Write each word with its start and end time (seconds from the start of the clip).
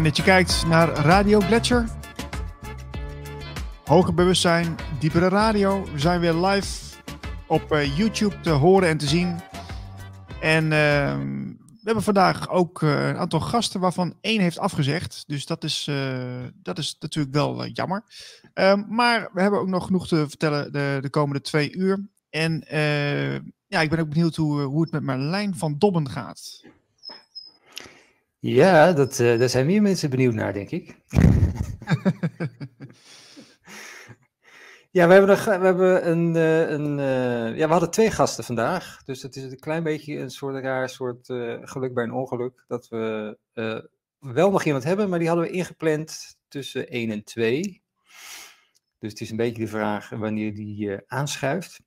Fijn 0.00 0.12
dat 0.12 0.24
je 0.24 0.30
kijkt 0.30 0.66
naar 0.66 0.88
Radio 0.88 1.40
Gletscher. 1.40 1.88
Hoger 3.84 4.14
bewustzijn, 4.14 4.76
diepere 4.98 5.28
radio. 5.28 5.84
We 5.92 5.98
zijn 5.98 6.20
weer 6.20 6.34
live 6.34 6.96
op 7.46 7.72
uh, 7.72 7.96
YouTube 7.96 8.40
te 8.40 8.50
horen 8.50 8.88
en 8.88 8.98
te 8.98 9.06
zien. 9.06 9.40
En 10.40 10.64
uh, 10.64 10.70
we 10.70 11.84
hebben 11.84 12.02
vandaag 12.02 12.48
ook 12.50 12.82
uh, 12.82 13.08
een 13.08 13.16
aantal 13.16 13.40
gasten 13.40 13.80
waarvan 13.80 14.14
één 14.20 14.40
heeft 14.40 14.58
afgezegd. 14.58 15.24
Dus 15.26 15.46
dat 15.46 15.64
is, 15.64 15.86
uh, 15.90 16.18
dat 16.54 16.78
is 16.78 16.96
natuurlijk 17.00 17.34
wel 17.34 17.66
jammer. 17.66 18.04
Ehm, 18.54 18.84
maar 18.88 19.30
we 19.32 19.40
hebben 19.40 19.60
ook 19.60 19.68
nog 19.68 19.86
genoeg 19.86 20.08
te 20.08 20.28
vertellen 20.28 20.72
de, 20.72 20.98
de 21.00 21.10
komende 21.10 21.40
twee 21.40 21.72
uur. 21.72 22.08
En 22.30 22.64
ja, 23.66 23.80
ik 23.80 23.90
ben 23.90 23.98
ook 23.98 24.08
benieuwd 24.08 24.36
hoe, 24.36 24.60
hoe 24.60 24.82
het 24.82 24.92
met 24.92 25.02
Marlijn 25.02 25.56
van 25.56 25.78
Dobben 25.78 26.08
gaat. 26.08 26.62
Ja, 28.42 28.92
dat, 28.92 29.18
uh, 29.18 29.38
daar 29.38 29.48
zijn 29.48 29.66
meer 29.66 29.82
mensen 29.82 30.10
benieuwd 30.10 30.34
naar, 30.34 30.52
denk 30.52 30.70
ik. 30.70 30.86
ja, 34.90 35.06
we 35.06 35.12
hebben, 35.12 35.26
nog, 35.26 35.44
we 35.44 35.50
hebben 35.50 36.08
een, 36.10 36.34
uh, 36.34 36.70
een 36.70 36.98
uh, 36.98 37.56
ja, 37.56 37.66
we 37.66 37.72
hadden 37.72 37.90
twee 37.90 38.10
gasten 38.10 38.44
vandaag. 38.44 39.02
Dus 39.04 39.22
het 39.22 39.36
is 39.36 39.42
een 39.42 39.58
klein 39.58 39.82
beetje 39.82 40.18
een 40.18 40.30
soort 40.30 40.62
raar 40.62 40.88
soort 40.88 41.26
geluk 41.62 41.94
bij 41.94 42.04
een 42.04 42.12
ongeluk. 42.12 42.64
Dat 42.68 42.88
we 42.88 43.38
wel 44.18 44.50
nog 44.50 44.64
iemand 44.64 44.84
hebben, 44.84 45.08
maar 45.08 45.18
die 45.18 45.28
hadden 45.28 45.46
we 45.46 45.52
ingepland 45.52 46.36
tussen 46.48 46.88
1 46.88 47.10
en 47.10 47.24
2. 47.24 47.82
Dus 48.98 49.10
het 49.10 49.20
is 49.20 49.30
een 49.30 49.36
beetje 49.36 49.62
de 49.62 49.68
vraag 49.68 50.08
wanneer 50.08 50.54
die 50.54 50.98
aanschuift. 51.06 51.80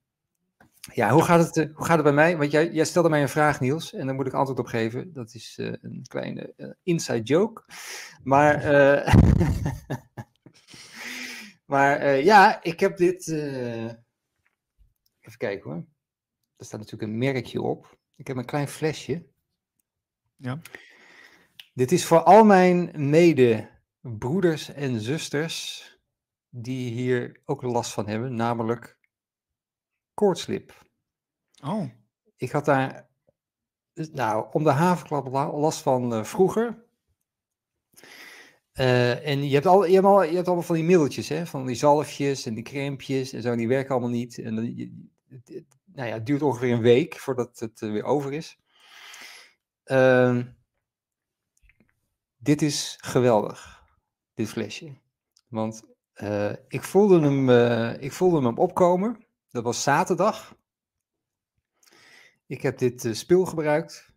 Ja, 0.92 1.10
hoe 1.10 1.24
gaat, 1.24 1.56
het, 1.56 1.72
hoe 1.74 1.86
gaat 1.86 1.96
het 1.96 2.04
bij 2.04 2.14
mij? 2.14 2.38
Want 2.38 2.52
jij, 2.52 2.72
jij 2.72 2.86
stelde 2.86 3.10
mij 3.10 3.22
een 3.22 3.30
vraag, 3.30 3.60
Niels, 3.60 3.94
en 3.94 4.06
daar 4.06 4.16
moet 4.16 4.28
ik 4.28 4.34
antwoord 4.34 4.60
op 4.60 4.66
geven. 4.66 5.14
Dat 5.14 5.34
is 5.34 5.58
uh, 5.58 5.74
een 5.82 6.06
kleine 6.08 6.54
uh, 6.58 6.72
inside 6.84 7.22
joke. 7.22 7.64
Maar, 8.24 8.74
uh, 8.74 9.16
maar 11.72 12.16
ja, 12.16 12.64
ik 12.64 12.80
heb 12.80 12.98
dit. 12.98 13.28
even 13.28 14.04
kijken 15.38 15.72
hoor. 15.72 15.86
Er 16.56 16.66
staat 16.66 16.80
natuurlijk 16.80 17.12
een 17.12 17.18
merkje 17.18 17.62
op. 17.62 17.98
Ik 18.16 18.28
heb 18.28 18.38
een 18.38 18.46
klein 18.46 18.68
flesje. 18.68 19.26
Ja. 20.36 20.60
Dit 21.74 21.92
is 21.92 22.06
voor 22.06 22.24
al 22.24 22.44
mijn 22.44 23.10
medebroeders 23.10 24.74
en 24.74 25.00
zusters 25.00 25.88
die 26.50 26.92
hier 26.92 27.42
ook 27.46 27.62
last 27.62 27.94
van 27.94 28.08
hebben, 28.08 28.36
namelijk 28.36 28.98
koortslip. 30.14 30.86
Oh. 31.64 31.90
Ik 32.36 32.52
had 32.52 32.66
daar, 32.66 33.10
nou, 33.94 34.48
om 34.52 34.64
de 34.64 34.72
havenklap 34.72 35.28
last 35.54 35.82
van 35.82 36.14
uh, 36.14 36.24
vroeger. 36.24 36.86
Uh, 38.74 39.28
en 39.28 39.48
je 39.48 39.54
hebt, 39.54 39.66
al, 39.66 39.86
je, 39.86 39.94
hebt 39.94 40.06
al, 40.06 40.24
je 40.24 40.36
hebt 40.36 40.48
allemaal 40.48 40.66
van 40.66 40.76
die 40.76 40.84
middeltjes, 40.84 41.30
hè? 41.30 41.46
van 41.46 41.66
die 41.66 41.76
zalfjes 41.76 42.46
en 42.46 42.54
die 42.54 42.64
crempjes 42.64 43.34
en 43.34 43.42
zo, 43.42 43.56
die 43.56 43.68
werken 43.68 43.92
allemaal 43.92 44.10
niet. 44.10 44.38
En 44.38 44.56
dan, 44.56 44.76
je, 44.76 45.08
het, 45.28 45.66
nou 45.86 46.08
ja, 46.08 46.14
het 46.14 46.26
duurt 46.26 46.42
ongeveer 46.42 46.74
een 46.74 46.82
week 46.82 47.18
voordat 47.18 47.60
het 47.60 47.82
uh, 47.82 47.92
weer 47.92 48.04
over 48.04 48.34
is. 48.34 48.58
Uh, 49.86 50.40
dit 52.38 52.62
is 52.62 52.98
geweldig, 53.02 53.84
dit 54.34 54.50
flesje. 54.50 55.02
Want 55.48 55.92
ik, 56.68 56.84
voelde 56.84 57.20
hem, 57.20 57.50
ik 58.00 58.12
voelde 58.12 58.46
hem 58.46 58.58
opkomen. 58.58 59.26
Dat 59.54 59.64
was 59.64 59.84
zaterdag. 59.84 60.56
Ik 62.46 62.62
heb 62.62 62.78
dit 62.78 63.04
uh, 63.04 63.14
spul 63.14 63.46
gebruikt. 63.46 64.14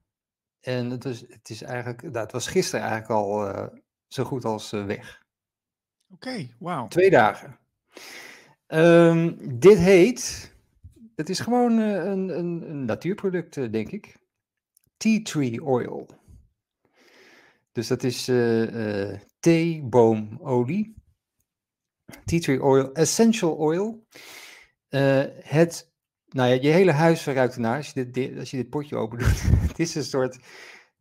En 0.60 0.90
het, 0.90 1.04
is, 1.04 1.20
het, 1.20 1.50
is 1.50 1.62
eigenlijk, 1.62 2.02
nou, 2.02 2.18
het 2.18 2.32
was 2.32 2.46
gisteren 2.46 2.84
eigenlijk 2.84 3.20
al 3.20 3.48
uh, 3.48 3.66
zo 4.08 4.24
goed 4.24 4.44
als 4.44 4.72
uh, 4.72 4.84
weg. 4.84 5.24
Oké, 6.08 6.28
okay, 6.28 6.54
wauw. 6.58 6.88
Twee 6.88 7.10
dagen. 7.10 7.58
Um, 8.66 9.58
dit 9.58 9.78
heet, 9.78 10.54
het 11.14 11.28
is 11.28 11.40
gewoon 11.40 11.78
een, 11.78 12.28
een, 12.38 12.68
een 12.70 12.84
natuurproduct, 12.84 13.72
denk 13.72 13.90
ik. 13.90 14.16
Tea 14.96 15.22
tree 15.22 15.64
oil. 15.64 16.08
Dus 17.72 17.86
dat 17.86 18.02
is 18.02 18.24
theeboomolie. 19.40 20.94
Tea 22.24 22.40
tree 22.40 22.62
oil, 22.62 22.92
essential 22.92 23.54
oil. 23.56 24.06
Uh, 24.96 25.24
het, 25.42 25.92
nou 26.28 26.48
ja, 26.48 26.58
je 26.62 26.68
hele 26.68 26.92
huis 26.92 27.22
verruikt 27.22 27.54
ernaar 27.54 27.76
als 27.76 27.90
je 27.90 28.10
dit, 28.10 28.38
als 28.38 28.50
je 28.50 28.56
dit 28.56 28.70
potje 28.70 28.96
open 28.96 29.18
doet. 29.18 29.42
het 29.68 29.78
is 29.78 29.94
een 29.94 30.04
soort, 30.04 30.34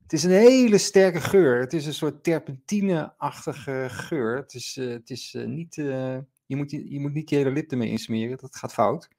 het 0.03 0.13
is 0.13 0.23
een 0.23 0.31
hele 0.31 0.77
sterke 0.77 1.21
geur. 1.21 1.59
Het 1.59 1.73
is 1.73 1.85
een 1.85 1.93
soort 1.93 2.23
terpentine-achtige 2.23 3.85
geur. 3.89 4.35
Het 4.35 4.53
is, 4.53 4.77
uh, 4.77 4.93
het 4.93 5.09
is 5.09 5.33
uh, 5.33 5.45
niet, 5.45 5.75
je, 5.75 6.55
moet, 6.55 6.71
je 6.71 6.99
moet 6.99 7.13
niet 7.13 7.29
je 7.29 7.35
hele 7.35 7.51
lip 7.51 7.71
ermee 7.71 7.89
insmeren, 7.89 8.37
dat 8.37 8.55
gaat 8.55 8.73
fout. 8.73 9.09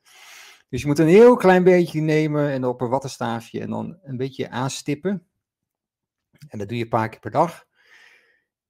Dus 0.69 0.81
je 0.81 0.87
moet 0.87 0.99
een 0.99 1.07
heel 1.07 1.37
klein 1.37 1.65
beetje 1.65 2.01
nemen 2.01 2.51
en 2.51 2.65
op 2.65 2.81
een 2.81 2.89
wattenstaafje 2.89 3.61
en 3.61 3.71
dan 3.71 3.99
een 4.03 4.17
beetje 4.17 4.51
aanstippen. 4.51 5.27
En 6.49 6.59
dat 6.59 6.69
doe 6.69 6.77
je 6.77 6.83
een 6.83 6.89
paar 6.89 7.09
keer 7.09 7.21
per 7.21 7.31
dag. 7.31 7.67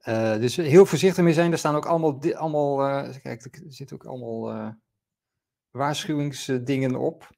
Uh, 0.09 0.37
dus 0.37 0.57
heel 0.57 0.87
voorzichtig 0.87 1.25
mee 1.25 1.33
zijn. 1.33 1.53
Er 1.53 1.59
staan 1.59 1.75
ook 1.75 1.87
allemaal, 1.87 2.35
allemaal 2.35 2.89
uh, 2.89 3.15
kijk, 3.23 3.45
er 3.45 3.51
zitten 3.69 3.97
ook 3.97 4.05
allemaal 4.05 4.75
waarschuwingsdingen 5.77 6.97
op. 6.97 7.35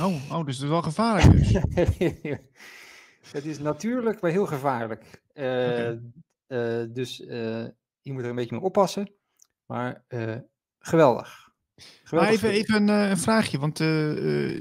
Oh, 0.00 0.32
oh, 0.32 0.44
dus 0.46 0.54
het 0.54 0.64
is 0.64 0.70
wel 0.70 0.82
gevaarlijk 0.82 1.38
dus. 1.38 1.52
het 3.32 3.44
is 3.44 3.58
natuurlijk, 3.58 4.20
maar 4.20 4.30
heel 4.30 4.46
gevaarlijk. 4.46 5.22
Okay. 5.32 6.00
dus 6.92 7.16
je 7.16 8.12
moet 8.12 8.22
er 8.22 8.28
een 8.28 8.34
beetje 8.34 8.54
mee 8.54 8.64
oppassen. 8.64 9.12
Maar 9.66 10.04
geweldig. 10.78 11.48
Maar 12.10 12.28
even, 12.28 12.50
even 12.50 12.74
een, 12.74 13.10
een, 13.10 13.18
vraagje, 13.18 13.58
want 13.58 13.78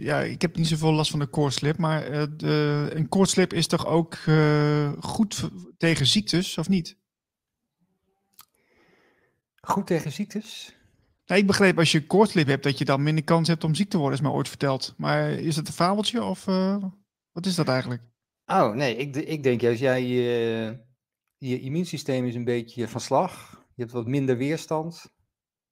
ja, 0.01 0.19
ik 0.19 0.41
heb 0.41 0.55
niet 0.55 0.67
zoveel 0.67 0.93
last 0.93 1.11
van 1.11 1.19
de 1.19 1.27
koortslip, 1.27 1.77
maar 1.77 2.03
de, 2.37 2.89
een 2.93 3.09
koortslip 3.09 3.53
is 3.53 3.67
toch 3.67 3.85
ook 3.85 4.17
goed 4.99 5.49
tegen 5.77 6.05
ziektes, 6.05 6.57
of 6.57 6.69
niet? 6.69 6.97
Goed 9.61 9.87
tegen 9.87 10.11
ziektes? 10.11 10.78
Nou, 11.29 11.41
ik 11.41 11.47
begreep 11.47 11.77
als 11.77 11.91
je 11.91 12.05
koortslip 12.05 12.47
hebt, 12.47 12.63
dat 12.63 12.77
je 12.77 12.85
dan 12.85 13.03
minder 13.03 13.23
kans 13.23 13.47
hebt 13.47 13.63
om 13.63 13.75
ziek 13.75 13.89
te 13.89 13.97
worden, 13.97 14.17
is 14.17 14.21
mij 14.21 14.31
ooit 14.31 14.49
verteld. 14.49 14.93
Maar 14.97 15.31
is 15.31 15.55
dat 15.55 15.67
een 15.67 15.73
fabeltje 15.73 16.23
of 16.23 16.45
wat 17.31 17.45
is 17.45 17.55
dat 17.55 17.67
eigenlijk? 17.67 18.01
Oh, 18.45 18.73
nee, 18.73 18.95
ik, 18.95 19.15
ik 19.15 19.43
denk 19.43 19.61
juist, 19.61 19.79
jij, 19.79 20.07
je 21.37 21.59
immuunsysteem 21.59 22.25
is 22.25 22.35
een 22.35 22.43
beetje 22.43 22.87
van 22.87 23.01
slag. 23.01 23.63
Je 23.75 23.81
hebt 23.81 23.91
wat 23.91 24.07
minder 24.07 24.37
weerstand. 24.37 25.13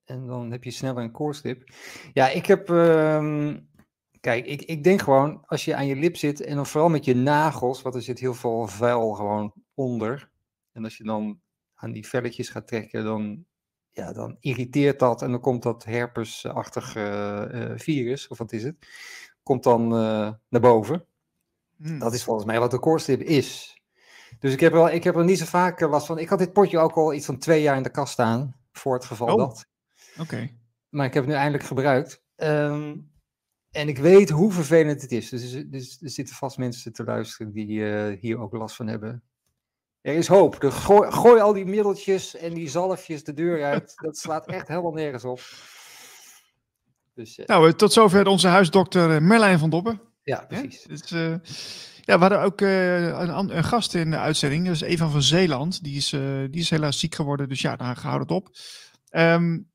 En 0.04 0.26
dan 0.26 0.50
heb 0.50 0.64
je 0.64 0.70
sneller 0.70 1.02
een 1.02 1.12
koortslip. 1.12 1.72
Ja, 2.12 2.28
ik 2.28 2.46
heb. 2.46 2.68
Um, 2.68 3.68
kijk, 4.20 4.46
ik, 4.46 4.62
ik 4.62 4.84
denk 4.84 5.02
gewoon, 5.02 5.44
als 5.46 5.64
je 5.64 5.74
aan 5.74 5.86
je 5.86 5.96
lip 5.96 6.16
zit 6.16 6.40
en 6.40 6.56
dan 6.56 6.66
vooral 6.66 6.88
met 6.88 7.04
je 7.04 7.14
nagels, 7.14 7.82
want 7.82 7.94
er 7.94 8.02
zit 8.02 8.18
heel 8.18 8.34
veel 8.34 8.66
vuil 8.66 9.12
gewoon 9.12 9.52
onder. 9.74 10.30
En 10.72 10.84
als 10.84 10.96
je 10.96 11.04
dan 11.04 11.40
aan 11.74 11.92
die 11.92 12.06
velletjes 12.06 12.48
gaat 12.48 12.66
trekken, 12.66 13.04
dan, 13.04 13.46
ja, 13.98 14.12
dan 14.12 14.36
irriteert 14.40 14.98
dat 14.98 15.22
en 15.22 15.30
dan 15.30 15.40
komt 15.40 15.62
dat 15.62 15.84
herpesachtig 15.84 16.96
uh, 16.96 17.44
uh, 17.52 17.72
virus, 17.74 18.28
of 18.28 18.38
wat 18.38 18.52
is 18.52 18.62
het, 18.62 18.76
komt 19.42 19.62
dan 19.62 19.82
uh, 19.82 20.32
naar 20.48 20.60
boven. 20.60 21.04
Hmm. 21.76 21.98
Dat 21.98 22.14
is 22.14 22.24
volgens 22.24 22.46
mij 22.46 22.58
wat 22.58 22.70
de 22.70 22.78
koortslip 22.78 23.20
is. 23.20 23.80
Dus 24.38 24.52
ik 24.52 24.60
heb, 24.60 24.72
wel, 24.72 24.90
ik 24.90 25.04
heb 25.04 25.16
er 25.16 25.24
niet 25.24 25.38
zo 25.38 25.44
vaak 25.44 25.80
last 25.80 26.06
van. 26.06 26.18
Ik 26.18 26.28
had 26.28 26.38
dit 26.38 26.52
potje 26.52 26.78
ook 26.78 26.96
al 26.96 27.14
iets 27.14 27.26
van 27.26 27.38
twee 27.38 27.62
jaar 27.62 27.76
in 27.76 27.82
de 27.82 27.90
kast 27.90 28.12
staan, 28.12 28.56
voor 28.72 28.94
het 28.94 29.04
geval 29.04 29.34
oh. 29.34 29.36
dat. 29.36 29.66
Oké. 30.12 30.22
Okay. 30.22 30.58
Maar 30.88 31.06
ik 31.06 31.14
heb 31.14 31.22
het 31.22 31.32
nu 31.32 31.38
eindelijk 31.38 31.64
gebruikt. 31.64 32.22
Um, 32.36 33.10
en 33.70 33.88
ik 33.88 33.98
weet 33.98 34.30
hoe 34.30 34.52
vervelend 34.52 35.02
het 35.02 35.12
is. 35.12 35.28
Dus, 35.28 35.52
dus 35.66 36.02
er 36.02 36.10
zitten 36.10 36.34
vast 36.34 36.58
mensen 36.58 36.92
te 36.92 37.04
luisteren 37.04 37.52
die 37.52 37.68
uh, 37.68 38.20
hier 38.20 38.38
ook 38.38 38.52
last 38.52 38.76
van 38.76 38.86
hebben. 38.86 39.22
Er 40.08 40.14
is 40.14 40.26
hoop. 40.26 40.56
Gooi, 40.60 41.10
gooi, 41.10 41.40
al 41.40 41.52
die 41.52 41.64
middeltjes 41.64 42.36
en 42.36 42.54
die 42.54 42.68
zalfjes 42.68 43.24
de 43.24 43.34
deur 43.34 43.64
uit. 43.64 43.92
Dat 43.96 44.18
slaat 44.18 44.46
echt 44.46 44.68
helemaal 44.68 44.92
nergens 44.92 45.24
op. 45.24 45.40
Dus, 47.14 47.38
uh, 47.38 47.46
nou, 47.46 47.72
tot 47.72 47.92
zover 47.92 48.26
onze 48.26 48.48
huisdokter 48.48 49.22
Merlijn 49.22 49.58
van 49.58 49.70
Doppen. 49.70 50.00
Ja, 50.22 50.44
precies. 50.48 50.82
Dus, 50.82 51.12
uh, 51.12 51.34
ja, 52.00 52.14
we 52.14 52.20
hadden 52.20 52.42
ook 52.42 52.60
een, 52.60 53.56
een, 53.56 53.64
gast 53.64 53.94
in 53.94 54.10
de 54.10 54.18
uitzending. 54.18 54.66
Dat 54.66 54.74
is 54.74 54.80
Eva 54.80 55.08
van 55.08 55.22
Zeeland. 55.22 55.84
Die 55.84 55.96
is, 55.96 56.08
die 56.50 56.60
is 56.60 56.70
helaas 56.70 56.98
ziek 56.98 57.14
geworden. 57.14 57.48
Dus 57.48 57.60
ja, 57.60 57.76
daar 57.76 57.98
houdt 58.00 58.20
het 58.20 58.30
op. 58.30 58.48
Um, 59.10 59.70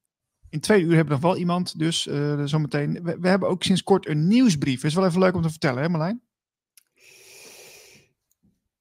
in 0.49 0.59
twee 0.59 0.81
uur 0.81 0.95
hebben 0.95 1.15
we 1.15 1.21
nog 1.21 1.31
wel 1.31 1.37
iemand, 1.37 1.79
dus 1.79 2.01
zometeen. 2.45 3.03
We, 3.03 3.17
we, 3.19 3.27
hebben 3.27 3.49
ook 3.49 3.63
sinds 3.63 3.83
kort 3.83 4.07
een 4.07 4.27
nieuwsbrief. 4.27 4.83
Is 4.83 4.93
wel 4.93 5.05
even 5.05 5.19
leuk 5.19 5.35
om 5.35 5.41
te 5.41 5.49
vertellen, 5.49 5.81
hè 5.81 5.89
Marlijn? 5.89 6.21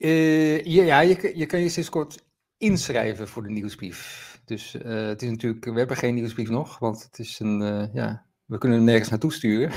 Uh, 0.02 0.64
ja, 0.64 1.00
je, 1.00 1.32
je 1.34 1.46
kan 1.46 1.60
je 1.60 1.68
sinds 1.68 1.88
kort 1.88 2.24
inschrijven 2.56 3.28
voor 3.28 3.42
de 3.42 3.50
nieuwsbrief. 3.50 4.40
Dus 4.44 4.74
uh, 4.74 5.06
het 5.06 5.22
is 5.22 5.30
natuurlijk, 5.30 5.64
we 5.64 5.78
hebben 5.78 5.96
geen 5.96 6.14
nieuwsbrief 6.14 6.48
nog, 6.48 6.78
want 6.78 7.02
het 7.02 7.18
is 7.18 7.38
een, 7.38 7.90
ja, 7.92 8.26
we 8.44 8.58
kunnen 8.58 8.78
hem 8.78 8.86
nergens 8.86 9.08
naartoe 9.08 9.32
sturen. 9.32 9.72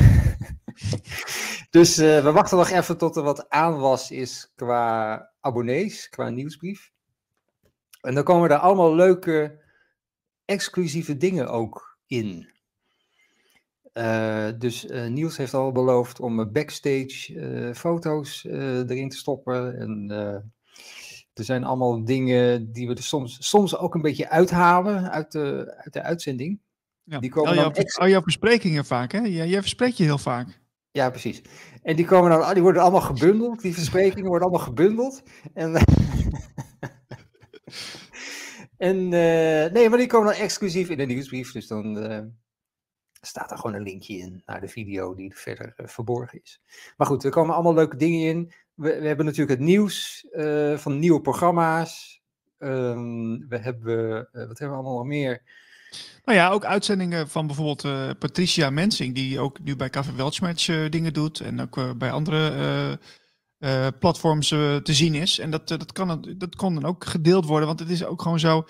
dus 1.69 1.95
we 1.95 2.31
wachten 2.31 2.57
nog 2.57 2.69
even 2.69 2.97
tot 2.97 3.15
er 3.15 3.23
wat 3.23 3.49
aanwas 3.49 4.11
is 4.11 4.51
qua 4.55 5.31
abonnees, 5.39 6.09
qua 6.09 6.29
nieuwsbrief. 6.29 6.91
En 8.01 8.15
dan 8.15 8.23
komen 8.23 8.49
er 8.49 8.57
allemaal 8.57 8.95
leuke, 8.95 9.61
exclusieve 10.45 11.17
dingen 11.17 11.47
ook 11.47 11.97
in. 12.07 12.54
Uh, 13.97 14.47
dus 14.57 14.85
uh, 14.85 15.07
Niels 15.07 15.37
heeft 15.37 15.53
al 15.53 15.71
beloofd 15.71 16.19
om 16.19 16.51
backstage 16.51 17.33
uh, 17.33 17.73
foto's 17.73 18.43
erin 18.43 19.09
te 19.09 19.17
stoppen. 19.17 19.79
En 19.79 20.09
er 21.33 21.43
zijn 21.43 21.63
allemaal 21.63 22.05
dingen 22.05 22.71
die 22.71 22.87
we 22.87 22.93
er 22.93 23.03
soms, 23.03 23.49
soms 23.49 23.77
ook 23.77 23.95
een 23.95 24.01
beetje 24.01 24.29
uithalen 24.29 25.11
uit 25.11 25.31
de, 25.31 25.73
uit 25.77 25.93
de 25.93 26.01
uitzending. 26.01 26.59
Ja. 27.03 27.19
Die 27.19 27.29
komen 27.29 27.49
al, 27.49 27.55
jouw, 27.55 27.71
extra... 27.71 28.03
al 28.03 28.09
jouw 28.09 28.21
versprekingen 28.21 28.85
vaak, 28.85 29.11
hè? 29.11 29.19
Jij, 29.19 29.47
jij 29.47 29.61
verspreekt 29.61 29.97
je 29.97 30.03
heel 30.03 30.17
vaak. 30.17 30.61
Ja, 30.91 31.09
precies. 31.09 31.41
En 31.83 31.95
die, 31.95 32.05
komen 32.05 32.29
dan, 32.29 32.53
die 32.53 32.63
worden 32.63 32.81
allemaal 32.81 33.01
gebundeld. 33.01 33.61
Die 33.61 33.73
versprekingen 33.73 34.27
worden 34.27 34.47
allemaal 34.47 34.67
gebundeld. 34.67 35.23
En, 35.53 35.73
en 38.77 39.09
nee, 39.09 39.89
maar 39.89 39.97
die 39.97 40.07
komen 40.07 40.33
dan 40.33 40.41
exclusief 40.41 40.89
in 40.89 40.97
de 40.97 41.05
nieuwsbrief. 41.05 41.51
Dus 41.51 41.67
dan 41.67 41.97
staat 43.25 43.51
er 43.51 43.57
gewoon 43.57 43.75
een 43.75 43.83
linkje 43.83 44.17
in 44.17 44.41
naar 44.45 44.61
de 44.61 44.67
video 44.67 45.15
die 45.15 45.35
verder 45.35 45.73
uh, 45.77 45.87
verborgen 45.87 46.41
is. 46.43 46.61
Maar 46.97 47.07
goed, 47.07 47.23
er 47.23 47.31
komen 47.31 47.53
allemaal 47.53 47.73
leuke 47.73 47.97
dingen 47.97 48.27
in. 48.27 48.53
We, 48.73 48.99
we 48.99 49.07
hebben 49.07 49.25
natuurlijk 49.25 49.59
het 49.59 49.67
nieuws 49.67 50.27
van 50.75 50.99
nieuwe 50.99 51.21
programma's. 51.21 52.21
Um, 52.59 53.47
we 53.47 53.57
hebben, 53.57 54.15
wat 54.31 54.59
hebben 54.59 54.69
we 54.69 54.73
allemaal 54.73 54.97
nog 54.97 55.05
meer? 55.05 55.41
Nou 56.25 56.37
ja, 56.37 56.49
ook 56.49 56.65
uitzendingen 56.65 57.29
van 57.29 57.47
bijvoorbeeld 57.47 58.17
Patricia 58.19 58.69
Mensing, 58.69 59.15
die 59.15 59.39
ook 59.39 59.59
nu 59.59 59.75
bij 59.75 59.89
Café 59.89 60.15
Weltschmerz 60.15 60.65
dingen 60.89 61.13
doet 61.13 61.39
en 61.39 61.61
ook 61.61 61.97
bij 61.97 62.11
andere 62.11 62.99
platforms 63.99 64.47
te 64.47 64.81
zien 64.83 65.13
is. 65.13 65.39
En 65.39 65.51
dat, 65.51 65.67
dat, 65.67 65.91
kan, 65.91 66.35
dat 66.37 66.55
kon 66.55 66.73
dan 66.73 66.85
ook 66.85 67.05
gedeeld 67.05 67.45
worden, 67.45 67.67
want 67.67 67.79
het 67.79 67.89
is 67.89 68.05
ook 68.05 68.21
gewoon 68.21 68.39
zo. 68.39 68.65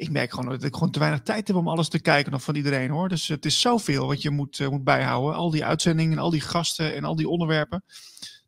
Ik 0.00 0.10
merk 0.10 0.30
gewoon 0.30 0.50
dat 0.50 0.64
ik 0.64 0.74
gewoon 0.74 0.90
te 0.90 0.98
weinig 0.98 1.22
tijd 1.22 1.46
heb 1.46 1.56
om 1.56 1.68
alles 1.68 1.88
te 1.88 2.00
kijken 2.00 2.32
nog 2.32 2.42
van 2.42 2.54
iedereen 2.54 2.90
hoor. 2.90 3.08
Dus 3.08 3.28
het 3.28 3.44
is 3.44 3.60
zoveel 3.60 4.06
wat 4.06 4.22
je 4.22 4.30
moet, 4.30 4.70
moet 4.70 4.84
bijhouden. 4.84 5.34
Al 5.34 5.50
die 5.50 5.64
uitzendingen, 5.64 6.18
al 6.18 6.30
die 6.30 6.40
gasten 6.40 6.94
en 6.94 7.04
al 7.04 7.16
die 7.16 7.28
onderwerpen. 7.28 7.84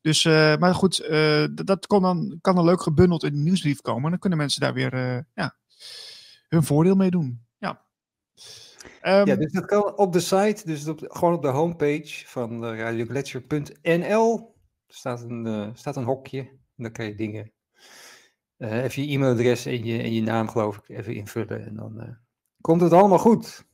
Dus, 0.00 0.24
maar 0.24 0.74
goed, 0.74 1.06
dat, 1.54 1.66
dat 1.66 1.86
kon 1.86 2.02
dan, 2.02 2.38
kan 2.40 2.54
dan 2.54 2.64
leuk 2.64 2.82
gebundeld 2.82 3.24
in 3.24 3.32
de 3.32 3.38
nieuwsbrief 3.38 3.80
komen. 3.80 4.04
En 4.04 4.10
dan 4.10 4.18
kunnen 4.18 4.38
mensen 4.38 4.60
daar 4.60 4.74
weer 4.74 5.24
ja, 5.34 5.56
hun 6.48 6.62
voordeel 6.62 6.94
mee 6.94 7.10
doen. 7.10 7.46
Um, 9.02 9.26
ja, 9.26 9.36
dus 9.36 9.52
dat 9.52 9.64
kan 9.64 9.96
op 9.96 10.12
de 10.12 10.20
site, 10.20 10.62
dus 10.64 10.88
op, 10.88 11.00
gewoon 11.08 11.34
op 11.34 11.42
de 11.42 11.48
homepage 11.48 12.26
van 12.26 12.64
radiogletscher.nl 12.64 14.54
staat 14.86 15.22
een, 15.22 15.70
staat 15.74 15.96
een 15.96 16.04
hokje. 16.04 16.38
En 16.76 16.82
dan 16.82 16.92
kan 16.92 17.04
je 17.04 17.14
dingen, 17.14 17.52
uh, 18.62 18.82
even 18.82 19.02
je 19.02 19.14
e-mailadres 19.14 19.66
en 19.66 19.84
je, 19.84 20.02
en 20.02 20.12
je 20.12 20.22
naam 20.22 20.48
geloof 20.48 20.76
ik, 20.76 20.88
even 20.88 21.14
invullen. 21.14 21.66
En 21.66 21.74
dan 21.76 21.92
uh, 21.96 22.04
komt 22.60 22.80
het 22.80 22.92
allemaal 22.92 23.18
goed. 23.18 23.64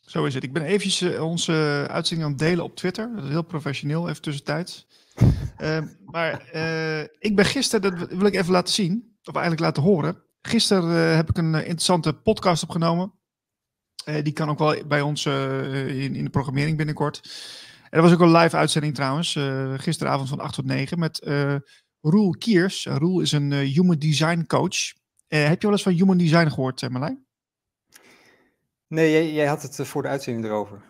Zo 0.00 0.24
is 0.24 0.34
het. 0.34 0.44
Ik 0.44 0.52
ben 0.52 0.62
eventjes 0.62 1.18
onze 1.18 1.86
uitzending 1.90 2.28
aan 2.28 2.34
het 2.36 2.46
delen 2.48 2.64
op 2.64 2.76
Twitter. 2.76 3.14
Dat 3.14 3.24
is 3.24 3.30
heel 3.30 3.42
professioneel, 3.42 4.08
even 4.08 4.22
tussentijds. 4.22 4.86
uh, 5.58 5.78
maar 6.14 6.32
ik 7.18 7.36
ben 7.36 7.44
gisteren, 7.44 7.98
dat 7.98 8.08
wil 8.08 8.26
ik 8.26 8.34
even 8.34 8.52
laten 8.52 8.74
zien, 8.74 9.16
of 9.24 9.34
eigenlijk 9.34 9.64
laten 9.64 9.82
horen. 9.82 10.22
Gisteren 10.42 11.16
heb 11.16 11.28
ik 11.28 11.36
een 11.36 11.54
interessante 11.54 12.12
podcast 12.12 12.62
opgenomen 12.62 13.12
die 14.22 14.32
kan 14.32 14.48
ook 14.48 14.58
wel 14.58 14.86
bij 14.86 15.00
ons 15.00 15.26
in, 15.26 16.14
in 16.14 16.24
de 16.24 16.30
programmering 16.30 16.76
binnenkort. 16.76 17.20
En 17.94 18.00
dat 18.00 18.10
was 18.10 18.12
ook 18.12 18.20
een 18.20 18.36
live 18.36 18.56
uitzending 18.56 18.94
trouwens, 18.94 19.34
uh, 19.34 19.72
gisteravond 19.76 20.28
van 20.28 20.40
8 20.40 20.54
tot 20.54 20.64
9 20.64 20.98
met 20.98 21.18
Roel 22.04 22.30
Kiers. 22.30 22.86
Roel 22.86 23.20
is 23.20 23.32
een 23.32 23.52
human 23.52 23.98
design 23.98 24.44
coach. 24.46 24.92
heb 25.28 25.60
je 25.60 25.66
wel 25.66 25.70
eens 25.70 25.82
van 25.82 25.92
human 25.92 26.18
design 26.18 26.48
gehoord, 26.48 26.88
Marlijn? 26.90 27.24
Nee, 28.88 29.10
jij, 29.10 29.32
jij, 29.32 29.46
had 29.46 29.62
het 29.62 29.86
voor 29.86 30.02
de 30.02 30.08
uitzending 30.08 30.46
erover. 30.46 30.82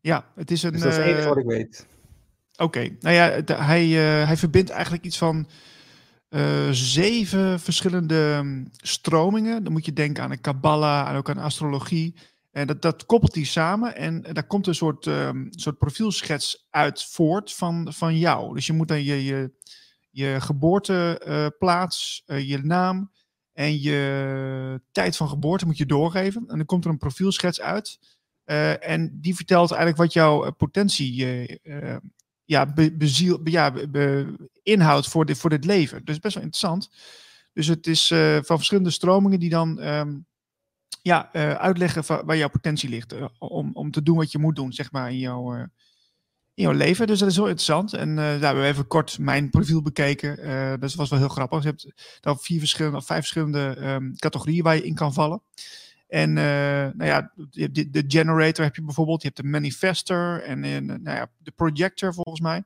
Ja, 0.00 0.32
het 0.34 0.50
is 0.50 0.62
een. 0.62 0.72
Dus 0.72 0.80
dat 0.80 0.90
is 0.90 0.96
het 0.96 1.06
enige 1.06 1.28
wat 1.28 1.36
ik 1.36 1.46
weet. 1.46 1.86
Oké, 2.52 2.62
okay. 2.62 2.96
nou 3.00 3.14
ja, 3.14 3.54
hij, 3.56 3.86
hij 4.26 4.36
verbindt 4.36 4.70
eigenlijk 4.70 5.04
iets 5.04 5.18
van 5.18 5.46
uh, 6.28 6.70
zeven 6.70 7.60
verschillende 7.60 8.40
mm, 8.42 8.68
stromingen. 8.72 9.64
Dan 9.64 9.72
moet 9.72 9.84
je 9.84 9.92
denken 9.92 10.22
aan 10.22 10.30
de 10.30 10.36
Kabbalah 10.36 11.08
en 11.08 11.16
ook 11.16 11.30
aan 11.30 11.38
astrologie. 11.38 12.14
En 12.50 12.66
dat, 12.66 12.82
dat 12.82 13.06
koppelt 13.06 13.34
die 13.34 13.44
samen 13.44 13.96
en 13.96 14.22
daar 14.22 14.46
komt 14.46 14.66
een 14.66 14.74
soort, 14.74 15.06
um, 15.06 15.48
soort 15.50 15.78
profielschets 15.78 16.66
uit 16.70 17.04
voort 17.04 17.52
van, 17.52 17.92
van 17.92 18.18
jou. 18.18 18.54
Dus 18.54 18.66
je 18.66 18.72
moet 18.72 18.88
dan 18.88 19.04
je, 19.04 19.24
je, 19.24 19.50
je 20.12 20.36
geboorteplaats, 20.40 22.22
uh, 22.26 22.48
je 22.48 22.58
naam 22.58 23.12
en 23.52 23.80
je 23.80 24.80
tijd 24.92 25.16
van 25.16 25.28
geboorte 25.28 25.66
moet 25.66 25.78
je 25.78 25.86
doorgeven. 25.86 26.44
En 26.48 26.56
dan 26.56 26.66
komt 26.66 26.84
er 26.84 26.90
een 26.90 26.98
profielschets 26.98 27.60
uit. 27.60 27.98
Uh, 28.44 28.88
en 28.88 29.18
die 29.20 29.34
vertelt 29.34 29.70
eigenlijk 29.70 30.00
wat 30.00 30.12
jouw 30.12 30.50
potentie 30.50 31.14
ja, 32.44 32.72
be, 32.72 32.96
beziel, 32.96 33.40
ja, 33.44 33.72
be, 33.72 34.34
inhoud 34.62 35.06
voor 35.06 35.26
dit, 35.26 35.38
voor 35.38 35.50
dit 35.50 35.64
leven. 35.64 36.04
Dus 36.04 36.18
best 36.18 36.34
wel 36.34 36.44
interessant. 36.44 36.90
Dus 37.52 37.66
het 37.66 37.86
is 37.86 38.06
van 38.42 38.56
verschillende 38.56 38.90
stromingen 38.90 39.40
die 39.40 39.50
dan 39.50 39.86
um, 39.86 40.26
ja, 41.02 41.32
uitleggen 41.58 42.26
waar 42.26 42.36
jouw 42.36 42.48
potentie 42.48 42.88
ligt. 42.88 43.14
Om, 43.38 43.70
om 43.72 43.90
te 43.90 44.02
doen 44.02 44.16
wat 44.16 44.32
je 44.32 44.38
moet 44.38 44.56
doen, 44.56 44.72
zeg 44.72 44.92
maar, 44.92 45.10
in 45.10 45.18
jouw, 45.18 45.68
in 46.54 46.62
jouw 46.62 46.72
leven. 46.72 47.06
Dus 47.06 47.18
dat 47.18 47.28
is 47.28 47.36
wel 47.36 47.46
interessant. 47.46 47.92
En 47.92 48.16
daar 48.16 48.40
hebben 48.40 48.62
we 48.62 48.68
even 48.68 48.86
kort 48.86 49.18
mijn 49.18 49.50
profiel 49.50 49.82
bekeken. 49.82 50.80
dat 50.80 50.94
was 50.94 51.10
wel 51.10 51.18
heel 51.18 51.28
grappig. 51.28 51.62
Je 51.62 51.68
hebt 51.68 51.92
dan 52.20 52.38
vier 52.38 52.58
verschillende 52.58 52.96
of 52.96 53.06
vijf 53.06 53.20
verschillende 53.20 53.76
um, 53.80 54.16
categorieën 54.16 54.62
waar 54.62 54.74
je 54.74 54.84
in 54.84 54.94
kan 54.94 55.12
vallen. 55.12 55.42
En 56.12 56.28
uh, 56.28 56.44
nou 56.94 57.04
ja, 57.04 57.32
de, 57.50 57.90
de, 57.90 58.04
generator 58.06 58.64
heb 58.64 58.76
je 58.76 58.82
bijvoorbeeld, 58.82 59.22
je 59.22 59.28
hebt 59.28 59.40
de 59.40 59.48
manifester 59.48 60.42
en, 60.42 60.60
nou 60.86 61.16
ja, 61.16 61.30
de 61.38 61.50
projector 61.50 62.14
volgens 62.14 62.40
mij. 62.40 62.62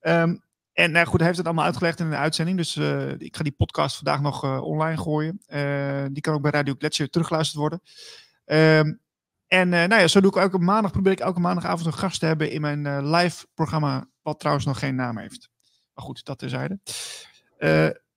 Um, 0.00 0.42
en 0.72 0.90
nou 0.90 1.06
goed, 1.06 1.18
hij 1.18 1.26
heeft 1.26 1.38
het 1.38 1.46
allemaal 1.46 1.64
uitgelegd 1.64 2.00
in 2.00 2.10
de 2.10 2.16
uitzending. 2.16 2.56
Dus 2.56 2.76
ik 3.18 3.36
ga 3.36 3.42
die 3.42 3.54
podcast 3.56 3.96
vandaag 3.96 4.20
nog 4.20 4.62
online 4.62 4.96
gooien. 4.96 5.40
die 6.12 6.22
kan 6.22 6.34
ook 6.34 6.42
bij 6.42 6.50
Radio 6.50 6.74
Gletscher 6.78 7.10
teruggeluisterd 7.10 7.58
worden. 7.58 7.80
Um, 8.46 9.00
en 9.46 9.68
nou 9.68 9.94
ja, 9.94 10.08
zo 10.08 10.20
doe 10.20 10.30
ik 10.30 10.36
elke 10.36 10.58
maandag, 10.58 10.92
probeer 10.92 11.12
ik 11.12 11.20
elke 11.20 11.40
maandagavond 11.40 11.86
een 11.86 11.92
gast 11.92 12.20
te 12.20 12.26
hebben 12.26 12.50
in 12.50 12.60
mijn 12.60 13.10
live 13.10 13.46
programma, 13.54 14.08
wat 14.22 14.38
trouwens 14.38 14.66
nog 14.66 14.78
geen 14.78 14.94
naam 14.94 15.18
heeft. 15.18 15.50
Maar 15.94 16.04
goed, 16.04 16.24
dat 16.24 16.38
terzijde. 16.38 16.78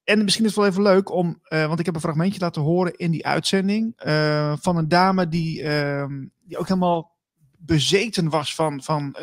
En 0.04 0.24
misschien 0.24 0.46
is 0.46 0.52
het 0.52 0.60
wel 0.60 0.70
even 0.70 0.82
leuk 0.82 1.12
om, 1.12 1.42
want 1.50 1.80
ik 1.80 1.86
heb 1.86 1.96
een 1.96 2.02
fragmentje 2.02 2.40
laten 2.40 2.62
horen 2.62 2.96
in 2.96 3.12
die 3.12 3.26
uitzending 3.26 3.94
van 4.62 4.78
een 4.78 4.88
dame 4.88 5.28
die, 5.28 5.62
uh, 5.62 6.06
die 6.42 6.58
ook 6.58 6.68
helemaal 6.68 7.16
bezeten 7.58 8.30
was 8.30 8.56
van, 8.56 8.84
van 8.84 9.16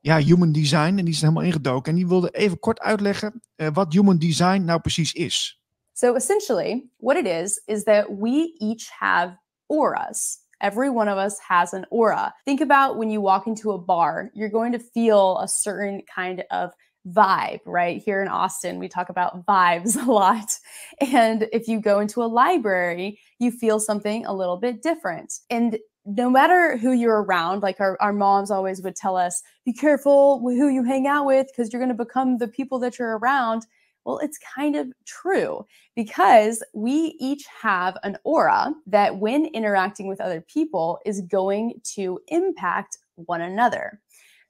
ja, 0.00 0.18
human 0.18 0.52
design. 0.52 0.98
En 0.98 1.04
die 1.04 1.14
is 1.14 1.20
helemaal 1.20 1.42
ingedoken. 1.42 1.92
En 1.92 1.98
die 1.98 2.08
wilde 2.08 2.30
even 2.30 2.58
kort 2.58 2.80
uitleggen 2.80 3.42
wat 3.72 3.92
human 3.92 4.18
design 4.18 4.64
nou 4.64 4.80
precies 4.80 5.12
is. 5.12 5.60
So 5.92 6.14
essentially, 6.14 6.88
what 6.96 7.16
it 7.16 7.26
is, 7.26 7.62
is 7.64 7.82
that 7.82 8.06
we 8.18 8.54
each 8.58 8.90
have 8.98 9.38
auras. 9.66 10.38
Every 10.62 10.88
one 10.88 11.08
of 11.08 11.18
us 11.18 11.38
has 11.40 11.74
an 11.74 11.84
aura. 11.90 12.32
Think 12.44 12.60
about 12.60 12.96
when 12.96 13.10
you 13.10 13.20
walk 13.20 13.46
into 13.46 13.72
a 13.72 13.78
bar, 13.78 14.30
you're 14.32 14.48
going 14.48 14.72
to 14.72 14.78
feel 14.78 15.38
a 15.38 15.48
certain 15.48 16.02
kind 16.14 16.44
of 16.50 16.72
vibe, 17.08 17.60
right? 17.66 18.00
Here 18.00 18.22
in 18.22 18.28
Austin, 18.28 18.78
we 18.78 18.88
talk 18.88 19.08
about 19.08 19.44
vibes 19.44 19.96
a 20.06 20.10
lot. 20.10 20.56
And 21.00 21.48
if 21.52 21.68
you 21.68 21.80
go 21.80 22.00
into 22.00 22.22
a 22.22 22.26
library, 22.26 23.18
you 23.38 23.50
feel 23.50 23.80
something 23.80 24.24
a 24.24 24.32
little 24.32 24.56
bit 24.56 24.82
different. 24.82 25.34
And 25.50 25.78
no 26.04 26.28
matter 26.28 26.76
who 26.76 26.92
you're 26.92 27.22
around, 27.22 27.62
like 27.62 27.80
our, 27.80 27.96
our 28.00 28.12
moms 28.12 28.50
always 28.50 28.82
would 28.82 28.96
tell 28.96 29.16
us, 29.16 29.42
be 29.64 29.72
careful 29.72 30.40
who 30.40 30.68
you 30.68 30.82
hang 30.82 31.06
out 31.06 31.26
with 31.26 31.46
because 31.48 31.72
you're 31.72 31.80
going 31.80 31.96
to 31.96 32.04
become 32.04 32.38
the 32.38 32.48
people 32.48 32.78
that 32.80 32.98
you're 32.98 33.18
around. 33.18 33.66
Well, 34.04 34.18
it's 34.18 34.38
kind 34.38 34.74
of 34.74 34.92
true 35.06 35.64
because 35.94 36.62
we 36.74 37.16
each 37.20 37.44
have 37.62 37.96
an 38.02 38.18
aura 38.24 38.74
that, 38.86 39.18
when 39.18 39.46
interacting 39.46 40.08
with 40.08 40.20
other 40.20 40.40
people, 40.40 40.98
is 41.06 41.20
going 41.22 41.80
to 41.94 42.18
impact 42.28 42.98
one 43.14 43.42
another. 43.42 44.00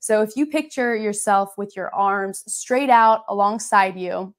So 0.00 0.23
if 0.23 0.37
you 0.37 0.47
picture 0.47 0.97
yourself 0.97 1.52
with 1.59 1.76
your 1.76 1.94
arms 1.94 2.42
straight 2.52 2.90
out 2.90 3.25
alongside 3.28 3.97
you, 3.97 4.35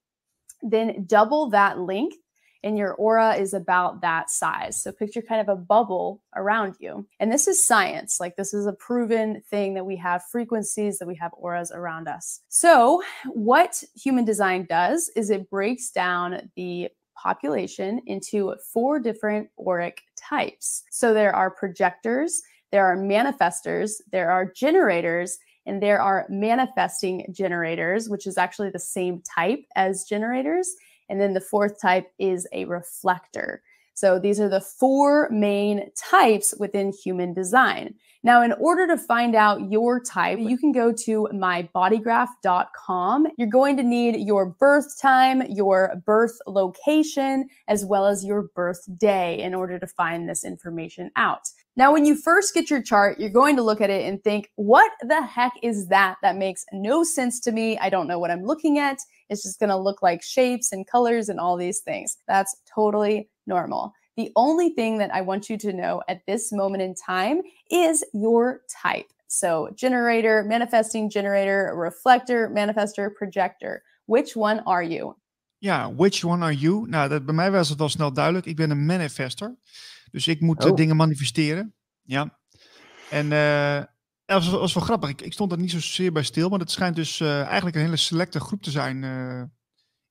then 0.62 1.06
double 1.06 1.50
that 1.52 1.80
length 1.80 2.18
and 2.64 2.78
your 2.78 2.94
aura 2.94 3.36
is 3.36 3.54
about 3.54 4.02
that 4.02 4.30
size. 4.30 4.82
So 4.82 4.92
picture 4.92 5.22
kind 5.22 5.42
of 5.42 5.50
a 5.50 5.56
bubble 5.56 6.22
around 6.36 6.76
you. 6.80 7.06
And 7.20 7.32
this 7.32 7.48
is 7.48 7.66
science. 7.66 8.20
Like 8.20 8.36
this 8.36 8.54
is 8.54 8.66
a 8.66 8.74
proven 8.74 9.42
thing 9.50 9.74
that 9.74 9.86
we 9.86 9.98
have 9.98 10.24
frequencies, 10.32 10.98
that 11.00 11.08
we 11.08 11.16
have 11.16 11.34
auras 11.34 11.72
around 11.72 12.08
us. 12.08 12.42
So 12.50 13.04
what 13.28 13.84
human 13.96 14.26
design 14.26 14.66
does 14.70 15.12
is 15.16 15.30
it 15.30 15.50
breaks 15.50 15.92
down 15.92 16.50
the 16.56 16.90
population 17.22 18.02
into 18.08 18.56
four 18.74 19.00
different 19.00 19.50
auric 19.60 20.02
types. 20.18 20.84
So 20.92 21.14
there 21.14 21.36
are 21.36 21.52
projectors, 21.52 22.42
there 22.72 22.86
are 22.86 22.98
manifestors, 22.98 23.94
there 24.12 24.32
are 24.32 24.52
generators, 24.52 25.38
and 25.66 25.82
there 25.82 26.02
are 26.02 26.26
manifesting 26.30 27.26
generators, 27.32 28.10
which 28.10 28.28
is 28.28 28.38
actually 28.38 28.70
the 28.70 28.80
same 28.80 29.22
type 29.22 29.64
as 29.76 30.04
generators. 30.04 30.76
And 31.14 31.22
then 31.22 31.34
the 31.34 31.42
fourth 31.42 31.80
type 31.80 32.12
is 32.18 32.48
a 32.54 32.66
reflector. 32.66 33.62
So 33.94 34.18
these 34.18 34.40
are 34.40 34.50
the 34.50 34.62
four 34.62 35.30
main 35.30 35.92
types 35.96 36.56
within 36.58 36.92
human 36.92 37.36
design. 37.36 37.94
Now, 38.24 38.42
in 38.42 38.52
order 38.54 38.88
to 38.88 38.98
find 38.98 39.36
out 39.36 39.70
your 39.70 40.00
type, 40.00 40.40
you 40.40 40.58
can 40.58 40.72
go 40.72 40.92
to 40.92 41.30
mybodygraph.com. 41.32 43.28
You're 43.38 43.48
going 43.48 43.78
to 43.78 43.84
need 43.84 44.26
your 44.26 44.48
birth 44.48 45.00
time, 45.00 45.44
your 45.52 46.02
birth 46.04 46.36
location, 46.48 47.48
as 47.68 47.86
well 47.86 48.08
as 48.08 48.26
your 48.26 48.48
birthday 48.56 49.40
in 49.40 49.54
order 49.54 49.78
to 49.78 49.86
find 49.86 50.28
this 50.28 50.44
information 50.44 51.12
out. 51.16 51.48
Now, 51.76 51.94
when 51.94 52.06
you 52.06 52.16
first 52.16 52.56
get 52.56 52.72
your 52.72 52.82
chart, 52.82 53.20
you're 53.20 53.30
going 53.30 53.56
to 53.58 53.64
look 53.64 53.82
at 53.82 53.92
it 53.92 54.06
and 54.06 54.24
think, 54.24 54.50
what 54.56 54.92
the 55.02 55.22
heck 55.22 55.54
is 55.62 55.90
that? 55.90 56.16
That 56.24 56.38
makes 56.38 56.66
no 56.74 57.04
sense 57.04 57.40
to 57.42 57.52
me. 57.52 57.78
I 57.78 57.90
don't 57.90 58.08
know 58.08 58.18
what 58.18 58.32
I'm 58.32 58.44
looking 58.44 58.80
at. 58.80 58.98
It's 59.30 59.44
just 59.44 59.60
going 59.60 59.70
to 59.70 59.78
look 59.78 60.02
like 60.02 60.22
shapes 60.24 60.72
and 60.72 60.86
colors 60.88 61.30
and 61.30 61.40
all 61.40 61.58
these 61.58 61.80
things. 61.82 62.18
That's 62.28 62.56
totally 62.76 63.30
normal. 63.46 63.94
The 64.16 64.32
only 64.36 64.70
thing 64.70 65.00
that 65.00 65.12
I 65.14 65.22
want 65.22 65.50
you 65.50 65.58
to 65.58 65.72
know 65.74 66.02
at 66.08 66.22
this 66.28 66.52
moment 66.52 66.84
in 66.84 66.94
time 66.94 67.42
is 67.70 68.06
your 68.14 68.62
type. 68.84 69.08
So, 69.28 69.70
generator, 69.76 70.44
manifesting 70.44 71.10
generator, 71.10 71.74
reflector, 71.76 72.50
manifester, 72.50 73.10
projector. 73.16 73.84
Which 74.06 74.36
one 74.36 74.60
are 74.66 74.84
you? 74.84 75.16
Ja, 75.60 75.90
which 75.92 76.24
one 76.24 76.44
are 76.44 76.54
you? 76.54 76.86
Nou, 76.88 77.10
dat, 77.10 77.26
bij 77.26 77.34
mij 77.36 77.52
was 77.52 77.70
het 77.70 77.78
wel 77.80 77.90
snel 77.90 78.14
duidelijk. 78.14 78.46
Ik 78.46 78.56
ben 78.56 78.70
een 78.72 78.86
manifester. 78.86 79.56
Dus 80.12 80.28
ik 80.28 80.42
moet 80.42 80.66
Oh. 80.66 80.76
dingen 80.76 80.96
manifesteren. 80.96 81.74
Ja. 82.04 82.38
En 83.10 83.32
eh, 83.32 83.84
eh, 84.26 84.36
dat 84.36 84.46
was, 84.46 84.60
was 84.60 84.74
wel 84.74 84.84
grappig. 84.84 85.10
Ik, 85.10 85.22
ik 85.22 85.34
stond 85.34 85.52
er 85.52 85.58
niet 85.58 85.72
zozeer 85.72 86.12
bij 86.12 86.24
stil. 86.24 86.50
Maar 86.50 86.60
het 86.60 86.72
schijnt 86.72 86.96
dus 86.96 87.20
eh, 87.20 87.42
eigenlijk 87.44 87.76
een 87.76 87.82
hele 87.82 87.98
selecte 87.98 88.40
groep 88.40 88.62
te 88.62 88.72
zijn 88.72 89.04
eh, 89.04 89.44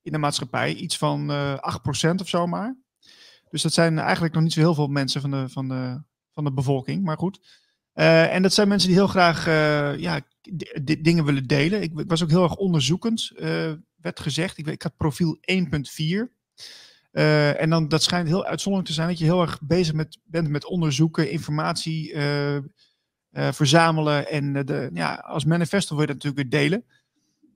in 0.01 0.11
de 0.11 0.17
maatschappij. 0.17 0.73
Iets 0.73 0.97
van 0.97 1.31
eh 1.31 1.77
8% 2.07 2.15
of 2.15 2.29
zo 2.29 2.47
maar. 2.47 2.77
Dus 3.49 3.61
dat 3.61 3.73
zijn 3.73 3.99
eigenlijk 3.99 4.33
nog 4.33 4.43
niet 4.43 4.53
zo 4.53 4.59
heel 4.59 4.73
veel 4.73 4.87
mensen 4.87 5.21
van 5.21 5.31
de, 5.31 5.49
van 5.49 5.67
de, 5.67 6.01
van 6.31 6.43
de 6.43 6.53
bevolking. 6.53 7.03
Maar 7.03 7.17
goed. 7.17 7.61
En 7.93 8.41
dat 8.41 8.53
zijn 8.53 8.67
mensen 8.67 8.89
die 8.89 8.97
heel 8.97 9.07
graag 9.07 9.45
ja, 9.99 10.21
di- 10.41 10.79
di- 10.83 11.01
dingen 11.01 11.25
willen 11.25 11.47
delen. 11.47 11.81
Ik, 11.81 11.91
was 12.07 12.23
ook 12.23 12.29
heel 12.29 12.43
erg 12.43 12.55
onderzoekend, 12.55 13.31
werd 13.95 14.19
gezegd. 14.19 14.57
Ik, 14.57 14.67
ik 14.67 14.81
had 14.81 14.97
profiel 14.97 15.37
1.4. 15.41 16.31
Eh, 17.11 17.61
en 17.61 17.69
dan, 17.69 17.87
dat 17.87 18.03
schijnt 18.03 18.27
heel 18.27 18.45
uitzonderlijk 18.45 18.89
te 18.89 18.95
zijn 18.95 19.07
dat 19.07 19.17
je 19.17 19.25
heel 19.25 19.41
erg 19.41 19.59
bezig 19.61 19.93
met, 19.93 20.19
bent 20.23 20.49
met 20.49 20.65
onderzoeken, 20.65 21.31
informatie 21.31 22.13
verzamelen. 23.33 24.29
En 24.29 24.55
eh, 24.55 24.65
de, 24.65 24.89
ja, 24.93 25.13
als 25.15 25.45
manifesto 25.45 25.95
wil 25.95 26.07
je 26.07 26.13
dat 26.13 26.23
natuurlijk 26.23 26.51
weer 26.51 26.61
delen. 26.61 26.85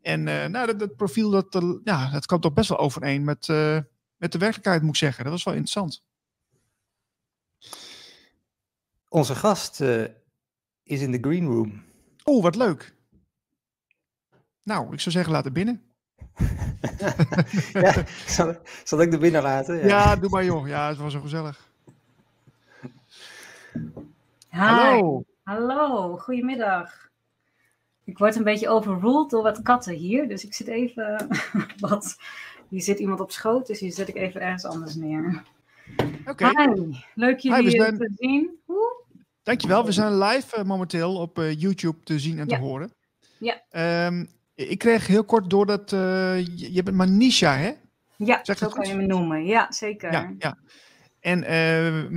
En 0.08 0.28
eh, 0.28 0.46
nou, 0.46 0.68
dat, 0.68 0.80
dat 0.80 0.96
profiel, 0.96 1.30
dat, 1.30 1.56
eh, 1.56 1.74
ja, 1.84 2.10
dat 2.12 2.26
kwam 2.26 2.40
toch 2.40 2.54
best 2.54 2.70
wel 2.70 2.78
overeen 2.78 3.24
met, 3.24 3.50
eh, 3.50 3.80
met 4.18 4.32
de 4.32 4.38
werkelijkheid, 4.38 4.82
moet 4.82 4.90
ik 4.90 4.96
zeggen. 4.96 5.24
Dat 5.24 5.34
was 5.34 5.44
wel 5.44 5.54
interessant. 5.54 6.04
Onze 9.10 9.36
gast 9.36 9.82
eh, 9.82 10.04
is 10.84 11.02
in 11.02 11.12
de 11.12 11.18
green 11.22 11.46
room. 11.46 11.84
Oeh, 12.26 12.44
wat 12.44 12.56
leuk. 12.56 12.96
Nou, 14.64 14.94
ik 14.94 15.00
zou 15.00 15.16
zeggen, 15.16 15.34
laat 15.34 15.44
het 15.44 15.54
binnen. 15.54 15.82
ja, 17.74 18.06
zal, 18.28 18.58
zal 18.84 19.02
ik 19.02 19.14
er 19.14 19.20
binnen 19.20 19.42
laten? 19.42 19.88
Ja, 19.88 20.16
doe 20.16 20.30
maar 20.30 20.46
joh. 20.46 20.68
Ja, 20.68 20.88
het 20.88 20.98
was 20.98 21.14
zo 21.14 21.22
gezellig. 21.22 21.72
Hi. 24.50 24.60
Hallo. 24.60 25.26
Hallo, 25.48 26.18
goedemiddag. 26.18 27.10
Ik 28.04 28.18
word 28.18 28.36
een 28.36 28.44
beetje 28.44 28.70
overruled 28.70 29.30
door 29.30 29.44
wat 29.44 29.62
katten 29.62 29.94
hier, 29.94 30.28
dus 30.28 30.46
ik 30.46 30.54
zit 30.54 30.68
even 30.68 31.28
wat. 31.80 32.18
Hier 32.70 32.82
zit 32.82 33.00
iemand 33.00 33.20
op 33.20 33.32
schoot, 33.32 33.68
dus 33.68 33.80
hier 33.80 33.92
zet 33.92 34.08
ik 34.08 34.16
even 34.16 34.42
ergens 34.42 34.66
anders 34.66 34.96
neer. 34.96 35.44
Oké, 36.26 36.46
Hi, 36.48 36.98
leuk 37.16 37.40
jullie 37.40 37.64
we 37.64 37.78
eh, 37.78 37.82
zijn- 37.84 37.98
te 37.98 38.12
zien. 38.16 38.60
Woe. 38.66 39.04
dankjewel. 39.44 39.86
We 39.86 39.92
zijn 39.92 40.18
live 40.18 40.56
eh, 40.56 40.64
momenteel 40.64 41.16
op 41.16 41.40
eh, 41.40 41.60
YouTube 41.60 42.04
te 42.04 42.20
zien 42.20 42.40
en 42.40 42.48
te 42.48 42.58
horen. 42.58 42.94
Ja. 43.40 43.62
Ehm, 43.70 44.26
ik 44.56 44.78
kreeg 44.78 45.08
heel 45.08 45.24
kort 45.24 45.50
door 45.50 45.66
dat 45.66 45.90
je, 45.90 46.82
bent 46.84 46.98
Manisha, 46.98 47.56
hè? 47.56 47.72
Ja, 48.16 48.40
Zeg 48.44 48.58
zo 48.58 48.68
kan 48.70 48.88
je 48.88 48.96
me 48.96 49.06
noemen. 49.06 49.46
Ja, 49.46 49.72
zeker. 49.72 50.12
Ja, 50.12 50.34
ja. 50.40 50.58
En 51.20 51.40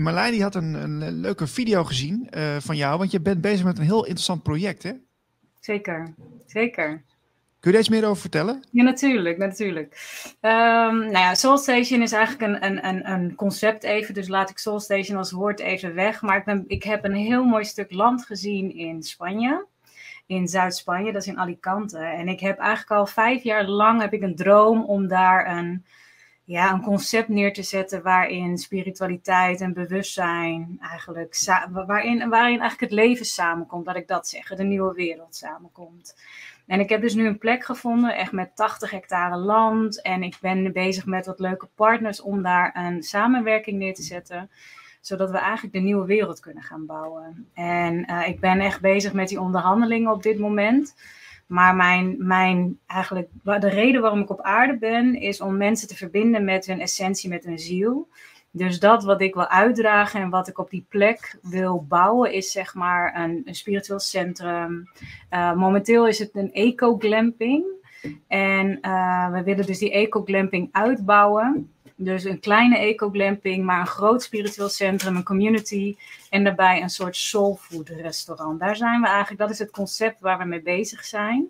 Marlijn 0.03 0.33
die 0.33 0.43
had 0.43 0.55
een, 0.55 0.75
een 0.75 1.21
leuke 1.21 1.47
video 1.47 1.85
gezien 1.85 2.31
eh, 2.31 2.57
van 2.59 2.77
jou, 2.77 2.99
want 2.99 3.11
je 3.11 3.21
bent 3.21 3.41
bezig 3.41 3.65
met 3.65 3.79
een 3.79 3.85
heel 3.85 4.05
interessant 4.05 4.43
project, 4.43 4.83
hè? 4.83 4.93
Zeker, 5.61 6.15
zeker. 6.47 7.03
Kun 7.61 7.71
je 7.71 7.77
daar 7.77 7.87
iets 7.87 8.01
meer 8.01 8.09
over 8.09 8.21
vertellen? 8.21 8.63
Ja, 8.71 8.83
natuurlijk, 8.83 9.39
natuurlijk. 9.39 9.95
Ehm, 10.41 10.99
nou 10.99 11.11
ja, 11.11 11.35
Soul 11.35 11.59
Station 11.59 12.03
is 12.03 12.13
eigenlijk 12.13 12.53
een, 12.53 12.65
een, 12.67 12.87
een, 12.87 13.11
een 13.11 13.35
concept 13.35 13.85
even, 13.85 14.15
dus 14.15 14.29
laat 14.29 14.51
ik 14.51 14.59
Soul 14.59 14.81
Station 14.81 15.19
als 15.19 15.31
woord 15.31 15.61
even 15.61 15.95
weg. 15.95 16.23
Maar 16.23 16.37
ik, 16.37 16.45
ben, 16.45 16.65
ik 16.67 16.83
heb 16.83 17.05
een 17.05 17.15
heel 17.15 17.45
mooi 17.45 17.65
stuk 17.65 17.93
land 17.93 18.25
gezien 18.25 18.75
in 18.75 19.03
Spanje, 19.03 19.67
in 20.27 20.49
Zuid-Spanje, 20.49 21.13
dat 21.13 21.23
is 21.23 21.29
in 21.29 21.39
Alicante. 21.39 21.99
En 21.99 22.29
ik 22.29 22.41
heb 22.41 22.59
eigenlijk 22.59 22.91
al 22.91 23.07
vijf 23.07 23.43
jaar 23.43 23.65
lang 23.65 24.01
heb 24.01 24.13
ik 24.13 24.23
een 24.23 24.37
droom 24.37 24.85
om 24.85 25.09
daar 25.09 25.57
een, 25.57 25.85
ja, 26.51 26.73
een 26.73 26.83
concept 26.83 27.29
neer 27.29 27.53
te 27.53 27.63
zetten 27.63 28.03
waarin 28.03 28.59
spiritualiteit 28.59 29.61
en 29.61 29.73
bewustzijn 29.73 30.79
eigenlijk, 30.81 31.43
waarin, 31.87 32.29
waarin 32.29 32.61
eigenlijk 32.61 32.81
het 32.81 32.93
leven 32.93 33.25
samenkomt, 33.25 33.87
laat 33.87 33.97
ik 33.97 34.09
dat 34.09 34.29
zeggen, 34.29 34.57
de 34.57 34.63
nieuwe 34.63 34.95
wereld 34.95 35.37
samenkomt. 35.37 36.15
En 36.67 36.81
ik 36.81 36.89
heb 36.89 37.01
dus 37.01 37.15
nu 37.15 37.27
een 37.27 37.39
plek 37.39 37.65
gevonden, 37.65 38.17
echt 38.17 38.33
met 38.33 38.57
80 38.57 38.91
hectare 38.91 39.37
land. 39.37 40.03
En 40.03 40.23
ik 40.23 40.37
ben 40.41 40.73
bezig 40.73 41.07
met 41.07 41.27
wat 41.27 41.41
leuke 41.41 41.69
partners 41.75 42.21
om 42.21 42.43
daar 42.43 42.77
een 42.77 43.03
samenwerking 43.03 43.79
neer 43.79 43.95
te 43.95 44.03
zetten. 44.03 44.51
Zodat 45.01 45.31
we 45.31 45.39
eigenlijk 45.39 45.75
de 45.75 45.81
nieuwe 45.81 46.07
wereld 46.07 46.41
kunnen 46.41 46.63
gaan 46.63 46.87
bouwen. 46.87 47.49
En 47.55 48.05
eh, 48.05 48.29
ik 48.29 48.41
ben 48.41 48.61
echt 48.61 48.81
bezig 48.81 49.13
met 49.13 49.29
die 49.29 49.41
onderhandelingen 49.41 50.13
op 50.13 50.23
dit 50.23 50.39
moment. 50.39 50.95
Maar 51.51 51.77
mijn, 51.77 52.15
mijn, 52.19 52.79
eigenlijk, 52.87 53.29
de 53.43 53.69
reden 53.69 54.01
waarom 54.01 54.21
ik 54.21 54.31
op 54.31 54.41
aarde 54.41 54.79
ben, 54.79 55.15
is 55.15 55.41
om 55.41 55.57
mensen 55.57 55.89
te 55.89 55.97
verbinden 55.97 56.45
met 56.45 56.67
hun 56.67 56.81
essentie, 56.81 57.29
met 57.29 57.45
hun 57.45 57.59
ziel. 57.59 58.09
Dus 58.51 58.79
dat 58.79 59.05
wat 59.05 59.21
ik 59.21 59.35
wil 59.35 59.49
uitdragen 59.49 60.21
en 60.21 60.31
wat 60.31 60.49
ik 60.49 60.59
op 60.59 60.71
die 60.71 60.87
plek 60.89 61.39
wil 61.43 61.85
bouwen, 61.89 62.33
is 62.33 62.53
zeg 62.53 62.75
maar 62.75 63.21
een, 63.21 63.43
spiritueel 63.45 63.99
centrum, 63.99 64.89
uh, 65.31 65.55
momenteel 65.55 66.07
is 66.07 66.19
het 66.19 66.31
een 66.35 66.53
eco-glamping. 66.53 67.65
En 68.27 68.79
uh, 68.83 69.33
we 69.33 69.43
willen 69.43 69.67
dus 69.67 69.79
die 69.79 69.93
eco-glamping 69.93 70.69
uitbouwen. 70.73 71.73
Dus 72.03 72.25
een 72.25 72.41
kleine 72.41 72.79
eco-glamping, 72.79 73.65
maar 73.65 73.81
een 73.81 73.87
groot 73.87 74.23
spiritueel 74.23 74.69
centrum, 74.69 75.17
een 75.17 75.23
community. 75.23 75.97
En 76.31 76.45
daarbij 76.45 76.83
een 76.83 76.91
soort 76.91 77.17
soulfood 77.17 77.89
restaurant. 77.89 78.61
Daar 78.61 78.77
zijn 78.77 79.01
we 79.01 79.07
eigenlijk, 79.07 79.41
dat 79.41 79.51
is 79.51 79.59
het 79.59 79.71
concept 79.71 80.21
waar 80.21 80.39
we 80.39 80.45
mee 80.45 80.63
bezig 80.63 81.05
zijn. 81.05 81.49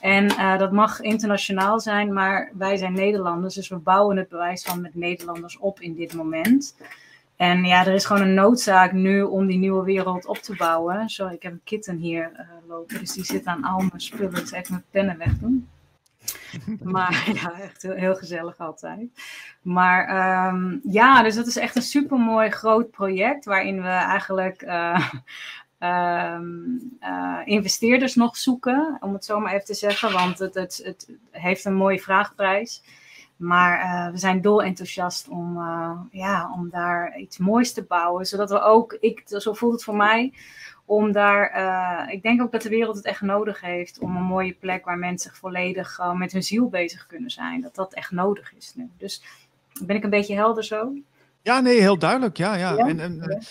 En 0.00 0.24
uh, 0.24 0.58
dat 0.58 0.72
mag 0.72 1.00
internationaal 1.00 1.80
zijn, 1.80 2.12
maar 2.12 2.50
wij 2.54 2.76
zijn 2.76 2.92
Nederlanders. 2.92 3.54
Dus 3.54 3.68
we 3.68 3.76
bouwen 3.76 4.16
het 4.16 4.28
bewijs 4.28 4.62
van 4.62 4.80
met 4.80 4.94
Nederlanders 4.94 5.58
op 5.58 5.80
in 5.80 5.94
dit 5.94 6.14
moment. 6.14 6.76
En 7.36 7.64
ja, 7.64 7.86
er 7.86 7.94
is 7.94 8.04
gewoon 8.04 8.22
een 8.22 8.34
noodzaak 8.34 8.92
nu 8.92 9.22
om 9.22 9.46
die 9.46 9.58
nieuwe 9.58 9.84
wereld 9.84 10.26
op 10.26 10.38
te 10.38 10.56
bouwen. 10.56 11.08
Zo, 11.08 11.28
ik 11.28 11.42
heb 11.42 11.52
een 11.52 11.60
kitten 11.64 11.96
hier 11.96 12.30
uh, 12.32 12.40
lopen, 12.68 12.98
dus 12.98 13.12
die 13.12 13.24
zit 13.24 13.44
aan 13.44 13.64
al 13.64 13.78
mijn 13.78 14.00
spullen. 14.00 14.34
Dus 14.34 14.52
even 14.52 14.72
mijn 14.72 14.84
pennen 14.90 15.18
wegdoen. 15.18 15.68
Maar 16.82 17.30
ja, 17.34 17.60
echt 17.60 17.82
heel, 17.82 18.14
gezellig 18.14 18.58
altijd. 18.58 19.10
Maar 19.62 20.48
um, 20.52 20.80
ja, 20.84 21.22
dus 21.22 21.34
dat 21.34 21.46
is 21.46 21.56
echt 21.56 21.76
een 21.76 21.82
supermooi 21.82 22.50
groot 22.50 22.90
project 22.90 23.44
waarin 23.44 23.82
we 23.82 23.88
eigenlijk 23.88 24.62
uh, 24.62 25.10
um, 25.78 26.80
uh, 27.00 27.40
investeerders 27.44 28.14
nog 28.14 28.36
zoeken, 28.36 28.96
om 29.00 29.12
het 29.12 29.24
zo 29.24 29.40
maar 29.40 29.52
even 29.52 29.64
te 29.64 29.74
zeggen. 29.74 30.12
Want 30.12 30.38
het, 30.38 30.54
het, 30.54 30.80
het 30.84 31.10
heeft 31.30 31.64
een 31.64 31.74
mooie 31.74 32.00
vraagprijs. 32.00 32.82
Maar 33.36 33.84
uh, 33.84 34.12
we 34.12 34.18
zijn 34.18 34.40
dolenthousiast 34.40 35.28
om, 35.28 35.56
uh, 35.56 36.00
ja, 36.10 36.52
om 36.54 36.70
daar 36.70 37.18
iets 37.18 37.38
moois 37.38 37.72
te 37.72 37.82
bouwen. 37.84 38.26
Zodat 38.26 38.50
we 38.50 38.60
ook, 38.60 38.96
ik, 39.00 39.22
zo 39.26 39.52
voelt 39.52 39.72
het 39.72 39.84
voor 39.84 39.96
mij, 39.96 40.32
om 40.84 41.12
daar, 41.12 41.52
uh, 41.56 42.12
ik 42.14 42.22
denk 42.22 42.42
ook 42.42 42.52
dat 42.52 42.62
de 42.62 42.68
wereld 42.68 42.96
het 42.96 43.04
echt 43.04 43.20
nodig 43.20 43.60
heeft. 43.60 43.98
Om 43.98 44.16
een 44.16 44.22
mooie 44.22 44.52
plek 44.52 44.84
waar 44.84 44.98
mensen 44.98 45.30
zich 45.30 45.38
volledig 45.38 46.00
met 46.14 46.32
hun 46.32 46.42
ziel 46.42 46.68
bezig 46.68 47.06
kunnen 47.06 47.30
zijn. 47.30 47.60
Dat 47.60 47.74
dat 47.74 47.94
echt 47.94 48.10
nodig 48.10 48.54
is 48.56 48.72
nu. 48.74 48.90
Dus 48.98 49.22
ben 49.84 49.96
ik 49.96 50.04
een 50.04 50.10
beetje 50.10 50.34
helder 50.34 50.64
zo? 50.64 50.92
Ja, 51.42 51.60
nee, 51.60 51.80
heel 51.80 51.98
duidelijk. 51.98 52.36
Ja, 52.36 52.54
ja. 52.54 52.72
ja? 52.72 52.86
En, 52.86 53.00
en 53.00 53.42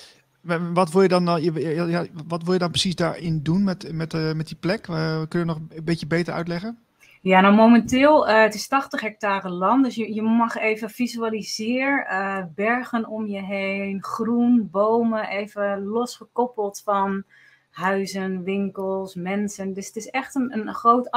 ja. 0.41 0.71
wat, 0.73 0.91
wil 0.91 1.01
je 1.01 1.07
dan, 1.07 1.41
ja, 1.89 2.05
wat 2.27 2.43
wil 2.43 2.53
je 2.53 2.59
dan 2.59 2.69
precies 2.69 2.95
daarin 2.95 3.43
doen 3.43 3.63
met, 3.63 3.91
met, 3.93 4.35
met 4.35 4.47
die 4.47 4.57
plek? 4.59 4.81
kun 5.27 5.39
je 5.39 5.45
nog 5.45 5.59
een 5.69 5.83
beetje 5.83 6.07
beter 6.07 6.33
uitleggen? 6.33 6.77
Ja, 7.23 7.41
nou 7.41 7.55
momenteel, 7.55 8.29
uh, 8.29 8.41
het 8.41 8.53
is 8.53 8.67
80 8.67 9.01
hectare 9.01 9.49
land, 9.49 9.83
dus 9.83 9.95
je, 9.95 10.13
je 10.13 10.21
mag 10.21 10.57
even 10.57 10.89
visualiseren, 10.89 12.05
uh, 12.09 12.43
bergen 12.55 13.07
om 13.07 13.27
je 13.27 13.41
heen, 13.41 14.03
groen, 14.03 14.69
bomen, 14.71 15.27
even 15.27 15.83
losgekoppeld 15.83 16.81
van 16.83 17.23
huizen, 17.69 18.43
winkels, 18.43 19.15
mensen. 19.15 19.73
Dus 19.73 19.87
het 19.87 19.95
is 19.95 20.07
echt 20.07 20.35
een, 20.35 20.57
een 20.57 20.73
groot 20.73 21.09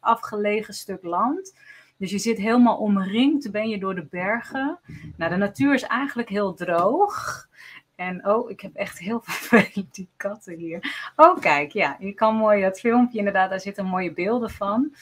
afgelegen 0.00 0.74
stuk 0.74 1.02
land. 1.02 1.58
Dus 1.96 2.10
je 2.10 2.18
zit 2.18 2.38
helemaal 2.38 2.76
omringd, 2.76 3.50
ben 3.50 3.68
je 3.68 3.78
door 3.78 3.94
de 3.94 4.06
bergen. 4.10 4.80
Nou, 5.16 5.30
de 5.30 5.36
natuur 5.36 5.74
is 5.74 5.82
eigenlijk 5.82 6.28
heel 6.28 6.54
droog. 6.54 7.46
En 7.94 8.26
oh, 8.26 8.50
ik 8.50 8.60
heb 8.60 8.74
echt 8.74 8.98
heel 8.98 9.20
vervelend 9.24 9.94
die 9.94 10.10
katten 10.16 10.56
hier. 10.56 11.10
Oh, 11.16 11.40
kijk, 11.40 11.72
ja, 11.72 11.96
je 11.98 12.12
kan 12.12 12.34
mooi 12.34 12.62
dat 12.62 12.80
filmpje 12.80 13.18
inderdaad, 13.18 13.50
daar 13.50 13.60
zitten 13.60 13.86
mooie 13.86 14.12
beelden 14.12 14.50
van. 14.50 14.94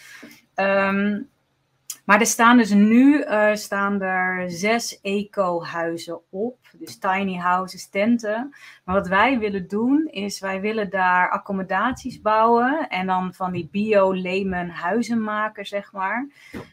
Ehm, 0.56 1.20
maar 2.04 2.20
er 2.20 2.26
staan 2.26 2.56
dus 2.56 2.70
nu 2.70 3.24
uh, 3.24 3.54
staan 3.54 4.02
er 4.02 4.50
zes 4.50 5.00
eco-huizen 5.00 6.20
op. 6.30 6.58
Dus 6.72 6.98
tiny 6.98 7.36
houses, 7.36 7.88
tenten. 7.88 8.54
Maar 8.84 8.94
wat 8.94 9.08
wij 9.08 9.38
willen 9.38 9.68
doen, 9.68 10.08
is 10.10 10.40
wij 10.40 10.60
willen 10.60 10.90
daar 10.90 11.30
accommodaties 11.30 12.20
bouwen. 12.20 12.88
En 12.88 13.06
dan 13.06 13.34
van 13.34 13.52
die 13.52 13.68
bio-lemen 13.72 14.68
huizen 14.68 15.22
maken, 15.22 15.66
zeg 15.66 15.92
maar. 15.92 16.28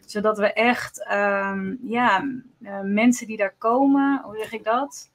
Zodat 0.06 0.38
we 0.38 0.54
echt, 0.54 1.12
um, 1.12 1.80
ja, 1.84 2.24
uh, 2.60 2.80
mensen 2.82 3.28
die 3.28 3.38
daar 3.38 3.56
komen, 3.58 4.22
hoe 4.24 4.38
zeg 4.38 4.52
ik 4.54 4.64
dat? 4.64 5.12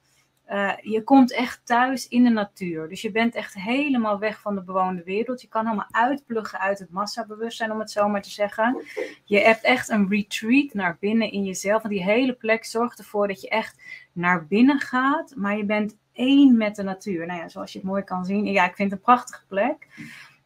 Uh, 0.53 0.73
je 0.81 1.03
komt 1.03 1.33
echt 1.33 1.61
thuis 1.65 2.09
in 2.09 2.25
de 2.25 2.31
natuur. 2.31 2.89
Dus 2.89 3.03
je 3.03 3.11
bent 3.11 3.35
echt 3.35 3.55
helemaal 3.55 4.19
weg 4.19 4.41
van 4.41 4.55
de 4.55 4.63
bewoonde 4.63 5.03
wereld. 5.03 5.41
Je 5.41 5.49
kan 5.49 5.65
helemaal 5.65 5.89
uitpluggen 5.91 6.59
uit 6.59 6.79
het 6.79 6.91
massabewustzijn, 6.91 7.73
om 7.73 7.79
het 7.79 7.91
zo 7.91 8.09
maar 8.09 8.23
te 8.23 8.31
zeggen. 8.31 8.83
Je 9.25 9.39
hebt 9.39 9.63
echt 9.63 9.89
een 9.89 10.09
retreat 10.09 10.75
naar 10.75 10.97
binnen 11.01 11.33
in 11.33 11.45
jezelf. 11.45 11.83
En 11.83 11.91
die 11.91 12.05
hele 12.05 12.33
plek 12.33 12.65
zorgt 12.65 12.99
ervoor 12.99 13.29
dat 13.29 13.41
je 13.41 13.49
echt 13.49 13.83
naar 14.13 14.47
binnen 14.47 14.81
gaat. 14.81 15.33
Maar 15.37 15.57
je 15.57 15.65
bent 15.65 15.97
één 16.13 16.57
met 16.57 16.77
de 16.77 16.83
natuur. 16.83 17.27
Nou 17.27 17.41
ja, 17.41 17.49
zoals 17.49 17.73
je 17.73 17.79
het 17.79 17.89
mooi 17.89 18.03
kan 18.03 18.25
zien. 18.25 18.45
Ja, 18.45 18.65
ik 18.65 18.75
vind 18.75 18.91
het 18.91 18.99
een 18.99 19.05
prachtige 19.05 19.47
plek. 19.49 19.87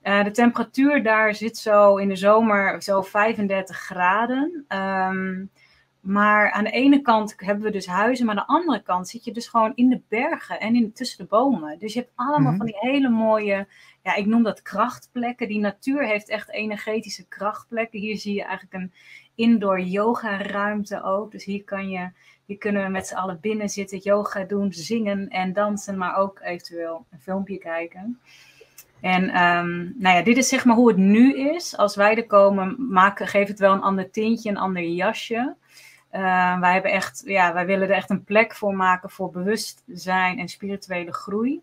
Uh, 0.02 0.24
de 0.24 0.30
temperatuur 0.30 1.02
daar 1.02 1.34
zit 1.34 1.56
zo 1.56 1.96
in 1.96 2.08
de 2.08 2.16
zomer 2.16 2.82
zo 2.82 3.02
35 3.02 3.76
graden. 3.76 4.64
Um, 4.68 5.50
maar 6.02 6.50
aan 6.50 6.64
de 6.64 6.70
ene 6.70 7.00
kant 7.00 7.34
hebben 7.36 7.64
we 7.64 7.70
dus 7.70 7.86
huizen, 7.86 8.26
maar 8.26 8.36
aan 8.36 8.44
de 8.46 8.52
andere 8.52 8.82
kant 8.82 9.08
zit 9.08 9.24
je 9.24 9.32
dus 9.32 9.48
gewoon 9.48 9.72
in 9.74 9.88
de 9.88 10.00
bergen 10.08 10.60
en 10.60 10.74
in, 10.74 10.92
tussen 10.92 11.18
de 11.18 11.24
bomen. 11.24 11.78
Dus 11.78 11.92
je 11.92 11.98
hebt 11.98 12.12
allemaal 12.14 12.38
mm 12.38 12.46
-hmm. 12.46 12.56
van 12.56 12.66
die 12.66 12.76
hele 12.78 13.08
mooie, 13.08 13.66
ja, 14.02 14.14
ik 14.14 14.26
noem 14.26 14.42
dat 14.42 14.62
krachtplekken. 14.62 15.48
Die 15.48 15.58
natuur 15.58 16.06
heeft 16.06 16.28
echt 16.28 16.50
energetische 16.50 17.26
krachtplekken. 17.28 18.00
Hier 18.00 18.18
zie 18.18 18.34
je 18.34 18.44
eigenlijk 18.44 18.74
een 18.74 18.92
indoor 19.34 19.80
yoga 19.80 20.42
ruimte 20.42 21.02
ook. 21.02 21.30
Dus 21.30 21.44
hier 21.44 21.64
kan 21.64 21.90
je, 21.90 22.10
hier 22.44 22.58
kunnen 22.58 22.84
we 22.84 22.88
met 22.88 23.06
z'n 23.06 23.14
allen 23.14 23.38
binnen 23.40 23.68
zitten, 23.68 23.98
yoga 23.98 24.44
doen, 24.44 24.72
zingen 24.72 25.28
en 25.28 25.52
dansen, 25.52 25.96
maar 25.96 26.16
ook 26.16 26.40
eventueel 26.40 27.06
een 27.10 27.20
filmpje 27.20 27.58
kijken. 27.58 28.20
En 29.00 29.22
um, 29.22 29.94
nou 29.98 30.16
ja, 30.16 30.22
dit 30.22 30.36
is 30.36 30.48
zeg 30.48 30.64
maar 30.64 30.76
hoe 30.76 30.88
het 30.88 30.96
nu 30.96 31.54
is. 31.54 31.76
Als 31.76 31.96
wij 31.96 32.16
er 32.16 32.26
komen, 32.26 32.76
maken, 32.88 33.26
geeft 33.26 33.48
het 33.48 33.58
wel 33.58 33.72
een 33.72 33.82
ander 33.82 34.10
tintje, 34.10 34.50
een 34.50 34.56
ander 34.56 34.82
jasje. 34.82 35.54
Uh, 36.12 36.60
wij, 36.60 36.72
hebben 36.72 36.90
echt, 36.90 37.22
ja, 37.24 37.52
wij 37.52 37.66
willen 37.66 37.88
er 37.88 37.94
echt 37.94 38.10
een 38.10 38.24
plek 38.24 38.54
voor 38.54 38.74
maken 38.74 39.10
voor 39.10 39.30
bewustzijn 39.30 40.38
en 40.38 40.48
spirituele 40.48 41.12
groei. 41.12 41.62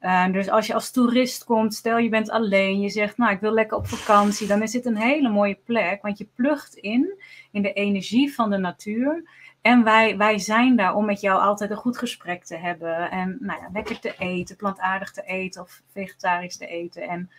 Uh, 0.00 0.32
dus 0.32 0.50
als 0.50 0.66
je 0.66 0.74
als 0.74 0.90
toerist 0.90 1.44
komt, 1.44 1.74
stel 1.74 1.98
je 1.98 2.08
bent 2.08 2.30
alleen, 2.30 2.80
je 2.80 2.88
zegt, 2.88 3.16
nou 3.16 3.32
ik 3.32 3.40
wil 3.40 3.52
lekker 3.52 3.76
op 3.76 3.86
vakantie, 3.86 4.46
dan 4.46 4.62
is 4.62 4.70
dit 4.70 4.86
een 4.86 4.96
hele 4.96 5.28
mooie 5.28 5.58
plek, 5.64 6.02
want 6.02 6.18
je 6.18 6.28
plugt 6.34 6.74
in, 6.74 7.22
in 7.50 7.62
de 7.62 7.72
energie 7.72 8.34
van 8.34 8.50
de 8.50 8.58
natuur. 8.58 9.24
En 9.60 9.84
wij, 9.84 10.16
wij 10.16 10.38
zijn 10.38 10.76
daar 10.76 10.94
om 10.94 11.04
met 11.04 11.20
jou 11.20 11.40
altijd 11.40 11.70
een 11.70 11.76
goed 11.76 11.98
gesprek 11.98 12.44
te 12.44 12.56
hebben. 12.56 13.10
En 13.10 13.36
nou 13.40 13.60
ja, 13.60 13.68
lekker 13.72 14.00
te 14.00 14.14
eten, 14.18 14.56
plantaardig 14.56 15.10
te 15.12 15.22
eten 15.22 15.62
of 15.62 15.82
vegetarisch 15.92 16.56
te 16.56 16.66
eten. 16.66 17.08
En 17.08 17.30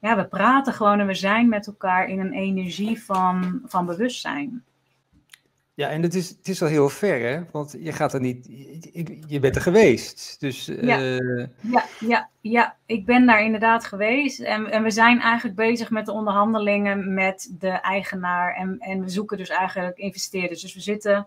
ja, 0.00 0.16
we 0.16 0.26
praten 0.26 0.72
gewoon 0.72 1.00
en 1.00 1.06
we 1.06 1.14
zijn 1.14 1.48
met 1.48 1.66
elkaar 1.66 2.08
in 2.08 2.20
een 2.20 2.32
energie 2.32 3.02
van, 3.02 3.60
van 3.64 3.86
bewustzijn. 3.86 4.64
Ja, 5.76 5.90
en 5.90 6.02
het 6.02 6.14
is, 6.14 6.28
het 6.28 6.48
is 6.48 6.62
al 6.62 6.68
heel 6.68 6.88
ver, 6.88 7.20
hè? 7.20 7.42
Want 7.52 7.76
je 7.78 7.92
gaat 7.92 8.14
er 8.14 8.20
niet. 8.20 8.46
Je 9.26 9.38
bent 9.40 9.56
er 9.56 9.62
geweest. 9.62 10.36
Dus. 10.40 10.66
Ja, 10.80 11.00
uh... 11.00 11.46
ja, 11.60 11.84
ja, 12.00 12.28
ja, 12.40 12.76
ik 12.86 13.06
ben 13.06 13.26
daar 13.26 13.44
inderdaad 13.44 13.84
geweest. 13.84 14.40
En, 14.40 14.70
en 14.70 14.82
we 14.82 14.90
zijn 14.90 15.20
eigenlijk 15.20 15.56
bezig 15.56 15.90
met 15.90 16.06
de 16.06 16.12
onderhandelingen 16.12 17.14
met 17.14 17.54
de 17.58 17.68
eigenaar. 17.68 18.54
En, 18.54 18.76
en 18.78 19.00
we 19.00 19.08
zoeken 19.08 19.36
dus 19.36 19.48
eigenlijk 19.48 19.98
investeerders. 19.98 20.60
Dus 20.60 20.74
we 20.74 20.80
zitten. 20.80 21.26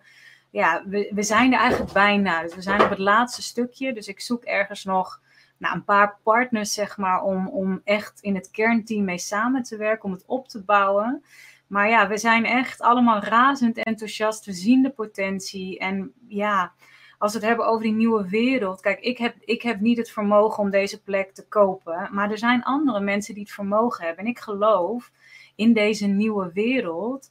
Ja, 0.49 0.83
we, 0.87 1.11
we 1.15 1.23
zijn 1.23 1.53
er 1.53 1.59
eigenlijk 1.59 1.93
bijna. 1.93 2.41
Dus 2.41 2.55
we 2.55 2.61
zijn 2.61 2.81
op 2.81 2.89
het 2.89 2.99
laatste 2.99 3.41
stukje. 3.41 3.93
Dus 3.93 4.07
ik 4.07 4.19
zoek 4.19 4.43
ergens 4.43 4.83
nog 4.83 5.21
nou, 5.57 5.75
een 5.75 5.83
paar 5.83 6.17
partners, 6.23 6.73
zeg 6.73 6.97
maar, 6.97 7.21
om, 7.21 7.47
om 7.47 7.81
echt 7.83 8.21
in 8.21 8.35
het 8.35 8.51
kernteam 8.51 9.03
mee 9.03 9.17
samen 9.17 9.63
te 9.63 9.77
werken, 9.77 10.05
om 10.05 10.11
het 10.11 10.23
op 10.25 10.47
te 10.47 10.61
bouwen. 10.61 11.23
Maar 11.69 11.89
ja, 11.89 12.07
we 12.07 12.17
zijn 12.17 12.45
echt 12.45 12.81
allemaal 12.81 13.19
razend 13.19 13.77
enthousiast. 13.77 14.45
We 14.45 14.53
zien 14.53 14.81
de 14.81 14.89
potentie. 14.89 15.79
En 15.79 16.13
ja, 16.27 16.73
als 17.17 17.31
we 17.31 17.37
het 17.37 17.47
hebben 17.47 17.67
over 17.67 17.83
die 17.83 17.93
nieuwe 17.93 18.29
wereld. 18.29 18.81
Kijk, 18.81 18.99
ik 18.99 19.17
heb, 19.17 19.35
ik 19.39 19.61
heb 19.61 19.79
niet 19.79 19.97
het 19.97 20.11
vermogen 20.11 20.63
om 20.63 20.69
deze 20.69 21.01
plek 21.01 21.33
te 21.33 21.47
kopen. 21.47 22.09
Maar 22.11 22.31
er 22.31 22.37
zijn 22.37 22.63
andere 22.63 22.99
mensen 22.99 23.33
die 23.33 23.43
het 23.43 23.51
vermogen 23.51 24.05
hebben. 24.05 24.23
En 24.23 24.29
ik 24.29 24.39
geloof 24.39 25.11
in 25.55 25.73
deze 25.73 26.07
nieuwe 26.07 26.51
wereld 26.53 27.29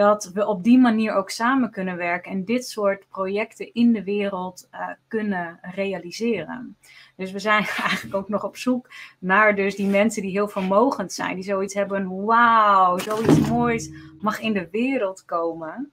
dat 0.00 0.30
we 0.34 0.46
op 0.46 0.64
die 0.64 0.78
manier 0.78 1.12
ook 1.12 1.30
samen 1.30 1.70
kunnen 1.70 1.96
werken 1.96 2.32
en 2.32 2.44
dit 2.44 2.66
soort 2.68 3.08
projecten 3.08 3.74
in 3.74 3.92
de 3.92 4.04
wereld 4.04 4.68
uh, 4.72 4.88
kunnen 5.08 5.58
realiseren. 5.62 6.76
Dus 7.16 7.32
we 7.32 7.38
zijn 7.38 7.66
eigenlijk 7.88 8.14
ook 8.14 8.28
nog 8.28 8.44
op 8.44 8.56
zoek 8.56 8.88
naar 9.18 9.54
dus 9.54 9.76
die 9.76 9.86
mensen 9.86 10.22
die 10.22 10.30
heel 10.30 10.48
vermogend 10.48 11.12
zijn, 11.12 11.34
die 11.34 11.44
zoiets 11.44 11.74
hebben, 11.74 12.24
wauw, 12.24 12.98
zoiets 12.98 13.48
moois 13.48 13.90
mag 14.20 14.40
in 14.40 14.52
de 14.52 14.68
wereld 14.70 15.24
komen. 15.24 15.90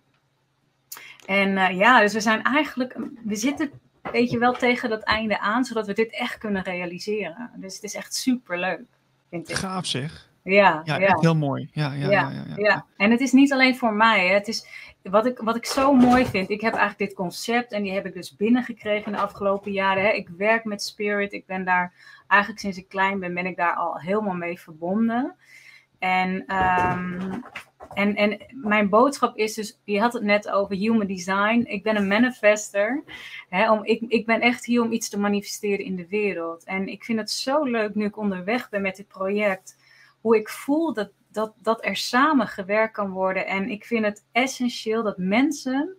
En 1.25 1.49
uh, 1.49 1.77
ja, 1.77 1.99
dus 1.99 2.13
we 2.13 2.21
zijn 2.21 2.43
eigenlijk, 2.43 2.97
we 3.23 3.35
zitten 3.35 3.71
weet 4.11 4.31
je 4.31 4.37
wel 4.37 4.53
tegen 4.53 4.89
dat 4.89 5.03
einde 5.03 5.39
aan, 5.39 5.65
zodat 5.65 5.87
we 5.87 5.93
dit 5.93 6.11
echt 6.11 6.37
kunnen 6.37 6.63
realiseren. 6.63 7.51
Dus 7.55 7.73
het 7.73 7.83
is 7.83 7.95
echt 7.95 8.15
super 8.15 8.59
leuk, 8.59 8.85
vind 9.29 9.49
ik. 9.49 9.55
Gaaf 9.55 9.85
zeg. 9.85 10.26
Ja, 10.53 10.81
ja, 10.83 10.99
ja. 10.99 11.17
heel 11.19 11.35
mooi. 11.35 11.69
Ja, 11.71 11.93
ja, 11.93 12.09
ja, 12.09 12.29
ja, 12.29 12.55
ja, 12.55 12.85
En 12.97 13.11
het 13.11 13.19
is 13.19 13.31
niet 13.31 13.53
alleen 13.53 13.77
voor 13.77 13.93
mij. 13.93 14.27
Hè. 14.27 14.33
Het 14.33 14.47
is, 14.47 14.67
wat, 15.03 15.25
ik, 15.25 15.37
wat 15.37 15.55
ik 15.55 15.65
zo 15.65 15.93
mooi 15.93 16.25
vind, 16.25 16.49
ik 16.49 16.61
heb 16.61 16.73
eigenlijk 16.73 17.09
dit 17.09 17.17
concept 17.17 17.71
en 17.71 17.83
die 17.83 17.91
heb 17.91 18.05
ik 18.05 18.13
dus 18.13 18.35
binnengekregen 18.35 19.05
in 19.05 19.11
de 19.11 19.23
afgelopen 19.23 19.71
jaren. 19.71 20.03
Hè. 20.03 20.09
Ik 20.09 20.29
werk 20.37 20.63
met 20.63 20.81
Spirit, 20.83 21.33
ik 21.33 21.45
ben 21.45 21.65
daar 21.65 21.93
eigenlijk 22.27 22.61
sinds 22.61 22.77
ik 22.77 22.87
klein 22.87 23.19
ben, 23.19 23.33
ben 23.33 23.45
ik 23.45 23.57
daar 23.57 23.75
al 23.75 23.99
helemaal 23.99 24.33
mee 24.33 24.59
verbonden. 24.59 25.35
En, 25.99 26.55
um, 26.55 27.43
en, 27.93 28.15
en 28.15 28.37
mijn 28.51 28.89
boodschap 28.89 29.37
is 29.37 29.53
dus, 29.53 29.79
je 29.83 29.99
had 29.99 30.13
het 30.13 30.23
net 30.23 30.49
over 30.49 30.75
human 30.75 31.07
design. 31.07 31.63
Ik 31.67 31.83
ben 31.83 31.95
een 31.95 32.07
manifester. 32.07 33.03
Hè, 33.49 33.71
om, 33.71 33.83
ik, 33.83 34.01
ik 34.07 34.25
ben 34.25 34.41
echt 34.41 34.65
hier 34.65 34.81
om 34.81 34.91
iets 34.91 35.09
te 35.09 35.19
manifesteren 35.19 35.85
in 35.85 35.95
de 35.95 36.07
wereld. 36.07 36.63
En 36.63 36.87
ik 36.87 37.03
vind 37.03 37.19
het 37.19 37.31
zo 37.31 37.63
leuk 37.63 37.95
nu 37.95 38.05
ik 38.05 38.17
onderweg 38.17 38.69
ben 38.69 38.81
met 38.81 38.95
dit 38.95 39.07
project 39.07 39.77
hoe 40.21 40.35
ik 40.35 40.49
voel 40.49 40.93
dat, 40.93 41.11
dat, 41.31 41.53
dat 41.61 41.85
er 41.85 41.95
samen 41.95 42.47
gewerkt 42.47 42.93
kan 42.93 43.11
worden. 43.11 43.47
En 43.47 43.69
ik 43.69 43.85
vind 43.85 44.05
het 44.05 44.25
essentieel 44.31 45.03
dat 45.03 45.17
mensen 45.17 45.97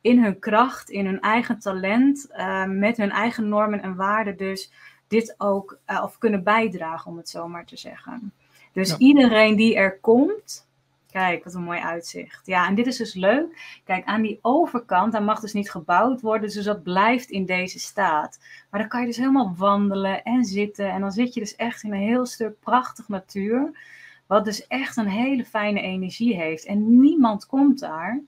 in 0.00 0.22
hun 0.22 0.38
kracht, 0.38 0.90
in 0.90 1.06
hun 1.06 1.20
eigen 1.20 1.58
talent, 1.58 2.26
uh, 2.30 2.64
met 2.64 2.96
hun 2.96 3.10
eigen 3.10 3.48
normen 3.48 3.82
en 3.82 3.96
waarden 3.96 4.36
dus 4.36 4.72
dit 5.08 5.34
ook 5.38 5.78
uh, 5.86 6.02
of 6.04 6.18
kunnen 6.18 6.42
bijdragen, 6.42 7.10
om 7.10 7.16
het 7.16 7.28
zo 7.28 7.48
maar 7.48 7.66
te 7.66 7.76
zeggen. 7.76 8.32
Dus 8.72 8.90
ja. 8.90 8.98
iedereen 8.98 9.56
die 9.56 9.74
er 9.74 9.98
komt, 9.98 10.68
kijk 11.10 11.44
wat 11.44 11.54
een 11.54 11.62
mooi 11.62 11.80
uitzicht. 11.80 12.46
Ja, 12.46 12.66
en 12.66 12.74
dit 12.74 12.86
is 12.86 12.96
dus 12.96 13.14
leuk. 13.14 13.80
Kijk, 13.84 14.04
aan 14.04 14.22
die 14.22 14.38
overkant, 14.42 15.12
daar 15.12 15.22
mag 15.22 15.40
dus 15.40 15.52
niet 15.52 15.70
gebouwd 15.70 16.20
worden, 16.20 16.50
dus 16.50 16.64
dat 16.64 16.82
blijft 16.82 17.30
in 17.30 17.46
deze 17.46 17.78
staat. 17.78 18.38
Maar 18.70 18.80
dan 18.80 18.88
kan 18.88 19.00
je 19.00 19.06
dus 19.06 19.16
helemaal 19.16 19.54
wandelen 19.56 20.22
en 20.22 20.44
zitten. 20.44 20.90
En 20.90 21.00
dan 21.00 21.12
zit 21.12 21.34
je 21.34 21.40
dus 21.40 21.56
echt 21.56 21.82
in 21.82 21.92
een 21.92 22.00
heel 22.00 22.26
stuk 22.26 22.60
prachtig 22.60 23.08
natuur. 23.08 23.78
Wat 24.26 24.44
dus 24.44 24.66
echt 24.66 24.96
een 24.96 25.08
hele 25.08 25.44
fijne 25.44 25.80
energie 25.80 26.36
heeft. 26.36 26.64
En 26.64 27.00
niemand 27.00 27.46
komt 27.46 27.78
daar. 27.78 28.20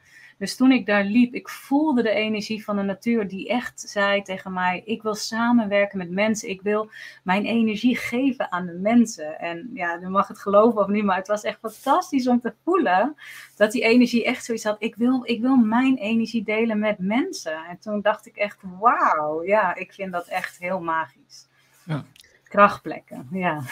Dus 0.42 0.56
toen 0.56 0.72
ik 0.72 0.86
daar 0.86 1.04
liep, 1.04 1.34
ik 1.34 1.48
voelde 1.48 2.02
de 2.02 2.10
energie 2.10 2.64
van 2.64 2.76
de 2.76 2.82
natuur 2.82 3.28
die 3.28 3.48
echt 3.48 3.80
zei 3.80 4.22
tegen 4.22 4.52
mij: 4.52 4.82
Ik 4.84 5.02
wil 5.02 5.14
samenwerken 5.14 5.98
met 5.98 6.10
mensen. 6.10 6.48
Ik 6.48 6.62
wil 6.62 6.90
mijn 7.22 7.44
energie 7.44 7.96
geven 7.96 8.52
aan 8.52 8.66
de 8.66 8.72
mensen. 8.72 9.38
En 9.38 9.70
ja, 9.74 9.98
je 10.00 10.08
mag 10.08 10.28
het 10.28 10.38
geloven 10.38 10.80
of 10.80 10.86
niet, 10.86 11.04
maar 11.04 11.16
het 11.16 11.26
was 11.26 11.42
echt 11.42 11.58
fantastisch 11.58 12.26
om 12.26 12.40
te 12.40 12.54
voelen 12.64 13.16
dat 13.56 13.72
die 13.72 13.82
energie 13.82 14.24
echt 14.24 14.44
zoiets 14.44 14.64
had. 14.64 14.76
Ik 14.78 14.96
wil, 14.96 15.20
ik 15.24 15.40
wil 15.40 15.56
mijn 15.56 15.96
energie 15.96 16.42
delen 16.42 16.78
met 16.78 16.98
mensen. 16.98 17.64
En 17.64 17.78
toen 17.78 18.00
dacht 18.00 18.26
ik 18.26 18.36
echt: 18.36 18.58
Wauw, 18.80 19.44
ja, 19.44 19.74
ik 19.74 19.92
vind 19.92 20.12
dat 20.12 20.26
echt 20.26 20.58
heel 20.58 20.80
magisch. 20.80 21.48
Ja. 21.84 22.04
Krachtplekken, 22.42 23.28
ja. 23.30 23.62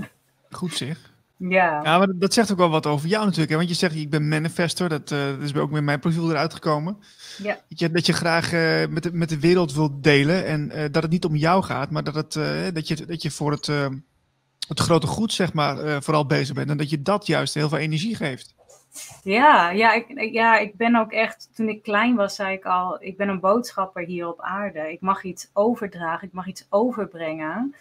Goed 0.50 0.72
zeg. 0.72 1.12
Ja. 1.48 1.80
ja, 1.82 1.98
maar 1.98 2.08
dat 2.14 2.34
zegt 2.34 2.52
ook 2.52 2.58
wel 2.58 2.70
wat 2.70 2.86
over 2.86 3.08
jou 3.08 3.24
natuurlijk. 3.24 3.50
Hè? 3.50 3.56
Want 3.56 3.68
je 3.68 3.74
zegt, 3.74 3.94
ik 3.94 4.10
ben 4.10 4.28
manifestor. 4.28 4.88
Dat, 4.88 5.10
uh, 5.10 5.26
dat 5.26 5.40
is 5.40 5.54
ook 5.54 5.70
met 5.70 5.82
mijn 5.82 6.00
profiel 6.00 6.30
eruit 6.30 6.54
gekomen. 6.54 6.98
Ja. 7.42 7.58
Dat, 7.68 7.78
je, 7.78 7.90
dat 7.90 8.06
je 8.06 8.12
graag 8.12 8.52
uh, 8.52 8.86
met, 8.86 9.02
de, 9.02 9.12
met 9.12 9.28
de 9.28 9.40
wereld 9.40 9.74
wilt 9.74 10.02
delen. 10.02 10.46
En 10.46 10.70
uh, 10.74 10.84
dat 10.90 11.02
het 11.02 11.10
niet 11.10 11.24
om 11.24 11.36
jou 11.36 11.62
gaat, 11.62 11.90
maar 11.90 12.04
dat, 12.04 12.14
het, 12.14 12.32
dat, 12.74 12.88
je, 12.88 13.06
dat 13.06 13.22
je 13.22 13.30
voor 13.30 13.50
het, 13.50 13.66
het 14.68 14.80
grote 14.80 15.06
goed, 15.06 15.32
zeg 15.32 15.52
maar, 15.52 16.02
vooral 16.02 16.26
bezig 16.26 16.54
bent. 16.54 16.70
En 16.70 16.76
dat 16.76 16.90
je 16.90 17.02
dat 17.02 17.26
juist 17.26 17.54
heel 17.54 17.68
veel 17.68 17.78
energie 17.78 18.16
geeft. 18.16 18.54
Ja, 19.22 19.70
ja 19.70 19.92
ik, 19.92 20.32
ja, 20.32 20.58
ik 20.58 20.76
ben 20.76 20.96
ook 20.96 21.12
echt, 21.12 21.48
toen 21.54 21.68
ik 21.68 21.82
klein 21.82 22.14
was, 22.14 22.34
zei 22.34 22.54
ik 22.56 22.64
al, 22.64 23.02
ik 23.02 23.16
ben 23.16 23.28
een 23.28 23.40
boodschapper 23.40 24.04
hier 24.04 24.28
op 24.28 24.40
aarde. 24.40 24.92
Ik 24.92 25.00
mag 25.00 25.22
iets 25.22 25.50
overdragen, 25.52 26.28
ik 26.28 26.34
mag 26.34 26.46
iets 26.46 26.66
overbrengen. 26.68 27.74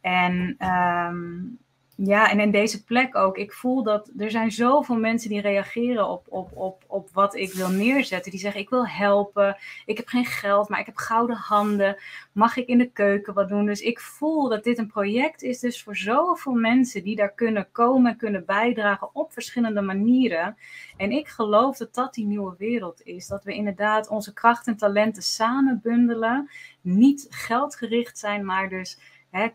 En 0.00 0.56
um, 0.68 1.58
ja, 2.04 2.30
en 2.30 2.40
in 2.40 2.50
deze 2.50 2.84
plek 2.84 3.16
ook. 3.16 3.36
Ik 3.36 3.52
voel 3.52 3.82
dat 3.82 4.10
er 4.18 4.30
zijn 4.30 4.52
zoveel 4.52 4.96
mensen 4.96 5.28
die 5.28 5.40
reageren 5.40 6.08
op, 6.08 6.26
op, 6.28 6.56
op, 6.56 6.84
op 6.86 7.08
wat 7.12 7.34
ik 7.34 7.52
wil 7.52 7.68
neerzetten. 7.68 8.30
Die 8.30 8.40
zeggen, 8.40 8.60
ik 8.60 8.70
wil 8.70 8.86
helpen. 8.86 9.56
Ik 9.86 9.96
heb 9.96 10.08
geen 10.08 10.24
geld, 10.24 10.68
maar 10.68 10.80
ik 10.80 10.86
heb 10.86 10.96
gouden 10.96 11.36
handen. 11.36 11.96
Mag 12.32 12.56
ik 12.56 12.66
in 12.66 12.78
de 12.78 12.90
keuken 12.90 13.34
wat 13.34 13.48
doen? 13.48 13.66
Dus 13.66 13.80
ik 13.80 14.00
voel 14.00 14.48
dat 14.48 14.64
dit 14.64 14.78
een 14.78 14.86
project 14.86 15.42
is 15.42 15.58
dus 15.58 15.82
voor 15.82 15.96
zoveel 15.96 16.52
mensen 16.52 17.02
die 17.02 17.16
daar 17.16 17.34
kunnen 17.34 17.68
komen, 17.72 18.16
kunnen 18.16 18.44
bijdragen 18.44 19.08
op 19.12 19.32
verschillende 19.32 19.80
manieren. 19.80 20.56
En 20.96 21.10
ik 21.10 21.28
geloof 21.28 21.76
dat 21.76 21.94
dat 21.94 22.14
die 22.14 22.26
nieuwe 22.26 22.54
wereld 22.58 23.00
is. 23.02 23.26
Dat 23.26 23.44
we 23.44 23.54
inderdaad 23.54 24.08
onze 24.08 24.32
krachten 24.32 24.72
en 24.72 24.78
talenten 24.78 25.22
samen 25.22 25.80
bundelen. 25.82 26.50
Niet 26.80 27.26
geldgericht 27.30 28.18
zijn, 28.18 28.44
maar 28.44 28.68
dus 28.68 28.98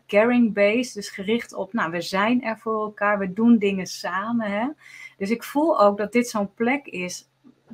caring-based, 0.06 0.94
dus 0.94 1.08
gericht 1.08 1.54
op, 1.54 1.72
nou, 1.72 1.90
we 1.90 2.00
zijn 2.00 2.42
er 2.42 2.58
voor 2.58 2.82
elkaar, 2.82 3.18
we 3.18 3.32
doen 3.32 3.58
dingen 3.58 3.86
samen. 3.86 4.50
Hè? 4.50 4.68
Dus 5.18 5.30
ik 5.30 5.44
voel 5.44 5.80
ook 5.80 5.98
dat 5.98 6.12
dit 6.12 6.28
zo'n 6.28 6.54
plek 6.54 6.86
is 6.86 7.28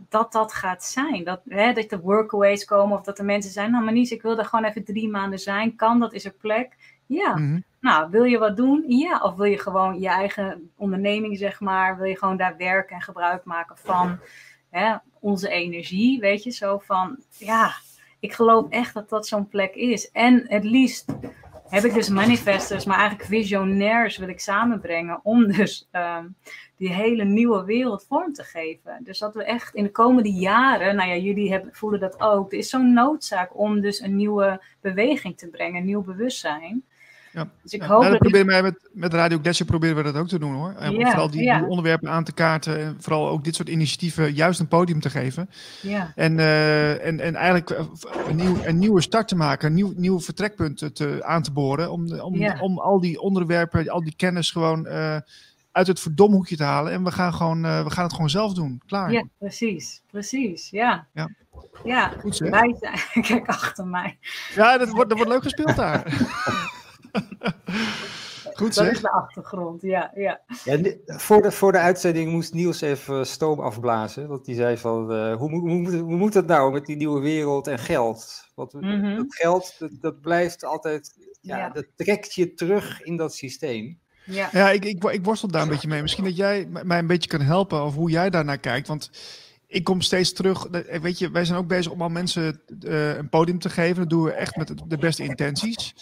dat 0.08 0.32
dat 0.32 0.52
gaat 0.52 0.84
zijn. 0.84 1.24
Dat, 1.24 1.40
hè, 1.48 1.72
dat 1.72 1.90
de 1.90 2.00
workaways 2.00 2.64
komen 2.64 2.98
of 2.98 3.04
dat 3.04 3.16
de 3.16 3.22
mensen 3.22 3.52
zijn, 3.52 3.70
nou 3.70 3.84
Manies, 3.84 4.10
ik 4.10 4.22
wil 4.22 4.38
er 4.38 4.44
gewoon 4.44 4.64
even 4.64 4.84
drie 4.84 5.08
maanden 5.08 5.38
zijn. 5.38 5.76
Kan 5.76 6.00
dat? 6.00 6.12
Is 6.12 6.24
er 6.24 6.34
plek? 6.40 6.76
Ja. 7.06 7.36
Mhm. 7.36 7.60
Nou, 7.80 8.10
wil 8.10 8.24
je 8.24 8.38
wat 8.38 8.56
doen? 8.56 8.84
Ja. 8.86 9.20
Of 9.22 9.34
wil 9.34 9.46
je 9.46 9.58
gewoon 9.58 10.00
je 10.00 10.08
eigen 10.08 10.70
onderneming, 10.76 11.38
zeg 11.38 11.60
maar, 11.60 11.96
wil 11.96 12.06
je 12.06 12.18
gewoon 12.18 12.36
daar 12.36 12.56
werken 12.56 12.96
en 12.96 13.02
gebruik 13.02 13.44
maken 13.44 13.76
van 13.76 14.18
hè, 14.70 14.96
onze 15.20 15.48
energie, 15.48 16.20
weet 16.20 16.42
je, 16.42 16.50
zo 16.50 16.78
van, 16.78 17.18
ja, 17.38 17.72
ik 18.20 18.32
geloof 18.32 18.68
echt 18.68 18.94
dat 18.94 19.08
dat 19.08 19.26
zo'n 19.26 19.48
plek 19.48 19.74
is. 19.74 20.10
En 20.10 20.44
het 20.48 20.64
liefst 20.64 21.12
heb 21.70 21.84
ik 21.84 21.94
dus 21.94 22.08
manifestors, 22.08 22.84
maar 22.84 22.98
eigenlijk 22.98 23.28
visionairs 23.28 24.16
wil 24.16 24.28
ik 24.28 24.40
samenbrengen 24.40 25.20
om 25.22 25.52
dus 25.52 25.88
ehm, 25.90 26.26
die 26.76 26.92
hele 26.92 27.24
nieuwe 27.24 27.64
wereld 27.64 28.04
vorm 28.08 28.32
te 28.32 28.42
geven. 28.42 29.00
Dus 29.02 29.18
dat 29.18 29.34
we 29.34 29.44
echt 29.44 29.74
in 29.74 29.82
de 29.82 29.90
komende 29.90 30.32
jaren, 30.32 30.96
nou 30.96 31.08
ja, 31.08 31.16
jullie 31.16 31.50
hebben, 31.50 31.74
voelen 31.74 32.00
dat 32.00 32.20
ook, 32.20 32.52
er 32.52 32.58
is 32.58 32.70
zo'n 32.70 32.92
noodzaak 32.92 33.58
om 33.58 33.80
dus 33.80 34.00
een 34.00 34.16
nieuwe 34.16 34.62
beweging 34.80 35.38
te 35.38 35.48
brengen, 35.48 35.80
een 35.80 35.86
nieuw 35.86 36.02
bewustzijn. 36.02 36.84
Ja. 37.32 37.48
Dus 37.62 37.72
ik 37.72 37.82
hoop 37.82 38.00
nou, 38.00 38.10
dat 38.10 38.20
proberen 38.20 38.46
wij 38.46 38.62
met, 38.62 38.88
met 38.92 39.14
Radio 39.14 39.38
Glacier 39.42 39.66
proberen 39.66 39.96
we 39.96 40.02
dat 40.02 40.16
ook 40.16 40.28
te 40.28 40.38
doen 40.38 40.54
hoor. 40.54 40.72
En 40.72 40.92
ja, 40.92 41.06
vooral 41.06 41.30
die, 41.30 41.66
onderwerpen 41.66 42.10
aan 42.10 42.24
te 42.24 42.32
kaarten 42.32 42.78
en 42.78 42.96
vooral 42.98 43.28
ook 43.28 43.44
dit 43.44 43.54
soort 43.54 43.68
initiatieven 43.68 44.32
juist 44.32 44.60
een 44.60 44.68
podium 44.68 45.00
te 45.00 45.10
geven. 45.10 45.50
Ja. 45.82 46.12
En, 46.14 46.38
uh, 46.38 47.06
en, 47.06 47.20
en 47.20 47.34
eigenlijk 47.34 47.70
eh, 47.70 47.86
een, 48.28 48.36
nieuw, 48.36 48.64
een 48.64 48.78
nieuwe 48.78 49.00
start 49.00 49.28
te 49.28 49.36
maken, 49.36 49.68
een 49.68 49.74
nieuw, 49.74 49.92
nieuwe 49.96 50.20
vertrekpunten 50.20 50.92
te, 50.92 51.20
aan 51.24 51.42
te 51.42 51.52
boren. 51.52 51.90
Om, 51.90 52.20
om, 52.20 52.60
om 52.60 52.78
al 52.78 53.00
die 53.00 53.20
onderwerpen, 53.20 53.88
al 53.88 54.02
die 54.02 54.14
kennis 54.16 54.50
gewoon 54.50 54.86
uh, 54.86 55.16
uit 55.72 55.86
het 55.86 56.00
verdomhoekje 56.00 56.56
te 56.56 56.64
halen. 56.64 56.92
En 56.92 57.04
we 57.04 57.12
gaan, 57.12 57.34
gewoon, 57.34 57.64
uh, 57.64 57.84
we 57.84 57.90
gaan 57.90 58.04
het 58.04 58.12
gewoon 58.12 58.30
zelf 58.30 58.54
doen. 58.54 58.82
Klaar. 58.86 59.12
Ja, 59.12 59.24
precies. 59.38 60.02
Precies, 60.10 60.70
ja. 60.70 61.06
Ja, 61.12 61.30
ja. 61.84 62.12
Goed, 62.20 62.38
wij 62.38 62.76
zijn, 62.80 63.24
kijk 63.26 63.48
achter 63.48 63.86
mij. 63.86 64.18
Ja, 64.54 64.78
dat 64.78 64.90
wordt, 64.90 65.08
dat 65.08 65.18
wordt 65.18 65.32
leuk 65.32 65.42
gespeeld 65.42 65.76
daar. 65.76 66.02
Goed 68.60 68.74
zeg. 68.74 68.86
Dat 68.86 68.94
is 68.94 69.00
de 69.00 69.10
achtergrond, 69.10 69.82
ja. 69.82 70.12
ja. 70.14 70.40
ja 70.64 70.78
voor, 71.06 71.42
de, 71.42 71.52
voor 71.52 71.72
de 71.72 71.78
uitzending 71.78 72.32
moest 72.32 72.54
Niels 72.54 72.80
even 72.80 73.26
stoom 73.26 73.60
afblazen. 73.60 74.28
Want 74.28 74.44
die 74.44 74.54
zei 74.54 74.78
van, 74.78 75.12
uh, 75.12 75.36
hoe, 75.36 75.50
hoe, 75.50 75.70
hoe, 75.70 75.96
hoe, 75.96 76.16
moet 76.16 76.34
het 76.34 76.46
nou 76.46 76.72
met 76.72 76.86
die 76.86 76.96
nieuwe 76.96 77.20
wereld 77.20 77.66
en 77.66 77.78
geld? 77.78 78.48
Want 78.54 78.72
mm 78.72 78.82
-hmm. 78.82 79.16
dat 79.16 79.34
geld, 79.34 79.74
dat, 79.78 79.90
dat, 80.00 80.20
blijft 80.20 80.64
altijd, 80.64 81.14
ja, 81.40 81.56
ja, 81.56 81.70
dat 81.70 81.86
trekt 81.96 82.34
je 82.34 82.54
terug 82.54 83.02
in 83.02 83.16
dat 83.16 83.34
systeem. 83.34 83.98
Ja, 84.24 84.48
ja 84.52 84.70
ik, 84.70 84.84
ik, 84.84 85.04
ik 85.04 85.24
worstel 85.24 85.48
daar 85.48 85.62
een 85.62 85.68
beetje 85.68 85.88
mee. 85.88 86.02
Misschien 86.02 86.24
dat 86.24 86.36
jij 86.36 86.66
mij 86.84 86.98
een 86.98 87.06
beetje 87.06 87.30
kan 87.30 87.40
helpen 87.40 87.78
over 87.78 87.98
hoe 87.98 88.10
jij 88.10 88.30
daarnaar 88.30 88.58
kijkt. 88.58 88.88
Want 88.88 89.10
ik 89.70 89.84
kom 89.84 90.00
steeds 90.00 90.32
terug. 90.32 90.66
Eh, 90.66 91.00
weet 91.00 91.18
je, 91.18 91.30
wij 91.30 91.44
zijn 91.44 91.58
ook 91.58 91.66
bezig 91.66 91.92
om 91.92 92.02
al 92.02 92.08
mensen 92.08 92.60
uh, 92.84 93.16
een 93.16 93.28
podium 93.28 93.58
te 93.58 93.70
geven. 93.70 93.96
Dat 93.96 94.10
doen 94.10 94.22
we 94.22 94.32
echt 94.32 94.56
met 94.56 94.72
de 94.86 94.98
beste 94.98 95.24
intenties. 95.24 95.94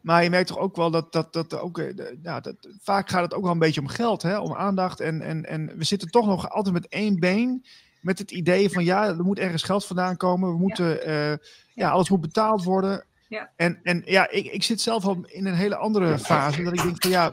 Maar 0.00 0.22
je 0.22 0.30
merkt 0.30 0.48
toch 0.48 0.58
ook 0.58 0.76
wel 0.76 0.90
dat, 0.90 1.12
dat, 1.12 1.32
dat 1.32 1.58
ook. 1.58 1.78
Uh, 1.78 1.92
ja, 2.22 2.40
dat, 2.40 2.54
vaak 2.80 3.08
gaat 3.08 3.22
het 3.22 3.34
ook 3.34 3.42
wel 3.42 3.52
een 3.52 3.58
beetje 3.58 3.80
om 3.80 3.88
geld, 3.88 4.22
hè, 4.22 4.38
om 4.38 4.54
aandacht. 4.54 5.00
En, 5.00 5.22
en, 5.22 5.44
en 5.44 5.76
we 5.76 5.84
zitten 5.84 6.10
toch 6.10 6.26
nog 6.26 6.50
altijd 6.50 6.74
met 6.74 6.88
één 6.88 7.18
been. 7.18 7.64
Met 8.00 8.18
het 8.18 8.30
idee 8.30 8.70
van 8.70 8.84
ja, 8.84 9.06
er 9.06 9.24
moet 9.24 9.38
ergens 9.38 9.62
geld 9.62 9.86
vandaan 9.86 10.16
komen. 10.16 10.50
We 10.50 10.58
moeten. 10.58 11.10
Ja, 11.10 11.30
uh, 11.30 11.36
ja 11.74 11.90
alles 11.90 12.08
moet 12.08 12.20
betaald 12.20 12.64
worden. 12.64 13.04
Ja. 13.28 13.50
En, 13.56 13.80
en 13.82 14.02
ja, 14.04 14.30
ik, 14.30 14.46
ik 14.46 14.62
zit 14.62 14.80
zelf 14.80 15.04
al 15.04 15.24
in 15.26 15.46
een 15.46 15.54
hele 15.54 15.76
andere 15.76 16.18
fase. 16.18 16.62
Dat 16.62 16.72
ik 16.72 16.82
denk 16.82 17.02
van 17.02 17.10
ja, 17.10 17.32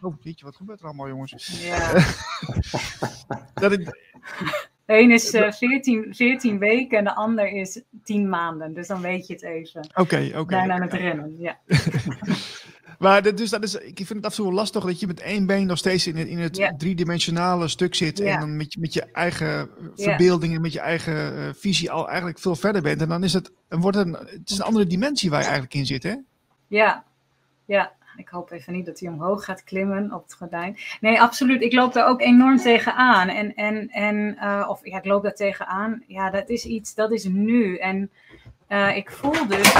oh, 0.00 0.14
weet 0.22 0.38
je, 0.38 0.44
wat 0.44 0.56
gebeurt 0.56 0.80
er 0.80 0.86
allemaal, 0.86 1.08
jongens? 1.08 1.60
Ja. 1.62 1.92
dat 3.54 3.72
ik, 3.72 3.98
Eén 4.90 5.10
is 5.10 5.34
uh, 5.34 5.52
14, 5.52 6.14
14 6.14 6.58
weken 6.58 6.98
en 6.98 7.04
de 7.04 7.14
ander 7.14 7.52
is 7.52 7.82
10 8.04 8.28
maanden. 8.28 8.74
Dus 8.74 8.86
dan 8.86 9.00
weet 9.00 9.26
je 9.26 9.32
het 9.32 9.42
even. 9.42 9.80
Oké, 9.80 10.00
okay, 10.00 10.28
oké. 10.28 10.38
Okay, 10.38 10.58
Bijna 10.58 10.74
aan 10.74 10.82
het 10.82 10.92
rennen, 10.92 11.36
ja. 11.38 11.58
maar 12.98 13.34
dus 13.34 13.50
dat 13.50 13.62
is, 13.62 13.74
ik 13.74 13.96
vind 13.96 14.08
het 14.08 14.24
af 14.24 14.30
en 14.30 14.36
toe 14.36 14.46
wel 14.46 14.54
lastig 14.54 14.84
dat 14.84 15.00
je 15.00 15.06
met 15.06 15.20
één 15.20 15.46
been 15.46 15.66
nog 15.66 15.78
steeds 15.78 16.06
in, 16.06 16.16
in 16.16 16.38
het 16.38 16.56
ja. 16.56 16.74
driedimensionale 16.76 17.68
stuk 17.68 17.94
zit. 17.94 18.20
En 18.20 18.40
dan 18.40 18.56
met, 18.56 18.76
met 18.78 18.92
je 18.92 19.02
eigen 19.12 19.70
verbeelding 19.96 20.54
en 20.54 20.60
met 20.60 20.72
je 20.72 20.80
eigen 20.80 21.38
uh, 21.38 21.48
visie 21.54 21.90
al 21.90 22.08
eigenlijk 22.08 22.38
veel 22.38 22.56
verder 22.56 22.82
bent. 22.82 23.00
En 23.00 23.08
dan 23.08 23.24
is 23.24 23.32
het, 23.32 23.52
wordt 23.68 23.96
het, 23.96 24.06
een, 24.06 24.12
het 24.12 24.50
is 24.50 24.58
een 24.58 24.64
andere 24.64 24.86
dimensie 24.86 25.30
waar 25.30 25.40
je 25.40 25.44
eigenlijk 25.44 25.74
in 25.74 25.86
zit, 25.86 26.02
hè? 26.02 26.14
Ja, 26.66 27.04
ja. 27.64 27.92
Ik 28.20 28.28
hoop 28.28 28.50
even 28.50 28.72
niet 28.72 28.86
dat 28.86 29.00
hij 29.00 29.08
omhoog 29.08 29.44
gaat 29.44 29.64
klimmen 29.64 30.12
op 30.12 30.22
het 30.22 30.34
gordijn. 30.34 30.76
Nee, 31.00 31.20
absoluut. 31.20 31.62
Ik 31.62 31.72
loop 31.72 31.92
daar 31.92 32.06
ook 32.06 32.20
enorm 32.20 32.56
tegenaan. 32.56 33.28
En, 33.28 33.54
en, 33.54 33.88
en 33.88 34.16
uh, 34.16 34.66
of 34.68 34.86
ja, 34.86 34.98
ik 34.98 35.04
loop 35.04 35.22
daar 35.22 35.34
tegenaan. 35.34 36.02
Ja, 36.06 36.30
dat 36.30 36.48
is 36.48 36.64
iets, 36.64 36.94
dat 36.94 37.12
is 37.12 37.24
nu. 37.24 37.76
En 37.76 38.10
uh, 38.68 38.96
ik 38.96 39.10
voel 39.10 39.46
dus 39.46 39.74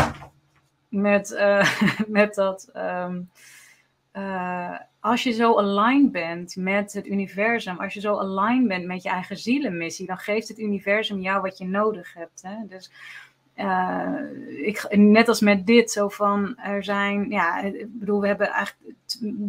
met, 0.89 1.31
uh, 1.31 1.81
met 2.07 2.35
dat. 2.35 2.71
Um, 2.77 3.31
als 5.01 5.23
je 5.23 5.33
zo 5.33 5.59
aligned 5.59 6.13
bent 6.13 6.57
met 6.57 6.93
het 6.93 7.07
universum, 7.07 7.79
als 7.81 7.95
je 7.95 8.01
zo 8.01 8.19
aligned 8.19 8.69
bent 8.69 8.87
met 8.87 9.03
je 9.03 9.09
eigen 9.09 9.37
zielenmissie, 9.37 10.07
dan 10.07 10.19
geeft 10.19 10.49
het 10.49 10.59
universum 10.59 11.21
jou 11.21 11.41
wat 11.41 11.59
je 11.59 11.67
nodig 11.67 12.15
hebt. 12.15 12.43
Hè? 12.43 12.55
Dus 12.69 12.91
uh, 13.57 14.67
ik, 14.67 14.87
net 14.91 15.29
als 15.29 15.41
met 15.41 15.67
dit, 15.67 15.91
zo 15.91 16.09
van 16.09 16.57
er 16.57 16.85
zijn, 16.85 17.31
ja, 17.31 17.61
ik 17.61 17.99
bedoel, 17.99 18.21
we 18.21 18.27
hebben 18.27 18.49
eigenlijk 18.49 18.97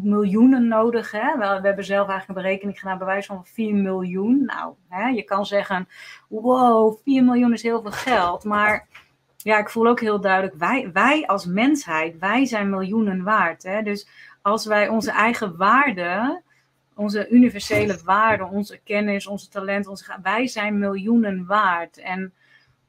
miljoenen 0.04 0.68
nodig. 0.68 1.12
Hè? 1.12 1.38
We, 1.38 1.60
we 1.62 1.68
hebben 1.68 1.86
zelf 1.86 2.08
eigenlijk 2.08 2.28
een 2.28 2.44
berekening 2.46 2.80
gedaan, 2.80 2.98
bij 2.98 3.08
wijze 3.08 3.28
van 3.28 3.46
4 3.46 3.76
miljoen. 3.76 4.46
Nou, 4.46 4.74
hè, 4.90 5.08
je 5.08 5.24
kan 5.24 5.46
zeggen, 5.46 5.88
wow, 6.28 6.98
4 7.04 7.24
miljoen 7.24 7.54
is 7.54 7.64
heel 7.64 7.82
veel 7.82 7.92
geld. 7.92 8.44
Maar 8.44 8.88
ja, 9.38 9.58
ik 9.58 9.70
voel 9.70 9.88
ook 9.88 10.00
heel 10.00 10.22
duidelijk, 10.22 10.56
wij, 10.56 10.90
wij 10.94 11.26
als 11.26 11.46
mensheid, 11.46 12.20
wij 12.20 12.46
zijn 12.46 12.70
miljoenen 12.70 13.24
waard. 13.24 13.64
Hè? 13.64 13.82
Dus 13.82 14.08
als 14.42 14.66
wij 14.66 14.88
onze 14.88 15.12
eigen 15.12 15.58
waarde, 15.58 16.42
onze 16.96 17.30
universele 17.30 18.00
waarde, 18.04 18.46
onze 18.46 18.80
kennis, 18.84 19.28
onze 19.28 19.50
talent, 19.50 19.88
onze, 19.88 20.18
wij 20.22 20.48
zijn 20.48 20.80
miljoenen 20.80 21.46
waard. 21.46 21.98
En 21.98 22.34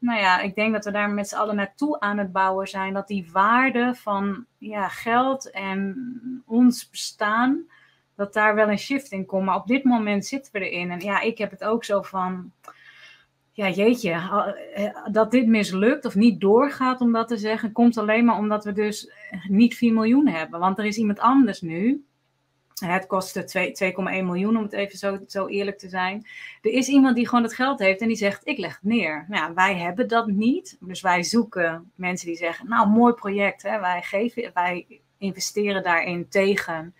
nou 0.02 0.20
ja, 0.20 0.40
ik 0.40 0.54
denk 0.54 0.72
dat 0.72 0.84
we 0.84 0.90
daar 0.90 1.10
met 1.10 1.28
z'n 1.28 1.36
allen 1.36 1.56
naartoe 1.56 2.00
aan 2.00 2.18
het 2.18 2.32
bouwen 2.32 2.68
zijn. 2.68 2.94
Dat 2.94 3.08
die 3.08 3.28
waarde 3.32 3.94
van 3.94 4.44
ja, 4.58 4.88
geld 4.88 5.50
en 5.50 5.96
ons 6.46 6.90
bestaan, 6.90 7.64
dat 8.16 8.32
daar 8.32 8.54
wel 8.54 8.68
een 8.68 8.78
shift 8.78 9.12
in 9.12 9.26
komt. 9.26 9.44
Maar 9.44 9.56
op 9.56 9.66
dit 9.66 9.84
moment 9.84 10.26
zitten 10.26 10.52
we 10.52 10.68
erin. 10.70 10.90
En 10.90 11.00
ja, 11.00 11.20
ik 11.20 11.38
heb 11.38 11.50
het 11.50 11.64
ook 11.64 11.84
zo 11.84 12.02
van. 12.02 12.52
Ja, 13.54 13.68
jeetje, 13.68 14.10
eh, 14.74 15.12
dat 15.12 15.30
dit 15.30 15.46
mislukt 15.46 16.04
of 16.04 16.14
niet 16.14 16.40
doorgaat, 16.40 17.00
om 17.00 17.12
dat 17.12 17.28
te 17.28 17.36
zeggen, 17.36 17.72
komt 17.72 17.98
alleen 17.98 18.24
maar 18.24 18.36
omdat 18.36 18.64
we 18.64 18.72
dus 18.72 19.12
niet 19.48 19.74
4 19.74 19.92
miljoen 19.92 20.26
hebben. 20.28 20.60
Want 20.60 20.78
er 20.78 20.84
is 20.84 20.96
iemand 20.96 21.20
anders 21.20 21.60
nu 21.60 22.04
het 22.90 23.06
kostte 23.06 23.72
2,1 23.92 24.02
miljoen, 24.02 24.56
om 24.56 24.62
het 24.62 24.72
even 24.72 24.98
zo, 24.98 25.18
zo 25.26 25.46
eerlijk 25.46 25.78
te 25.78 25.88
zijn. 25.88 26.26
Er 26.62 26.70
is 26.70 26.88
iemand 26.88 27.16
die 27.16 27.28
gewoon 27.28 27.44
het 27.44 27.54
geld 27.54 27.78
heeft 27.78 28.00
en 28.00 28.08
die 28.08 28.16
zegt: 28.16 28.46
Ik 28.46 28.58
leg 28.58 28.72
het 28.72 28.82
neer. 28.82 29.24
Nou, 29.28 29.54
wij 29.54 29.76
hebben 29.76 30.08
dat 30.08 30.26
niet. 30.26 30.76
Dus 30.80 31.00
wij 31.00 31.22
zoeken 31.22 31.92
mensen 31.94 32.26
die 32.26 32.36
zeggen: 32.36 32.68
Nou, 32.68 32.88
mooi 32.88 33.12
project. 33.12 33.62
Hè? 33.62 33.80
Wij, 33.80 34.02
geven, 34.02 34.50
wij 34.54 35.00
investeren 35.18 35.82
daarin 35.82 36.28
tegen 36.28 36.94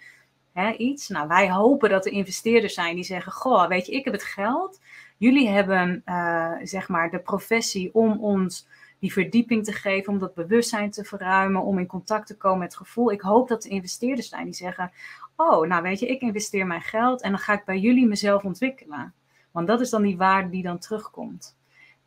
hè, 0.52 0.72
iets. 0.72 1.08
Nou, 1.08 1.28
wij 1.28 1.50
hopen 1.50 1.90
dat 1.90 2.06
er 2.06 2.12
investeerders 2.12 2.74
zijn 2.74 2.94
die 2.94 3.04
zeggen: 3.04 3.32
Goh, 3.32 3.68
weet 3.68 3.86
je, 3.86 3.92
ik 3.92 4.04
heb 4.04 4.14
het 4.14 4.24
geld. 4.24 4.80
Jullie 5.16 5.48
hebben 5.48 6.02
uh, 6.06 6.52
zeg 6.62 6.88
maar 6.88 7.10
de 7.10 7.18
professie 7.18 7.94
om 7.94 8.20
ons 8.20 8.66
die 8.98 9.12
verdieping 9.12 9.64
te 9.64 9.72
geven, 9.72 10.12
om 10.12 10.18
dat 10.18 10.34
bewustzijn 10.34 10.90
te 10.90 11.04
verruimen, 11.04 11.62
om 11.62 11.78
in 11.78 11.86
contact 11.86 12.26
te 12.26 12.36
komen 12.36 12.58
met 12.58 12.68
het 12.68 12.76
gevoel. 12.76 13.12
Ik 13.12 13.20
hoop 13.20 13.48
dat 13.48 13.64
er 13.64 13.70
investeerders 13.70 14.28
zijn 14.28 14.44
die 14.44 14.54
zeggen: 14.54 14.92
oh, 15.36 15.66
nou 15.66 15.82
weet 15.82 16.00
je, 16.00 16.06
ik 16.06 16.20
investeer 16.20 16.66
mijn 16.66 16.82
geld 16.82 17.22
en 17.22 17.30
dan 17.30 17.40
ga 17.40 17.52
ik 17.52 17.64
bij 17.64 17.78
jullie 17.78 18.06
mezelf 18.06 18.44
ontwikkelen. 18.44 19.14
Want 19.50 19.66
dat 19.66 19.80
is 19.80 19.90
dan 19.90 20.02
die 20.02 20.16
waarde 20.16 20.48
die 20.48 20.62
dan 20.62 20.78
terugkomt. 20.78 21.56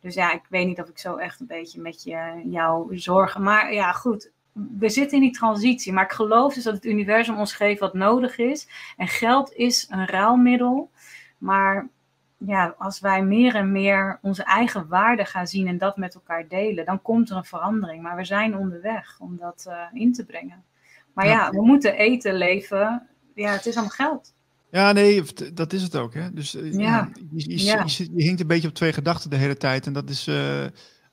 Dus 0.00 0.14
ja, 0.14 0.32
ik 0.32 0.42
weet 0.48 0.66
niet 0.66 0.80
of 0.80 0.88
ik 0.88 0.98
zo 0.98 1.16
echt 1.16 1.40
een 1.40 1.46
beetje 1.46 1.80
met 1.80 2.02
je, 2.02 2.42
jou 2.44 2.98
zorgen. 2.98 3.42
Maar 3.42 3.72
ja, 3.72 3.92
goed. 3.92 4.30
We 4.78 4.88
zitten 4.88 5.16
in 5.16 5.22
die 5.22 5.32
transitie. 5.32 5.92
Maar 5.92 6.04
ik 6.04 6.12
geloof 6.12 6.54
dus 6.54 6.64
dat 6.64 6.74
het 6.74 6.84
universum 6.84 7.38
ons 7.38 7.52
geeft 7.52 7.80
wat 7.80 7.94
nodig 7.94 8.38
is. 8.38 8.68
En 8.96 9.08
geld 9.08 9.52
is 9.52 9.86
een 9.90 10.06
ruilmiddel. 10.06 10.90
Maar 11.38 11.88
ja, 12.36 12.74
als 12.78 13.00
wij 13.00 13.22
meer 13.22 13.54
en 13.54 13.72
meer 13.72 14.18
onze 14.22 14.44
eigen 14.44 14.88
waarde 14.88 15.24
gaan 15.24 15.46
zien 15.46 15.66
en 15.66 15.78
dat 15.78 15.96
met 15.96 16.14
elkaar 16.14 16.48
delen, 16.48 16.84
dan 16.84 17.02
komt 17.02 17.30
er 17.30 17.36
een 17.36 17.44
verandering. 17.44 18.02
Maar 18.02 18.16
we 18.16 18.24
zijn 18.24 18.56
onderweg 18.56 19.16
om 19.20 19.36
dat 19.36 19.64
uh, 19.68 19.82
in 19.92 20.12
te 20.12 20.24
brengen. 20.24 20.64
Maar 21.12 21.26
ja. 21.26 21.32
ja, 21.32 21.50
we 21.50 21.64
moeten 21.64 21.94
eten, 21.94 22.34
leven. 22.34 23.08
Ja, 23.36 23.52
het 23.52 23.66
is 23.66 23.74
allemaal 23.74 23.94
geld. 23.94 24.34
Ja, 24.70 24.92
nee, 24.92 25.22
dat 25.54 25.72
is 25.72 25.82
het 25.82 25.96
ook. 25.96 26.14
Hè? 26.14 26.32
Dus 26.32 26.54
uh, 26.54 26.72
ja. 26.72 27.10
Je, 27.32 27.50
je, 27.50 27.64
ja. 27.64 27.84
je, 27.86 28.08
je, 28.14 28.22
hinkt 28.22 28.40
een 28.40 28.46
beetje 28.46 28.68
op 28.68 28.74
twee 28.74 28.92
gedachten 28.92 29.30
de 29.30 29.36
hele 29.36 29.56
tijd. 29.56 29.86
En 29.86 29.92
dat 29.92 30.10
is 30.10 30.28
uh, 30.28 30.64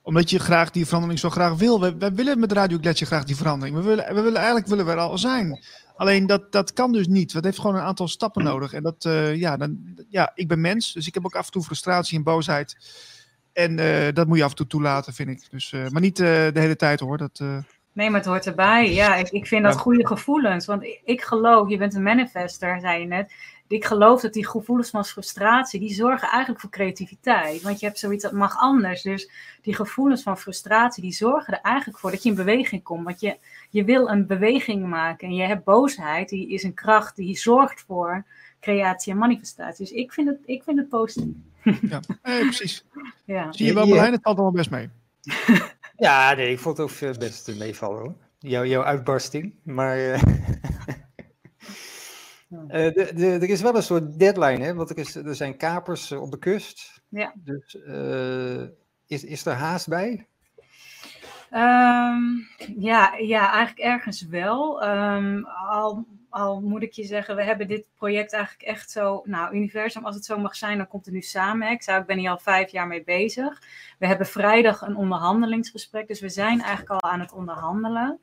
omdat 0.02 0.30
je 0.30 0.40
graag 0.40 0.72
die 0.72 0.86
verandering 0.86 1.20
zo 1.20 1.30
graag 1.30 1.58
wil. 1.58 1.80
Wij, 1.80 1.98
wij 1.98 2.14
willen 2.14 2.40
met 2.40 2.52
Radio 2.52 2.78
Gletscher 2.78 3.08
graag 3.08 3.24
die 3.24 3.36
verandering. 3.36 3.78
We 3.78 3.84
willen, 3.84 4.16
we 4.16 4.22
willen 4.22 4.38
eigenlijk 4.38 4.68
willen 4.68 4.86
we 4.86 4.92
er 4.92 4.98
al 4.98 5.18
zijn. 5.18 5.64
Alleen 5.96 6.28
dat, 6.28 6.52
dat 6.52 6.74
kan 6.74 6.92
dus 6.92 7.08
niet. 7.08 7.34
Het 7.34 7.44
heeft 7.44 7.60
gewoon 7.60 7.76
een 7.76 7.82
aantal 7.82 8.08
stappen 8.08 8.44
nodig. 8.44 8.74
En 8.74 8.84
dat, 8.84 9.06
uh, 9.06 9.36
ja, 9.36 9.58
dan, 9.58 9.78
ja, 10.10 10.32
ik 10.36 10.48
ben 10.48 10.62
mens. 10.62 10.94
Dus 10.94 11.08
ik 11.08 11.14
heb 11.14 11.26
ook 11.26 11.36
af 11.36 11.46
en 11.46 11.52
toe 11.52 11.64
frustratie 11.64 12.18
en 12.18 12.24
boosheid. 12.24 12.78
En 13.54 13.76
dat 14.14 14.28
moet 14.28 14.38
je 14.38 14.44
af 14.44 14.50
en 14.50 14.56
toe 14.56 14.68
toelaten, 14.68 15.14
vind 15.14 15.30
ik. 15.30 15.48
Dus, 15.50 15.72
maar 15.72 16.02
niet 16.02 16.18
de 16.18 16.52
hele 16.54 16.76
tijd 16.76 17.00
hoor. 17.00 17.18
Dat, 17.18 17.42
Nee, 17.94 18.10
maar 18.10 18.20
het 18.20 18.30
hoort 18.30 18.46
erbij. 18.46 18.94
Ja, 18.94 19.16
ik, 19.16 19.30
ik 19.30 19.48
vind 19.48 19.64
dat 19.64 19.78
goede 19.78 20.08
gevoelens. 20.08 20.66
Want 20.66 20.84
ik, 20.84 21.02
ik, 21.04 21.22
geloof, 21.22 21.70
je 21.70 21.78
bent 21.78 21.94
een 21.94 22.04
manifester, 22.04 22.80
zei 22.80 23.00
je 23.00 23.06
net. 23.06 23.34
Ik 23.68 23.86
geloof 23.86 24.22
dat 24.22 24.34
die 24.34 24.48
gevoelens 24.48 24.90
van 24.90 25.06
frustratie, 25.06 25.80
die 25.80 25.94
zorgen 25.94 26.28
eigenlijk 26.28 26.60
voor 26.62 26.70
creativiteit. 26.70 27.62
Want 27.62 27.80
je 27.80 27.86
hebt 27.86 28.00
zoiets, 28.00 28.24
dat 28.24 28.32
mag 28.32 28.58
anders. 28.58 29.02
Dus 29.02 29.30
die 29.62 29.76
gevoelens 29.76 30.24
van 30.24 30.38
frustratie, 30.38 31.04
die 31.04 31.12
zorgen 31.12 31.54
er 31.54 31.60
eigenlijk 31.62 32.00
voor 32.00 32.12
dat 32.12 32.24
je 32.24 32.30
in 32.30 32.36
beweging 32.36 32.84
komt. 32.84 33.04
Want 33.04 33.20
je, 33.20 33.38
je 33.70 33.84
wil 33.84 34.10
een 34.10 34.28
beweging 34.28 34.86
maken. 34.86 35.28
En 35.28 35.36
je 35.36 35.44
hebt 35.44 35.64
boosheid, 35.64 36.30
die 36.30 36.50
is 36.50 36.64
een 36.64 36.74
kracht 36.74 37.16
die 37.16 37.38
zorgt 37.38 37.84
voor 37.88 38.26
creatie 38.60 39.12
en 39.12 39.18
manifestatie. 39.18 39.86
Dus 39.86 39.94
ik 39.94 40.14
vind 40.14 40.28
het, 40.28 40.38
ik 40.46 40.64
vind 40.64 40.78
het 40.78 40.90
positief. 40.90 41.36
Ja, 41.64 42.00
eh, 42.22 42.40
precies. 42.40 42.86
Ja. 43.26 43.52
Zie 43.52 43.66
je 43.66 43.74
wel, 43.74 43.88
Marlijn, 43.88 44.12
het 44.12 44.22
valt 44.22 44.38
allemaal 44.38 44.56
best 44.56 44.70
mee. 44.70 44.90
Ja, 45.96 46.34
nee, 46.34 46.52
ik 46.52 46.60
vond 46.60 46.78
het 46.78 47.02
ook 47.02 47.20
best 47.20 47.58
meevallen 47.58 48.00
hoor. 48.00 48.16
Jouw, 48.40 48.66
jouw 48.66 48.84
uitbarsting. 48.84 49.56
Maar 49.64 49.98
uh, 50.00 50.18
de, 52.70 53.12
de, 53.16 53.28
er 53.28 53.50
is 53.50 53.62
wel 53.62 53.76
een 53.76 53.84
soort 53.84 54.20
deadline, 54.20 54.64
hè? 54.64 54.74
Want 54.74 54.90
er, 54.90 54.98
is, 54.98 55.16
er 55.16 55.36
zijn 55.36 55.58
kapers 55.58 56.12
op 56.12 56.32
de 56.32 56.40
kust. 56.40 57.02
Ja. 57.10 57.34
Dus 57.36 57.76
uh, 57.88 58.62
is, 59.08 59.24
is 59.24 59.46
er 59.46 59.54
haast 59.54 59.88
bij? 59.88 60.28
Um, 61.52 62.48
ja, 62.78 63.16
ja, 63.16 63.52
eigenlijk 63.52 63.80
ergens 63.80 64.28
wel. 64.28 64.88
Um, 64.88 65.46
al 65.46 66.08
al 66.34 66.62
moet 66.62 66.84
ik 66.84 66.92
je 66.92 67.04
zeggen, 67.04 67.36
we 67.36 67.44
hebben 67.44 67.68
dit 67.68 67.88
project 67.96 68.34
eigenlijk 68.34 68.64
echt 68.64 68.92
zo, 68.92 69.22
nou, 69.26 69.56
universum, 69.56 70.06
als 70.06 70.16
het 70.16 70.26
zo 70.26 70.38
mag 70.38 70.56
zijn, 70.56 70.78
dan 70.78 70.88
komt 70.88 71.06
het 71.06 71.14
nu 71.14 71.22
samen. 71.22 71.72
Ik 71.72 71.84
zou, 71.84 72.02
ik 72.02 72.08
ben 72.08 72.18
hier 72.18 72.30
al 72.30 72.40
vijf 72.40 72.72
jaar 72.72 72.88
mee 72.88 73.04
bezig. 73.04 73.62
We 74.00 74.08
hebben 74.08 74.28
vrijdag 74.28 74.82
een 74.82 74.96
onderhandelingsgesprek, 74.96 76.08
dus 76.08 76.20
we 76.20 76.30
zijn 76.30 76.62
eigenlijk 76.62 76.90
al 76.90 77.12
aan 77.12 77.20
het 77.20 77.34
onderhandelen. 77.34 78.20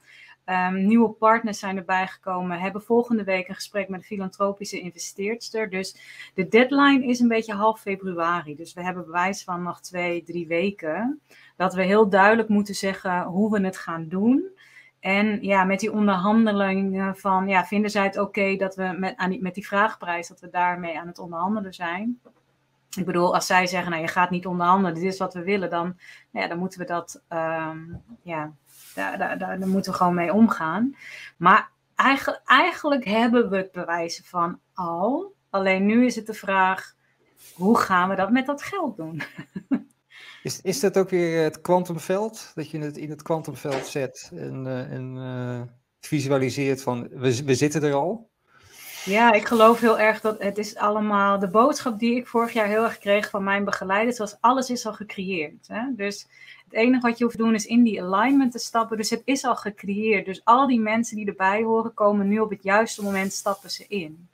Um, 0.46 0.86
nieuwe 0.86 1.10
partners 1.10 1.58
zijn 1.58 1.76
erbij 1.76 2.06
gekomen, 2.06 2.58
hebben 2.58 2.82
volgende 2.82 3.24
week 3.24 3.48
een 3.48 3.54
gesprek 3.54 3.88
met 3.88 4.00
een 4.00 4.06
filantropische 4.06 4.80
investeerster. 4.80 5.70
Dus 5.70 5.96
de 6.34 6.48
deadline 6.48 7.06
is 7.06 7.20
een 7.20 7.28
beetje 7.28 7.54
half 7.54 7.80
februari. 7.80 8.56
Dus 8.56 8.72
we 8.72 8.82
hebben 8.82 9.04
bewijs 9.04 9.44
van 9.44 9.62
nog 9.62 9.80
twee, 9.80 10.22
drie 10.22 10.46
weken. 10.46 11.20
Dat 11.56 11.74
we 11.74 11.82
heel 11.82 12.08
duidelijk 12.08 12.48
moeten 12.48 12.74
zeggen 12.74 13.22
hoe 13.22 13.50
we 13.50 13.64
het 13.64 13.76
gaan 13.76 14.08
doen. 14.08 14.58
En 15.00 15.42
ja, 15.42 15.64
met 15.64 15.80
die 15.80 15.92
onderhandelingen 15.92 17.16
van, 17.16 17.48
ja, 17.48 17.64
vinden 17.64 17.90
zij 17.90 18.04
het 18.04 18.18
oké 18.18 18.56
dat 18.56 18.74
we 18.74 18.94
met, 18.98 19.16
aan 19.16 19.30
die, 19.30 19.42
met 19.42 19.54
die 19.54 19.66
vraagprijs, 19.66 20.28
dat 20.28 20.40
we 20.40 20.50
daarmee 20.50 20.98
aan 20.98 21.06
het 21.06 21.18
onderhandelen 21.18 21.74
zijn? 21.74 22.20
Ik 22.96 23.04
bedoel, 23.04 23.34
als 23.34 23.46
zij 23.46 23.66
zeggen, 23.66 23.90
nou 23.90 24.02
je 24.02 24.08
gaat 24.08 24.30
niet 24.30 24.46
onderhandelen, 24.46 24.94
dit 24.94 25.04
is 25.04 25.18
wat 25.18 25.34
we 25.34 25.42
willen, 25.42 25.70
dan, 25.70 25.84
nou 26.30 26.44
ja, 26.44 26.46
dan 26.46 26.58
moeten 26.58 26.80
we 26.80 26.86
dat, 26.86 27.22
um, 27.28 28.02
ja, 28.22 28.52
daar, 28.94 29.38
daar, 29.38 29.68
moeten 29.68 29.92
we 29.92 29.98
gewoon 29.98 30.14
mee 30.14 30.32
omgaan. 30.32 30.96
Maar 31.36 31.70
eigenlijk, 31.94 32.42
eigenlijk 32.44 33.04
hebben 33.04 33.50
we 33.50 33.56
het 33.56 33.72
bewijzen 33.72 34.24
van 34.24 34.60
al, 34.74 35.34
alleen 35.50 35.86
nu 35.86 36.06
is 36.06 36.16
het 36.16 36.26
de 36.26 36.34
vraag, 36.34 36.94
hoe 37.54 37.78
gaan 37.78 38.08
we 38.08 38.14
dat 38.14 38.30
met 38.30 38.46
dat 38.46 38.62
geld 38.62 38.96
doen? 38.96 39.22
Is, 40.42 40.60
is 40.60 40.80
dat 40.80 40.98
ook 40.98 41.10
weer 41.10 41.42
het 41.42 41.60
kwantumveld? 41.60 42.52
Dat 42.54 42.70
je 42.70 42.78
het 42.78 42.96
in 42.96 43.10
het 43.10 43.22
kwantumveld 43.22 43.86
zet 43.86 44.30
en, 44.34 44.66
uh, 44.66 44.92
en 44.92 45.16
uh, 45.16 45.62
visualiseert 46.00 46.82
van 46.82 47.08
we, 47.08 47.44
we 47.44 47.54
zitten 47.54 47.82
er 47.82 47.92
al? 47.92 48.30
Ja, 49.04 49.32
ik 49.32 49.46
geloof 49.46 49.80
heel 49.80 49.98
erg 49.98 50.20
dat 50.20 50.42
het 50.42 50.58
is 50.58 50.76
allemaal 50.76 51.38
de 51.38 51.48
boodschap 51.48 51.98
die 51.98 52.16
ik 52.16 52.26
vorig 52.26 52.52
jaar 52.52 52.66
heel 52.66 52.84
erg 52.84 52.98
kreeg 52.98 53.30
van 53.30 53.44
mijn 53.44 53.64
begeleiders 53.64 54.18
was 54.18 54.36
alles 54.40 54.70
is 54.70 54.86
al 54.86 54.92
gecreëerd. 54.92 55.68
Hè? 55.68 55.82
Dus 55.96 56.26
het 56.64 56.72
enige 56.72 57.06
wat 57.06 57.18
je 57.18 57.24
hoeft 57.24 57.36
te 57.36 57.42
doen 57.42 57.54
is 57.54 57.66
in 57.66 57.82
die 57.82 58.02
alignment 58.02 58.52
te 58.52 58.58
stappen. 58.58 58.96
Dus 58.96 59.10
het 59.10 59.22
is 59.24 59.44
al 59.44 59.56
gecreëerd. 59.56 60.24
Dus 60.24 60.40
al 60.44 60.66
die 60.66 60.80
mensen 60.80 61.16
die 61.16 61.26
erbij 61.26 61.62
horen 61.62 61.94
komen 61.94 62.28
nu 62.28 62.38
op 62.38 62.50
het 62.50 62.62
juiste 62.62 63.02
moment 63.02 63.32
stappen 63.32 63.70
ze 63.70 63.84
in. 63.88 64.28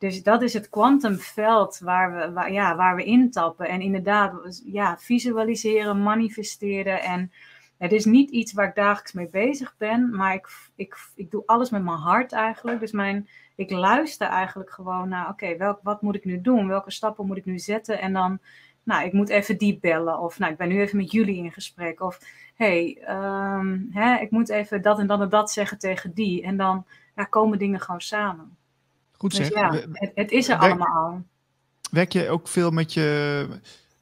Dus 0.00 0.22
dat 0.22 0.42
is 0.42 0.52
het 0.52 0.68
kwantumveld 0.68 1.78
waar 1.78 2.14
we, 2.14 2.32
waar, 2.32 2.52
ja, 2.52 2.76
waar 2.76 2.96
we 2.96 3.04
intappen. 3.04 3.68
En 3.68 3.80
inderdaad, 3.80 4.62
ja, 4.64 4.98
visualiseren, 4.98 6.02
manifesteren. 6.02 7.02
En 7.02 7.32
het 7.78 7.92
is 7.92 8.04
niet 8.04 8.30
iets 8.30 8.52
waar 8.52 8.68
ik 8.68 8.74
dagelijks 8.74 9.12
mee 9.12 9.28
bezig 9.28 9.74
ben, 9.78 10.16
maar 10.16 10.34
ik, 10.34 10.48
ik, 10.74 10.96
ik 11.14 11.30
doe 11.30 11.42
alles 11.46 11.70
met 11.70 11.82
mijn 11.82 11.96
hart 11.96 12.32
eigenlijk. 12.32 12.80
Dus 12.80 12.92
mijn, 12.92 13.28
ik 13.54 13.70
luister 13.70 14.26
eigenlijk 14.26 14.70
gewoon 14.70 15.08
naar, 15.08 15.28
oké, 15.28 15.46
okay, 15.46 15.76
wat 15.82 16.02
moet 16.02 16.14
ik 16.14 16.24
nu 16.24 16.40
doen? 16.40 16.68
Welke 16.68 16.90
stappen 16.90 17.26
moet 17.26 17.36
ik 17.36 17.44
nu 17.44 17.58
zetten? 17.58 18.00
En 18.00 18.12
dan, 18.12 18.38
nou, 18.82 19.04
ik 19.04 19.12
moet 19.12 19.28
even 19.28 19.58
die 19.58 19.78
bellen. 19.80 20.18
Of, 20.18 20.38
nou, 20.38 20.52
ik 20.52 20.58
ben 20.58 20.68
nu 20.68 20.80
even 20.80 20.96
met 20.96 21.12
jullie 21.12 21.36
in 21.36 21.52
gesprek. 21.52 22.00
Of, 22.00 22.18
hey, 22.54 23.02
um, 23.08 23.88
hè, 23.92 24.16
ik 24.16 24.30
moet 24.30 24.48
even 24.48 24.82
dat 24.82 24.98
en 24.98 25.06
dan 25.06 25.22
en 25.22 25.28
dat 25.28 25.50
zeggen 25.50 25.78
tegen 25.78 26.14
die. 26.14 26.42
En 26.42 26.56
dan 26.56 26.86
ja, 27.16 27.24
komen 27.24 27.58
dingen 27.58 27.80
gewoon 27.80 28.00
samen. 28.00 28.58
Goed 29.20 29.36
dus 29.36 29.46
zeg. 29.46 29.58
ja, 29.58 29.72
het, 29.92 30.10
het, 30.14 30.30
is 30.30 30.48
er 30.48 30.58
werk, 30.58 30.70
allemaal. 30.70 31.22
Werk 31.90 32.12
je 32.12 32.28
ook 32.28 32.48
veel 32.48 32.70
met 32.70 32.92
je, 32.92 33.46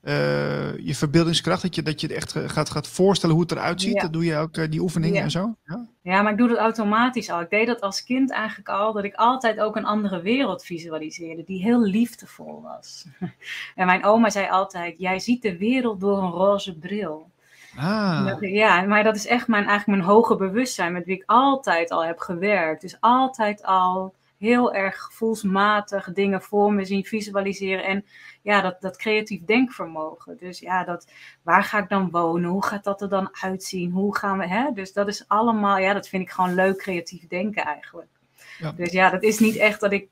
uh, 0.02 0.76
je 0.86 0.94
verbeeldingskracht? 0.94 1.62
Dat 1.62 1.74
je, 1.74 1.82
dat 1.82 2.00
je 2.00 2.14
echt 2.14 2.32
gaat, 2.32 2.70
gaat 2.70 2.88
voorstellen 2.88 3.34
hoe 3.34 3.44
het 3.44 3.52
eruit 3.52 3.80
ziet? 3.80 3.94
Ja. 3.94 4.00
Dat 4.00 4.12
doe 4.12 4.24
je 4.24 4.36
ook 4.36 4.56
uh, 4.56 4.70
die 4.70 4.80
oefeningen 4.80 5.16
ja. 5.16 5.22
en 5.22 5.30
zo? 5.30 5.54
Ja? 5.64 5.86
ja, 6.02 6.22
maar 6.22 6.32
ik 6.32 6.38
doe 6.38 6.48
dat 6.48 6.58
automatisch 6.58 7.30
al. 7.30 7.40
Ik 7.40 7.50
deed 7.50 7.66
dat 7.66 7.80
als 7.80 8.04
kind 8.04 8.30
eigenlijk 8.30 8.68
al. 8.68 8.92
Dat 8.92 9.04
ik 9.04 9.14
altijd 9.14 9.60
ook 9.60 9.76
een 9.76 9.84
andere 9.84 10.20
wereld 10.20 10.64
visualiseerde. 10.64 11.44
Die 11.44 11.62
heel 11.62 11.82
liefdevol 11.82 12.62
was. 12.62 13.04
en 13.74 13.86
mijn 13.86 14.04
oma 14.04 14.30
zei 14.30 14.48
altijd, 14.48 14.98
jij 14.98 15.18
ziet 15.18 15.42
de 15.42 15.56
wereld 15.56 16.00
door 16.00 16.22
een 16.22 16.30
roze 16.30 16.78
bril. 16.78 17.30
Ah. 17.76 18.36
Ja, 18.40 18.82
maar 18.82 19.04
dat 19.04 19.16
is 19.16 19.26
echt 19.26 19.48
mijn, 19.48 19.66
eigenlijk 19.66 19.98
mijn 19.98 20.10
hoge 20.10 20.36
bewustzijn 20.36 20.92
met 20.92 21.04
wie 21.04 21.16
ik 21.16 21.22
altijd 21.26 21.90
al 21.90 22.04
heb 22.04 22.18
gewerkt. 22.18 22.80
Dus 22.80 22.96
altijd 23.00 23.62
al 23.64 24.14
heel 24.38 24.74
erg 24.74 25.00
gevoelsmatig 25.00 26.12
dingen 26.12 26.42
voor 26.42 26.72
me 26.72 26.84
zien 26.84 27.04
visualiseren. 27.04 27.84
En 27.84 28.04
ja, 28.42 28.60
dat, 28.60 28.80
dat 28.80 28.96
creatief 28.96 29.44
denkvermogen. 29.44 30.36
Dus 30.36 30.58
ja, 30.58 30.84
dat, 30.84 31.10
waar 31.42 31.64
ga 31.64 31.78
ik 31.78 31.88
dan 31.88 32.10
wonen? 32.10 32.50
Hoe 32.50 32.64
gaat 32.64 32.84
dat 32.84 33.02
er 33.02 33.08
dan 33.08 33.28
uitzien? 33.40 33.90
Hoe 33.90 34.16
gaan 34.16 34.38
we, 34.38 34.48
hè? 34.48 34.72
Dus 34.72 34.92
dat 34.92 35.08
is 35.08 35.24
allemaal, 35.28 35.78
ja, 35.78 35.92
dat 35.92 36.08
vind 36.08 36.22
ik 36.22 36.30
gewoon 36.30 36.54
leuk 36.54 36.78
creatief 36.78 37.26
denken 37.26 37.64
eigenlijk. 37.64 38.10
Ja. 38.58 38.72
Dus 38.72 38.92
ja, 38.92 39.10
dat 39.10 39.22
is 39.22 39.38
niet 39.38 39.56
echt 39.56 39.80
dat 39.80 39.92
ik 39.92 40.08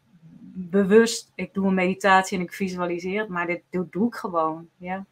bewust, 0.55 1.33
ik 1.35 1.55
doe 1.55 1.67
een 1.67 1.75
meditatie 1.75 2.39
en 2.39 2.45
ik 2.45 2.53
visualiseer 2.53 3.21
het, 3.21 3.29
maar 3.29 3.47
dit 3.47 3.63
doe, 3.71 3.87
doe 3.91 4.07
ik 4.07 4.15
gewoon, 4.15 4.69
ja. 4.77 5.05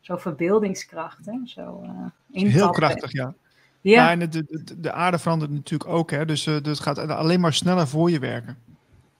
Zo 0.00 0.16
verbeeldingskracht, 0.16 1.26
hè? 1.26 1.38
Zo, 1.44 1.82
uh, 2.32 2.50
Heel 2.52 2.70
krachtig, 2.70 3.12
ja. 3.12 3.34
Ja, 3.80 4.10
en 4.10 4.18
de, 4.18 4.28
de, 4.28 4.80
de, 4.80 4.92
aarde 4.92 5.18
verandert 5.18 5.50
natuurlijk 5.50 5.90
ook, 5.90 6.10
hè? 6.10 6.24
Dus, 6.24 6.46
uh, 6.46 6.54
het 6.54 6.80
gaat 6.80 6.98
alleen 6.98 7.40
maar 7.40 7.52
sneller 7.52 7.88
voor 7.88 8.10
je 8.10 8.18
werken. 8.18 8.58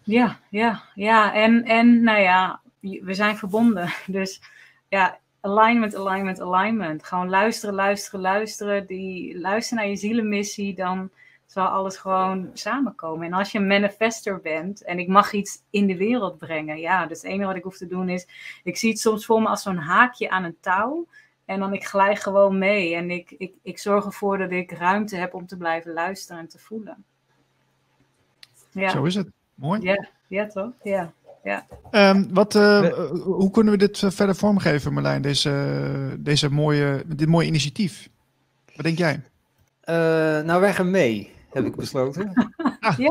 Ja, 0.02 0.38
ja, 0.50 0.82
ja. 0.94 1.34
En, 1.34 1.64
en 1.64 2.02
nou 2.02 2.20
ja, 2.20 2.60
we 2.80 3.14
zijn 3.14 3.36
verbonden. 3.36 3.88
Dus 4.06 4.40
ja, 4.88 5.18
alignment, 5.40 5.96
alignment, 5.96 6.40
alignment. 6.40 7.04
Gewoon 7.04 7.28
luisteren, 7.28 7.74
luisteren, 7.74 8.20
luisteren. 8.20 8.86
Die, 8.86 9.38
luister 9.38 9.76
naar 9.76 9.88
je 9.88 9.96
zielenmissie, 9.96 10.74
dan 10.74 11.10
zal 11.46 11.66
alles 11.66 11.96
gewoon 11.96 12.50
samenkomen. 12.52 13.26
En 13.26 13.32
als 13.32 13.52
je 13.52 13.58
een 13.58 13.66
manifester 13.66 14.40
bent 14.40 14.84
en 14.84 14.98
ik 14.98 15.08
mag 15.08 15.32
iets 15.32 15.62
in 15.70 15.86
de 15.86 15.96
wereld 15.96 16.38
brengen, 16.38 16.78
ja, 16.78 17.06
dus 17.06 17.22
het 17.22 17.30
enige 17.30 17.46
wat 17.46 17.56
ik 17.56 17.62
hoef 17.62 17.76
te 17.76 17.86
doen 17.86 18.08
is, 18.08 18.26
ik 18.64 18.76
zie 18.76 18.90
het 18.90 19.00
soms 19.00 19.26
voor 19.26 19.42
me 19.42 19.48
als 19.48 19.62
zo'n 19.62 19.76
haakje 19.76 20.30
aan 20.30 20.44
een 20.44 20.56
touw. 20.60 21.06
En 21.48 21.60
dan 21.60 21.72
ik 21.72 21.86
glij 21.86 22.16
gewoon 22.16 22.58
mee. 22.58 22.94
En 22.94 23.10
ik, 23.10 23.34
ik, 23.38 23.52
ik 23.62 23.78
zorg 23.78 24.04
ervoor 24.04 24.38
dat 24.38 24.50
ik 24.50 24.72
ruimte 24.72 25.16
heb 25.16 25.34
om 25.34 25.46
te 25.46 25.56
blijven 25.56 25.92
luisteren 25.92 26.40
en 26.42 26.48
te 26.48 26.58
voelen. 26.58 27.04
Ja. 28.70 28.90
Zo 28.90 29.04
is 29.04 29.14
het. 29.14 29.28
Mooi. 29.54 29.80
Ja, 29.82 30.08
ja 30.26 30.46
toch? 30.46 30.70
Ja. 30.82 31.12
Ja. 31.42 31.66
Ehm, 31.90 32.24
wat, 32.30 32.54
uh, 32.54 32.92
hoe 33.22 33.50
kunnen 33.50 33.72
we 33.72 33.78
dit 33.78 33.98
verder 33.98 34.36
vormgeven, 34.36 34.92
Marlijn, 34.92 35.22
deze, 35.22 36.16
deze 36.18 36.50
mooie, 36.50 37.02
dit 37.06 37.28
mooie 37.28 37.46
initiatief? 37.46 38.08
Wat 38.74 38.84
denk 38.84 38.98
jij? 38.98 39.14
Uh, 39.14 39.94
nou, 40.46 40.60
wij 40.60 40.74
gaan 40.74 40.90
mee, 40.90 41.32
heb 41.50 41.64
ik 41.64 41.76
besloten. 41.76 42.32
Ah. 42.80 42.98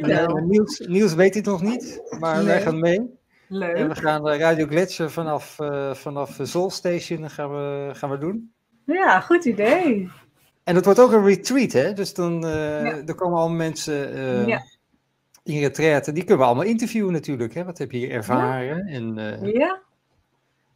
Ja? 0.00 0.40
Niels, 0.40 0.78
Niels 0.78 1.14
weet 1.14 1.34
het 1.34 1.44
nog 1.44 1.62
niet, 1.62 2.02
maar 2.18 2.36
nee. 2.36 2.44
wij 2.44 2.62
gaan 2.62 2.80
mee. 2.80 3.20
Leuk. 3.52 3.76
En 3.76 3.88
we 3.88 3.94
gaan 3.94 4.28
Radio 4.28 4.66
Gletscher 4.66 5.10
vanaf, 5.10 5.58
uh, 5.58 5.94
vanaf 5.94 6.38
Soul 6.42 6.70
Station 6.70 7.30
gaan 7.30 7.50
we, 7.50 7.90
gaan 7.92 8.10
we 8.10 8.18
doen. 8.18 8.52
Ja, 8.86 9.20
goed 9.20 9.44
idee. 9.44 10.10
En 10.64 10.74
het 10.74 10.84
wordt 10.84 11.00
ook 11.00 11.12
een 11.12 11.24
retreat, 11.24 11.72
hè? 11.72 11.92
Dus 11.92 12.14
dan 12.14 12.44
uh, 12.44 12.50
ja. 12.84 13.02
er 13.06 13.14
komen 13.14 13.38
al 13.38 13.50
mensen 13.50 14.14
uh, 14.14 14.46
ja. 14.46 14.62
in 15.42 15.60
retraite. 15.60 16.12
Die 16.12 16.22
kunnen 16.22 16.38
we 16.38 16.44
allemaal 16.44 16.66
interviewen 16.66 17.12
natuurlijk. 17.12 17.54
Hè? 17.54 17.64
Wat 17.64 17.78
heb 17.78 17.90
je 17.90 17.98
hier 17.98 18.10
ervaren? 18.10 18.86
Ja. 18.86 18.92
En, 18.92 19.38
ja. 19.52 19.82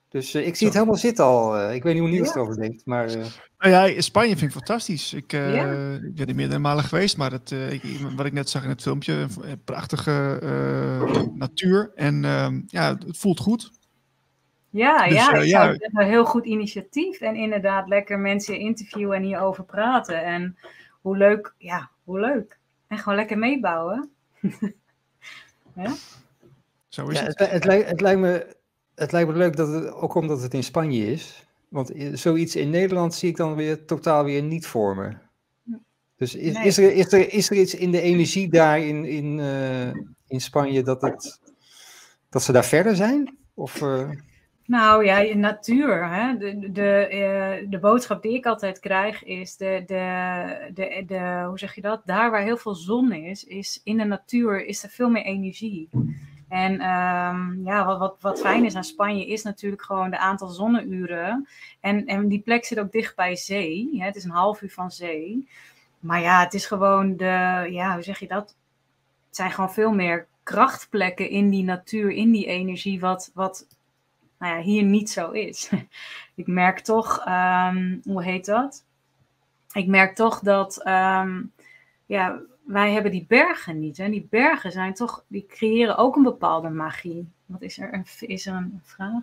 Dus 0.09 0.35
ik 0.35 0.57
zie 0.57 0.67
het 0.67 0.77
helemaal 0.77 0.97
zitten 0.97 1.25
al. 1.25 1.71
ik 1.71 1.83
weet 1.83 1.93
niet 1.93 2.03
hoe 2.03 2.13
Niels 2.13 2.29
het 2.29 2.37
over 2.37 2.57
denkt. 2.57 2.87
Maar, 2.87 3.07
nou 3.59 3.91
ja, 3.93 4.01
Spanje 4.01 4.37
vind 4.37 4.51
ik 4.51 4.57
fantastisch. 4.57 5.13
Ik, 5.13 5.33
ik 5.33 6.15
ben 6.15 6.29
er 6.29 6.35
meerdere 6.35 6.59
malen 6.59 6.85
geweest. 6.85 7.17
Maar 7.17 7.33
het, 7.33 7.51
ik, 7.51 7.83
wat 8.17 8.27
ik 8.27 8.33
net 8.33 8.51
zag 8.51 8.63
in 8.63 8.69
het 8.69 8.83
filmpje, 8.83 9.27
een 9.41 9.63
prachtige 9.65 10.39
natuur. 11.35 11.93
En 11.95 12.25
ehm, 12.25 12.61
ja, 12.67 12.97
het 13.07 13.19
voelt 13.19 13.41
goed. 13.41 13.71
Ja, 14.77 15.05
Dus, 15.05 15.15
ja, 15.15 15.33
eh, 15.33 15.43
ik 15.43 15.49
ja. 15.49 15.65
zou 15.65 15.79
een 15.93 16.07
heel 16.07 16.25
goed 16.25 16.47
initiatief. 16.47 17.21
En 17.21 17.37
inderdaad, 17.37 17.89
lekker 17.89 18.19
mensen 18.19 18.59
interviewen 18.59 19.17
en 19.17 19.23
hierover 19.23 19.65
praten. 19.65 20.25
En 20.25 20.57
hoe 21.01 21.17
leuk, 21.17 21.55
ja, 21.59 21.91
hoe 22.05 22.21
leuk. 22.21 22.59
En 22.87 22.99
gewoon 22.99 23.19
lekker 23.19 23.39
meebouwen. 23.39 24.11
ja? 25.75 25.93
Zo 26.89 27.07
is 27.07 27.19
Ja, 27.19 27.25
het. 27.25 27.39
het, 27.39 27.51
het, 27.51 27.65
lijkt, 27.65 27.89
het, 27.89 28.01
lijkt 28.01 28.21
me, 28.21 28.57
het 28.97 29.13
lijkt 29.13 29.31
me 29.31 29.37
leuk, 29.37 29.57
dat 29.57 29.69
het, 29.69 29.93
ook 29.93 30.15
omdat 30.15 30.43
het 30.43 30.55
in 30.55 30.65
Spanje 30.65 31.13
is. 31.13 31.47
Want 31.69 31.93
zoiets 32.13 32.57
in 32.57 32.71
Nederland 32.71 33.15
zie 33.15 33.29
ik 33.29 33.37
dan 33.37 33.55
weer 33.55 33.85
totaal 33.85 34.25
weer 34.25 34.43
niet 34.43 34.67
voor 34.67 34.97
me. 34.97 35.13
Dus 36.17 36.35
is, 36.35 36.55
Nee. 36.55 36.67
is, 36.67 36.79
er, 36.79 36.93
is, 36.93 37.13
er, 37.13 37.33
is 37.33 37.51
er 37.51 37.57
iets 37.57 37.75
in 37.75 37.91
de 37.91 38.01
energie 38.01 38.49
daar 38.49 38.81
in, 38.81 39.05
in, 39.05 39.41
eh, 39.41 39.89
in 40.29 40.41
Spanje 40.41 40.83
dat, 40.83 41.03
het, 41.03 41.41
dat 42.31 42.43
ze 42.43 42.53
daar 42.53 42.65
verder 42.65 42.97
zijn? 42.97 43.37
Of, 43.55 43.83
eh, 43.83 44.11
Nou 44.67 45.05
ja, 45.05 45.19
je 45.19 45.37
natuur. 45.37 46.09
Hè? 46.09 46.37
De, 46.37 46.73
de, 46.73 47.07
eh, 47.07 47.71
de 47.71 47.79
boodschap 47.79 48.23
die 48.23 48.35
ik 48.35 48.47
altijd 48.47 48.79
krijg 48.79 49.25
is: 49.25 49.57
de, 49.57 49.83
de, 49.87 50.71
de, 50.75 51.05
de, 51.07 51.45
hoe 51.49 51.59
zeg 51.59 51.75
je 51.75 51.81
dat? 51.81 52.03
Daar 52.05 52.31
waar 52.31 52.43
heel 52.43 52.57
veel 52.57 52.75
zon 52.75 53.13
is, 53.13 53.45
is 53.45 53.81
in 53.85 53.97
de 53.97 54.05
natuur 54.05 54.67
is 54.67 54.83
er 54.83 54.91
veel 54.91 55.11
meer 55.11 55.25
energie. 55.25 55.89
En 56.49 56.81
ehm, 56.81 57.65
ja, 57.65 57.87
wat, 57.87 57.99
wat, 57.99 58.17
wat 58.21 58.41
fijn 58.41 58.65
is 58.65 58.75
aan 58.75 58.85
Spanje 58.85 59.27
is 59.27 59.43
natuurlijk 59.43 59.83
gewoon 59.83 60.11
de 60.11 60.19
aantal 60.19 60.49
zonneuren. 60.49 61.49
En, 61.81 62.07
en 62.07 62.29
die 62.29 62.41
plek 62.41 62.65
zit 62.65 62.79
ook 62.79 62.93
dicht 62.93 63.17
bij 63.17 63.37
zee. 63.37 64.03
Het 64.03 64.17
is 64.17 64.25
een 64.25 64.31
half 64.31 64.63
uur 64.63 64.71
van 64.71 64.91
zee. 64.91 65.49
Maar 66.01 66.21
ja, 66.21 66.41
het 66.41 66.55
is 66.55 66.67
gewoon 66.67 67.17
de, 67.17 67.67
ja, 67.71 67.95
hoe 67.95 68.03
zeg 68.03 68.19
je 68.19 68.27
dat? 68.27 68.57
Het 69.27 69.37
zijn 69.37 69.51
gewoon 69.51 69.73
veel 69.73 69.93
meer 69.93 70.27
krachtplekken 70.43 71.29
in 71.29 71.51
die 71.51 71.65
natuur, 71.65 72.11
in 72.11 72.31
die 72.31 72.47
energie, 72.47 73.01
wat, 73.01 73.31
wat 73.35 73.67
nou 74.39 74.57
ja, 74.57 74.63
hier 74.63 74.83
niet 74.83 75.11
zo 75.11 75.31
is. 75.31 75.71
Ik 76.35 76.47
merk 76.47 76.81
toch, 76.81 77.21
ehm, 77.25 77.99
hoe 78.05 78.23
heet 78.23 78.45
dat? 78.45 78.85
Ik 79.73 79.87
merk 79.87 80.15
toch 80.15 80.41
dat, 80.41 80.83
ehm, 80.83 81.43
ja, 82.07 82.41
wij 82.67 82.93
hebben 82.93 83.11
die 83.13 83.25
bergen 83.29 83.79
niet. 83.79 83.99
En 83.99 84.11
die 84.11 84.27
bergen 84.31 84.73
zijn 84.73 84.95
toch, 84.95 85.25
die 85.29 85.47
creëren 85.49 85.97
ook 85.97 86.17
een 86.17 86.23
bepaalde 86.23 86.69
magie. 86.69 87.29
Wat 87.47 87.63
is 87.63 87.79
er? 87.79 87.95
Een- 87.95 88.07
Is 88.29 88.47
er 88.47 88.55
een 88.55 88.81
vraag? 88.85 89.23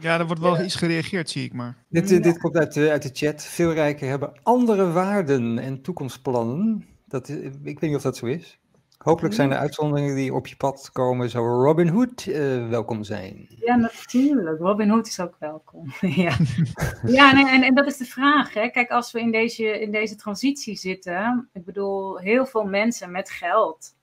Ja, 0.00 0.18
er 0.18 0.26
wordt 0.26 0.40
wel 0.40 0.62
iets 0.64 0.74
gereageerd, 0.74 1.30
zie 1.30 1.44
ik 1.44 1.52
maar. 1.52 1.76
dit, 1.88 2.10
eh, 2.10 2.16
Ja. 2.16 2.22
dit 2.22 2.38
komt 2.38 2.56
uit, 2.56 2.74
de- 2.74 2.90
uit 2.90 3.02
de 3.02 3.10
chat. 3.12 3.42
Veel 3.44 3.72
rijken 3.72 4.08
hebben 4.08 4.32
andere 4.42 4.92
waarden 4.92 5.58
en 5.58 5.82
toekomstplannen. 5.82 6.86
Dat, 7.04 7.28
is- 7.28 7.36
ik 7.44 7.52
weet 7.62 7.80
niet 7.80 7.94
of 7.96 8.02
dat 8.02 8.16
zo 8.16 8.26
is. 8.26 8.58
Hopelijk 9.02 9.34
zijn 9.34 9.50
er 9.50 9.58
uitzonderingen 9.58 10.14
die 10.14 10.34
op 10.34 10.46
je 10.46 10.56
pad 10.56 10.90
komen. 10.92 11.30
Zou 11.30 11.64
Robin 11.64 11.88
Hood 11.88 12.26
eh, 12.26 12.68
welkom 12.68 13.04
zijn? 13.04 13.46
Ja, 13.48 13.76
natuurlijk. 13.76 14.60
Robin 14.60 14.88
Hood 14.88 15.06
is 15.06 15.20
ook 15.20 15.36
welkom. 15.38 15.92
ja, 16.24 16.36
ja 17.06 17.32
nee, 17.32 17.48
en, 17.48 17.62
en 17.62 17.74
dat 17.74 17.86
is 17.86 17.96
de 17.96 18.04
vraag. 18.04 18.54
Hè. 18.54 18.68
Kijk, 18.68 18.90
als 18.90 19.12
we 19.12 19.20
in 19.20 19.30
deze, 19.30 19.80
in 19.80 19.90
deze 19.90 20.16
transitie 20.16 20.76
zitten, 20.76 21.48
ik 21.52 21.64
bedoel, 21.64 22.18
heel 22.18 22.46
veel 22.46 22.64
mensen 22.64 23.10
met 23.10 23.30
geld 23.30 23.94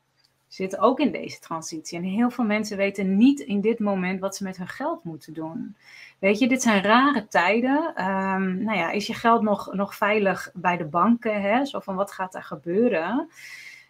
zitten 0.48 0.80
ook 0.80 1.00
in 1.00 1.12
deze 1.12 1.40
transitie. 1.40 1.98
En 1.98 2.04
heel 2.04 2.30
veel 2.30 2.46
mensen 2.46 2.78
weten 2.78 3.18
niet 3.18 3.40
in 3.40 3.62
dit 3.62 3.80
moment 3.80 4.20
wat 4.20 4.36
ze 4.36 4.44
met 4.44 4.58
hun 4.58 4.68
geld 4.68 5.04
moeten 5.04 5.34
doen. 5.34 5.76
Weet 6.20 6.40
je, 6.40 6.48
dit 6.48 6.62
zijn 6.62 6.84
rare 6.84 7.28
tijden. 7.28 7.92
Ehm, 7.96 8.64
nou 8.64 8.78
ja, 8.78 8.92
is 8.92 9.08
je 9.08 9.14
geld 9.14 9.42
nog, 9.42 9.74
nog 9.74 9.96
veilig 9.96 10.52
bij 10.54 10.78
de 10.78 10.86
banken? 10.86 11.42
Hè? 11.42 11.66
Zo 11.66 11.80
van, 11.80 11.96
wat 11.96 12.12
gaat 12.12 12.36
er 12.36 12.44
gebeuren? 12.44 13.30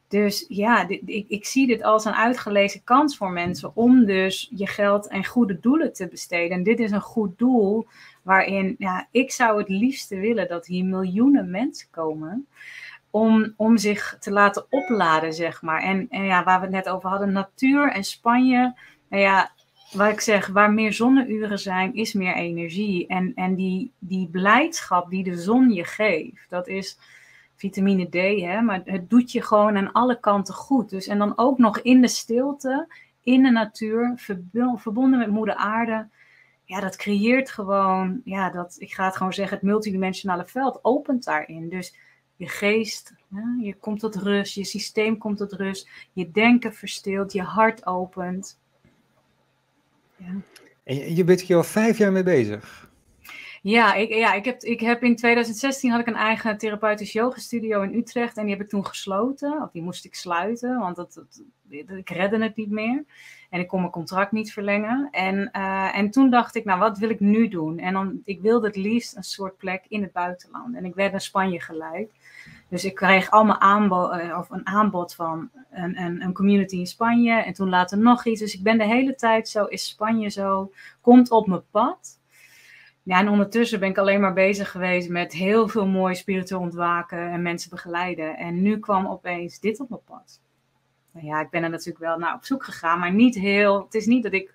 Dus 0.10 0.46
ja, 0.48 0.88
ik, 0.88 1.26
ik 1.28 1.46
zie 1.46 1.68
dit 1.68 1.84
als 1.84 2.06
een 2.06 2.14
uitgelezen 2.14 2.84
kans 2.84 3.18
voor 3.18 3.32
mensen 3.32 3.72
om 3.76 4.06
dus 4.06 4.52
je 4.56 4.68
geld 4.68 5.08
en 5.08 5.26
goede 5.26 5.60
doelen 5.60 5.94
te 5.94 6.08
besteden. 6.08 6.58
En 6.58 6.64
dit 6.64 6.80
is 6.80 6.92
een 6.92 7.02
goed 7.02 7.38
doel 7.38 7.88
waarin, 8.22 8.76
ja, 8.78 9.08
ik 9.12 9.32
zou 9.32 9.60
het 9.60 9.70
liefste 9.70 10.20
willen 10.20 10.48
dat 10.48 10.66
hier 10.66 10.86
miljoenen 10.86 11.50
mensen 11.50 11.88
komen 11.92 12.48
om, 13.10 13.54
om 13.58 13.78
zich 13.78 14.18
te 14.20 14.32
laten 14.32 14.66
opladen, 14.70 15.34
zeg 15.34 15.62
maar. 15.62 15.82
En, 15.82 16.08
en 16.10 16.24
ja, 16.24 16.44
waar 16.44 16.60
we 16.60 16.66
het 16.66 16.76
net 16.76 16.90
over 16.90 17.10
hadden, 17.10 17.32
natuur 17.32 17.92
en 17.92 18.04
Spanje. 18.04 18.76
Nou 19.10 19.24
ja, 19.24 19.52
waar 19.92 20.12
ik 20.12 20.20
zeg, 20.20 20.48
waar 20.48 20.72
meer 20.72 20.94
zonneuren 20.94 21.60
zijn, 21.60 21.96
is 21.96 22.14
meer 22.14 22.36
energie. 22.36 23.08
En, 23.08 23.32
en 23.36 23.56
die, 23.56 23.92
die 24.00 24.28
blijdschap 24.28 25.10
die 25.10 25.24
de 25.24 25.38
zon 25.38 25.72
je 25.72 25.84
geeft, 25.84 26.50
dat 26.50 26.68
is 26.68 26.98
vitamine 27.60 28.10
D, 28.10 28.42
hè, 28.42 28.62
maar 28.62 28.82
het 28.86 29.10
doet 29.10 29.32
je 29.32 29.42
gewoon 29.42 29.78
aan 29.78 29.92
alle 29.92 30.20
kanten 30.20 30.54
goed. 30.54 30.90
Dus 30.90 31.08
en 31.08 31.18
dan 31.18 31.34
ook 31.36 31.58
nog 31.58 31.80
in 31.80 32.02
de 32.02 32.08
stilte, 32.08 32.88
in 33.24 33.44
de 33.44 33.50
natuur, 33.50 34.14
verbo- 34.16 34.76
verbonden 34.76 35.20
met 35.20 35.30
moeder 35.30 35.56
aarde. 35.56 36.08
Ja, 36.64 36.80
dat 36.80 36.96
creëert 36.96 37.50
gewoon, 37.52 38.22
ja, 38.24 38.50
dat, 38.50 38.76
ik 38.78 38.94
ga 38.94 39.06
het 39.06 39.18
gewoon 39.18 39.34
zeggen, 39.34 39.58
het 39.58 39.66
multidimensionale 39.66 40.46
veld 40.46 40.80
opent 40.82 41.24
daarin. 41.24 41.70
Dus 41.70 41.96
je 42.36 42.48
geest, 42.48 43.14
hè, 43.34 43.42
je 43.62 43.74
komt 43.74 44.00
tot 44.00 44.16
rust, 44.16 44.56
je 44.56 44.64
systeem 44.64 45.18
komt 45.18 45.38
tot 45.38 45.54
rust, 45.54 45.90
je 46.14 46.32
denken 46.32 46.74
verstilt, 46.74 47.34
je 47.34 47.42
hart 47.42 47.86
opent. 47.86 48.60
Ja. 50.16 50.36
En 50.84 51.16
je 51.16 51.24
bent 51.24 51.42
hier 51.42 51.58
al 51.58 51.64
vijf 51.64 51.98
jaar 51.98 52.12
mee 52.12 52.24
bezig. 52.24 52.89
Ja, 53.62 53.94
ik, 53.94 54.14
ja 54.14 54.34
ik, 54.34 54.46
heb, 54.46 54.62
ik 54.62 54.80
heb 54.80 55.04
in 55.04 55.16
2016 55.16 55.92
had 55.92 56.00
ik 56.00 56.08
een 56.08 56.16
eigen 56.16 56.58
therapeutisch 56.58 57.12
yoga 57.12 57.40
studio 57.40 57.82
in 57.82 57.94
Utrecht 57.94 58.38
en 58.38 58.44
die 58.44 58.54
heb 58.54 58.64
ik 58.64 58.70
toen 58.70 58.86
gesloten. 58.86 59.62
Of 59.62 59.72
die 59.72 59.82
moest 59.82 60.06
ik 60.06 60.16
sluiten, 60.16 60.80
want 60.80 60.96
dat, 60.96 61.14
dat- 61.14 61.42
ik 61.98 62.10
redde 62.10 62.44
het 62.44 62.56
niet 62.56 62.70
meer. 62.70 63.04
En 63.50 63.60
ik 63.60 63.68
kon 63.68 63.80
mijn 63.80 63.92
contract 63.92 64.32
niet 64.32 64.54
verlengen. 64.54 65.08
En, 65.12 65.52
eh, 65.52 65.98
en 65.98 66.10
toen 66.12 66.30
dacht 66.30 66.56
ik, 66.56 66.66
nou 66.66 66.80
wat 66.80 66.98
wil 66.98 67.10
ik 67.10 67.20
nu 67.20 67.48
doen? 67.48 67.78
En 67.80 67.94
dan, 67.94 68.22
ik 68.26 68.42
wilde 68.42 68.68
het 68.68 68.76
liefst 68.76 69.16
een 69.16 69.24
soort 69.24 69.58
plek 69.58 69.86
in 69.88 70.02
het 70.02 70.12
buitenland. 70.12 70.76
En 70.76 70.86
ik 70.86 70.96
werd 70.96 71.12
naar 71.12 71.22
Spanje 71.22 71.62
geleid. 71.62 72.12
Dus 72.70 72.86
ik 72.86 72.96
kreeg 72.96 73.30
allemaal 73.30 73.60
aanbod, 73.60 74.12
eh, 74.12 74.38
of 74.38 74.50
een 74.50 74.68
aanbod 74.68 75.16
van 75.16 75.50
een, 75.72 76.02
een, 76.02 76.22
een 76.22 76.34
community 76.34 76.76
in 76.76 76.88
Spanje. 76.88 77.34
En 77.34 77.54
toen 77.54 77.70
later 77.70 77.98
nog 77.98 78.26
iets. 78.26 78.40
Dus 78.40 78.54
ik 78.54 78.64
ben 78.64 78.78
de 78.78 78.86
hele 78.86 79.16
tijd 79.16 79.50
zo, 79.50 79.66
is 79.66 79.88
Spanje 79.88 80.30
zo, 80.30 80.72
komt 81.02 81.32
op 81.32 81.48
mijn 81.48 81.64
pad. 81.72 82.19
Ja, 83.10 83.20
en 83.20 83.30
ondertussen 83.30 83.80
ben 83.80 83.90
ik 83.90 83.98
alleen 83.98 84.20
maar 84.20 84.34
bezig 84.34 84.72
geweest 84.72 85.10
met 85.10 85.34
heel 85.34 85.68
veel 85.68 85.88
mooi 85.88 86.16
spiritueel 86.16 86.62
ontwaken 86.62 87.32
en 87.32 87.42
mensen 87.42 87.70
begeleiden. 87.70 88.38
En 88.38 88.62
nu 88.62 88.80
kwam 88.80 89.08
opeens 89.08 89.60
dit 89.60 89.80
op 89.80 89.90
mijn 89.90 90.02
pad. 90.06 90.42
Nou 91.12 91.26
ja, 91.26 91.42
ik 91.42 91.50
ben 91.50 91.64
er 91.64 91.70
natuurlijk 91.70 92.06
wel 92.06 92.18
naar 92.18 92.36
op 92.36 92.46
zoek 92.46 92.64
gegaan, 92.64 93.00
maar 93.00 93.14
niet 93.14 93.36
heel. 93.36 93.84
Het 93.84 93.94
is 93.94 94.06
niet 94.06 94.24
dat 94.24 94.34
ik 94.34 94.54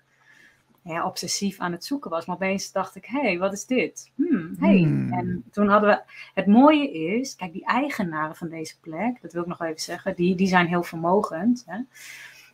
ja, 0.81 1.05
obsessief 1.05 1.59
aan 1.59 1.71
het 1.71 1.85
zoeken 1.85 2.09
was, 2.09 2.25
maar 2.25 2.35
opeens 2.35 2.71
dacht 2.71 2.95
ik: 2.95 3.05
hé, 3.05 3.21
hey, 3.21 3.37
wat 3.37 3.53
is 3.53 3.65
dit? 3.65 4.11
Hmm, 4.15 4.55
hey. 4.59 4.77
Hmm. 4.77 5.13
En 5.13 5.43
toen 5.51 5.67
hadden 5.67 5.89
we. 5.89 6.01
Het 6.33 6.47
mooie 6.47 6.91
is, 6.91 7.35
kijk, 7.35 7.53
die 7.53 7.65
eigenaren 7.65 8.35
van 8.35 8.49
deze 8.49 8.79
plek, 8.79 9.21
dat 9.21 9.33
wil 9.33 9.41
ik 9.41 9.47
nog 9.47 9.61
even 9.61 9.81
zeggen, 9.81 10.15
die, 10.15 10.35
die 10.35 10.47
zijn 10.47 10.67
heel 10.67 10.83
vermogend. 10.83 11.63
Hè? 11.65 11.77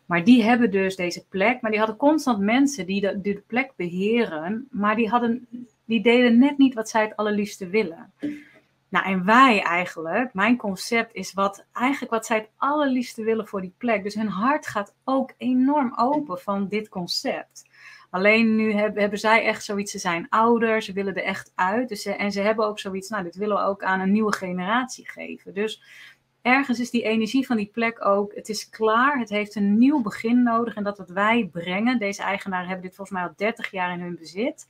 Maar 0.06 0.24
die 0.24 0.42
hebben 0.42 0.70
dus 0.70 0.96
deze 0.96 1.24
plek, 1.28 1.60
maar 1.60 1.70
die 1.70 1.80
hadden 1.80 1.98
constant 1.98 2.38
mensen 2.38 2.86
die 2.86 3.00
de, 3.00 3.20
die 3.20 3.34
de 3.34 3.42
plek 3.46 3.72
beheren, 3.76 4.68
maar 4.70 4.96
die, 4.96 5.08
hadden, 5.08 5.46
die 5.84 6.02
deden 6.02 6.38
net 6.38 6.58
niet 6.58 6.74
wat 6.74 6.88
zij 6.88 7.02
het 7.02 7.16
allerliefste 7.16 7.68
willen. 7.68 8.12
Nou, 8.88 9.06
en 9.06 9.24
wij 9.24 9.62
eigenlijk, 9.62 10.34
mijn 10.34 10.56
concept 10.56 11.14
is 11.14 11.32
wat 11.32 11.64
eigenlijk 11.72 12.12
wat 12.12 12.26
zij 12.26 12.36
het 12.36 12.50
allerliefste 12.56 13.22
willen 13.22 13.48
voor 13.48 13.60
die 13.60 13.74
plek. 13.78 14.02
Dus 14.02 14.14
hun 14.14 14.28
hart 14.28 14.66
gaat 14.66 14.94
ook 15.04 15.32
enorm 15.36 15.92
open 15.96 16.38
van 16.38 16.68
dit 16.68 16.88
concept. 16.88 17.64
Alleen 18.10 18.56
nu 18.56 18.72
hebben, 18.72 19.00
hebben 19.00 19.18
zij 19.18 19.44
echt 19.44 19.64
zoiets, 19.64 19.90
ze 19.92 19.98
zijn 19.98 20.26
ouder, 20.28 20.82
ze 20.82 20.92
willen 20.92 21.14
er 21.14 21.22
echt 21.22 21.52
uit. 21.54 21.88
Dus 21.88 22.06
en 22.06 22.32
ze 22.32 22.40
hebben 22.40 22.66
ook 22.66 22.78
zoiets, 22.78 23.08
nou, 23.08 23.22
dit 23.22 23.36
willen 23.36 23.56
we 23.56 23.62
ook 23.62 23.82
aan 23.82 24.00
een 24.00 24.12
nieuwe 24.12 24.34
generatie 24.34 25.08
geven. 25.08 25.54
Dus 25.54 25.82
ergens 26.42 26.80
is 26.80 26.90
die 26.90 27.02
energie 27.02 27.46
van 27.46 27.56
die 27.56 27.70
plek 27.72 28.04
ook, 28.04 28.34
het 28.34 28.48
is 28.48 28.68
klaar, 28.68 29.18
het 29.18 29.28
heeft 29.28 29.54
een 29.54 29.78
nieuw 29.78 30.02
begin 30.02 30.42
nodig. 30.42 30.74
En 30.74 30.84
dat 30.84 30.98
wat 30.98 31.10
wij 31.10 31.48
brengen, 31.52 31.98
deze 31.98 32.22
eigenaren 32.22 32.66
hebben 32.66 32.86
dit 32.86 32.94
volgens 32.94 33.18
mij 33.18 33.28
al 33.28 33.34
30 33.36 33.70
jaar 33.70 33.92
in 33.92 34.00
hun 34.00 34.16
bezit. 34.16 34.66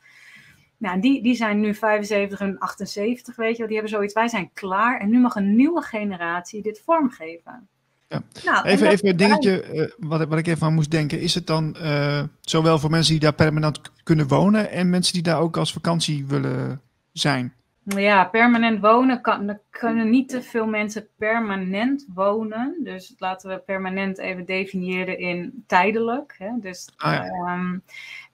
Nou, 0.83 1.01
die, 1.01 1.23
die 1.23 1.35
zijn 1.35 1.61
nu 1.61 1.75
75 1.75 2.41
en 2.41 2.59
78, 2.59 3.37
weet 3.37 3.51
je 3.51 3.57
wel. 3.57 3.67
Die 3.67 3.77
hebben 3.77 3.95
zoiets, 3.95 4.15
wij 4.15 4.29
zijn 4.29 4.51
klaar. 4.55 5.01
En 5.01 5.11
nu 5.11 5.21
mag 5.21 5.35
een 5.35 5.57
nieuwe 5.57 5.83
generatie 5.83 6.63
dit 6.63 6.83
vormgeven. 6.85 7.69
Ja. 8.09 8.23
Nou, 8.45 8.67
even, 8.67 8.89
even 8.89 9.09
een 9.09 9.17
dingetje 9.17 9.75
uh, 9.75 10.09
wat, 10.09 10.29
wat 10.29 10.39
ik 10.39 10.47
even 10.47 10.67
aan 10.67 10.75
moest 10.75 10.91
denken. 10.91 11.21
Is 11.21 11.35
het 11.35 11.47
dan 11.47 11.77
uh, 11.83 12.23
zowel 12.41 12.79
voor 12.79 12.91
mensen 12.91 13.13
die 13.13 13.21
daar 13.21 13.35
permanent 13.35 13.81
kunnen 14.03 14.29
wonen 14.29 14.71
en 14.71 14.91
mensen 14.91 15.13
die 15.13 15.23
daar 15.23 15.41
ook 15.41 15.57
als 15.57 15.73
vakantie 15.73 16.27
willen 16.27 16.81
zijn? 17.13 17.55
Ja, 17.85 18.25
permanent 18.25 18.81
wonen 18.81 19.21
kan, 19.21 19.59
kunnen 19.71 20.11
niet 20.11 20.29
te 20.29 20.43
veel 20.43 20.67
mensen 20.67 21.07
permanent 21.17 22.07
wonen. 22.15 22.77
Dus 22.85 23.15
laten 23.19 23.51
we 23.51 23.59
permanent 23.59 24.19
even 24.19 24.45
definiëren 24.45 25.19
in 25.19 25.65
tijdelijk. 25.67 26.35
Hè? 26.39 26.51
Dus, 26.61 26.89
ah, 26.97 27.13
ja. 27.13 27.55
Um, 27.55 27.83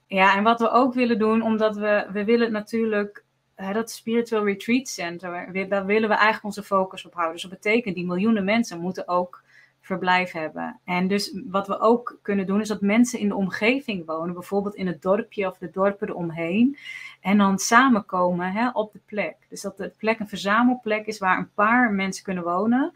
ja, 0.08 0.36
en 0.36 0.42
wat 0.42 0.60
we 0.60 0.70
ook 0.70 0.94
willen 0.94 1.18
doen, 1.18 1.42
omdat 1.42 1.76
we, 1.76 2.06
we 2.12 2.24
willen 2.24 2.52
natuurlijk 2.52 3.24
hè, 3.54 3.72
dat 3.72 3.90
Spiritual 3.90 4.44
Retreat 4.44 4.88
Center, 4.88 5.68
daar 5.68 5.86
willen 5.86 6.08
we 6.08 6.14
eigenlijk 6.14 6.44
onze 6.44 6.62
focus 6.62 7.06
op 7.06 7.12
houden. 7.12 7.34
Dus 7.34 7.42
dat 7.42 7.60
betekent, 7.60 7.94
die 7.94 8.06
miljoenen 8.06 8.44
mensen 8.44 8.80
moeten 8.80 9.08
ook 9.08 9.42
verblijf 9.80 10.32
hebben. 10.32 10.80
En 10.84 11.08
dus 11.08 11.40
wat 11.46 11.66
we 11.66 11.80
ook 11.80 12.18
kunnen 12.22 12.46
doen, 12.46 12.60
is 12.60 12.68
dat 12.68 12.80
mensen 12.80 13.18
in 13.18 13.28
de 13.28 13.34
omgeving 13.34 14.06
wonen, 14.06 14.34
bijvoorbeeld 14.34 14.74
in 14.74 14.86
het 14.86 15.02
dorpje 15.02 15.46
of 15.46 15.58
de 15.58 15.70
dorpen 15.70 16.08
eromheen, 16.08 16.78
en 17.20 17.38
dan 17.38 17.58
samenkomen 17.58 18.52
hè, 18.52 18.70
op 18.70 18.92
de 18.92 19.00
plek. 19.06 19.36
Dus 19.48 19.60
dat 19.60 19.76
de 19.76 19.92
plek 19.98 20.18
een 20.18 20.28
verzamelplek 20.28 21.06
is 21.06 21.18
waar 21.18 21.38
een 21.38 21.50
paar 21.54 21.92
mensen 21.92 22.24
kunnen 22.24 22.44
wonen, 22.44 22.92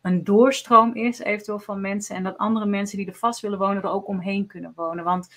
een 0.00 0.24
doorstroom 0.24 0.94
is 0.94 1.18
eventueel 1.18 1.58
van 1.58 1.80
mensen, 1.80 2.16
en 2.16 2.22
dat 2.22 2.38
andere 2.38 2.66
mensen 2.66 2.98
die 2.98 3.06
er 3.06 3.14
vast 3.14 3.40
willen 3.40 3.58
wonen 3.58 3.82
er 3.82 3.90
ook 3.90 4.08
omheen 4.08 4.46
kunnen 4.46 4.72
wonen. 4.76 5.04
Want 5.04 5.28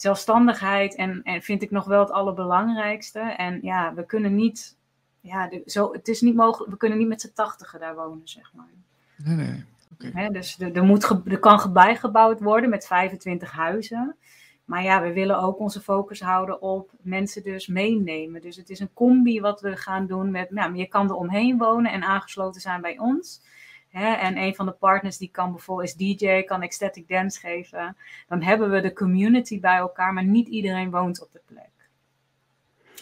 zelfstandigheid 0.00 0.94
en, 0.94 1.22
en 1.22 1.42
vind 1.42 1.62
ik 1.62 1.70
nog 1.70 1.84
wel 1.84 2.00
het 2.00 2.10
allerbelangrijkste. 2.10 3.20
En 3.20 3.58
ja, 3.62 3.94
we 3.94 4.06
kunnen 4.06 4.34
niet, 4.34 4.76
ja, 5.20 5.48
de, 5.48 5.62
zo, 5.66 5.92
het 5.92 6.08
is 6.08 6.20
niet 6.20 6.34
mogelijk, 6.34 6.70
we 6.70 6.76
kunnen 6.76 6.98
niet 6.98 7.08
met 7.08 7.20
z'n 7.20 7.32
tachtigen 7.34 7.80
daar 7.80 7.94
wonen, 7.94 8.28
zeg 8.28 8.52
maar. 8.54 8.68
Nee, 9.16 9.36
nee. 9.36 9.64
Okay. 9.94 10.30
dus 10.30 10.60
er, 10.60 10.76
er, 10.76 10.84
moet, 10.84 11.10
er 11.24 11.38
kan 11.38 11.72
bijgebouwd 11.72 12.40
worden 12.40 12.70
met 12.70 12.86
25 12.86 13.50
huizen. 13.50 14.16
Maar 14.64 14.82
ja, 14.82 15.02
we 15.02 15.12
willen 15.12 15.38
ook 15.38 15.58
onze 15.58 15.80
focus 15.80 16.20
houden 16.20 16.62
op 16.62 16.90
mensen 17.00 17.42
dus 17.42 17.66
meenemen. 17.66 18.40
Dus 18.40 18.56
het 18.56 18.70
is 18.70 18.80
een 18.80 18.92
combi 18.94 19.40
wat 19.40 19.60
we 19.60 19.76
gaan 19.76 20.06
doen 20.06 20.30
met, 20.30 20.50
nou, 20.50 20.74
je 20.74 20.86
kan 20.86 21.08
er 21.08 21.14
omheen 21.14 21.58
wonen 21.58 21.92
en 21.92 22.02
aangesloten 22.02 22.60
zijn 22.60 22.80
bij 22.80 22.98
ons. 22.98 23.40
Hè, 23.88 24.12
en 24.14 24.36
een 24.36 24.54
van 24.54 24.66
de 24.66 24.72
partners 24.72 25.16
die 25.16 25.30
kan 25.30 25.52
bijvoorbeeld 25.52 25.88
is 25.88 25.94
DJ, 25.94 26.42
kan 26.42 26.62
ecstatic 26.62 27.08
dance 27.08 27.40
geven. 27.40 27.96
Dan 28.28 28.42
hebben 28.42 28.70
we 28.70 28.80
de 28.80 28.92
community 28.92 29.60
bij 29.60 29.76
elkaar, 29.76 30.12
maar 30.12 30.24
niet 30.24 30.48
iedereen 30.48 30.90
woont 30.90 31.22
op 31.22 31.32
de 31.32 31.40
plek. 31.46 31.70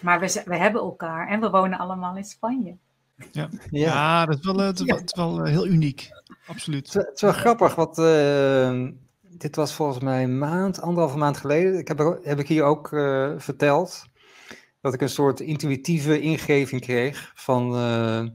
Maar 0.02 0.20
we, 0.20 0.42
we 0.44 0.56
hebben 0.56 0.80
elkaar 0.80 1.28
en 1.28 1.40
we 1.40 1.50
wonen 1.50 1.78
allemaal 1.78 2.16
in 2.16 2.24
Spanje. 2.24 2.76
Ja, 3.32 3.48
ja. 3.70 4.26
dat 4.26 4.38
is 4.38 4.44
wel, 4.44 4.58
het, 4.58 4.80
is 4.80 5.14
wel 5.16 5.44
eh, 5.44 5.50
heel 5.50 5.66
uniek. 5.66 6.10
Absoluut. 6.46 6.92
Het 6.92 7.14
is 7.14 7.20
wel 7.20 7.32
grappig, 7.32 7.74
want 7.74 7.98
uh, 7.98 8.88
dit 9.22 9.56
was 9.56 9.74
volgens 9.74 9.98
mij 9.98 10.22
een 10.22 10.38
maand, 10.38 10.80
anderhalve 10.80 11.16
maand 11.18 11.36
geleden. 11.36 11.78
Ik 11.78 11.88
heb, 11.88 12.18
heb 12.22 12.38
ik 12.38 12.48
hier 12.48 12.62
ook 12.62 12.90
uh, 12.90 13.32
verteld 13.36 14.04
dat 14.80 14.94
ik 14.94 15.00
een 15.00 15.08
soort 15.08 15.40
intuïtieve 15.40 16.20
ingeving 16.20 16.80
kreeg 16.80 17.32
van 17.34 17.76
uh, 17.76 18.26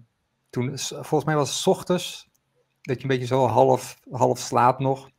toen, 0.50 0.78
volgens 0.78 1.24
mij 1.24 1.36
was 1.36 1.50
het 1.50 1.58
s 1.58 1.68
ochtends, 1.68 2.30
dat 2.82 2.98
je 2.98 3.02
een 3.02 3.10
beetje 3.10 3.26
zo 3.26 3.48
half, 3.48 4.00
half 4.12 4.40
slaapt 4.40 4.80
nog. 4.80 5.10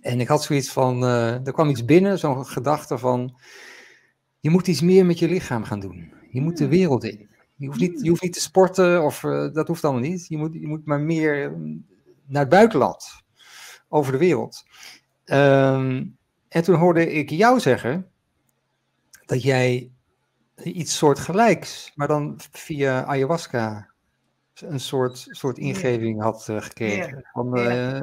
En 0.00 0.20
ik 0.20 0.28
had 0.28 0.42
zoiets 0.42 0.72
van, 0.72 1.02
uh, 1.02 1.46
er 1.46 1.52
kwam 1.52 1.68
iets 1.68 1.84
binnen, 1.84 2.18
zo'n 2.18 2.46
gedachte 2.46 2.98
van, 2.98 3.38
je 4.40 4.50
moet 4.50 4.66
iets 4.66 4.80
meer 4.80 5.06
met 5.06 5.18
je 5.18 5.28
lichaam 5.28 5.64
gaan 5.64 5.80
doen. 5.80 6.12
Je 6.30 6.40
moet 6.40 6.56
de 6.56 6.64
hmm. 6.64 6.72
wereld 6.72 7.04
in. 7.04 7.28
Je 7.56 7.66
hoeft 7.66 7.80
niet, 7.80 8.00
je 8.02 8.08
hoeft 8.08 8.22
niet 8.22 8.32
te 8.32 8.40
sporten, 8.40 9.04
of 9.04 9.22
uh, 9.22 9.52
dat 9.52 9.68
hoeft 9.68 9.84
allemaal 9.84 10.02
niet. 10.02 10.26
Je 10.28 10.36
moet, 10.36 10.52
je 10.52 10.66
moet 10.66 10.86
maar 10.86 11.00
meer 11.00 11.56
naar 12.26 12.42
het 12.42 12.50
buitenland, 12.50 13.22
over 13.88 14.12
de 14.12 14.18
wereld. 14.18 14.64
Um, 15.24 16.16
en 16.48 16.62
toen 16.62 16.74
hoorde 16.74 17.12
ik 17.12 17.30
jou 17.30 17.60
zeggen 17.60 18.10
dat 19.26 19.42
jij 19.42 19.90
iets 20.62 20.96
soortgelijks, 20.96 21.92
maar 21.94 22.08
dan 22.08 22.40
via 22.50 23.04
ayahuasca 23.04 23.87
een 24.66 24.80
soort, 24.80 25.26
soort 25.30 25.58
ingeving 25.58 26.22
had 26.22 26.46
uh, 26.50 26.60
gekregen. 26.60 27.28
Van, 27.32 27.58
uh, 27.58 28.00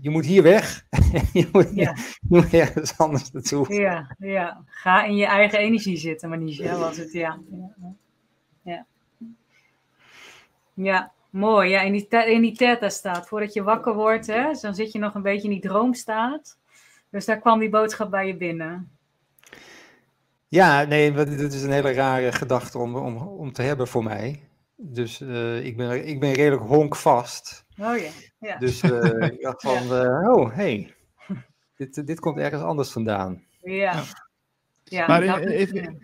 je 0.00 0.10
moet 0.10 0.26
hier 0.26 0.42
weg. 0.42 0.84
je, 1.32 1.48
moet, 1.52 1.70
ja. 1.74 1.94
je 1.96 2.26
moet 2.28 2.54
ergens 2.54 2.98
anders 2.98 3.30
naartoe. 3.30 3.74
Ja, 3.74 4.14
ja, 4.18 4.62
ga 4.66 5.04
in 5.04 5.16
je 5.16 5.26
eigen 5.26 5.58
energie 5.58 5.96
zitten, 5.96 6.28
Manisha, 6.28 6.78
was 6.78 6.96
het, 6.96 7.12
ja. 7.12 7.38
Ja, 8.62 8.86
ja. 10.74 11.12
mooi. 11.30 11.70
Ja, 11.70 11.80
in 11.80 11.92
die, 11.92 12.08
in 12.08 12.40
die 12.40 12.56
theta 12.56 12.88
staat. 12.88 13.28
Voordat 13.28 13.52
je 13.52 13.62
wakker 13.62 13.94
wordt, 13.94 14.26
hè, 14.26 14.52
dan 14.60 14.74
zit 14.74 14.92
je 14.92 14.98
nog 14.98 15.14
een 15.14 15.22
beetje 15.22 15.48
in 15.48 15.60
die 15.60 15.68
droomstaat. 15.68 16.58
Dus 17.10 17.24
daar 17.24 17.38
kwam 17.38 17.58
die 17.58 17.70
boodschap 17.70 18.10
bij 18.10 18.26
je 18.26 18.36
binnen. 18.36 18.90
Ja, 20.48 20.84
nee, 20.84 21.12
dit 21.12 21.52
is 21.52 21.62
een 21.62 21.72
hele 21.72 21.92
rare 21.92 22.32
gedachte 22.32 22.78
om, 22.78 22.96
om, 22.96 23.16
om 23.16 23.52
te 23.52 23.62
hebben 23.62 23.88
voor 23.88 24.04
mij. 24.04 24.47
Dus 24.80 25.20
uh, 25.20 25.64
ik, 25.64 25.76
ben, 25.76 26.08
ik 26.08 26.20
ben 26.20 26.32
redelijk 26.32 26.62
honkvast. 26.62 27.66
Oh 27.78 27.96
ja. 27.96 28.10
ja. 28.38 28.56
Dus 28.56 28.82
uh, 28.82 29.22
ik 29.32 29.42
dacht 29.42 29.62
van, 29.62 29.86
ja. 29.86 30.04
uh, 30.04 30.32
oh 30.32 30.54
hey, 30.54 30.94
dit, 31.76 32.06
dit 32.06 32.20
komt 32.20 32.38
ergens 32.38 32.62
anders 32.62 32.90
vandaan. 32.90 33.42
Ja. 33.62 34.02
ja. 34.84 35.06
maar 35.06 35.38
even, 35.38 35.98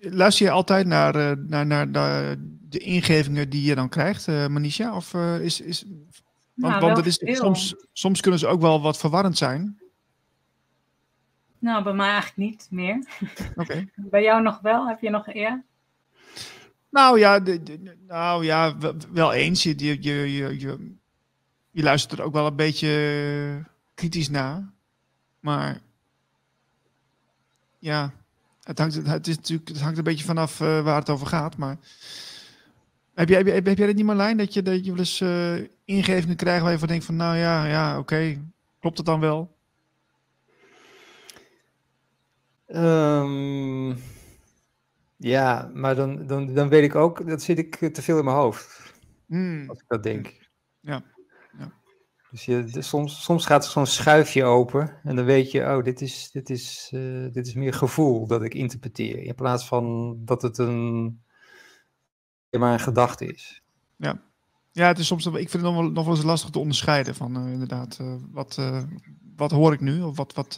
luister 0.00 0.46
je 0.46 0.52
altijd 0.52 0.86
naar, 0.86 1.38
naar, 1.38 1.66
naar 1.66 1.92
de, 1.92 2.36
de, 2.68 2.78
ingevingen 2.78 3.50
die 3.50 3.62
je 3.62 3.74
dan 3.74 3.88
krijgt, 3.88 4.26
Manisha? 4.26 4.96
Of 4.96 5.14
is, 5.40 5.60
is, 5.60 5.84
want, 6.54 6.72
nou, 6.72 6.80
want 6.80 6.96
het 6.96 7.22
is, 7.22 7.36
soms, 7.36 7.74
soms 7.92 8.20
kunnen 8.20 8.40
ze 8.40 8.46
ook 8.46 8.60
wel 8.60 8.82
wat 8.82 8.98
verwarrend 8.98 9.38
zijn. 9.38 9.78
Nou, 11.58 11.82
bij 11.82 11.92
mij 11.92 12.08
eigenlijk 12.08 12.50
niet 12.50 12.66
meer. 12.70 13.06
Oké. 13.50 13.60
Okay. 13.60 13.88
bij 14.10 14.22
jou 14.22 14.42
nog 14.42 14.60
wel? 14.60 14.88
Heb 14.88 15.00
je 15.00 15.10
nog 15.10 15.34
eer? 15.34 15.64
Nou 16.94 17.18
ja, 17.18 17.40
nou 18.06 18.44
ja 18.44 18.76
wel 19.12 19.32
eens. 19.32 19.62
Je, 19.62 19.74
je, 19.76 20.02
je, 20.02 20.58
je, 20.58 20.94
je 21.70 21.82
luistert 21.82 22.18
er 22.18 22.24
ook 22.24 22.32
wel 22.32 22.46
een 22.46 22.56
beetje 22.56 23.64
kritisch 23.94 24.28
naar. 24.28 24.72
Maar 25.40 25.80
ja, 27.78 28.12
het 28.62 28.78
hangt, 28.78 28.94
het 28.94 29.26
is 29.26 29.36
natuurlijk, 29.36 29.68
het 29.68 29.80
hangt 29.80 29.98
een 29.98 30.04
beetje 30.04 30.24
vanaf 30.24 30.60
uh, 30.60 30.80
waar 30.80 30.98
het 30.98 31.10
over 31.10 31.26
gaat. 31.26 31.56
Maar 31.56 31.76
heb 33.14 33.28
jij, 33.28 33.38
heb, 33.38 33.46
heb, 33.46 33.66
heb 33.66 33.78
jij 33.78 33.86
dat 33.86 33.96
niet, 33.96 34.04
Marlijn? 34.04 34.36
Dat 34.36 34.54
je, 34.54 34.62
dat 34.62 34.84
je 34.84 34.90
wel 34.90 34.98
eens 34.98 35.20
uh, 35.20 35.54
ingevingen 35.84 36.36
krijgt 36.36 36.62
waar 36.62 36.72
je 36.72 36.78
van 36.78 36.88
denkt 36.88 37.04
van, 37.04 37.16
nou 37.16 37.36
ja, 37.36 37.66
ja 37.66 37.98
oké, 37.98 38.40
klopt 38.80 38.96
het 38.96 39.06
dan 39.06 39.20
wel? 39.20 39.56
Um, 42.68 43.96
ja, 45.24 45.70
maar 45.74 45.94
dan, 45.94 46.26
dan, 46.26 46.54
dan 46.54 46.68
weet 46.68 46.82
ik 46.82 46.94
ook, 46.94 47.28
dat 47.28 47.42
zit 47.42 47.58
ik 47.58 47.76
te 47.76 48.02
veel 48.02 48.18
in 48.18 48.24
mijn 48.24 48.36
hoofd. 48.36 48.94
Mm. 49.26 49.68
Als 49.68 49.78
ik 49.78 49.84
dat 49.88 50.02
denk. 50.02 50.48
Ja. 50.80 51.04
ja. 51.58 51.72
Dus 52.30 52.44
je, 52.44 52.64
de, 52.64 52.82
soms, 52.82 53.22
soms 53.22 53.46
gaat 53.46 53.64
er 53.64 53.70
zo'n 53.70 53.86
schuifje 53.86 54.44
open 54.44 55.00
en 55.02 55.16
dan 55.16 55.24
weet 55.24 55.50
je, 55.50 55.60
oh, 55.60 55.84
dit 55.84 56.00
is, 56.00 56.30
dit, 56.32 56.50
is, 56.50 56.90
uh, 56.94 57.32
dit 57.32 57.46
is 57.46 57.54
meer 57.54 57.72
gevoel 57.72 58.26
dat 58.26 58.42
ik 58.42 58.54
interpreteer. 58.54 59.22
In 59.22 59.34
plaats 59.34 59.66
van 59.66 60.16
dat 60.24 60.42
het 60.42 60.58
een, 60.58 61.20
maar 62.50 62.72
een 62.72 62.80
gedachte 62.80 63.26
is. 63.26 63.62
Ja. 63.96 64.22
Ja, 64.72 64.86
het 64.86 64.98
is 64.98 65.06
soms, 65.06 65.26
ik 65.26 65.32
vind 65.32 65.52
het 65.52 65.62
nog 65.62 65.74
wel, 65.74 65.90
nog 65.90 66.04
wel 66.04 66.14
eens 66.14 66.24
lastig 66.24 66.50
te 66.50 66.58
onderscheiden 66.58 67.14
van 67.14 67.46
uh, 67.46 67.52
inderdaad, 67.52 67.98
uh, 68.00 68.14
wat, 68.30 68.58
wat 69.36 69.50
hoor 69.50 69.72
ik 69.72 69.80
nu? 69.80 70.02
Of 70.02 70.16
wat, 70.16 70.34
wat, 70.34 70.56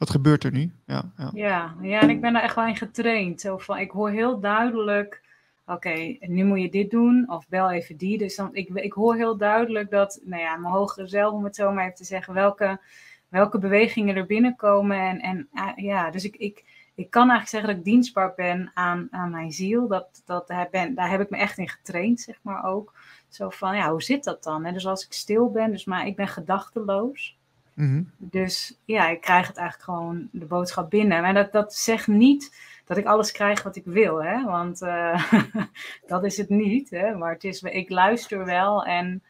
wat 0.00 0.10
gebeurt 0.10 0.44
er 0.44 0.52
nu? 0.52 0.72
Ja, 0.86 1.12
ja. 1.16 1.30
Ja, 1.34 1.74
ja, 1.80 2.00
en 2.00 2.10
ik 2.10 2.20
ben 2.20 2.32
daar 2.32 2.42
echt 2.42 2.54
wel 2.54 2.66
in 2.66 2.76
getraind. 2.76 3.40
Zo 3.40 3.58
van, 3.58 3.78
ik 3.78 3.90
hoor 3.90 4.10
heel 4.10 4.40
duidelijk, 4.40 5.22
oké, 5.66 6.16
nu 6.20 6.44
moet 6.44 6.60
je 6.60 6.70
dit 6.70 6.90
doen, 6.90 7.30
of 7.30 7.48
bel 7.48 7.70
even 7.70 7.96
die. 7.96 8.18
Dus 8.18 8.36
dan, 8.36 8.48
ik, 8.52 8.68
ik 8.68 8.92
hoor 8.92 9.16
heel 9.16 9.36
duidelijk 9.36 9.90
dat, 9.90 10.20
nou 10.24 10.42
ja, 10.42 10.56
mijn 10.56 10.72
hogere 10.72 11.06
zelf, 11.06 11.32
om 11.32 11.44
het 11.44 11.54
zo 11.54 11.72
maar 11.72 11.84
even 11.84 11.96
te 11.96 12.04
zeggen, 12.04 12.34
welke, 12.34 12.80
welke 13.28 13.58
bewegingen 13.58 14.16
er 14.16 14.26
binnenkomen. 14.26 15.00
En, 15.00 15.20
en 15.20 15.48
uh, 15.54 15.72
ja, 15.76 16.10
dus 16.10 16.24
ik, 16.24 16.36
ik, 16.36 16.64
ik 16.94 17.10
kan 17.10 17.30
eigenlijk 17.30 17.50
zeggen 17.50 17.68
dat 17.68 17.78
ik 17.78 17.84
dienstbaar 17.84 18.32
ben 18.36 18.70
aan, 18.74 19.08
aan 19.10 19.30
mijn 19.30 19.52
ziel. 19.52 19.88
Dat, 19.88 20.22
dat, 20.24 20.48
daar, 20.48 20.68
daar 20.70 21.10
heb 21.10 21.20
ik 21.20 21.30
me 21.30 21.36
echt 21.36 21.58
in 21.58 21.68
getraind, 21.68 22.20
zeg 22.20 22.38
maar 22.42 22.64
ook. 22.64 22.94
Zo 23.28 23.50
van, 23.50 23.76
ja, 23.76 23.90
hoe 23.90 24.02
zit 24.02 24.24
dat 24.24 24.42
dan? 24.42 24.62
Dus 24.62 24.86
als 24.86 25.04
ik 25.04 25.12
stil 25.12 25.50
ben, 25.50 25.70
dus 25.70 25.84
maar 25.84 26.06
ik 26.06 26.16
ben 26.16 26.28
gedachteloos. 26.28 27.38
Mhm. 27.80 28.02
Dus 28.16 28.78
ja, 28.84 29.08
ik 29.08 29.20
krijg 29.20 29.46
het 29.46 29.56
eigenlijk 29.56 29.88
gewoon 29.90 30.28
de 30.32 30.44
boodschap 30.44 30.90
binnen. 30.90 31.22
Maar 31.22 31.34
dat, 31.34 31.52
dat 31.52 31.74
zegt 31.74 32.06
niet 32.06 32.56
dat 32.84 32.96
ik 32.96 33.06
alles 33.06 33.32
krijg 33.32 33.62
wat 33.62 33.76
ik 33.76 33.84
wil, 33.84 34.22
hè? 34.22 34.44
want 34.44 34.82
eh, 34.82 35.32
dat 36.06 36.24
is 36.24 36.36
het 36.36 36.48
niet. 36.48 36.90
Hè? 36.90 37.14
Maar 37.14 37.32
het 37.32 37.44
is, 37.44 37.62
ik 37.62 37.90
luister 37.90 38.44
wel 38.44 38.84
en 38.84 39.22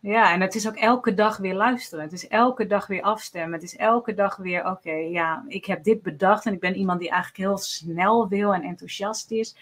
ja, 0.00 0.32
en 0.32 0.40
het 0.40 0.54
is 0.54 0.68
ook 0.68 0.76
elke 0.76 1.14
dag 1.14 1.36
weer 1.36 1.54
luisteren. 1.54 2.04
Het 2.04 2.12
is 2.12 2.28
elke 2.28 2.66
dag 2.66 2.86
weer 2.86 3.02
afstemmen. 3.02 3.52
Het 3.52 3.62
is 3.62 3.76
elke 3.76 4.14
dag 4.14 4.36
weer, 4.36 4.66
oké, 4.66 4.92
ja, 4.92 5.44
ik 5.48 5.64
heb 5.64 5.84
dit 5.84 6.02
bedacht 6.02 6.46
en 6.46 6.52
ik 6.52 6.60
ben 6.60 6.76
iemand 6.76 7.00
die 7.00 7.10
eigenlijk 7.10 7.42
heel 7.42 7.58
snel 7.58 8.28
wil 8.28 8.54
en 8.54 8.62
enthousiast 8.62 9.30
is. 9.30 9.56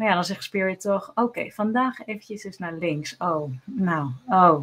Maar 0.00 0.08
ja, 0.08 0.14
dan 0.14 0.24
zegt 0.24 0.42
Spirit 0.42 0.80
toch, 0.80 1.12
oké, 1.14 1.50
vandaag 1.50 2.06
eventjes 2.06 2.44
eens 2.44 2.58
naar 2.58 2.74
links. 2.74 3.16
Oh, 3.18 3.52
nou, 3.64 4.10
oh, 4.26 4.62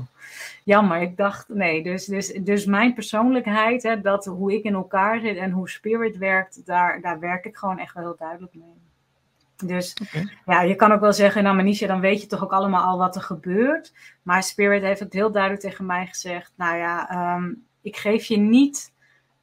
jammer. 0.63 1.01
Ik 1.01 1.17
dacht, 1.17 1.49
nee, 1.49 1.83
dus, 1.83 2.05
dus, 2.05 2.27
dus 2.33 2.65
mijn 2.65 2.93
persoonlijkheid, 2.93 3.83
hè, 3.83 4.01
dat, 4.01 4.25
hoe 4.25 4.53
ik 4.53 4.63
in 4.63 4.73
elkaar 4.73 5.19
zit 5.19 5.37
en 5.37 5.51
hoe 5.51 5.69
Spirit 5.69 6.17
werkt, 6.17 6.65
daar, 6.65 7.01
daar 7.01 7.19
werk 7.19 7.45
ik 7.45 7.57
gewoon 7.57 7.79
echt 7.79 7.93
wel 7.93 8.03
heel 8.03 8.15
duidelijk 8.17 8.53
mee. 8.53 8.81
Dus 9.65 9.97
ja, 10.45 10.61
je 10.61 10.75
kan 10.75 10.91
ook 10.91 10.99
wel 10.99 11.13
zeggen, 11.13 11.43
nou 11.43 11.55
Manisha, 11.55 11.87
dan 11.87 11.99
weet 11.99 12.21
je 12.21 12.27
toch 12.27 12.43
ook 12.43 12.53
allemaal 12.53 12.83
al 12.83 12.97
wat 12.97 13.15
er 13.15 13.21
gebeurt. 13.21 13.93
Maar 14.21 14.43
Spirit 14.43 14.81
heeft 14.81 14.99
het 14.99 15.13
heel 15.13 15.31
duidelijk 15.31 15.61
tegen 15.61 15.85
mij 15.85 16.05
gezegd, 16.05 16.53
nou 16.55 16.77
ja, 16.77 17.09
ehm, 17.09 17.53
ik 17.81 17.97
geef 17.97 18.25
je 18.25 18.37
niet, 18.37 18.93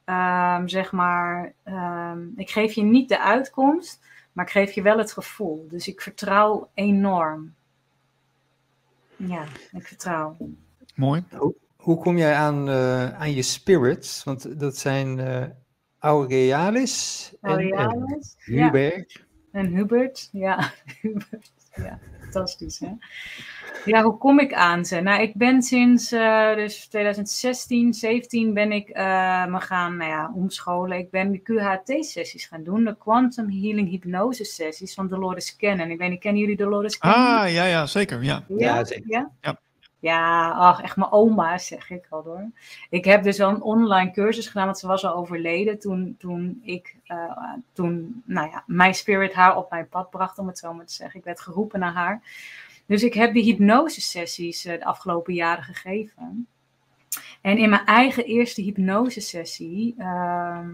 ehm, 0.05 0.67
zeg 0.67 0.91
maar, 0.91 1.53
ehm, 1.63 2.19
ik 2.35 2.49
geef 2.49 2.73
je 2.73 2.83
niet 2.83 3.09
de 3.09 3.19
uitkomst, 3.19 4.03
maar 4.35 4.45
ik 4.45 4.51
geef 4.51 4.71
je 4.71 4.81
wel 4.81 4.97
het 4.97 5.11
gevoel. 5.11 5.67
Dus 5.69 5.87
ik 5.87 6.01
vertrouw 6.01 6.69
enorm. 6.73 7.53
Ja, 9.15 9.43
ik 9.71 9.87
vertrouw. 9.87 10.37
Mooi. 10.95 11.23
Hoe 11.75 11.97
kom 11.97 12.17
jij 12.17 12.33
aan, 12.33 12.69
eh, 12.69 13.19
aan 13.19 13.31
je 13.31 13.41
spirits? 13.41 14.23
Want 14.23 14.59
dat 14.59 14.77
zijn 14.77 15.19
eh 15.19 15.45
Aurealis 15.99 17.31
en, 17.41 17.57
en 17.57 17.71
Aurealis, 17.71 18.35
ja. 18.37 18.65
Hubert. 18.65 19.25
En 19.51 19.65
Hubert, 19.65 20.29
ja, 20.31 20.71
Hubert, 21.01 21.51
ja, 21.75 21.99
fantastisch 22.21 22.79
hè. 22.79 22.91
Ja, 23.85 24.03
hoe 24.03 24.17
kom 24.17 24.39
ik 24.39 24.53
aan 24.53 24.85
ze? 24.85 25.01
Nou, 25.01 25.21
ik 25.21 25.33
ben 25.33 25.61
sinds 25.61 26.11
eh, 26.11 26.55
dus 26.55 26.87
2016, 26.87 27.93
17 27.93 28.53
ben 28.53 28.71
ik 28.71 28.89
eh, 28.89 29.45
me 29.45 29.59
gaan 29.59 29.97
nou 29.97 30.09
ja, 30.11 30.31
omscholen. 30.35 30.97
Ik 30.97 31.09
ben 31.09 31.31
de 31.31 31.39
QHT-sessies 31.39 32.45
gaan 32.45 32.63
doen, 32.63 32.83
de 32.83 32.95
Quantum 32.97 33.49
Healing 33.49 33.89
Hypnose 33.89 34.43
sessies 34.43 34.93
van 34.93 35.07
Dolores 35.07 35.55
Cannon. 35.55 35.91
Ik 35.91 35.97
weet 35.97 36.09
niet, 36.09 36.19
kennen 36.19 36.41
jullie 36.41 36.57
Dolores 36.57 36.97
Cannon? 36.97 37.27
Ah, 37.27 37.51
ja, 37.51 37.65
ja, 37.65 37.85
zeker. 37.85 38.23
Ja. 38.23 38.43
Ja, 38.47 38.85
zeker. 38.85 39.09
Ja? 39.09 39.31
Ja. 39.41 39.59
Ja, 39.99 40.51
ach, 40.51 40.81
echt 40.81 40.95
mijn 40.95 41.11
oma, 41.11 41.57
zeg 41.57 41.89
ik 41.89 42.05
al 42.09 42.23
hoor. 42.23 42.51
Ik 42.89 43.05
heb 43.05 43.23
dus 43.23 43.37
wel 43.37 43.49
een 43.49 43.61
online 43.61 44.11
cursus 44.11 44.47
gedaan, 44.47 44.65
want 44.65 44.79
ze 44.79 44.87
was 44.87 45.05
al 45.05 45.15
overleden 45.15 45.79
toen, 45.79 46.15
toen 46.19 46.61
ik, 46.63 46.95
eh, 47.05 47.17
toen, 47.73 48.21
nou 48.25 48.49
ja, 48.49 48.63
mijn 48.65 48.93
spirit 48.93 49.33
haar 49.33 49.57
op 49.57 49.69
mijn 49.69 49.87
pad 49.89 50.09
bracht, 50.09 50.37
om 50.37 50.47
het 50.47 50.57
zo 50.57 50.73
maar 50.73 50.85
te 50.85 50.93
zeggen. 50.93 51.19
Ik 51.19 51.25
werd 51.25 51.39
geroepen 51.39 51.79
naar 51.79 51.93
haar. 51.93 52.21
Dus 52.85 53.03
ik 53.03 53.13
heb 53.13 53.33
die 53.33 53.43
hypnosesessies 53.43 54.65
uh, 54.65 54.73
de 54.73 54.85
afgelopen 54.85 55.33
jaren 55.33 55.63
gegeven. 55.63 56.47
En 57.41 57.57
in 57.57 57.69
mijn 57.69 57.85
eigen 57.85 58.25
eerste 58.25 58.61
hypnosesessie, 58.61 59.95
ehm 59.97 60.69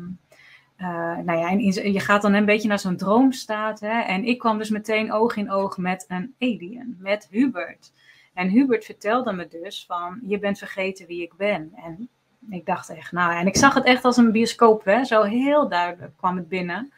uh, 0.82 1.18
nou 1.18 1.40
ja, 1.40 1.50
en 1.50 1.60
in, 1.60 1.94
je 1.94 2.00
gaat 2.00 2.22
dan 2.22 2.34
een 2.34 2.46
beetje 2.46 2.68
naar 2.68 2.80
zo'n 2.80 2.96
droomstaat. 2.96 3.80
Hè? 3.80 4.02
En 4.02 4.26
ik 4.26 4.40
kwam 4.40 4.58
dus 4.58 4.70
meteen 4.70 5.12
oog 5.12 5.36
in 5.36 5.52
oog 5.52 5.78
met 5.78 6.06
een 6.08 6.36
alien, 6.40 6.98
met 7.00 7.28
Hubert. 7.32 7.94
En 8.34 8.50
Hubert 8.50 8.86
vertelde 8.86 9.34
me 9.34 9.48
dus 9.48 9.86
van, 9.88 10.20
je 10.26 10.40
bent 10.40 10.58
vergeten 10.58 11.08
wie 11.08 11.22
ik 11.22 11.34
ben. 11.38 11.72
En 11.76 12.10
ik 12.50 12.66
dacht 12.66 12.90
echt, 12.90 13.12
nou, 13.12 13.34
en 13.34 13.48
ik 13.48 13.56
zag 13.56 13.74
het 13.74 13.84
echt 13.84 14.06
als 14.06 14.18
een 14.18 14.32
bioscoop, 14.32 14.86
hè? 14.86 15.04
zo 15.04 15.24
heel 15.24 15.70
duidelijk 15.70 16.18
kwam 16.18 16.36
het 16.36 16.48
binnen. 16.48 16.92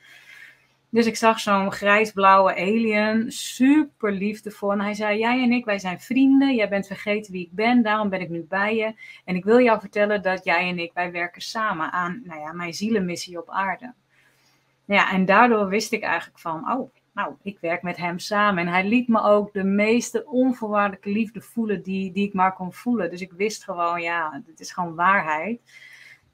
Dus 0.94 1.06
ik 1.06 1.16
zag 1.16 1.40
zo'n 1.40 1.72
grijsblauwe 1.72 2.56
alien, 2.56 3.32
super 3.32 4.12
liefdevol. 4.12 4.72
En 4.72 4.82
hij 4.82 4.94
zei, 4.94 5.20
jij 5.20 5.44
en 5.44 5.52
ik, 5.52 5.66
wij 5.66 5.80
zijn 5.80 6.00
vrienden. 6.00 6.56
Jij 6.56 6.70
bent 6.70 6.88
vergeten 6.88 7.32
wie 7.32 7.46
ik 7.46 7.52
ben, 7.52 7.84
daarom 7.84 8.10
ben 8.10 8.22
ik 8.22 8.30
nu 8.30 8.46
bij 8.50 8.76
je. 8.76 8.94
En 9.26 9.36
ik 9.36 9.44
wil 9.44 9.60
jou 9.60 9.80
vertellen 9.80 10.22
dat 10.22 10.44
jij 10.44 10.70
en 10.70 10.80
ik, 10.80 10.94
wij 10.94 11.12
werken 11.12 11.42
samen 11.42 11.92
aan 11.92 12.22
nou 12.24 12.40
ja, 12.40 12.52
mijn 12.52 12.74
zielenmissie 12.74 13.38
op 13.38 13.50
aarde. 13.50 13.94
Ja, 14.86 15.12
en 15.12 15.26
daardoor 15.26 15.68
wist 15.68 15.92
ik 15.92 16.04
eigenlijk 16.04 16.40
van, 16.40 16.72
oh, 16.72 16.92
nou, 17.14 17.34
ik 17.42 17.58
werk 17.60 17.82
met 17.82 17.98
hem 17.98 18.20
samen. 18.20 18.68
En 18.68 18.74
hij 18.74 18.88
liet 18.88 19.08
me 19.08 19.22
ook 19.22 19.54
de 19.54 19.64
meeste 19.64 20.26
onvoorwaardelijke 20.26 21.10
liefde 21.10 21.42
voelen 21.42 21.84
die, 21.84 22.12
die 22.12 22.28
ik 22.28 22.34
maar 22.34 22.54
kon 22.54 22.74
voelen. 22.74 23.10
Dus 23.10 23.22
ik 23.22 23.32
wist 23.32 23.64
gewoon, 23.64 24.02
ja, 24.02 24.42
dit 24.46 24.60
is 24.60 24.72
gewoon 24.72 24.96
waarheid. 24.96 25.62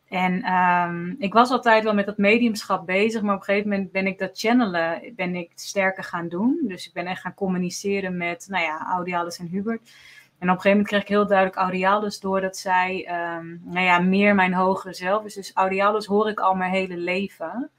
En 0.09 0.53
um, 0.53 1.15
ik 1.19 1.33
was 1.33 1.49
altijd 1.49 1.83
wel 1.83 1.93
met 1.93 2.05
dat 2.05 2.17
mediumschap 2.17 2.85
bezig, 2.85 3.21
maar 3.21 3.33
op 3.33 3.39
een 3.39 3.45
gegeven 3.45 3.69
moment 3.69 3.91
ben 3.91 4.07
ik 4.07 4.19
dat 4.19 4.39
channelen, 4.39 5.13
ben 5.15 5.35
ik 5.35 5.51
sterker 5.55 6.03
gaan 6.03 6.27
doen. 6.27 6.59
Dus 6.67 6.87
ik 6.87 6.93
ben 6.93 7.05
echt 7.05 7.21
gaan 7.21 7.33
communiceren 7.33 8.17
met, 8.17 8.47
nou 8.49 8.63
ja, 8.63 8.87
Audialis 8.91 9.39
en 9.39 9.47
Hubert. 9.47 9.91
En 10.39 10.49
op 10.49 10.55
een 10.55 10.61
gegeven 10.61 10.69
moment 10.69 10.87
kreeg 10.87 11.01
ik 11.01 11.07
heel 11.07 11.27
duidelijk 11.27 11.57
Audialis 11.57 12.19
door 12.19 12.41
dat 12.41 12.57
zij, 12.57 13.09
um, 13.37 13.61
nou 13.63 13.85
ja, 13.85 13.99
meer 13.99 14.35
mijn 14.35 14.53
hogere 14.53 14.93
zelf 14.93 15.25
is. 15.25 15.33
Dus 15.33 15.51
Audialis 15.53 16.05
hoor 16.05 16.29
ik 16.29 16.39
al 16.39 16.55
mijn 16.55 16.71
hele 16.71 16.97
leven. 16.97 17.69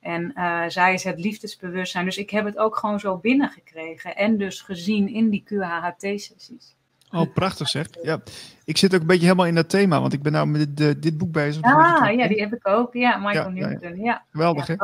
En 0.00 0.32
uh, 0.34 0.64
zij 0.68 0.94
is 0.94 1.04
het 1.04 1.20
liefdesbewustzijn. 1.20 2.04
Dus 2.04 2.18
ik 2.18 2.30
heb 2.30 2.44
het 2.44 2.58
ook 2.58 2.76
gewoon 2.76 3.00
zo 3.00 3.16
binnengekregen. 3.16 4.16
En 4.16 4.36
dus 4.36 4.60
gezien 4.60 5.08
in 5.08 5.30
die 5.30 5.44
QHHT-sessies. 5.44 6.75
Oh, 7.10 7.32
prachtig 7.34 7.68
zeg. 7.68 7.86
Ja. 8.02 8.22
Ik 8.64 8.76
zit 8.76 8.94
ook 8.94 9.00
een 9.00 9.06
beetje 9.06 9.24
helemaal 9.24 9.46
in 9.46 9.54
dat 9.54 9.68
thema, 9.68 10.00
want 10.00 10.12
ik 10.12 10.22
ben 10.22 10.32
nou 10.32 10.46
met 10.46 10.76
dit, 10.76 11.02
dit 11.02 11.18
boek 11.18 11.32
bezig. 11.32 11.62
Ah, 11.62 12.12
ja, 12.16 12.28
die 12.28 12.40
heb 12.40 12.52
ik 12.52 12.68
ook. 12.68 12.94
Ja, 12.94 13.16
Michael 13.16 13.50
ja, 13.50 13.68
Newton. 13.68 13.96
Ja, 13.96 14.04
ja. 14.04 14.24
Geweldig, 14.30 14.66
hè? 14.66 14.74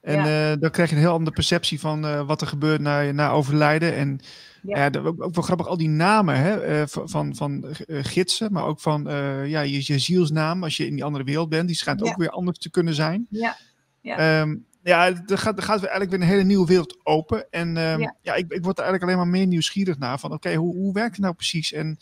En 0.00 0.24
ja. 0.24 0.52
uh, 0.52 0.60
dan 0.60 0.70
krijg 0.70 0.90
je 0.90 0.94
een 0.94 1.00
heel 1.00 1.12
andere 1.12 1.34
perceptie 1.34 1.80
van 1.80 2.04
uh, 2.04 2.26
wat 2.26 2.40
er 2.40 2.46
gebeurt 2.46 2.80
na, 2.80 3.12
na 3.12 3.30
overlijden. 3.30 3.94
En 3.94 4.20
ja. 4.62 4.90
ook, 5.04 5.22
ook 5.22 5.34
wel 5.34 5.44
grappig, 5.44 5.66
al 5.66 5.76
die 5.76 5.88
namen 5.88 6.36
hè, 6.36 6.80
uh, 6.80 6.82
van, 6.86 7.34
van 7.34 7.64
gidsen, 7.88 8.52
maar 8.52 8.64
ook 8.64 8.80
van 8.80 9.04
ja, 9.46 9.60
je, 9.60 9.82
je 9.82 9.98
zielsnaam 9.98 10.62
als 10.62 10.76
je 10.76 10.86
in 10.86 10.94
die 10.94 11.04
andere 11.04 11.24
wereld 11.24 11.48
bent. 11.48 11.66
Die 11.66 11.76
schijnt 11.76 12.02
ook 12.02 12.16
weer 12.16 12.30
anders 12.30 12.58
te 12.58 12.70
kunnen 12.70 12.94
zijn. 12.94 13.26
Ja. 13.30 13.56
Ja. 14.00 14.40
Um, 14.40 14.66
ja, 14.84 15.06
er 15.06 15.38
gaat, 15.38 15.56
er 15.56 15.62
gaat 15.62 15.78
eigenlijk 15.78 16.10
weer 16.10 16.20
een 16.20 16.26
hele 16.26 16.42
nieuwe 16.42 16.66
wereld 16.66 16.98
open. 17.02 17.50
En 17.50 17.68
um, 17.68 18.00
ja, 18.00 18.14
ja 18.20 18.34
ik, 18.34 18.52
ik, 18.52 18.64
word 18.64 18.78
er 18.78 18.84
eigenlijk 18.84 19.02
alleen 19.02 19.16
maar 19.16 19.38
meer 19.38 19.46
nieuwsgierig 19.46 19.98
naar. 19.98 20.18
Van 20.18 20.32
oké, 20.32 20.48
okay, 20.48 20.58
hoe, 20.58 20.74
hoe 20.74 20.92
werkt 20.92 21.12
het 21.12 21.20
nou 21.20 21.34
precies? 21.34 21.72
En 21.72 21.98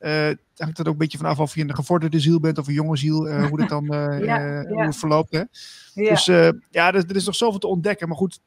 uh, 0.00 0.30
hangt 0.56 0.78
er 0.78 0.86
ook 0.86 0.92
een 0.92 0.98
beetje 0.98 1.18
vanaf 1.18 1.38
of 1.38 1.54
je 1.54 1.62
een 1.62 1.74
gevorderde 1.74 2.20
ziel 2.20 2.40
bent 2.40 2.58
of 2.58 2.66
een 2.66 2.74
jonge 2.74 2.96
ziel. 2.96 3.28
Uh, 3.28 3.46
hoe, 3.46 3.58
dat 3.58 3.68
dan, 3.68 3.84
uh, 3.94 4.24
ja, 4.24 4.64
hoe 4.66 4.82
het 4.82 4.96
verloopt. 4.96 5.32
Hè? 5.32 5.42
Dus 5.94 6.24
ja, 6.70 6.92
er, 6.92 6.94
er, 6.94 7.16
is 7.16 7.26
nog 7.26 7.34
zoveel 7.34 7.58
te 7.58 7.66
ontdekken. 7.66 8.08
Maar 8.08 8.16
goed, 8.16 8.40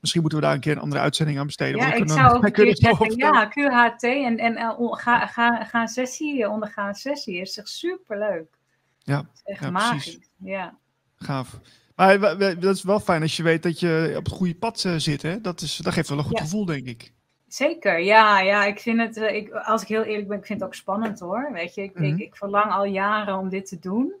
misschien 0.00 0.20
moeten 0.20 0.38
we 0.40 0.44
daar 0.44 0.54
een 0.54 0.60
keer 0.60 0.72
een 0.72 0.82
andere 0.82 1.02
uitzending 1.02 1.38
aan 1.38 1.46
besteden. 1.46 1.80
Ja, 1.80 1.92
ik 1.92 2.10
zou 2.10 2.34
ook 2.36 2.44
een 2.44 2.52
keer 2.52 2.76
zeggen, 2.76 3.16
ja, 3.16 3.48
QHT 3.48 4.02
en, 4.02 4.38
en 4.38 4.76
ga, 4.78 5.26
ga, 5.26 5.64
ga 5.64 5.80
een 5.80 5.88
sessie, 5.88 6.48
ondergaan 6.48 6.88
een 6.88 6.94
sessie. 6.94 7.40
Is 7.40 7.58
echt 7.58 7.68
superleuk. 7.68 8.58
Ja, 8.98 9.26
is 9.34 9.40
echt 9.44 9.60
ja, 9.60 9.70
magisch. 9.70 10.02
Precies. 10.02 10.30
Ja. 10.38 10.78
Gaaf. 11.16 11.60
Maar 11.94 12.38
dat 12.38 12.74
is 12.74 12.82
wel 12.82 13.00
fijn 13.00 13.22
als 13.22 13.36
je 13.36 13.42
weet 13.42 13.62
dat 13.62 13.80
je 13.80 14.14
op 14.16 14.24
het 14.24 14.34
goede 14.34 14.54
pad 14.54 14.80
zit. 14.96 15.22
Hè? 15.22 15.40
Dat, 15.40 15.60
is, 15.60 15.76
dat 15.76 15.92
geeft 15.92 16.08
wel 16.08 16.18
een 16.18 16.24
goed 16.24 16.38
ja. 16.38 16.44
gevoel, 16.44 16.64
denk 16.64 16.86
ik. 16.86 17.12
Zeker, 17.48 17.98
ja, 17.98 18.40
ja. 18.40 18.64
Ik 18.64 18.80
vind 18.80 19.00
het, 19.00 19.16
ik, 19.16 19.50
als 19.52 19.82
ik 19.82 19.88
heel 19.88 20.02
eerlijk 20.02 20.28
ben, 20.28 20.38
ik 20.38 20.46
vind 20.46 20.60
het 20.60 20.68
ook 20.68 20.74
spannend 20.74 21.20
hoor. 21.20 21.50
Weet 21.52 21.74
je, 21.74 21.82
ik, 21.82 21.94
mm 21.94 22.04
-hmm. 22.04 22.14
ik, 22.14 22.20
ik, 22.20 22.36
verlang 22.36 22.72
al 22.72 22.84
jaren 22.84 23.38
om 23.38 23.48
dit 23.48 23.66
te 23.66 23.78
doen. 23.78 24.14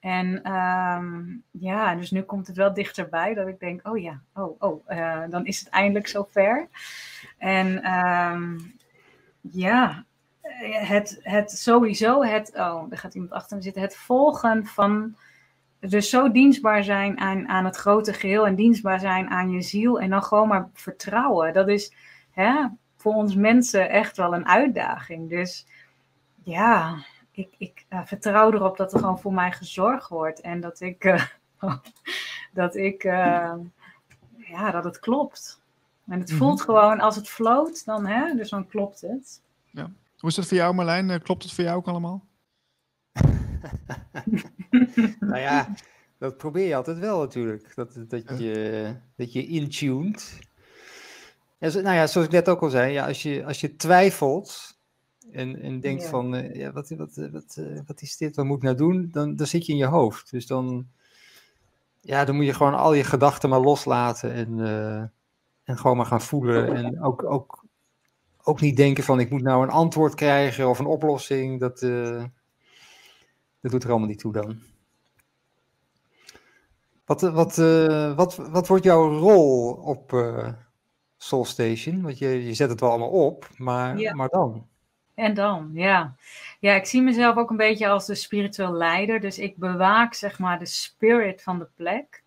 En 0.00 0.52
um, 0.52 1.42
ja, 1.50 1.94
dus 1.94 2.10
nu 2.10 2.22
komt 2.22 2.46
het 2.46 2.56
wel 2.56 2.74
dichterbij 2.74 3.34
dat 3.34 3.48
ik 3.48 3.60
denk, 3.60 3.88
oh 3.88 3.98
ja, 3.98 4.20
oh, 4.34 4.62
oh, 4.62 4.84
uh, 4.88 5.22
dan 5.30 5.46
is 5.46 5.58
het 5.58 5.68
eindelijk 5.68 6.06
zover. 6.06 6.68
En 7.38 7.94
um, 7.94 8.74
ja, 9.40 10.04
het, 10.62 11.18
het 11.22 11.50
sowieso, 11.50 12.22
het, 12.22 12.52
oh, 12.54 12.86
er 12.90 12.98
gaat 12.98 13.14
iemand 13.14 13.32
achter 13.32 13.56
me 13.56 13.62
zitten, 13.62 13.82
het 13.82 13.96
volgen 13.96 14.66
van 14.66 15.16
dus 15.80 16.10
zo 16.10 16.30
dienstbaar 16.30 16.84
zijn 16.84 17.18
aan, 17.18 17.48
aan 17.48 17.64
het 17.64 17.76
grote 17.76 18.12
geheel 18.12 18.46
en 18.46 18.54
dienstbaar 18.54 19.00
zijn 19.00 19.28
aan 19.28 19.50
je 19.50 19.62
ziel 19.62 20.00
en 20.00 20.10
dan 20.10 20.22
gewoon 20.22 20.48
maar 20.48 20.68
vertrouwen. 20.72 21.52
Dat 21.52 21.68
is 21.68 21.92
hè, 22.30 22.66
voor 22.96 23.14
ons 23.14 23.34
mensen 23.34 23.90
echt 23.90 24.16
wel 24.16 24.34
een 24.34 24.46
uitdaging. 24.46 25.28
Dus 25.28 25.66
ja, 26.42 27.04
ik, 27.30 27.54
ik 27.58 27.86
uh, 27.90 28.00
vertrouw 28.04 28.52
erop 28.52 28.76
dat 28.76 28.92
er 28.92 28.98
gewoon 28.98 29.18
voor 29.18 29.32
mij 29.32 29.52
gezorgd 29.52 30.08
wordt 30.08 30.40
en 30.40 30.60
dat 30.60 30.80
ik, 30.80 31.04
uh, 31.04 31.24
dat 32.52 32.76
ik, 32.76 33.04
uh, 33.04 33.54
ja, 34.36 34.70
dat 34.70 34.84
het 34.84 34.98
klopt. 34.98 35.60
En 36.06 36.20
het 36.20 36.32
voelt 36.32 36.50
mm 36.50 36.56
-hmm. 36.56 36.64
gewoon, 36.64 37.00
als 37.00 37.16
het 37.16 37.28
floot, 37.28 37.84
dan, 37.84 38.06
hè, 38.06 38.34
dus 38.34 38.50
dan 38.50 38.66
klopt 38.66 39.00
het. 39.00 39.42
Ja. 39.70 39.90
Hoe 40.18 40.28
is 40.28 40.34
dat 40.34 40.46
voor 40.46 40.56
jou 40.56 40.74
Marlijn? 40.74 41.22
Klopt 41.22 41.42
het 41.42 41.52
voor 41.52 41.64
jou 41.64 41.76
ook 41.76 41.88
allemaal? 41.88 42.24
nou 45.20 45.38
ja, 45.38 45.74
dat 46.18 46.36
probeer 46.36 46.66
je 46.66 46.76
altijd 46.76 46.98
wel 46.98 47.18
natuurlijk. 47.18 47.74
Dat, 47.74 48.04
dat, 48.08 48.38
je, 48.38 48.94
dat 49.16 49.32
je 49.32 49.46
intuned. 49.46 50.38
Ja, 51.58 51.68
nou 51.68 51.94
ja, 51.96 52.06
zoals 52.06 52.26
ik 52.26 52.32
net 52.32 52.48
ook 52.48 52.62
al 52.62 52.70
zei, 52.70 52.92
ja, 52.92 53.06
als, 53.06 53.22
je, 53.22 53.44
als 53.44 53.60
je 53.60 53.76
twijfelt, 53.76 54.78
en, 55.32 55.62
en 55.62 55.80
denkt 55.80 56.02
Ja. 56.02 56.08
van, 56.08 56.34
eh, 56.34 56.54
ja, 56.54 56.72
wat, 56.72 56.88
wat, 56.88 57.28
wat, 57.32 57.56
eh, 57.56 57.80
wat 57.86 58.02
is 58.02 58.16
dit, 58.16 58.36
wat 58.36 58.44
moet 58.44 58.56
ik 58.56 58.62
nou 58.62 58.76
doen? 58.76 59.08
Dan, 59.12 59.36
dan 59.36 59.46
zit 59.46 59.66
je 59.66 59.72
in 59.72 59.78
je 59.78 59.86
hoofd. 59.86 60.30
Dus 60.30 60.46
dan, 60.46 60.86
ja, 62.00 62.24
dan 62.24 62.36
moet 62.36 62.44
je 62.44 62.54
gewoon 62.54 62.74
al 62.74 62.92
je 62.92 63.04
gedachten 63.04 63.48
maar 63.48 63.60
loslaten 63.60 64.32
en, 64.32 64.60
eh, 64.60 65.00
en 65.64 65.78
gewoon 65.78 65.96
maar 65.96 66.06
gaan 66.06 66.20
voelen. 66.20 66.74
En 66.74 67.02
ook, 67.02 67.24
ook, 67.24 67.64
ook 68.42 68.60
niet 68.60 68.76
denken 68.76 69.04
van, 69.04 69.20
ik 69.20 69.30
moet 69.30 69.42
nou 69.42 69.62
een 69.62 69.70
antwoord 69.70 70.14
krijgen 70.14 70.68
of 70.68 70.78
een 70.78 70.86
oplossing. 70.86 71.60
Dat, 71.60 71.80
dat 73.60 73.70
doet 73.70 73.84
er 73.84 73.90
allemaal 73.90 74.08
niet 74.08 74.18
toe 74.18 74.32
dan. 74.32 74.58
Wat, 77.04 77.22
eh, 77.22 77.34
wat, 77.34 77.58
eh, 77.58 78.14
wat, 78.16 78.36
wat 78.36 78.68
wordt 78.68 78.84
jouw 78.84 79.18
rol 79.18 79.72
op 79.72 80.12
eh 80.12 80.52
Soul 81.16 81.44
Station? 81.44 82.02
Want 82.02 82.18
je, 82.18 82.46
je 82.46 82.54
zet 82.54 82.70
het 82.70 82.80
wel 82.80 82.90
allemaal 82.90 83.08
op, 83.26 83.48
maar, 83.56 83.98
Ja. 83.98 84.14
maar 84.14 84.28
dan? 84.28 84.66
En 85.14 85.34
dan, 85.34 85.70
ja. 85.72 86.14
Ja, 86.60 86.74
ik 86.74 86.86
zie 86.86 87.02
mezelf 87.02 87.36
ook 87.36 87.50
een 87.50 87.56
beetje 87.56 87.88
als 87.88 88.06
de 88.06 88.14
spiritueel 88.14 88.72
leider. 88.72 89.20
Dus 89.20 89.38
ik 89.38 89.56
bewaak, 89.56 90.14
zeg 90.14 90.38
maar, 90.38 90.58
de 90.58 90.66
spirit 90.66 91.42
van 91.42 91.58
de 91.58 91.68
plek. 91.76 92.22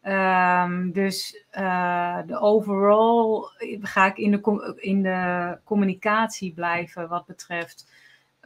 Ehm, 0.00 0.90
dus 0.90 1.44
eh, 1.50 2.18
de 2.26 2.38
overall 2.38 3.48
ga 3.80 4.06
ik 4.06 4.18
in 4.18 4.30
de, 4.30 4.74
in 4.76 5.02
de 5.02 5.58
communicatie 5.64 6.52
blijven 6.52 7.08
wat 7.08 7.26
betreft 7.26 7.90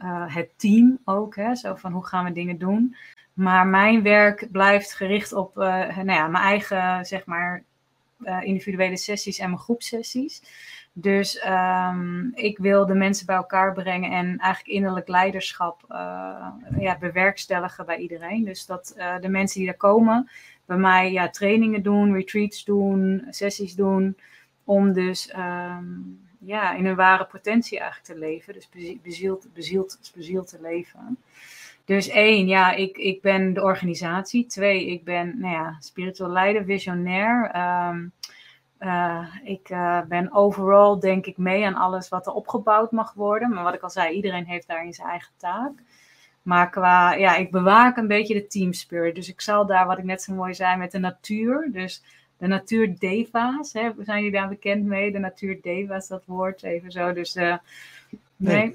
eh, 0.01 0.35
het 0.35 0.49
team 0.55 0.99
ook. 1.05 1.35
Hè? 1.35 1.55
Zo 1.55 1.75
van 1.75 1.91
hoe 1.91 2.05
gaan 2.05 2.25
we 2.25 2.31
dingen 2.31 2.57
doen. 2.57 2.95
Maar 3.33 3.67
mijn 3.67 4.03
werk 4.03 4.47
blijft 4.51 4.93
gericht 4.93 5.33
op 5.33 5.57
eh, 5.57 5.95
nou 5.95 6.11
ja, 6.11 6.27
mijn 6.27 6.43
eigen, 6.43 7.05
zeg 7.05 7.25
maar, 7.25 7.63
eh, 8.23 8.39
individuele 8.41 8.97
sessies 8.97 9.39
en 9.39 9.49
mijn 9.49 9.61
groepsessies. 9.61 10.43
Dus 10.93 11.39
ehm, 11.39 12.27
ik 12.33 12.57
wil 12.57 12.85
de 12.85 12.93
mensen 12.93 13.25
bij 13.25 13.35
elkaar 13.35 13.73
brengen 13.73 14.11
en 14.11 14.25
eigenlijk 14.25 14.75
innerlijk 14.75 15.07
leiderschap 15.07 15.83
ja, 16.77 16.97
bewerkstelligen 16.99 17.85
bij 17.85 17.97
iedereen. 17.97 18.43
Dus 18.43 18.65
dat 18.65 18.93
de 19.21 19.29
mensen 19.29 19.59
die 19.59 19.67
daar 19.67 19.77
komen, 19.77 20.29
bij 20.65 20.77
mij 20.77 21.11
ja, 21.11 21.29
trainingen 21.29 21.83
doen, 21.83 22.13
retreats 22.13 22.63
doen, 22.63 23.25
sessies 23.29 23.75
doen, 23.75 24.17
om 24.63 24.93
dus 24.93 25.29
ehm, 25.29 25.85
ja, 26.45 26.73
in 26.73 26.85
hun 26.85 26.95
ware 26.95 27.25
potentie 27.25 27.79
eigenlijk 27.79 28.09
te 28.09 28.25
leven. 28.25 28.53
Dus 28.53 28.69
bezie- 28.69 28.99
bezield, 29.03 29.47
bezield, 29.53 30.11
bezield 30.15 30.47
te 30.47 30.57
leven. 30.61 31.17
Dus 31.85 32.09
één, 32.09 32.47
ja, 32.47 32.71
ik, 32.71 32.97
ik 32.97 33.21
ben 33.21 33.53
de 33.53 33.61
organisatie. 33.61 34.45
Twee, 34.45 34.87
ik 34.87 35.03
ben 35.03 35.39
nou 35.39 35.53
ja, 35.53 35.75
spiritueel 35.79 36.29
leider, 36.29 36.65
visionair. 36.65 37.49
Ehm, 37.51 38.07
eh, 38.77 39.27
ik 39.43 39.69
eh, 39.69 40.01
ben 40.01 40.33
overal, 40.33 40.99
denk 40.99 41.25
ik, 41.25 41.37
mee 41.37 41.65
aan 41.65 41.75
alles 41.75 42.09
wat 42.09 42.27
er 42.27 42.33
opgebouwd 42.33 42.91
mag 42.91 43.13
worden. 43.13 43.49
Maar 43.49 43.63
wat 43.63 43.73
ik 43.73 43.81
al 43.81 43.89
zei, 43.89 44.15
iedereen 44.15 44.45
heeft 44.45 44.67
daarin 44.67 44.93
zijn 44.93 45.07
eigen 45.07 45.31
taak. 45.37 45.71
Maar 46.41 46.69
qua, 46.69 47.13
ja, 47.13 47.35
ik 47.35 47.51
bewaak 47.51 47.97
een 47.97 48.07
beetje 48.07 48.33
de 48.33 48.47
team 48.47 48.73
spirit. 48.73 49.15
Dus 49.15 49.29
ik 49.29 49.41
zal 49.41 49.65
daar, 49.65 49.85
wat 49.85 49.97
ik 49.97 50.03
net 50.03 50.21
zo 50.21 50.33
mooi 50.33 50.53
zei, 50.53 50.77
met 50.77 50.91
de 50.91 50.99
natuur. 50.99 51.69
Dus 51.71 52.03
de 52.41 52.47
natuur 52.47 52.99
deva's, 52.99 53.73
hè, 53.73 53.91
zijn 53.99 54.17
jullie 54.17 54.39
daar 54.39 54.49
bekend 54.49 54.85
mee? 54.85 55.11
De 55.11 55.19
natuur 55.19 55.59
deva's, 55.61 56.07
dat 56.07 56.23
woord, 56.25 56.63
even 56.63 56.91
zo. 56.91 57.13
Dus 57.13 57.35
eh, 57.35 57.55
nee. 58.35 58.55
Nee. 58.55 58.73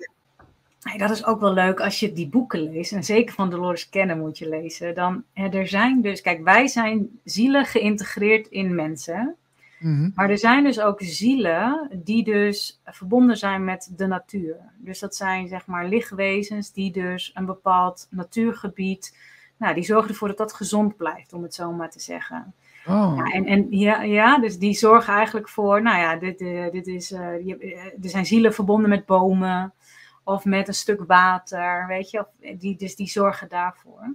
Nee, 0.83 0.99
dat 0.99 1.11
is 1.11 1.25
ook 1.25 1.41
wel 1.41 1.53
leuk 1.53 1.81
als 1.81 2.01
je 2.01 2.13
die 2.13 2.29
boeken 2.29 2.73
leest. 2.73 2.93
En 2.93 3.05
zeker 3.05 3.35
van 3.35 3.51
Dolores 3.51 3.89
Cannon 3.89 4.19
moet 4.19 4.39
je 4.39 4.49
lezen. 4.49 4.95
Dan, 4.95 5.25
hè, 5.33 5.49
er 5.49 5.69
zijn 5.69 6.01
dus, 6.01 6.21
kijk, 6.21 6.45
wij 6.45 6.67
zijn 6.67 7.09
zielen 7.25 7.65
geïntegreerd 7.65 8.47
in 8.49 8.75
mensen. 8.75 9.37
Mhm. 9.79 10.11
Maar 10.15 10.31
er 10.31 10.39
zijn 10.39 10.65
dus 10.65 10.81
ook 10.81 11.01
zielen 11.03 11.91
die 12.05 12.25
dus 12.25 12.81
verbonden 12.85 13.37
zijn 13.37 13.65
met 13.65 13.93
de 13.97 14.07
natuur. 14.07 14.57
Dus 14.77 14.99
dat 14.99 15.17
zijn 15.17 15.49
zeg 15.49 15.67
maar 15.67 15.89
lichtwezens 15.89 16.73
die 16.73 16.93
dus 16.93 17.31
een 17.35 17.47
bepaald 17.47 18.07
natuurgebied, 18.11 19.17
nou 19.57 19.75
die 19.75 19.85
zorgen 19.85 20.11
ervoor 20.11 20.29
dat 20.29 20.37
dat 20.37 20.53
gezond 20.53 20.97
blijft, 20.97 21.33
om 21.33 21.43
het 21.43 21.55
zo 21.55 21.73
maar 21.73 21.91
te 21.91 22.01
zeggen. 22.01 22.55
Oh, 22.89 23.15
Ja, 23.17 23.33
en, 23.33 23.47
en 23.47 23.67
ja, 23.71 24.03
ja, 24.03 24.39
dus 24.39 24.59
die 24.59 24.75
zorgen 24.75 25.15
eigenlijk 25.15 25.49
voor, 25.49 25.83
nou 25.83 25.99
ja, 25.99 26.17
dit, 26.17 26.41
eh, 26.41 26.71
dit 26.71 26.87
is, 26.87 27.13
eh, 27.13 27.35
eh, 27.35 27.85
er 28.03 28.09
zijn 28.09 28.27
zielen 28.27 28.55
verbonden 28.55 28.89
met 28.89 29.07
bomen 29.07 29.75
of 30.25 30.45
met 30.45 30.69
een 30.69 30.75
stuk 30.75 31.05
water, 31.07 31.87
weet 31.87 32.11
je, 32.11 32.19
of, 32.21 32.59
die, 32.59 32.77
dus 32.77 32.97
die 32.97 33.09
zorgen 33.09 33.49
daarvoor. 33.49 34.15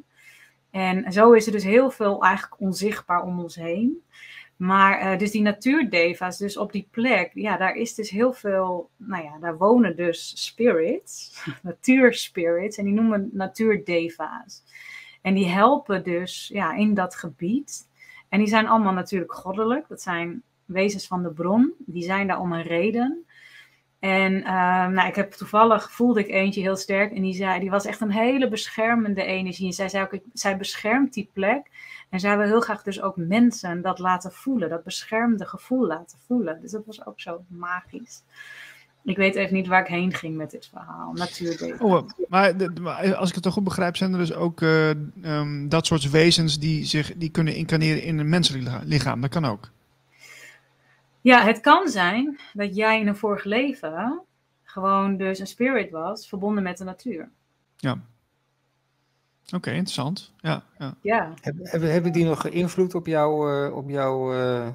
En 0.70 1.12
zo 1.12 1.32
is 1.32 1.46
er 1.46 1.52
dus 1.52 1.64
heel 1.64 1.92
veel 1.92 2.24
eigenlijk 2.24 2.62
onzichtbaar 2.62 3.24
om 3.24 3.40
ons 3.40 3.56
heen. 3.56 4.04
Maar 4.56 5.18
dus 5.18 5.32
die 5.32 5.42
natuurdeva's, 5.42 6.38
dus 6.38 6.58
op 6.58 6.72
die 6.72 6.88
plek, 6.92 7.32
ja, 7.34 7.58
daar 7.58 7.76
is 7.76 7.96
dus 7.96 8.10
heel 8.10 8.34
veel, 8.34 8.90
nou 8.98 9.24
ja, 9.24 9.38
daar 9.40 9.58
wonen 9.58 9.96
dus 9.96 10.46
spirits, 10.46 11.44
natuurspirits, 11.62 12.78
en 12.78 12.86
die 12.86 12.94
noemen 12.94 13.30
natuurdeva's. 13.34 14.64
En 15.22 15.34
die 15.34 15.48
helpen 15.48 16.04
dus 16.04 16.50
ja, 16.54 16.76
in 16.76 16.94
dat 16.94 17.16
gebied. 17.16 17.90
En 18.32 18.40
die 18.40 18.48
zijn 18.48 18.68
allemaal 18.68 18.94
natuurlijk 18.94 19.34
goddelijk. 19.34 19.88
Dat 19.88 20.02
zijn 20.02 20.44
wezens 20.66 21.08
van 21.08 21.24
de 21.24 21.32
bron. 21.32 21.74
Die 21.78 22.04
zijn 22.04 22.28
daar 22.28 22.40
om 22.40 22.54
een 22.54 22.62
reden. 22.64 23.26
En 24.00 24.44
ehm, 24.44 24.92
nou, 24.92 25.08
ik 25.08 25.16
heb 25.16 25.32
toevallig 25.32 25.92
voelde 25.92 26.20
ik 26.20 26.28
eentje 26.30 26.62
heel 26.62 26.76
sterk. 26.76 27.12
En 27.14 27.22
die, 27.22 27.34
zei, 27.34 27.60
die 27.60 27.70
was 27.70 27.86
echt 27.86 28.02
een 28.02 28.12
hele 28.12 28.50
beschermende 28.50 29.24
energie. 29.24 29.66
En 29.68 29.74
zij 29.74 29.90
zei 29.90 30.04
ook, 30.04 30.14
ik- 30.14 30.24
zij 30.34 30.58
beschermt 30.58 31.14
die 31.14 31.30
plek. 31.34 31.70
En 32.10 32.20
zij 32.20 32.38
wil 32.38 32.48
heel 32.48 32.62
graag 32.62 32.84
dus 32.84 33.02
ook 33.02 33.18
mensen 33.18 33.82
dat 33.82 34.00
laten 34.00 34.32
voelen. 34.32 34.70
Dat 34.70 34.84
beschermde 34.84 35.46
gevoel 35.46 35.86
laten 35.88 36.20
voelen. 36.28 36.62
Dus 36.62 36.72
dat 36.72 36.86
was 36.86 37.06
ook 37.06 37.20
zo 37.20 37.44
magisch. 37.48 38.24
Ik 39.04 39.18
weet 39.18 39.36
even 39.36 39.54
niet 39.54 39.68
waar 39.68 39.82
ik 39.82 39.88
heen 39.88 40.14
ging 40.14 40.36
met 40.36 40.52
dit 40.52 40.68
verhaal. 40.68 41.14
Natuurlijk. 41.14 41.84
Oh, 41.84 42.08
maar, 42.28 43.16
als 43.16 43.30
ik 43.30 43.36
het 43.36 43.44
toch 43.44 43.54
goed 43.54 43.64
begrijp, 43.64 43.98
zijn 43.98 44.12
er 44.14 44.18
dus 44.18 44.34
ook 44.34 44.62
eh, 44.62 44.90
ehm, 45.22 45.68
dat 45.68 45.86
soort 45.86 46.10
wezens 46.10 46.60
die, 46.60 46.86
zich, 46.86 47.14
die 47.16 47.30
kunnen 47.30 47.56
incarneren 47.56 48.04
in 48.04 48.20
een 48.20 48.30
menselijk 48.30 48.84
lichaam. 48.84 49.22
Dat 49.22 49.30
kan 49.30 49.46
ook. 49.46 49.70
Ja, 51.22 51.44
het 51.44 51.60
kan 51.60 51.88
zijn 51.88 52.40
dat 52.54 52.76
jij 52.76 53.00
in 53.00 53.08
een 53.08 53.16
vorig 53.16 53.44
leven 53.44 54.22
gewoon 54.64 55.18
dus 55.18 55.40
een 55.40 55.48
spirit 55.48 55.92
was, 55.92 56.28
verbonden 56.28 56.64
met 56.64 56.78
de 56.78 56.84
natuur. 56.84 57.30
Oké, 59.56 59.70
interessant. 59.70 60.32
Ja, 60.38 60.64
ja. 60.78 60.96
Ja, 61.02 61.34
Hebben, 61.42 61.70
hebben, 61.70 61.92
hebben 61.92 62.12
die 62.12 62.26
nog 62.26 62.48
invloed 62.48 62.96
op, 62.96 63.08
jou, 63.08 63.52
eh, 63.66 63.76
op 63.76 63.90
jouw 63.90 64.34
eh 64.34 64.68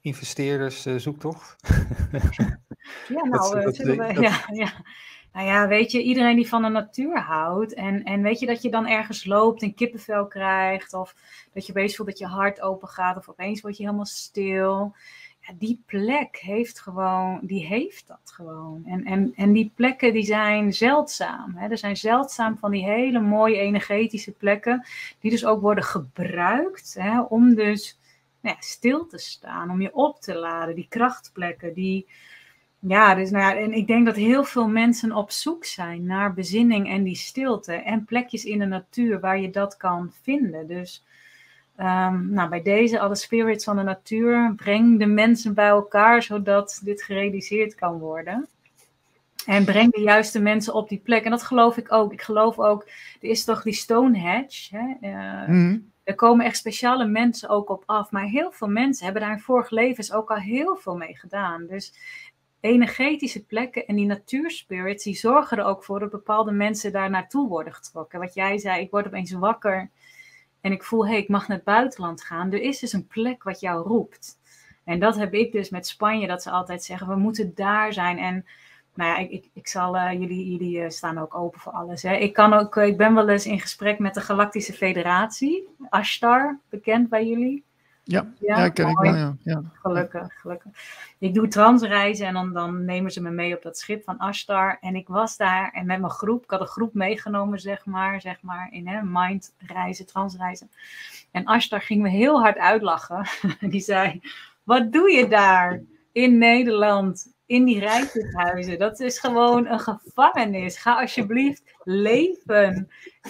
investeerderszoektocht? 0.00 1.56
ja 3.08 3.24
nou, 3.24 3.58
eh, 3.58 3.64
dat- 3.64 3.76
we- 3.76 3.96
dat- 3.96 4.18
ja, 4.28 4.40
ja. 4.52 4.72
Nou 5.32 5.46
ja, 5.46 5.68
weet 5.68 5.90
je, 5.92 6.02
iedereen 6.02 6.36
die 6.36 6.48
van 6.48 6.62
de 6.62 6.68
natuur 6.68 7.18
houdt 7.18 7.74
en, 7.74 8.02
en 8.02 8.22
weet 8.22 8.40
je 8.40 8.46
dat 8.46 8.62
je 8.62 8.70
dan 8.70 8.86
ergens 8.86 9.24
loopt 9.24 9.62
en 9.62 9.74
kippenvel 9.74 10.26
krijgt 10.26 10.94
of 10.94 11.14
dat 11.52 11.66
je 11.66 11.72
opeens 11.72 11.96
voelt 11.96 12.08
dat 12.08 12.18
je 12.18 12.26
hart 12.26 12.60
open 12.60 12.88
gaat 12.88 13.16
of 13.16 13.28
opeens 13.28 13.60
word 13.60 13.76
je 13.76 13.82
helemaal 13.82 14.06
stil. 14.06 14.94
Ja, 15.40 15.54
die 15.58 15.82
plek 15.86 16.36
heeft 16.36 16.80
gewoon, 16.80 17.40
die 17.42 17.66
heeft 17.66 18.06
dat 18.06 18.32
gewoon. 18.34 18.82
En, 18.86 19.04
en, 19.04 19.32
en 19.36 19.52
die 19.52 19.72
plekken 19.74 20.12
die 20.12 20.24
zijn 20.24 20.72
zeldzaam. 20.72 21.54
Hè? 21.56 21.68
Er 21.68 21.78
zijn 21.78 21.96
zeldzaam 21.96 22.58
van 22.58 22.70
die 22.70 22.84
hele 22.84 23.20
mooie 23.20 23.56
energetische 23.58 24.32
plekken 24.32 24.86
die 25.20 25.30
dus 25.30 25.44
ook 25.44 25.60
worden 25.60 25.84
gebruikt 25.84 26.94
hè, 26.98 27.20
om 27.20 27.54
dus 27.54 27.98
nou 28.40 28.54
ja, 28.54 28.60
stil 28.62 29.06
te 29.06 29.18
staan, 29.18 29.70
om 29.70 29.80
je 29.80 29.94
op 29.94 30.20
te 30.20 30.34
laden. 30.34 30.74
Die 30.74 30.86
krachtplekken, 30.88 31.74
die... 31.74 32.06
Ja, 32.88 33.14
dus 33.14 33.30
nou 33.30 33.44
ja, 33.44 33.60
en 33.62 33.72
ik 33.72 33.86
denk 33.86 34.06
dat 34.06 34.16
heel 34.16 34.44
veel 34.44 34.68
mensen 34.68 35.12
op 35.12 35.30
zoek 35.30 35.64
zijn 35.64 36.06
naar 36.06 36.34
bezinning 36.34 36.88
en 36.88 37.02
die 37.02 37.16
stilte. 37.16 37.72
En 37.72 38.04
plekjes 38.04 38.44
in 38.44 38.58
de 38.58 38.64
natuur 38.64 39.20
waar 39.20 39.40
je 39.40 39.50
dat 39.50 39.76
kan 39.76 40.12
vinden. 40.22 40.66
Dus 40.66 41.04
ehm, 41.76 42.32
nou, 42.32 42.48
bij 42.48 42.62
deze, 42.62 43.00
alle 43.00 43.14
spirits 43.14 43.64
van 43.64 43.76
de 43.76 43.82
natuur, 43.82 44.54
breng 44.56 44.98
de 44.98 45.06
mensen 45.06 45.54
bij 45.54 45.68
elkaar 45.68 46.22
zodat 46.22 46.80
dit 46.84 47.02
gerealiseerd 47.02 47.74
kan 47.74 47.98
worden. 47.98 48.48
En 49.46 49.64
breng 49.64 49.92
de 49.92 50.00
juiste 50.00 50.40
mensen 50.40 50.74
op 50.74 50.88
die 50.88 51.00
plek. 51.04 51.24
En 51.24 51.30
dat 51.30 51.42
geloof 51.42 51.76
ik 51.76 51.92
ook. 51.92 52.12
Ik 52.12 52.22
geloof 52.22 52.58
ook, 52.58 52.82
er 53.20 53.28
is 53.28 53.44
toch 53.44 53.62
die 53.62 53.72
Stonehenge. 53.74 54.68
Hè? 54.70 55.08
eh, 55.08 55.48
Mhm. 55.48 55.78
er 56.04 56.14
komen 56.14 56.44
echt 56.46 56.56
speciale 56.56 57.06
mensen 57.06 57.48
ook 57.48 57.68
op 57.70 57.82
af. 57.86 58.10
Maar 58.10 58.24
heel 58.24 58.52
veel 58.52 58.68
mensen 58.68 59.04
hebben 59.04 59.22
daar 59.22 59.32
in 59.32 59.40
vorige 59.40 59.74
levens 59.74 60.12
ook 60.12 60.30
al 60.30 60.36
heel 60.36 60.76
veel 60.76 60.96
mee 60.96 61.16
gedaan. 61.16 61.66
Dus 61.66 61.92
energetische 62.62 63.44
plekken 63.44 63.86
en 63.86 63.96
die 63.96 64.06
natuurspirits, 64.06 65.04
die 65.04 65.14
zorgen 65.14 65.58
er 65.58 65.64
ook 65.64 65.84
voor 65.84 66.00
dat 66.00 66.10
bepaalde 66.10 66.52
mensen 66.52 66.92
daar 66.92 67.10
naartoe 67.10 67.48
worden 67.48 67.72
getrokken. 67.72 68.20
Wat 68.20 68.34
jij 68.34 68.58
zei, 68.58 68.80
ik 68.80 68.90
word 68.90 69.06
opeens 69.06 69.32
wakker 69.32 69.90
en 70.60 70.72
ik 70.72 70.82
voel, 70.84 71.04
hé, 71.04 71.10
hey, 71.10 71.20
ik 71.20 71.28
mag 71.28 71.48
naar 71.48 71.56
het 71.56 71.66
buitenland 71.66 72.22
gaan. 72.22 72.52
Er 72.52 72.62
is 72.62 72.78
dus 72.78 72.92
een 72.92 73.06
plek 73.06 73.42
wat 73.42 73.60
jou 73.60 73.86
roept. 73.86 74.38
En 74.84 74.98
dat 74.98 75.16
heb 75.16 75.34
ik 75.34 75.52
dus 75.52 75.70
met 75.70 75.86
Spanje, 75.86 76.26
dat 76.26 76.42
ze 76.42 76.50
altijd 76.50 76.84
zeggen, 76.84 77.08
we 77.08 77.16
moeten 77.16 77.52
daar 77.54 77.92
zijn. 77.92 78.18
En 78.18 78.46
nou 78.94 79.10
ja, 79.10 79.18
ik, 79.18 79.30
ik, 79.30 79.48
ik 79.52 79.68
zal, 79.68 79.96
eh, 79.96 80.12
jullie, 80.12 80.50
jullie 80.50 80.82
eh, 80.82 80.90
staan 80.90 81.18
ook 81.18 81.34
open 81.34 81.60
voor 81.60 81.72
alles. 81.72 82.02
Hè. 82.02 82.14
Ik, 82.14 82.32
kan 82.32 82.52
ook, 82.52 82.76
eh, 82.76 82.86
ik 82.86 82.96
ben 82.96 83.14
wel 83.14 83.28
eens 83.28 83.46
in 83.46 83.60
gesprek 83.60 83.98
met 83.98 84.14
de 84.14 84.20
Galactische 84.20 84.72
Federatie, 84.72 85.68
Ashtar, 85.88 86.58
bekend 86.68 87.08
bij 87.08 87.26
jullie. 87.26 87.64
Ja, 88.04 88.32
ja, 88.40 88.68
ken 88.68 88.88
ik 88.88 88.98
wel, 88.98 89.14
ja. 89.14 89.36
ja. 89.42 89.62
Gelukkig, 89.72 90.40
gelukkig. 90.40 90.72
Ik 91.18 91.34
doe 91.34 91.48
transreizen 91.48 92.26
en 92.26 92.34
dan, 92.34 92.52
dan 92.52 92.84
nemen 92.84 93.10
ze 93.10 93.22
me 93.22 93.30
mee 93.30 93.56
op 93.56 93.62
dat 93.62 93.78
schip 93.78 94.04
van 94.04 94.18
Ashtar. 94.18 94.78
En 94.80 94.94
ik 94.94 95.08
was 95.08 95.36
daar 95.36 95.70
en 95.70 95.86
met 95.86 96.00
mijn 96.00 96.12
groep, 96.12 96.44
ik 96.44 96.50
had 96.50 96.60
een 96.60 96.66
groep 96.66 96.94
meegenomen, 96.94 97.58
zeg 97.58 97.86
maar, 97.86 98.20
zeg 98.20 98.42
maar 98.42 98.68
in 98.72 98.88
hè, 98.88 99.02
mindreizen, 99.02 100.06
transreizen. 100.06 100.70
En 101.30 101.44
Ashtar 101.44 101.80
ging 101.80 102.02
me 102.02 102.08
heel 102.08 102.40
hard 102.40 102.58
uitlachen. 102.58 103.26
Die 103.70 103.80
zei, 103.80 104.20
wat 104.62 104.92
doe 104.92 105.10
je 105.10 105.28
daar 105.28 105.82
in 106.12 106.38
Nederland? 106.38 107.30
in 107.46 107.64
die 107.64 107.78
rijtuighuizen. 107.78 108.78
Dat 108.78 109.00
is 109.00 109.18
gewoon 109.18 109.66
een 109.66 109.80
gevangenis. 109.80 110.76
Ga 110.76 111.00
alsjeblieft 111.00 111.62
leven 111.84 112.88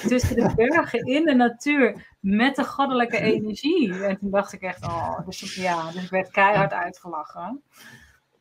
tussen 0.09 0.37
de 0.37 0.53
bergen 0.57 1.07
in 1.07 1.25
de 1.25 1.35
natuur 1.35 2.12
met 2.23 2.57
de 2.57 2.65
goddelijke 2.65 3.19
energie. 3.35 4.05
En 4.05 4.19
toen 4.19 4.31
dacht 4.31 4.53
ik 4.53 4.61
echt, 4.61 4.85
oh, 4.85 5.27
dus 5.27 5.55
ja, 5.55 5.91
dus 5.91 6.03
ik 6.03 6.11
werd 6.11 6.31
keihard 6.31 6.73
uitgelachen. 6.73 7.63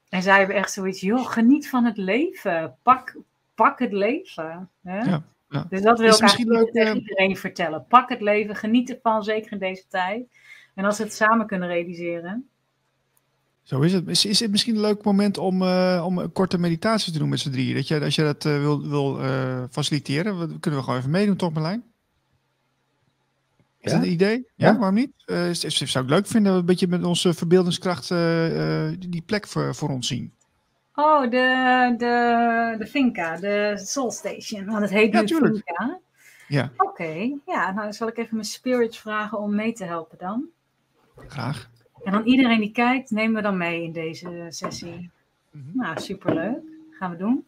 En 0.10 0.22
zij 0.22 0.38
hebben 0.38 0.56
echt 0.56 0.72
zoiets, 0.72 1.02
joh, 1.02 1.26
geniet 1.26 1.70
van 1.70 1.86
het 1.86 1.98
leven. 1.98 2.78
Pak, 2.84 3.16
pak 3.56 3.80
het 3.80 3.92
leven. 3.92 4.70
Hè? 4.84 5.00
Ja, 5.00 5.24
ja. 5.50 5.66
Dus 5.70 5.82
dat 5.82 6.00
wil 6.00 6.14
ik 6.14 6.20
eigenlijk 6.20 6.72
tegen 6.72 6.92
eh, 6.92 6.96
iedereen 6.96 7.38
vertellen. 7.38 7.86
Pak 7.88 8.10
het 8.10 8.22
leven, 8.22 8.56
geniet 8.56 8.90
ervan, 8.90 9.24
zeker 9.24 9.52
in 9.52 9.60
deze 9.60 9.88
tijd. 9.90 10.24
En 10.76 10.86
als 10.86 10.98
we 10.98 11.04
het 11.04 11.14
samen 11.14 11.48
kunnen 11.48 11.68
realiseren, 11.68 12.50
zo 13.62 13.82
is 13.82 13.94
het. 13.94 14.08
Is, 14.08 14.26
is 14.26 14.40
het 14.40 14.52
misschien 14.52 14.76
een 14.76 14.82
leuk 14.82 15.04
moment 15.04 15.38
om, 15.38 15.62
uh, 15.62 16.04
om 16.06 16.18
een 16.18 16.32
korte 16.32 16.58
meditatie 16.58 17.14
te 17.14 17.20
doen 17.20 17.30
met 17.30 17.40
z'n 17.40 17.52
drieën? 17.52 17.76
Dat 17.76 17.88
je, 17.88 18.02
als 18.02 18.16
je 18.16 18.22
dat 18.22 18.46
uh, 18.46 18.60
wil, 18.60 18.90
wil 18.90 19.18
faciliteren, 19.70 20.60
kunnen 20.60 20.80
we 20.80 20.86
gewoon 20.86 21.00
even 21.00 21.12
meedoen, 21.12 21.36
toch 21.36 21.54
Marlijn? 21.54 21.91
Is 23.82 23.92
ja? 23.92 23.98
dat 23.98 24.06
een 24.06 24.14
idee? 24.14 24.48
Ja, 24.56 24.68
ja? 24.68 24.78
waarom 24.78 24.96
niet? 24.96 25.12
Is, 25.26 25.60
zou 25.62 26.04
ik 26.04 26.10
leuk 26.10 26.28
vinden 26.28 26.44
dat 26.44 26.54
we 26.54 26.60
een 26.60 26.66
beetje 26.66 26.88
met 26.88 27.04
onze 27.04 27.34
verbeeldingskracht 27.34 28.08
die 29.10 29.24
plek 29.26 29.48
voor, 29.48 29.76
voor 29.76 29.90
ons 29.90 30.08
zien. 30.08 30.34
Oh, 30.96 31.22
de, 31.22 31.94
de, 31.98 32.76
de 32.78 32.88
Finca, 32.88 33.38
de 33.38 33.74
Soul 33.76 34.12
Station. 34.12 34.66
Want 34.66 34.82
het 34.82 34.90
heet 34.90 35.14
nu 35.14 35.28
Finca. 35.28 36.00
Ja. 36.48 36.72
Oké, 36.78 36.90
okay. 36.90 37.38
ja, 37.46 37.72
nou 37.72 37.94
zal 37.94 38.08
ik 38.08 38.18
even 38.18 38.36
mijn 38.36 38.48
spirits 38.48 39.00
vragen 39.00 39.40
om 39.40 39.56
mee 39.56 39.74
te 39.74 39.86
helpen 39.86 40.18
dan. 40.18 40.46
Graag. 41.28 41.70
En 42.04 42.12
dan 42.12 42.26
iedereen 42.26 42.60
die 42.60 42.72
kijkt, 42.72 43.12
nemen 43.12 43.36
we 43.36 43.42
dan 43.42 43.58
mee 43.58 43.84
in 43.84 43.92
deze 43.92 44.46
sessie. 44.50 45.12
Mm 45.52 45.64
-hmm. 45.72 45.82
Nou, 45.82 46.00
superleuk. 46.00 46.60
Gaan 46.92 47.12
we 47.12 47.18
doen. 47.18 47.46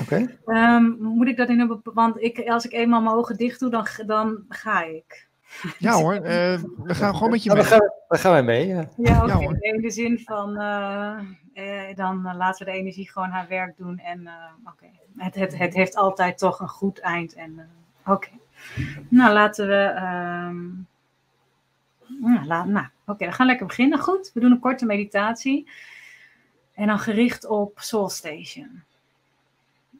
Oké. 0.00 0.28
Okay. 0.44 0.74
Um, 0.76 0.96
moet 0.98 1.28
ik 1.28 1.36
dat 1.36 1.48
in 1.48 1.60
een 1.60 1.80
Want 1.82 2.22
ik, 2.22 2.38
als 2.38 2.64
ik 2.64 2.72
eenmaal 2.72 3.02
mijn 3.02 3.16
ogen 3.16 3.36
dicht 3.36 3.60
doe, 3.60 3.70
dan, 3.70 3.86
dan 4.06 4.44
ga 4.48 4.84
ik. 4.84 5.26
Ja 5.78 5.92
hoor, 5.92 6.14
uh, 6.14 6.22
we 6.76 6.94
gaan 6.94 7.14
gewoon 7.14 7.30
met 7.30 7.42
je 7.42 7.52
mee. 7.52 7.62
Oh, 7.62 7.68
dan, 7.68 7.78
gaan, 7.78 7.90
dan 8.08 8.18
gaan 8.18 8.32
wij 8.32 8.42
mee, 8.42 8.66
ja. 8.66 8.88
Ja, 8.96 9.38
in 9.60 9.80
de 9.80 9.90
zin 9.90 10.18
van, 10.18 10.60
uh, 10.60 11.18
eh, 11.54 11.96
dan 11.96 12.36
laten 12.36 12.66
we 12.66 12.72
de 12.72 12.78
energie 12.78 13.10
gewoon 13.10 13.28
haar 13.28 13.48
werk 13.48 13.76
doen. 13.76 13.98
En 13.98 14.20
uh, 14.20 14.32
oké, 14.64 14.70
okay. 14.70 15.00
het, 15.16 15.34
het, 15.34 15.58
het 15.58 15.74
heeft 15.74 15.96
altijd 15.96 16.38
toch 16.38 16.60
een 16.60 16.68
goed 16.68 16.98
eind. 16.98 17.34
En 17.34 17.70
oké. 18.00 18.10
Okay. 18.10 18.40
Nou, 19.08 19.32
laten 19.32 19.68
we... 19.68 19.94
Um, 20.48 20.86
nou, 22.06 22.46
laat, 22.46 22.66
nou 22.66 22.86
oké, 23.06 23.26
we 23.26 23.32
gaan 23.32 23.46
lekker 23.46 23.66
beginnen. 23.66 23.98
Goed, 23.98 24.30
we 24.34 24.40
doen 24.40 24.50
een 24.50 24.58
korte 24.58 24.86
meditatie. 24.86 25.70
En 26.74 26.86
dan 26.86 26.98
gericht 26.98 27.46
op 27.46 27.72
Soul 27.80 28.08
Station. 28.08 28.82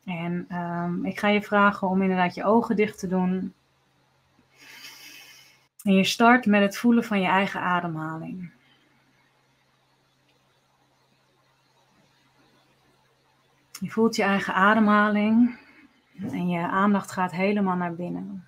En 0.04 0.46
um, 0.56 1.04
ik 1.04 1.18
ga 1.18 1.28
je 1.28 1.42
vragen 1.42 1.88
om 1.88 2.02
inderdaad 2.02 2.34
je 2.34 2.44
ogen 2.44 2.76
dicht 2.76 2.98
te 2.98 3.06
doen. 3.06 3.54
En 5.86 5.94
je 5.94 6.04
start 6.04 6.46
met 6.46 6.60
het 6.60 6.78
voelen 6.78 7.04
van 7.04 7.20
je 7.20 7.26
eigen 7.26 7.60
ademhaling. 7.60 8.50
Je 13.80 13.90
voelt 13.90 14.16
je 14.16 14.22
eigen 14.22 14.54
ademhaling 14.54 15.58
en 16.20 16.48
je 16.48 16.66
aandacht 16.66 17.10
gaat 17.10 17.32
helemaal 17.32 17.76
naar 17.76 17.94
binnen. 17.94 18.46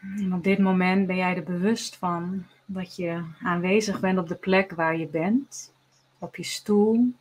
En 0.00 0.34
op 0.34 0.44
dit 0.44 0.58
moment 0.58 1.06
ben 1.06 1.16
jij 1.16 1.36
er 1.36 1.42
bewust 1.42 1.96
van 1.96 2.46
dat 2.64 2.96
je 2.96 3.24
aanwezig 3.42 4.00
bent 4.00 4.18
op 4.18 4.28
de 4.28 4.34
plek 4.34 4.72
waar 4.72 4.96
je 4.96 5.06
bent, 5.06 5.72
op 6.18 6.36
je 6.36 6.44
stoel, 6.44 7.12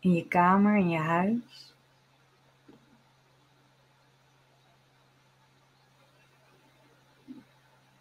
in 0.00 0.12
je 0.12 0.28
kamer, 0.28 0.76
in 0.76 0.88
je 0.88 0.98
huis. 0.98 1.75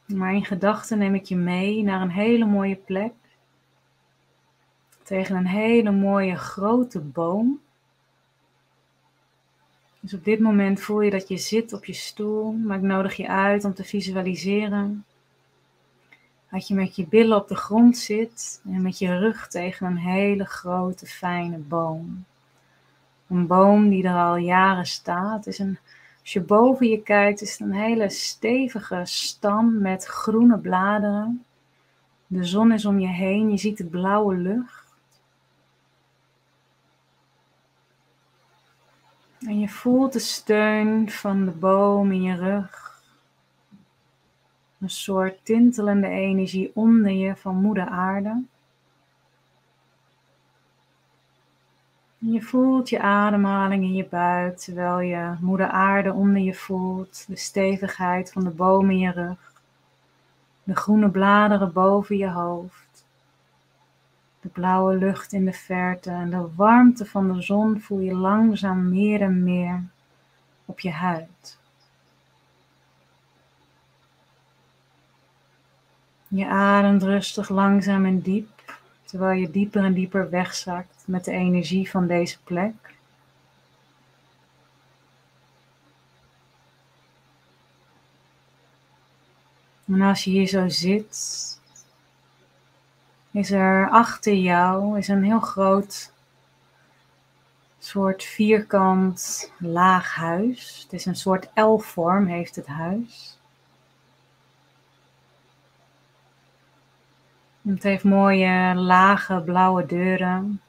Maar 0.05 0.33
in 0.33 0.45
gedachten 0.45 0.97
neem 0.97 1.15
ik 1.15 1.25
je 1.25 1.35
mee 1.35 1.83
naar 1.83 2.01
een 2.01 2.11
hele 2.11 2.45
mooie 2.45 2.75
plek. 2.75 3.13
Tegen 5.03 5.35
een 5.35 5.47
hele 5.47 5.91
mooie 5.91 6.35
grote 6.35 6.99
boom. 6.99 7.59
Dus 9.99 10.13
op 10.13 10.23
dit 10.23 10.39
moment 10.39 10.81
voel 10.81 11.01
je 11.01 11.11
dat 11.11 11.27
je 11.27 11.37
zit 11.37 11.73
op 11.73 11.85
je 11.85 11.93
stoel, 11.93 12.51
maar 12.51 12.77
ik 12.77 12.83
nodig 12.83 13.15
je 13.15 13.27
uit 13.27 13.63
om 13.65 13.73
te 13.73 13.83
visualiseren. 13.83 15.05
Dat 16.51 16.67
je 16.67 16.73
met 16.73 16.95
je 16.95 17.07
billen 17.07 17.37
op 17.37 17.47
de 17.47 17.55
grond 17.55 17.97
zit 17.97 18.61
en 18.65 18.81
met 18.81 18.97
je 18.97 19.17
rug 19.17 19.47
tegen 19.47 19.87
een 19.87 19.97
hele 19.97 20.45
grote 20.45 21.05
fijne 21.05 21.57
boom. 21.57 22.25
Een 23.27 23.47
boom 23.47 23.89
die 23.89 24.07
er 24.07 24.15
al 24.15 24.35
jaren 24.35 24.85
staat. 24.85 25.47
Is 25.47 25.59
een, 25.59 25.77
als 26.25 26.33
je 26.33 26.41
boven 26.41 26.87
je 26.87 27.01
kijkt, 27.01 27.41
is 27.41 27.51
het 27.51 27.59
een 27.59 27.73
hele 27.73 28.09
stevige 28.09 29.01
stam 29.03 29.81
met 29.81 30.05
groene 30.05 30.57
bladeren. 30.57 31.45
De 32.27 32.43
zon 32.43 32.71
is 32.71 32.85
om 32.85 32.99
je 32.99 33.07
heen, 33.07 33.49
je 33.49 33.57
ziet 33.57 33.77
de 33.77 33.85
blauwe 33.85 34.35
lucht. 34.35 34.95
En 39.39 39.59
je 39.59 39.69
voelt 39.69 40.13
de 40.13 40.19
steun 40.19 41.09
van 41.09 41.45
de 41.45 41.51
boom 41.51 42.11
in 42.11 42.21
je 42.21 42.35
rug. 42.35 43.01
Een 44.79 44.89
soort 44.89 45.45
tintelende 45.45 46.07
energie 46.07 46.71
onder 46.73 47.11
je 47.11 47.35
van 47.35 47.61
moeder 47.61 47.87
aarde. 47.87 48.43
Je 52.31 52.41
voelt 52.41 52.89
je 52.89 52.99
ademhaling 52.99 53.83
in 53.83 53.93
je 53.93 54.07
buik 54.07 54.57
terwijl 54.57 54.99
je 54.99 55.35
moeder 55.39 55.67
aarde 55.67 56.13
onder 56.13 56.41
je 56.41 56.53
voelt. 56.53 57.25
De 57.27 57.35
stevigheid 57.35 58.31
van 58.31 58.43
de 58.43 58.49
boom 58.49 58.89
in 58.89 58.99
je 58.99 59.11
rug. 59.11 59.53
De 60.63 60.75
groene 60.75 61.09
bladeren 61.09 61.73
boven 61.73 62.17
je 62.17 62.29
hoofd 62.29 62.85
de 64.45 64.51
blauwe 64.51 64.95
lucht 64.95 65.33
in 65.33 65.45
de 65.45 65.53
verte 65.53 66.09
en 66.09 66.29
de 66.29 66.55
warmte 66.55 67.05
van 67.05 67.33
de 67.33 67.41
zon 67.41 67.79
voel 67.79 67.99
je 67.99 68.13
langzaam 68.13 68.89
meer 68.89 69.21
en 69.21 69.43
meer 69.43 69.83
op 70.65 70.79
je 70.79 70.91
huid. 70.91 71.57
Je 76.27 76.47
ademt 76.47 77.03
rustig 77.03 77.49
langzaam 77.49 78.05
en 78.05 78.19
diep, 78.19 78.54
terwijl 79.15 79.39
je 79.39 79.51
dieper 79.51 79.83
en 79.83 79.93
dieper 79.93 80.29
wegzakt 80.29 81.03
met 81.05 81.25
de 81.25 81.31
energie 81.31 81.89
van 81.89 82.07
deze 82.07 82.37
plek. 82.43 82.73
En 89.85 90.01
als 90.01 90.23
je 90.23 90.29
hier 90.29 90.47
zo 90.47 90.69
zit, 90.69 91.59
is 93.31 93.51
er 93.51 93.89
achter 93.89 94.33
jou 94.33 94.97
is 94.97 95.07
een 95.07 95.23
heel 95.23 95.39
groot 95.39 96.11
soort 97.79 98.23
vierkant 98.23 99.51
laag 99.59 100.15
huis. 100.15 100.81
Het 100.83 100.93
is 100.93 101.05
een 101.05 101.15
soort 101.15 101.49
L-vorm 101.53 102.25
heeft 102.25 102.55
het 102.55 102.67
huis. 102.67 103.34
Het 107.67 107.83
heeft 107.83 108.03
mooie 108.03 108.73
lage 108.75 109.41
blauwe 109.45 109.85
deuren. 109.85 110.61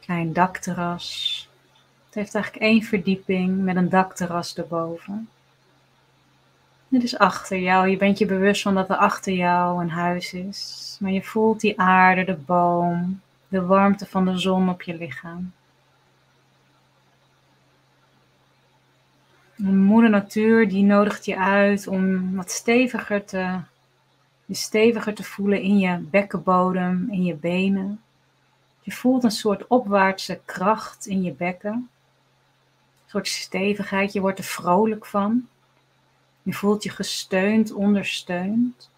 Klein 0.00 0.32
dakterras. 0.32 1.48
Het 2.06 2.14
heeft 2.14 2.34
eigenlijk 2.34 2.64
één 2.64 2.82
verdieping 2.82 3.62
met 3.62 3.76
een 3.76 3.88
dakterras 3.88 4.56
erboven. 4.56 5.28
Dit 6.88 7.02
is 7.02 7.18
achter 7.18 7.58
jou. 7.58 7.88
Je 7.88 7.96
bent 7.96 8.18
je 8.18 8.26
bewust 8.26 8.62
van 8.62 8.74
dat 8.74 8.90
er 8.90 8.96
achter 8.96 9.32
jou 9.32 9.82
een 9.82 9.90
huis 9.90 10.32
is. 10.32 10.96
Maar 11.00 11.12
je 11.12 11.22
voelt 11.22 11.60
die 11.60 11.80
aarde, 11.80 12.24
de 12.24 12.36
boom, 12.36 13.20
de 13.48 13.62
warmte 13.62 14.06
van 14.06 14.24
de 14.24 14.38
zon 14.38 14.68
op 14.68 14.82
je 14.82 14.94
lichaam. 14.94 15.52
Moeder 19.72 20.10
natuur 20.10 20.68
die 20.68 20.84
nodigt 20.84 21.24
je 21.24 21.38
uit 21.38 21.86
om 21.86 22.34
wat 22.36 22.50
steviger 22.50 23.24
te, 23.24 23.60
je 24.44 24.54
steviger 24.54 25.14
te 25.14 25.24
voelen 25.24 25.60
in 25.60 25.78
je 25.78 25.98
bekkenbodem, 25.98 27.08
in 27.10 27.24
je 27.24 27.34
benen. 27.34 28.00
Je 28.80 28.92
voelt 28.92 29.24
een 29.24 29.30
soort 29.30 29.66
opwaartse 29.66 30.40
kracht 30.44 31.06
in 31.06 31.22
je 31.22 31.32
bekken 31.32 31.88
soort 33.14 33.28
stevigheid. 33.28 34.12
Je 34.12 34.20
wordt 34.20 34.38
er 34.38 34.44
vrolijk 34.44 35.06
van. 35.06 35.48
Je 36.42 36.52
voelt 36.52 36.82
je 36.82 36.90
gesteund, 36.90 37.72
ondersteund. 37.72 38.90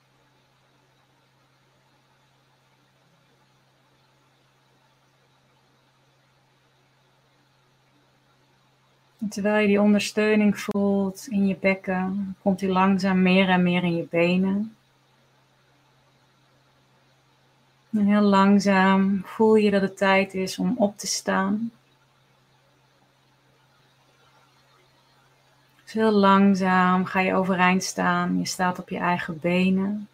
Terwijl 9.29 9.61
je 9.61 9.67
die 9.67 9.81
ondersteuning 9.81 10.59
voelt 10.59 11.27
in 11.31 11.47
je 11.47 11.57
bekken, 11.61 12.37
komt 12.43 12.59
die 12.59 12.69
langzaam 12.69 13.23
meer 13.23 13.49
en 13.49 13.63
meer 13.63 13.85
in 13.85 13.97
je 13.97 14.07
benen. 14.11 14.77
En 17.91 18.07
heel 18.07 18.21
langzaam 18.21 19.23
voel 19.25 19.55
je 19.55 19.71
dat 19.71 19.83
het 19.83 19.97
tijd 19.97 20.35
is 20.35 20.59
om 20.59 20.75
op 20.77 20.99
te 20.99 21.07
staan. 21.07 21.71
Dus 25.85 25.93
heel 25.93 26.11
langzaam 26.11 27.05
ga 27.05 27.21
je 27.21 27.35
overeind 27.35 27.85
staan. 27.85 28.39
Je 28.39 28.47
staat 28.47 28.79
op 28.79 28.89
je 28.89 28.99
eigen 28.99 29.41
benen. 29.41 30.09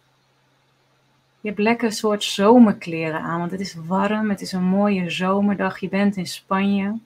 Je 1.41 1.47
hebt 1.47 1.61
lekker 1.61 1.87
een 1.87 1.93
soort 1.93 2.23
zomerkleren 2.23 3.19
aan, 3.19 3.39
want 3.39 3.51
het 3.51 3.59
is 3.59 3.75
warm. 3.85 4.29
Het 4.29 4.41
is 4.41 4.51
een 4.51 4.63
mooie 4.63 5.09
zomerdag. 5.09 5.79
Je 5.79 5.89
bent 5.89 6.15
in 6.15 6.27
Spanje. 6.27 6.99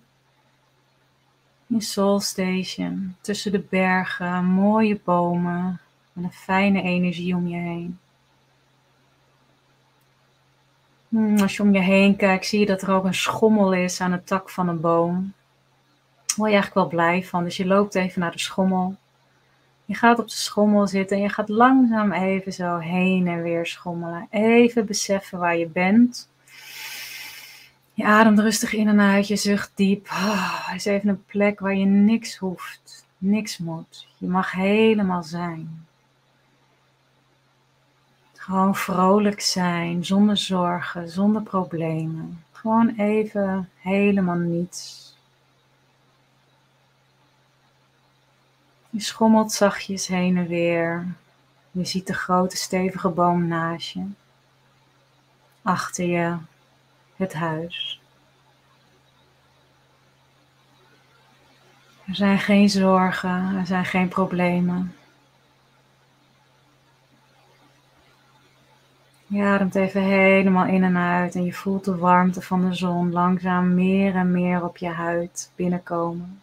In 1.70 1.82
Soul 1.82 2.20
Station, 2.20 3.16
tussen 3.22 3.52
de 3.52 3.60
bergen, 3.60 4.46
mooie 4.46 5.00
bomen, 5.04 5.80
met 6.14 6.24
een 6.24 6.32
fijne 6.32 6.82
energie 6.82 7.36
om 7.36 7.48
je 7.48 7.58
heen. 7.58 8.00
Hmm, 11.10 11.40
als 11.40 11.56
je 11.56 11.64
om 11.64 11.74
je 11.74 11.80
heen 11.80 12.16
kijkt, 12.16 12.46
zie 12.46 12.60
je 12.60 12.66
dat 12.66 12.82
er 12.82 12.92
ook 12.92 13.06
een 13.06 13.14
schommel 13.14 13.74
is 13.74 14.02
aan 14.02 14.12
het 14.12 14.28
tak 14.28 14.50
van 14.50 14.68
een 14.68 14.82
boom. 14.82 15.34
Daar 16.26 16.36
word 16.36 16.50
je 16.50 16.56
eigenlijk 16.56 16.74
wel 16.74 16.88
blij 16.88 17.24
van. 17.24 17.44
Dus 17.44 17.58
je 17.58 17.66
loopt 17.66 17.96
even 17.96 18.22
naar 18.22 18.32
de 18.32 18.40
schommel. 18.40 18.96
Je 19.86 19.96
gaat 19.96 20.20
op 20.20 20.28
de 20.28 20.36
schommel 20.36 20.88
zitten 20.88 21.18
en 21.18 21.24
je 21.24 21.30
gaat 21.30 21.50
langzaam 21.50 22.12
even 22.12 22.54
zo 22.54 22.78
heen 22.78 23.28
en 23.28 23.42
weer 23.42 23.66
schommelen. 23.66 24.28
Even 24.30 24.86
beseffen 24.86 25.40
waar 25.40 25.58
je 25.58 25.68
bent. 25.68 26.30
Je 27.98 28.06
ademt 28.06 28.40
rustig 28.40 28.74
in 28.74 28.88
en 28.88 29.00
uit, 29.00 29.28
je 29.28 29.36
zucht 29.36 29.72
diep. 29.76 30.08
Oh, 30.10 30.72
is 30.76 30.86
even 30.86 31.10
een 31.10 31.26
plek 31.26 31.60
waar 31.60 31.76
je 31.76 31.86
niks 31.86 32.38
hoeft, 32.38 33.06
niks 33.18 33.58
moet. 33.58 34.08
Je 34.18 34.28
mag 34.28 34.52
helemaal 34.52 35.24
zijn. 35.24 35.86
Gewoon 38.34 38.76
vrolijk 38.76 39.42
zijn, 39.42 40.06
zonder 40.06 40.38
zorgen, 40.38 41.10
zonder 41.10 41.42
problemen. 41.42 42.44
Gewoon 42.52 42.94
even 42.98 43.70
helemaal 43.76 44.36
niets. 44.36 45.14
Je 48.90 49.02
schommelt 49.02 49.52
zachtjes 49.52 50.08
heen 50.08 50.38
en 50.38 50.48
weer. 50.48 51.08
Je 51.72 51.86
ziet 51.86 52.08
de 52.08 52.14
grote 52.14 52.58
stevige 52.58 53.10
boom 53.10 53.48
naast 53.48 53.90
je. 53.90 54.06
Achter 55.62 56.06
je 56.06 56.38
het 57.18 57.34
huis. 57.34 58.02
Er 62.08 62.16
zijn 62.16 62.40
geen 62.40 62.70
zorgen, 62.70 63.56
er 63.56 63.66
zijn 63.66 63.86
geen 63.86 64.08
problemen. 64.08 64.96
Je 69.28 69.44
ademt 69.44 69.76
even 69.76 70.02
helemaal 70.02 70.66
in 70.66 70.84
en 70.84 70.98
uit 70.98 71.36
en 71.36 71.44
je 71.44 71.54
voelt 71.54 71.86
de 71.86 71.98
warmte 71.98 72.42
van 72.42 72.70
de 72.70 72.74
zon 72.74 73.12
langzaam 73.12 73.74
meer 73.74 74.16
en 74.16 74.32
meer 74.32 74.64
op 74.64 74.78
je 74.78 74.90
huid 74.90 75.52
binnenkomen. 75.56 76.42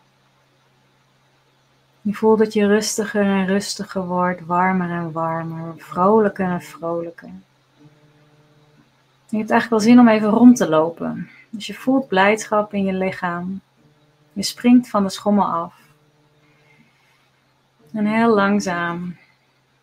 Je 2.00 2.14
voelt 2.14 2.38
dat 2.38 2.52
je 2.52 2.66
rustiger 2.66 3.24
en 3.24 3.46
rustiger 3.46 4.06
wordt, 4.06 4.46
warmer 4.46 4.90
en 4.90 5.12
warmer, 5.12 5.74
vrolijker 5.76 6.46
en 6.46 6.62
vrolijker. 6.62 7.30
Je 9.34 9.40
hebt 9.40 9.52
eigenlijk 9.52 9.82
wel 9.82 9.92
zin 9.92 10.00
om 10.00 10.08
even 10.08 10.28
rond 10.28 10.56
te 10.56 10.68
lopen. 10.68 11.30
Dus 11.50 11.66
je 11.66 11.74
voelt 11.74 12.08
blijdschap 12.08 12.74
in 12.74 12.84
je 12.84 12.92
lichaam. 12.92 13.60
Je 14.32 14.42
springt 14.42 14.88
van 14.88 15.02
de 15.02 15.08
schommel 15.08 15.44
af. 15.44 15.74
En 17.92 18.06
heel 18.06 18.34
langzaam 18.34 19.16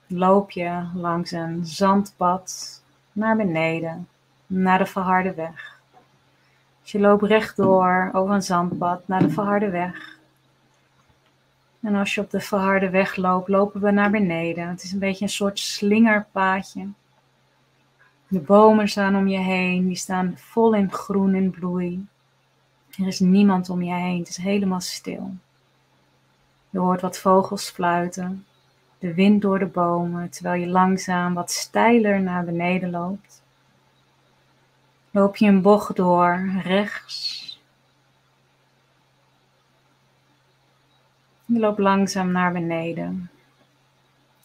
loop 0.08 0.52
je 0.52 0.88
langs 0.94 1.32
een 1.32 1.66
zandpad 1.66 2.82
naar 3.12 3.36
beneden, 3.36 4.08
naar 4.48 4.78
de 4.78 4.86
verharde 4.86 5.34
weg. 5.34 5.80
Dus 6.82 6.92
je 6.92 7.00
loopt 7.00 7.24
rechtdoor 7.24 8.10
over 8.14 8.36
een 8.36 8.44
zandpad 8.44 9.08
naar 9.08 9.22
de 9.22 9.30
verharde 9.30 9.70
weg. 9.70 10.18
En 11.82 11.96
als 11.96 12.16
je 12.16 12.22
op 12.22 12.30
de 12.30 12.40
verharde 12.40 12.90
weg 12.90 13.16
loopt, 13.16 13.48
lopen 13.48 13.82
we 13.82 13.92
naar 13.92 14.12
beneden. 14.12 14.68
Het 14.68 14.84
is 14.84 14.92
een 14.92 15.00
beetje 15.00 15.26
een 15.26 15.32
soort 15.32 15.60
slingerpaadje. 15.60 16.88
De 18.32 18.40
bomen 18.40 18.88
staan 18.88 19.16
om 19.16 19.28
je 19.28 19.38
heen, 19.38 19.88
die 19.88 19.96
staan 19.96 20.34
vol 20.38 20.74
in 20.74 20.92
groen 20.92 21.34
en 21.34 21.50
bloei. 21.50 22.08
Er 22.98 23.08
is 23.08 23.20
niemand 23.20 23.70
om 23.70 23.82
je 23.82 23.94
heen, 23.94 24.20
het 24.20 24.30
is 24.30 24.38
helemaal 24.38 24.82
stil. 24.82 25.34
Je 26.70 26.80
hoort 26.80 27.02
wat 27.02 27.18
vogels 27.18 27.70
fluiten 27.70 28.46
de 29.00 29.14
wind 29.14 29.42
door 29.42 29.60
de 29.60 29.66
bomen, 29.66 30.30
terwijl 30.30 30.62
je 30.62 30.68
langzaam 30.68 31.34
wat 31.34 31.52
steiler 31.52 32.22
naar 32.22 32.46
beneden 32.46 32.90
loopt. 32.90 33.42
Loop 35.12 35.36
je 35.36 35.48
een 35.48 35.62
bocht 35.62 35.96
door, 35.96 36.50
rechts. 36.64 37.60
Je 41.46 41.60
loopt 41.60 41.80
langzaam 41.80 42.32
naar 42.32 42.52
beneden. 42.52 43.30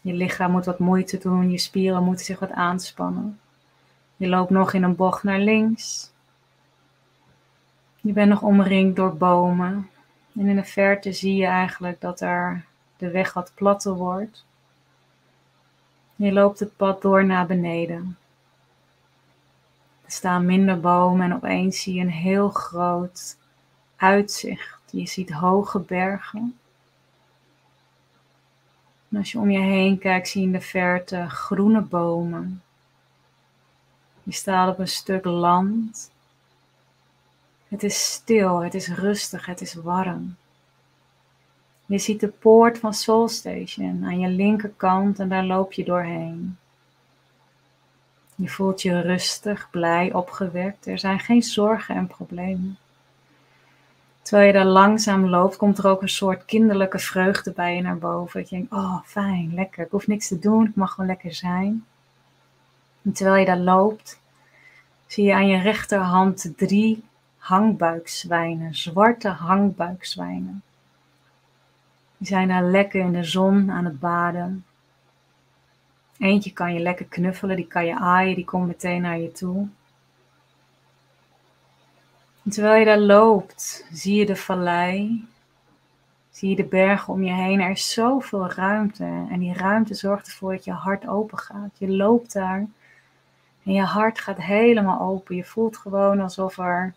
Je 0.01 0.13
lichaam 0.13 0.51
moet 0.51 0.65
wat 0.65 0.79
moeite 0.79 1.19
doen, 1.19 1.51
je 1.51 1.59
spieren 1.59 2.05
moeten 2.05 2.25
zich 2.25 2.39
wat 2.39 2.51
aanspannen. 2.51 3.41
Je 4.17 4.29
loopt 4.29 4.51
nog 4.51 4.73
in 4.73 4.83
een 4.83 4.97
bocht 4.97 5.23
naar 5.23 5.39
links. 5.39 6.11
Je 8.01 8.13
bent 8.13 8.29
nog 8.29 8.43
omringd 8.43 8.97
door 8.97 9.17
bomen. 9.17 9.91
En 10.35 10.47
in 10.47 10.57
de 10.57 10.65
verte 10.65 11.13
zie 11.13 11.37
je 11.37 11.47
eigenlijk 11.47 12.01
dat 12.01 12.21
er 12.21 12.65
de 12.97 13.11
weg 13.11 13.33
wat 13.33 13.53
platter 13.55 13.93
wordt. 13.93 14.45
Je 16.17 16.33
loopt 16.33 16.59
het 16.59 16.77
pad 16.77 17.03
door 17.03 17.25
naar 17.25 17.47
beneden. 17.47 18.17
Er 20.05 20.13
staan 20.13 20.47
minder 20.47 20.81
bomen 20.81 21.25
en 21.25 21.35
opeens 21.35 21.83
zie 21.83 21.95
je 21.95 22.01
een 22.01 22.11
heel 22.11 22.49
groot 22.49 23.37
uitzicht. 23.97 24.83
Je 24.91 25.07
ziet 25.07 25.31
hoge 25.31 25.79
bergen. 25.79 26.59
En 29.09 29.17
als 29.19 29.33
je 29.33 29.39
om 29.39 29.51
je 29.51 29.59
heen 29.59 29.99
kijkt, 29.99 30.29
zie 30.29 30.41
je 30.41 30.47
in 30.47 30.53
de 30.53 30.61
verte 30.61 31.29
groene 31.29 31.81
bomen. 31.81 32.63
Je 34.27 34.33
staat 34.33 34.69
op 34.69 34.79
een 34.79 34.89
stuk 34.89 35.25
land. 35.25 36.11
Het 37.69 37.83
is 37.83 38.13
stil, 38.13 38.63
het 38.63 38.75
is 38.75 38.89
rustig, 38.89 39.47
het 39.47 39.61
is 39.61 39.75
warm. 39.75 40.37
Je 41.87 41.99
ziet 41.99 42.21
de 42.21 42.29
poort 42.29 42.79
van 42.79 42.95
Soul 42.95 43.29
Station 43.29 44.05
aan 44.05 44.19
je 44.19 44.29
linkerkant 44.29 45.19
en 45.19 45.29
daar 45.29 45.45
loop 45.45 45.73
je 45.73 45.85
doorheen. 45.85 46.59
Je 48.35 48.49
voelt 48.49 48.83
je 48.83 49.01
rustig, 49.01 49.71
blij, 49.71 50.13
opgewekt. 50.13 50.87
Er 50.87 50.99
zijn 50.99 51.21
geen 51.21 51.43
zorgen 51.43 51.95
en 51.95 52.07
problemen. 52.07 52.79
Terwijl 54.23 54.47
je 54.47 54.53
daar 54.53 54.65
langzaam 54.65 55.27
loopt, 55.27 55.57
komt 55.57 55.79
er 55.79 55.87
ook 55.87 56.03
een 56.03 56.09
soort 56.09 56.45
kinderlijke 56.45 56.99
vreugde 56.99 57.53
bij 57.53 57.75
je 57.75 57.83
naar 57.83 57.99
boven. 57.99 58.41
Dat 58.41 58.51
je 58.51 58.57
denkt, 58.57 58.73
oh 58.73 59.03
fijn, 59.05 59.55
lekker, 59.55 59.85
ik 59.85 59.91
hoef 59.91 60.07
niks 60.07 60.29
te 60.29 60.39
doen, 60.39 60.67
ik 60.67 60.75
mag 60.75 60.93
gewoon 60.93 61.09
lekker 61.09 61.35
zijn. 61.35 61.85
En 63.07 63.13
terwijl 63.13 63.39
je 63.39 63.45
daar 63.47 63.59
loopt, 63.59 64.21
zie 65.07 65.25
je 65.25 65.35
aan 65.35 65.47
je 65.47 65.59
rechterhand 65.59 66.53
drie 66.57 67.05
hangbuikzwijnen, 67.37 68.75
zwarte 68.75 69.29
hangbuikzwijnen. 69.29 70.63
Die 72.17 72.27
zijn 72.27 72.49
daar 72.49 72.65
lekker 72.65 73.01
in 73.01 73.13
de 73.13 73.25
zon 73.25 73.71
aan 73.71 73.85
het 73.85 74.01
baden. 74.01 74.65
Eentje 76.19 76.53
kan 76.53 76.75
je 76.75 76.81
lekker 76.81 77.07
knuffelen, 77.07 77.57
die 77.57 77.67
kan 77.67 77.87
je 77.87 77.97
aaien, 77.97 78.35
die 78.35 78.45
komt 78.45 78.67
meteen 78.67 79.03
naar 79.03 79.19
je 79.19 79.33
toe. 79.33 79.69
En 82.45 82.51
terwijl 82.51 82.79
je 82.79 82.85
daar 82.85 82.99
loopt, 82.99 83.87
zie 83.93 84.15
je 84.15 84.27
de 84.27 84.37
vallei, 84.37 85.25
zie 86.31 86.51
je 86.51 86.57
de 86.57 86.65
bergen 86.65 87.13
om 87.13 87.23
je 87.23 87.33
heen. 87.33 87.61
Er 87.61 87.71
is 87.71 87.93
zoveel 87.93 88.51
ruimte 88.51 89.27
en 89.31 89.39
die 89.39 89.55
ruimte 89.55 89.95
zorgt 89.95 90.27
ervoor 90.27 90.53
dat 90.53 90.65
je 90.65 90.73
hart 90.73 91.07
open 91.07 91.39
gaat. 91.39 91.79
Je 91.79 91.89
loopt 91.89 92.33
daar 92.33 92.67
en 93.67 93.73
je 93.73 93.83
hart 93.83 94.19
gaat 94.19 94.43
helemaal 94.43 95.01
open. 95.01 95.37
Je 95.37 95.45
voelt 95.45 95.77
gewoon 95.77 96.21
alsof 96.21 96.59
er, 96.59 96.95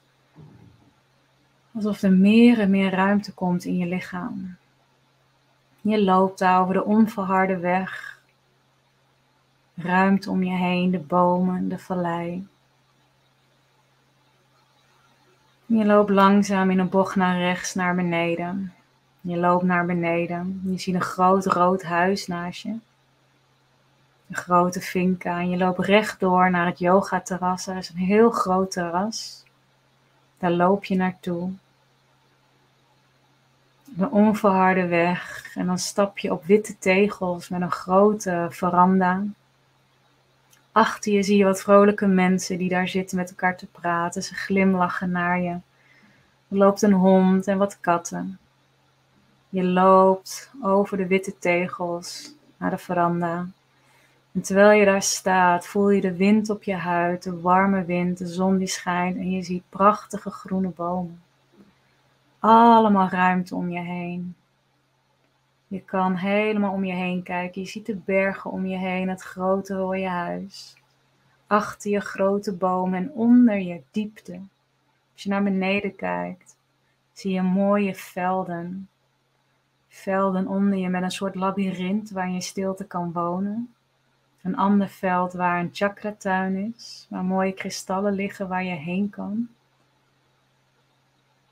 alsof 1.71 2.01
er 2.01 2.11
meer 2.11 2.59
en 2.59 2.69
meer 2.69 2.91
ruimte 2.91 3.33
komt 3.33 3.65
in 3.65 3.77
je 3.77 3.85
lichaam. 3.85 4.55
Je 5.81 6.03
loopt 6.03 6.39
daar 6.39 6.61
over 6.61 6.73
de 6.73 6.83
onverharde 6.83 7.57
weg. 7.57 8.19
Ruimte 9.75 10.29
om 10.29 10.43
je 10.43 10.55
heen, 10.55 10.91
de 10.91 10.99
bomen, 10.99 11.69
de 11.69 11.79
vallei. 11.79 12.47
Je 15.65 15.85
loopt 15.85 16.09
langzaam 16.09 16.69
in 16.71 16.79
een 16.79 16.89
bocht 16.89 17.15
naar 17.15 17.37
rechts, 17.37 17.73
naar 17.73 17.95
beneden. 17.95 18.73
Je 19.21 19.37
loopt 19.37 19.63
naar 19.63 19.85
beneden. 19.85 20.61
Je 20.63 20.79
ziet 20.79 20.95
een 20.95 21.01
groot 21.01 21.45
rood 21.45 21.83
huis 21.83 22.27
naast 22.27 22.61
je. 22.61 22.77
Een 24.29 24.35
grote 24.35 24.81
finca. 24.81 25.39
En 25.39 25.49
je 25.49 25.57
loopt 25.57 25.85
rechtdoor 25.85 26.51
naar 26.51 26.65
het 26.65 26.79
yogaterras. 26.79 27.67
Er 27.67 27.77
is 27.77 27.89
een 27.89 27.97
heel 27.97 28.29
groot 28.29 28.71
terras. 28.71 29.43
Daar 30.37 30.51
loop 30.51 30.85
je 30.85 30.95
naartoe. 30.95 31.51
Een 33.97 34.11
onverharde 34.11 34.87
weg. 34.87 35.51
En 35.55 35.65
dan 35.65 35.79
stap 35.79 36.17
je 36.17 36.31
op 36.31 36.45
witte 36.45 36.77
tegels 36.77 37.49
met 37.49 37.61
een 37.61 37.71
grote 37.71 38.47
veranda. 38.49 39.23
Achter 40.71 41.11
je 41.11 41.23
zie 41.23 41.37
je 41.37 41.43
wat 41.43 41.61
vrolijke 41.61 42.07
mensen 42.07 42.57
die 42.57 42.69
daar 42.69 42.87
zitten 42.87 43.17
met 43.17 43.29
elkaar 43.29 43.57
te 43.57 43.65
praten. 43.65 44.23
Ze 44.23 44.35
glimlachen 44.35 45.11
naar 45.11 45.41
je. 45.41 45.57
Er 46.49 46.57
loopt 46.57 46.81
een 46.81 46.93
hond 46.93 47.47
en 47.47 47.57
wat 47.57 47.79
katten. 47.79 48.39
Je 49.49 49.63
loopt 49.63 50.51
over 50.61 50.97
de 50.97 51.07
witte 51.07 51.37
tegels 51.39 52.33
naar 52.57 52.69
de 52.69 52.77
veranda. 52.77 53.47
En 54.39 54.45
terwijl 54.45 54.79
je 54.79 54.85
daar 54.85 55.01
staat, 55.01 55.67
voel 55.67 55.89
je 55.89 56.01
de 56.01 56.15
wind 56.15 56.49
op 56.49 56.63
je 56.63 56.75
huid, 56.75 57.23
de 57.23 57.39
warme 57.41 57.85
wind, 57.85 58.17
de 58.17 58.27
zon 58.27 58.57
die 58.57 58.67
schijnt 58.67 59.17
en 59.17 59.31
je 59.31 59.43
ziet 59.43 59.63
prachtige 59.69 60.29
groene 60.29 60.69
bomen. 60.69 61.21
Allemaal 62.39 63.09
ruimte 63.09 63.55
om 63.55 63.69
je 63.69 63.79
heen. 63.79 64.35
Je 65.67 65.81
kan 65.81 66.15
helemaal 66.15 66.71
om 66.71 66.85
je 66.85 66.93
heen 66.93 67.23
kijken. 67.23 67.61
Je 67.61 67.67
ziet 67.67 67.85
de 67.85 67.95
bergen 67.95 68.51
om 68.51 68.65
je 68.65 68.77
heen, 68.77 69.09
het 69.09 69.21
grote 69.21 69.75
rode 69.75 70.07
huis. 70.07 70.75
Achter 71.47 71.91
je 71.91 71.99
grote 71.99 72.53
bomen 72.53 72.99
en 72.99 73.11
onder 73.11 73.57
je 73.57 73.81
diepte. 73.91 74.39
Als 75.13 75.23
je 75.23 75.29
naar 75.29 75.43
beneden 75.43 75.95
kijkt, 75.95 76.55
zie 77.13 77.33
je 77.33 77.41
mooie 77.41 77.95
velden. 77.95 78.89
Velden 79.87 80.47
onder 80.47 80.77
je 80.77 80.89
met 80.89 81.03
een 81.03 81.11
soort 81.11 81.35
labyrint 81.35 82.11
waar 82.11 82.29
je 82.29 82.41
stilte 82.41 82.85
kan 82.85 83.11
wonen. 83.11 83.73
Een 84.41 84.57
ander 84.57 84.89
veld 84.89 85.33
waar 85.33 85.59
een 85.59 85.69
chakratuin 85.73 86.73
is, 86.75 87.07
waar 87.09 87.23
mooie 87.23 87.51
kristallen 87.51 88.13
liggen 88.13 88.47
waar 88.47 88.63
je 88.63 88.75
heen 88.75 89.09
kan. 89.09 89.49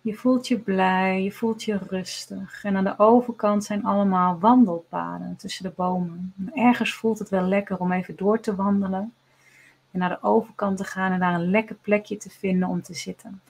Je 0.02 0.14
voelt 0.14 0.48
je 0.48 0.60
blij, 0.60 1.24
je 1.24 1.32
voelt 1.32 1.64
je 1.64 1.80
rustig. 1.88 2.64
En 2.64 2.76
aan 2.76 2.84
de 2.84 3.00
overkant 3.00 3.64
zijn 3.64 3.86
allemaal 3.86 4.40
wandelpaden 4.40 5.36
tussen 5.36 5.64
de 5.64 5.74
bomen. 5.76 6.34
ergens 6.54 6.94
voelt 6.94 7.20
het 7.20 7.30
wel 7.30 7.44
lekker 7.44 7.78
om 7.78 7.92
even 7.92 8.16
door 8.16 8.40
te 8.40 8.56
wandelen. 8.56 9.14
En 9.92 10.00
naar 10.00 10.10
de 10.10 10.22
overkant 10.22 10.78
te 10.78 10.84
gaan 10.84 11.12
en 11.12 11.20
daar 11.20 11.34
een 11.34 11.50
lekker 11.50 11.76
plekje 11.76 12.18
te 12.18 12.30
vinden 12.30 12.70
om 12.70 12.82
te 12.82 12.94
zitten. 12.94 13.42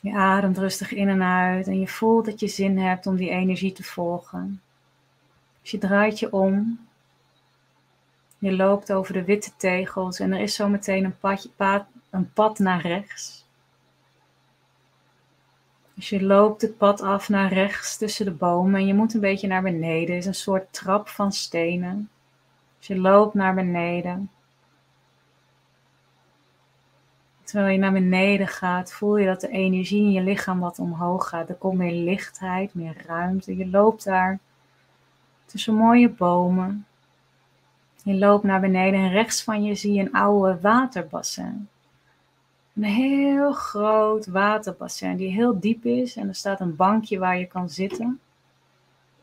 Je 0.00 0.14
ademt 0.14 0.58
rustig 0.58 0.92
in 0.92 1.08
en 1.08 1.22
uit 1.22 1.66
en 1.66 1.80
je 1.80 1.88
voelt 1.88 2.24
dat 2.24 2.40
je 2.40 2.48
zin 2.48 2.78
hebt 2.78 3.06
om 3.06 3.16
die 3.16 3.30
energie 3.30 3.72
te 3.72 3.82
volgen. 3.82 4.60
Dus 5.64 5.72
je 5.72 5.78
draait 5.78 6.18
je 6.18 6.32
om. 6.32 6.86
Je 8.38 8.56
loopt 8.56 8.92
over 8.92 9.12
de 9.12 9.24
witte 9.24 9.50
tegels 9.56 10.18
en 10.20 10.32
er 10.32 10.40
is 10.40 10.54
zometeen 10.54 11.04
een, 11.04 11.18
padje, 11.18 11.48
pad, 11.56 11.84
een 12.10 12.32
pad 12.32 12.58
naar 12.58 12.80
rechts. 12.80 13.46
Dus 15.94 16.08
je 16.08 16.22
loopt 16.22 16.62
het 16.62 16.76
pad 16.76 17.00
af 17.00 17.28
naar 17.28 17.52
rechts 17.52 17.96
tussen 17.96 18.24
de 18.24 18.32
bomen 18.32 18.80
en 18.80 18.86
je 18.86 18.94
moet 18.94 19.14
een 19.14 19.20
beetje 19.20 19.46
naar 19.46 19.62
beneden. 19.62 20.14
Het 20.14 20.22
is 20.22 20.26
een 20.26 20.34
soort 20.34 20.72
trap 20.72 21.08
van 21.08 21.32
stenen. 21.32 22.10
Dus 22.78 22.86
je 22.86 22.98
loopt 22.98 23.34
naar 23.34 23.54
beneden. 23.54 24.30
Terwijl 27.42 27.72
je 27.72 27.78
naar 27.78 27.92
beneden 27.92 28.48
gaat, 28.48 28.92
voel 28.92 29.16
je 29.16 29.26
dat 29.26 29.40
de 29.40 29.48
energie 29.48 30.02
in 30.02 30.12
je 30.12 30.22
lichaam 30.22 30.60
wat 30.60 30.78
omhoog 30.78 31.28
gaat. 31.28 31.48
Er 31.48 31.54
komt 31.54 31.78
meer 31.78 32.04
lichtheid, 32.04 32.74
meer 32.74 33.02
ruimte. 33.06 33.56
Je 33.56 33.68
loopt 33.68 34.04
daar 34.04 34.38
tussen 35.44 35.74
mooie 35.74 36.08
bomen. 36.08 36.86
Je 38.02 38.14
loopt 38.14 38.44
naar 38.44 38.60
beneden 38.60 39.00
en 39.00 39.10
rechts 39.10 39.42
van 39.42 39.64
je 39.64 39.74
zie 39.74 39.92
je 39.92 40.00
een 40.00 40.12
oude 40.12 40.60
waterbassin. 40.60 41.68
Een 42.74 42.84
heel 42.84 43.52
groot 43.52 44.26
waterbassin 44.26 45.16
die 45.16 45.30
heel 45.30 45.60
diep 45.60 45.84
is 45.84 46.16
en 46.16 46.28
er 46.28 46.34
staat 46.34 46.60
een 46.60 46.76
bankje 46.76 47.18
waar 47.18 47.38
je 47.38 47.46
kan 47.46 47.68
zitten. 47.70 48.20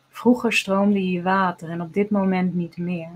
Vroeger 0.09 0.53
stroomde 0.53 0.99
hier 0.99 1.23
water 1.23 1.69
en 1.69 1.81
op 1.81 1.93
dit 1.93 2.09
moment 2.09 2.53
niet 2.53 2.77
meer. 2.77 3.09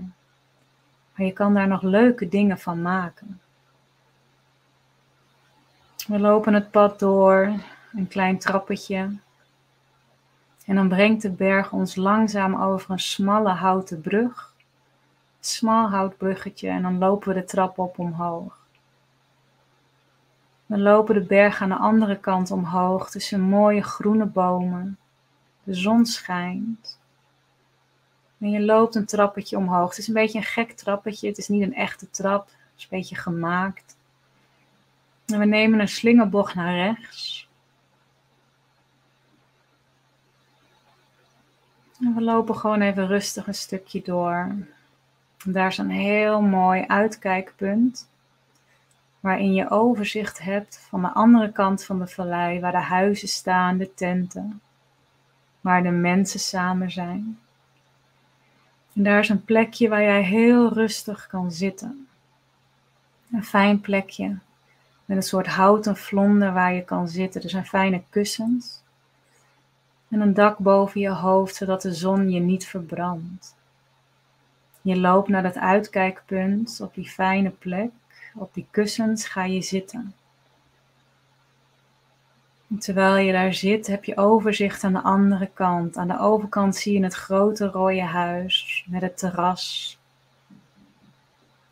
Maar 1.14 1.26
je 1.26 1.32
kan 1.32 1.54
daar 1.54 1.68
nog 1.68 1.82
leuke 1.82 2.28
dingen 2.28 2.58
van 2.58 2.82
maken. 2.82 3.40
We 6.06 6.18
lopen 6.18 6.54
het 6.54 6.70
pad 6.70 6.98
door, 6.98 7.52
een 7.92 8.08
klein 8.08 8.38
trappetje. 8.38 9.16
En 10.66 10.74
dan 10.74 10.88
brengt 10.88 11.22
de 11.22 11.30
berg 11.30 11.72
ons 11.72 11.96
langzaam 11.96 12.62
over 12.62 12.90
een 12.90 12.98
smalle 12.98 13.50
houten 13.50 14.00
brug. 14.00 14.54
Smal 15.40 15.90
houtbruggetje 15.90 16.68
en 16.68 16.82
dan 16.82 16.98
lopen 16.98 17.28
we 17.28 17.34
de 17.34 17.44
trap 17.44 17.78
op 17.78 17.98
omhoog. 17.98 18.64
We 20.66 20.78
lopen 20.78 21.14
de 21.14 21.24
berg 21.24 21.60
aan 21.60 21.68
de 21.68 21.76
andere 21.76 22.18
kant 22.18 22.50
omhoog 22.50 23.10
tussen 23.10 23.40
mooie 23.40 23.82
groene 23.82 24.24
bomen. 24.24 24.98
De 25.62 25.74
zon 25.74 26.06
schijnt. 26.06 26.98
En 28.38 28.50
je 28.50 28.60
loopt 28.60 28.94
een 28.94 29.06
trappetje 29.06 29.56
omhoog. 29.56 29.88
Het 29.88 29.98
is 29.98 30.08
een 30.08 30.14
beetje 30.14 30.38
een 30.38 30.44
gek 30.44 30.72
trappetje. 30.72 31.28
Het 31.28 31.38
is 31.38 31.48
niet 31.48 31.62
een 31.62 31.74
echte 31.74 32.10
trap. 32.10 32.46
Het 32.46 32.76
is 32.76 32.82
een 32.82 32.98
beetje 32.98 33.16
gemaakt. 33.16 33.96
En 35.26 35.38
we 35.38 35.44
nemen 35.44 35.80
een 35.80 35.88
slingerbocht 35.88 36.54
naar 36.54 36.74
rechts. 36.74 37.35
En 42.00 42.14
we 42.14 42.20
lopen 42.20 42.56
gewoon 42.56 42.80
even 42.80 43.06
rustig 43.06 43.46
een 43.46 43.54
stukje 43.54 44.02
door. 44.02 44.54
daar 45.44 45.68
is 45.68 45.78
een 45.78 45.90
heel 45.90 46.40
mooi 46.40 46.84
uitkijkpunt. 46.86 48.08
Waarin 49.20 49.54
je 49.54 49.70
overzicht 49.70 50.38
hebt 50.38 50.86
van 50.88 51.00
de 51.00 51.12
andere 51.12 51.52
kant 51.52 51.84
van 51.84 51.98
de 51.98 52.06
vallei, 52.06 52.60
waar 52.60 52.72
de 52.72 52.78
huizen 52.78 53.28
staan, 53.28 53.78
de 53.78 53.94
tenten. 53.94 54.60
Waar 55.60 55.82
de 55.82 55.90
mensen 55.90 56.40
samen 56.40 56.90
zijn. 56.90 57.38
En 58.94 59.02
daar 59.02 59.18
is 59.18 59.28
een 59.28 59.44
plekje 59.44 59.88
waar 59.88 60.02
jij 60.02 60.22
heel 60.22 60.72
rustig 60.72 61.26
kan 61.26 61.52
zitten. 61.52 62.08
Een 63.32 63.44
fijn 63.44 63.80
plekje 63.80 64.38
met 65.04 65.16
een 65.16 65.22
soort 65.22 65.46
houten 65.46 65.96
vlonder 65.96 66.52
waar 66.52 66.74
je 66.74 66.84
kan 66.84 67.08
zitten. 67.08 67.42
Er 67.42 67.50
zijn 67.50 67.66
fijne 67.66 68.02
kussens. 68.10 68.82
En 70.08 70.20
een 70.20 70.34
dak 70.34 70.58
boven 70.58 71.00
je 71.00 71.10
hoofd, 71.10 71.54
zodat 71.54 71.82
de 71.82 71.94
zon 71.94 72.30
je 72.30 72.40
niet 72.40 72.66
verbrandt. 72.66 73.54
Je 74.82 74.96
loopt 74.96 75.28
naar 75.28 75.42
dat 75.42 75.56
uitkijkpunt 75.56 76.80
op 76.80 76.94
die 76.94 77.08
fijne 77.08 77.50
plek. 77.50 77.90
Op 78.34 78.54
die 78.54 78.66
kussens 78.70 79.26
ga 79.26 79.44
je 79.44 79.62
zitten. 79.62 80.14
En 82.70 82.78
terwijl 82.78 83.16
je 83.16 83.32
daar 83.32 83.54
zit, 83.54 83.86
heb 83.86 84.04
je 84.04 84.16
overzicht 84.16 84.84
aan 84.84 84.92
de 84.92 85.02
andere 85.02 85.50
kant. 85.54 85.96
Aan 85.96 86.08
de 86.08 86.18
overkant 86.18 86.76
zie 86.76 86.98
je 86.98 87.04
het 87.04 87.14
grote 87.14 87.66
rode 87.66 88.02
huis 88.02 88.84
met 88.88 89.02
het 89.02 89.18
terras. 89.18 89.98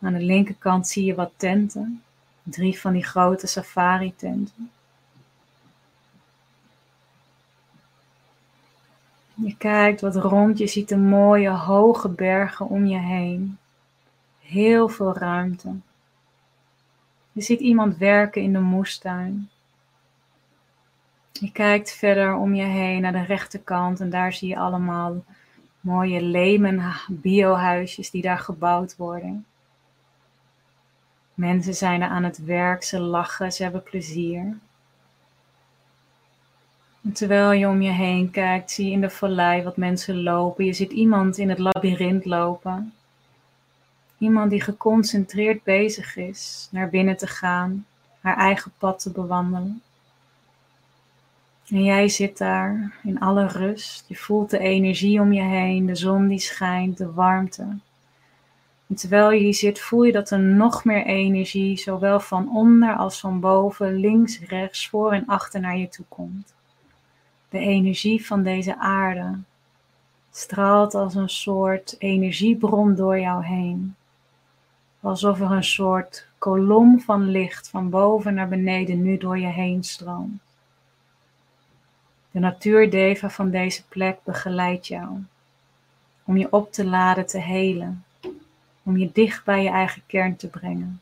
Aan 0.00 0.12
de 0.12 0.20
linkerkant 0.20 0.88
zie 0.88 1.04
je 1.04 1.14
wat 1.14 1.32
tenten. 1.36 2.02
Drie 2.42 2.80
van 2.80 2.92
die 2.92 3.04
grote 3.04 3.46
safari-tenten. 3.46 4.70
Je 9.34 9.56
kijkt 9.56 10.00
wat 10.00 10.16
rond, 10.16 10.58
je 10.58 10.66
ziet 10.66 10.88
de 10.88 10.96
mooie 10.96 11.50
hoge 11.50 12.08
bergen 12.08 12.68
om 12.68 12.86
je 12.86 12.98
heen. 12.98 13.58
Heel 14.40 14.88
veel 14.88 15.16
ruimte. 15.16 15.74
Je 17.32 17.40
ziet 17.40 17.60
iemand 17.60 17.96
werken 17.96 18.42
in 18.42 18.52
de 18.52 18.60
moestuin. 18.60 19.48
Je 21.32 21.52
kijkt 21.52 21.92
verder 21.92 22.34
om 22.34 22.54
je 22.54 22.64
heen 22.64 23.00
naar 23.00 23.12
de 23.12 23.24
rechterkant 23.24 24.00
en 24.00 24.10
daar 24.10 24.32
zie 24.32 24.48
je 24.48 24.58
allemaal 24.58 25.24
mooie 25.80 26.22
lemen 26.22 26.94
biohuisjes 27.08 28.10
die 28.10 28.22
daar 28.22 28.38
gebouwd 28.38 28.96
worden. 28.96 29.46
Mensen 31.34 31.74
zijn 31.74 32.02
er 32.02 32.08
aan 32.08 32.24
het 32.24 32.44
werk, 32.44 32.82
ze 32.82 33.00
lachen, 33.00 33.52
ze 33.52 33.62
hebben 33.62 33.82
plezier. 33.82 34.58
En 37.04 37.12
terwijl 37.12 37.52
je 37.52 37.68
om 37.68 37.82
je 37.82 37.90
heen 37.90 38.30
kijkt, 38.30 38.70
zie 38.70 38.86
je 38.86 38.92
in 38.92 39.00
de 39.00 39.10
vallei 39.10 39.62
wat 39.62 39.76
mensen 39.76 40.22
lopen. 40.22 40.64
Je 40.64 40.72
ziet 40.72 40.92
iemand 40.92 41.38
in 41.38 41.48
het 41.48 41.58
labyrint 41.58 42.24
lopen. 42.24 42.92
Iemand 44.18 44.50
die 44.50 44.60
geconcentreerd 44.60 45.62
bezig 45.62 46.16
is 46.16 46.68
naar 46.70 46.88
binnen 46.88 47.16
te 47.16 47.26
gaan, 47.26 47.86
haar 48.20 48.36
eigen 48.36 48.72
pad 48.78 48.98
te 48.98 49.10
bewandelen. 49.10 49.82
En 51.68 51.84
jij 51.84 52.08
zit 52.08 52.38
daar 52.38 52.92
in 53.02 53.20
alle 53.20 53.46
rust. 53.46 54.04
Je 54.08 54.16
voelt 54.16 54.50
de 54.50 54.58
energie 54.58 55.20
om 55.20 55.32
je 55.32 55.42
heen, 55.42 55.86
de 55.86 55.94
zon 55.94 56.28
die 56.28 56.38
schijnt, 56.38 56.98
de 56.98 57.12
warmte. 57.12 57.78
En 58.86 58.94
terwijl 58.94 59.30
je 59.30 59.40
hier 59.40 59.54
zit, 59.54 59.80
voel 59.80 60.02
je 60.02 60.12
dat 60.12 60.30
er 60.30 60.40
nog 60.40 60.84
meer 60.84 61.04
energie, 61.04 61.76
zowel 61.76 62.20
van 62.20 62.50
onder 62.50 62.96
als 62.96 63.20
van 63.20 63.40
boven, 63.40 63.94
links, 63.94 64.38
rechts, 64.38 64.88
voor 64.88 65.12
en 65.12 65.26
achter 65.26 65.60
naar 65.60 65.76
je 65.76 65.88
toe 65.88 66.04
komt. 66.08 66.53
De 67.54 67.60
energie 67.60 68.26
van 68.26 68.42
deze 68.42 68.78
aarde 68.78 69.38
straalt 70.30 70.94
als 70.94 71.14
een 71.14 71.28
soort 71.28 71.96
energiebron 71.98 72.94
door 72.94 73.18
jou 73.18 73.44
heen. 73.44 73.94
Alsof 75.00 75.40
er 75.40 75.50
een 75.50 75.64
soort 75.64 76.26
kolom 76.38 77.00
van 77.00 77.28
licht 77.28 77.68
van 77.68 77.90
boven 77.90 78.34
naar 78.34 78.48
beneden 78.48 79.02
nu 79.02 79.18
door 79.18 79.38
je 79.38 79.46
heen 79.46 79.84
stroomt. 79.84 80.42
De 82.30 82.38
natuurdeva 82.38 83.30
van 83.30 83.50
deze 83.50 83.84
plek 83.88 84.18
begeleidt 84.24 84.86
jou 84.86 85.08
om 86.24 86.36
je 86.36 86.52
op 86.52 86.72
te 86.72 86.84
laden, 86.84 87.26
te 87.26 87.40
helen, 87.40 88.04
om 88.82 88.96
je 88.96 89.10
dicht 89.12 89.44
bij 89.44 89.62
je 89.62 89.70
eigen 89.70 90.02
kern 90.06 90.36
te 90.36 90.48
brengen. 90.48 91.00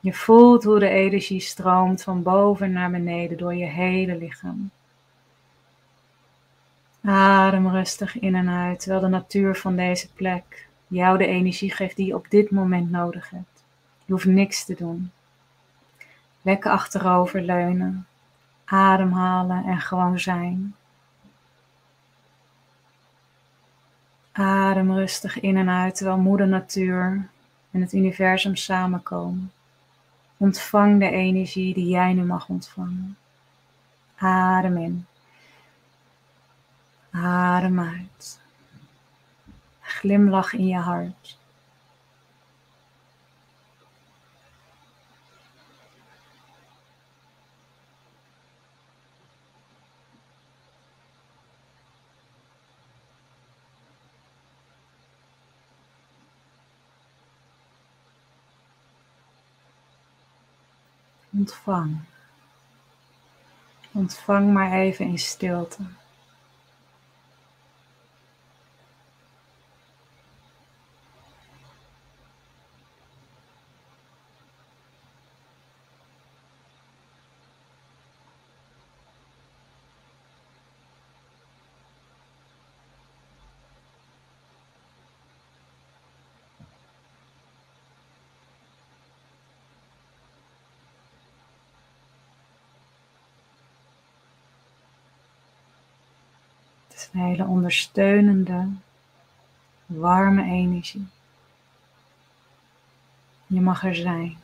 Je 0.00 0.12
voelt 0.12 0.64
hoe 0.64 0.78
de 0.78 0.88
energie 0.88 1.40
stroomt 1.40 2.02
van 2.02 2.22
boven 2.22 2.72
naar 2.72 2.90
beneden 2.90 3.38
door 3.38 3.54
je 3.54 3.66
hele 3.66 4.16
lichaam. 4.16 4.70
Adem 7.10 7.68
rustig 7.68 8.18
in 8.18 8.34
en 8.34 8.48
uit, 8.48 8.80
terwijl 8.80 9.00
de 9.00 9.08
natuur 9.08 9.56
van 9.56 9.76
deze 9.76 10.12
plek 10.12 10.68
jou 10.86 11.18
de 11.18 11.26
energie 11.26 11.72
geeft 11.72 11.96
die 11.96 12.06
je 12.06 12.14
op 12.14 12.30
dit 12.30 12.50
moment 12.50 12.90
nodig 12.90 13.30
hebt. 13.30 13.64
Je 14.04 14.12
hoeft 14.12 14.24
niks 14.24 14.64
te 14.64 14.74
doen. 14.74 15.10
Lekker 16.42 16.70
achterover 16.70 17.42
leunen, 17.42 18.06
ademhalen 18.64 19.64
en 19.64 19.80
gewoon 19.80 20.18
zijn. 20.18 20.74
Adem 24.32 24.92
rustig 24.92 25.40
in 25.40 25.56
en 25.56 25.68
uit 25.68 25.96
terwijl 25.96 26.18
moeder 26.18 26.48
natuur 26.48 27.28
en 27.70 27.80
het 27.80 27.92
universum 27.92 28.56
samenkomen. 28.56 29.52
Ontvang 30.36 30.98
de 30.98 31.10
energie 31.10 31.74
die 31.74 31.88
jij 31.88 32.12
nu 32.12 32.22
mag 32.22 32.48
ontvangen. 32.48 33.16
Adem 34.16 34.76
in. 34.76 35.06
Adem 37.10 37.80
uit. 37.80 38.40
Glimlach 39.80 40.52
in 40.52 40.66
je 40.66 40.76
hart. 40.76 41.38
Ontvang. 61.30 62.00
Ontvang 63.92 64.52
maar 64.52 64.72
even 64.72 65.06
in 65.06 65.18
stilte. 65.18 65.82
Hele 97.18 97.44
ondersteunende, 97.44 98.68
warme 99.86 100.42
energie. 100.42 101.06
Je 103.46 103.60
mag 103.60 103.84
er 103.84 103.94
zijn. 103.94 104.38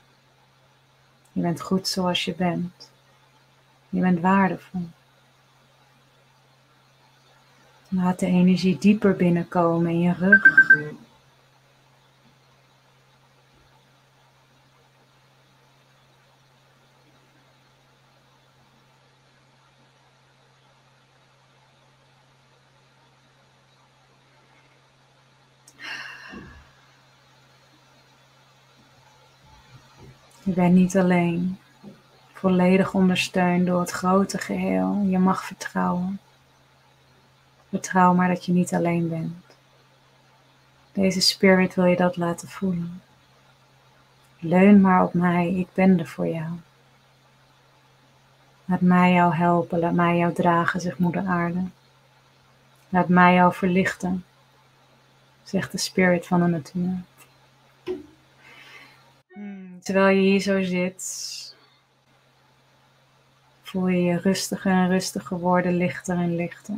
Je 1.33 1.41
bent 1.41 1.61
goed 1.61 1.89
zoals 1.89 2.25
je 2.25 2.35
bent. 2.35 2.91
Je 3.89 4.01
bent 4.01 4.21
waardevol. 4.21 4.89
Laat 7.89 8.19
de 8.19 8.27
energie 8.27 8.79
dieper 8.79 9.17
binnenkomen 9.17 9.91
in 9.91 10.01
je 10.01 10.13
rug. 10.13 11.04
Je 30.55 30.61
bent 30.61 30.75
niet 30.75 30.97
alleen. 30.97 31.59
Volledig 32.33 32.95
ondersteund 32.95 33.67
door 33.67 33.81
het 33.81 33.91
grote 33.91 34.39
geheel. 34.39 35.05
Je 35.09 35.19
mag 35.19 35.45
vertrouwen. 35.45 36.21
Vertrouw 37.69 38.15
maar 38.15 38.29
dat 38.29 38.45
je 38.45 38.53
niet 38.53 38.75
alleen 38.75 39.09
bent. 39.09 39.45
Deze 40.93 41.21
spirit 41.21 41.75
wil 41.75 41.85
je 41.85 41.97
dat 41.97 42.17
laten 42.17 42.49
voelen. 42.49 43.03
Leun 44.39 44.81
maar 44.81 45.03
op 45.03 45.15
mij, 45.15 45.55
ik 45.55 45.69
ben 45.73 45.99
er 45.99 46.07
voor 46.07 46.29
jou. 46.29 46.53
Laat 48.65 48.81
mij 48.81 49.13
jou 49.13 49.35
helpen, 49.35 49.79
laat 49.79 49.95
mij 49.95 50.17
jou 50.17 50.33
dragen, 50.33 50.81
zegt 50.81 50.99
Moeder 50.99 51.27
Aarde. 51.27 51.65
Laat 52.89 53.09
mij 53.09 53.35
jou 53.35 53.55
verlichten, 53.55 54.25
zegt 55.43 55.73
de 55.73 55.79
spirit 55.79 56.27
van 56.27 56.41
de 56.41 56.47
natuur. 56.47 57.03
Terwijl 59.85 60.17
je 60.17 60.23
hier 60.23 60.41
zo 60.41 60.63
zit, 60.63 61.57
voel 63.63 63.89
je 63.89 64.03
je 64.03 64.19
rustiger 64.19 64.73
en 64.73 64.89
rustiger 64.89 65.39
worden, 65.39 65.77
lichter 65.77 66.17
en 66.17 66.37
lichter. 66.37 66.75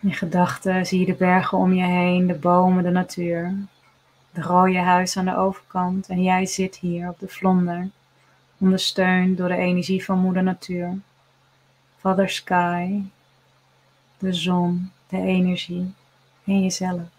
In 0.00 0.14
gedachten 0.14 0.86
zie 0.86 1.00
je 1.00 1.06
de 1.06 1.14
bergen 1.14 1.58
om 1.58 1.72
je 1.72 1.84
heen, 1.84 2.26
de 2.26 2.34
bomen, 2.34 2.82
de 2.82 2.90
natuur, 2.90 3.54
de 4.32 4.42
rode 4.42 4.78
huis 4.78 5.16
aan 5.16 5.24
de 5.24 5.36
overkant 5.36 6.08
en 6.08 6.22
jij 6.22 6.46
zit 6.46 6.76
hier 6.76 7.08
op 7.08 7.18
de 7.18 7.28
vlonder, 7.28 7.88
ondersteund 8.58 9.36
door 9.36 9.48
de 9.48 9.56
energie 9.56 10.04
van 10.04 10.18
Moeder 10.18 10.42
Natuur, 10.42 10.98
Father 11.98 12.28
Sky, 12.28 13.02
de 14.18 14.32
zon, 14.32 14.90
de 15.08 15.16
energie 15.16 15.94
en 16.44 16.62
jezelf. 16.62 17.15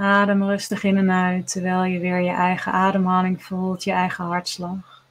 Adem 0.00 0.42
rustig 0.44 0.84
in 0.84 0.96
en 0.96 1.10
uit 1.10 1.52
terwijl 1.52 1.84
je 1.84 1.98
weer 1.98 2.20
je 2.20 2.30
eigen 2.30 2.72
ademhaling 2.72 3.42
voelt, 3.44 3.84
je 3.84 3.92
eigen 3.92 4.24
hartslag. 4.24 5.02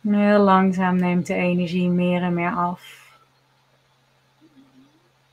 En 0.00 0.14
heel 0.14 0.38
langzaam 0.38 0.96
neemt 0.96 1.26
de 1.26 1.34
energie 1.34 1.88
meer 1.88 2.22
en 2.22 2.34
meer 2.34 2.50
af. 2.50 3.08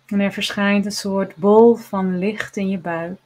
En 0.07 0.19
er 0.19 0.31
verschijnt 0.31 0.85
een 0.85 0.91
soort 0.91 1.35
bol 1.35 1.76
van 1.76 2.18
licht 2.18 2.57
in 2.57 2.69
je 2.69 2.77
buik. 2.77 3.19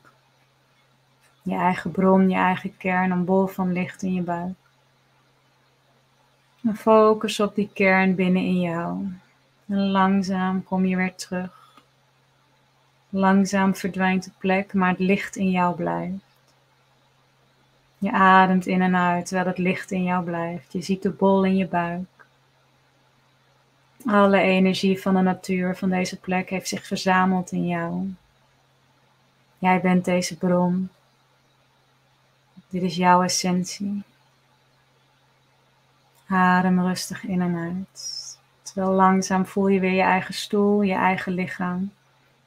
Je 1.42 1.56
eigen 1.56 1.92
bron, 1.92 2.30
je 2.30 2.36
eigen 2.36 2.78
kern, 2.78 3.12
een 3.12 3.26
bol 3.26 3.48
van 3.48 3.72
licht 3.72 4.02
in 4.02 4.14
je 4.14 4.22
buik. 4.22 4.56
En 6.64 6.76
focus 6.76 7.40
op 7.40 7.56
die 7.56 7.70
kern 7.74 8.16
binnen 8.16 8.44
in 8.44 8.60
jou. 8.60 9.08
En 9.68 9.78
langzaam 9.78 10.64
kom 10.64 10.86
je 10.86 10.96
weer 10.96 11.16
terug. 11.16 11.61
Langzaam 13.14 13.76
verdwijnt 13.76 14.24
de 14.24 14.32
plek, 14.38 14.74
maar 14.74 14.90
het 14.90 15.00
licht 15.00 15.36
in 15.36 15.52
jou 15.52 15.76
blijft. 15.76 16.24
Je 17.98 18.12
ademt 18.12 18.66
in 18.66 18.82
en 18.82 18.96
uit 18.96 19.26
terwijl 19.26 19.48
het 19.48 19.58
licht 19.58 19.92
in 19.92 20.04
jou 20.04 20.24
blijft. 20.24 20.74
Je 20.74 20.82
ziet 20.82 21.02
de 21.02 21.10
bol 21.10 21.46
in 21.46 21.58
je 21.58 21.68
buik. 21.68 22.06
Alle 24.06 24.40
energie 24.40 25.02
van 25.02 25.14
de 25.14 25.22
natuur 25.22 25.78
van 25.78 25.90
deze 25.90 26.20
plek 26.20 26.50
heeft 26.50 26.68
zich 26.68 26.86
verzameld 26.86 27.52
in 27.52 27.68
jou. 27.68 28.14
Jij 29.58 29.82
bent 29.82 30.06
deze 30.06 30.38
bron. 30.38 30.90
Dit 32.70 32.82
is 32.82 32.96
jouw 32.96 33.24
essentie. 33.24 34.04
Adem 36.28 36.82
rustig 36.82 37.24
in 37.24 37.42
en 37.42 37.56
uit. 37.56 38.38
Terwijl 38.62 38.92
langzaam 38.92 39.46
voel 39.46 39.68
je 39.68 39.80
weer 39.80 39.94
je 39.94 40.02
eigen 40.02 40.34
stoel, 40.34 40.82
je 40.82 40.94
eigen 40.94 41.34
lichaam. 41.34 41.92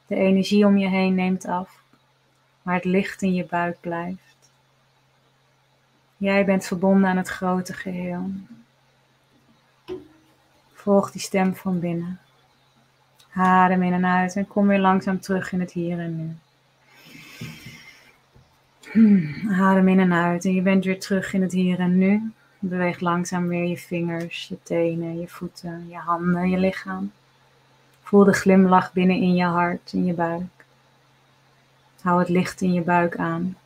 De 0.07 0.15
energie 0.15 0.65
om 0.65 0.77
je 0.77 0.87
heen 0.87 1.15
neemt 1.15 1.45
af, 1.45 1.81
maar 2.61 2.75
het 2.75 2.85
licht 2.85 3.21
in 3.21 3.33
je 3.33 3.45
buik 3.45 3.77
blijft. 3.79 4.35
Jij 6.17 6.45
bent 6.45 6.65
verbonden 6.65 7.09
aan 7.09 7.17
het 7.17 7.27
grote 7.27 7.73
geheel. 7.73 8.29
Volg 10.73 11.11
die 11.11 11.21
stem 11.21 11.55
van 11.55 11.79
binnen. 11.79 12.19
Adem 13.33 13.83
in 13.83 13.93
en 13.93 14.05
uit 14.05 14.35
en 14.35 14.47
kom 14.47 14.67
weer 14.67 14.79
langzaam 14.79 15.19
terug 15.19 15.51
in 15.51 15.59
het 15.59 15.71
hier 15.71 15.99
en 15.99 16.17
nu. 16.17 16.35
Hmm, 18.91 19.51
adem 19.51 19.87
in 19.87 19.99
en 19.99 20.13
uit 20.13 20.45
en 20.45 20.53
je 20.53 20.61
bent 20.61 20.85
weer 20.85 20.99
terug 20.99 21.33
in 21.33 21.41
het 21.41 21.51
hier 21.51 21.79
en 21.79 21.97
nu. 21.97 22.31
Beweeg 22.59 22.99
langzaam 22.99 23.47
weer 23.47 23.65
je 23.67 23.77
vingers, 23.77 24.47
je 24.47 24.57
tenen, 24.63 25.19
je 25.19 25.27
voeten, 25.27 25.87
je 25.89 25.97
handen, 25.97 26.49
je 26.49 26.57
lichaam. 26.57 27.11
Voel 28.05 28.23
de 28.23 28.33
glimlach 28.33 28.93
binnen 28.93 29.15
in 29.15 29.35
je 29.35 29.43
hart, 29.43 29.93
in 29.93 30.05
je 30.05 30.13
buik. 30.13 30.65
Hou 32.01 32.19
het 32.19 32.29
licht 32.29 32.61
in 32.61 32.73
je 32.73 32.81
buik 32.81 33.17
aan. 33.17 33.57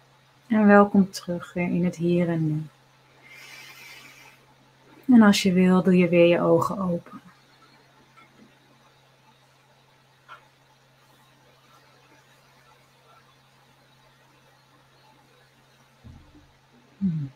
En 0.47 0.67
welkom 0.67 1.11
terug 1.11 1.53
weer 1.53 1.69
in 1.69 1.85
het 1.85 1.95
hier 1.95 2.29
en 2.29 2.47
nu. 2.47 2.63
En 5.13 5.21
als 5.21 5.43
je 5.43 5.53
wil, 5.53 5.83
doe 5.83 5.97
je 5.97 6.09
weer 6.09 6.25
je 6.25 6.41
ogen 6.41 6.79
open. 6.79 7.21
Hmm. 16.97 17.31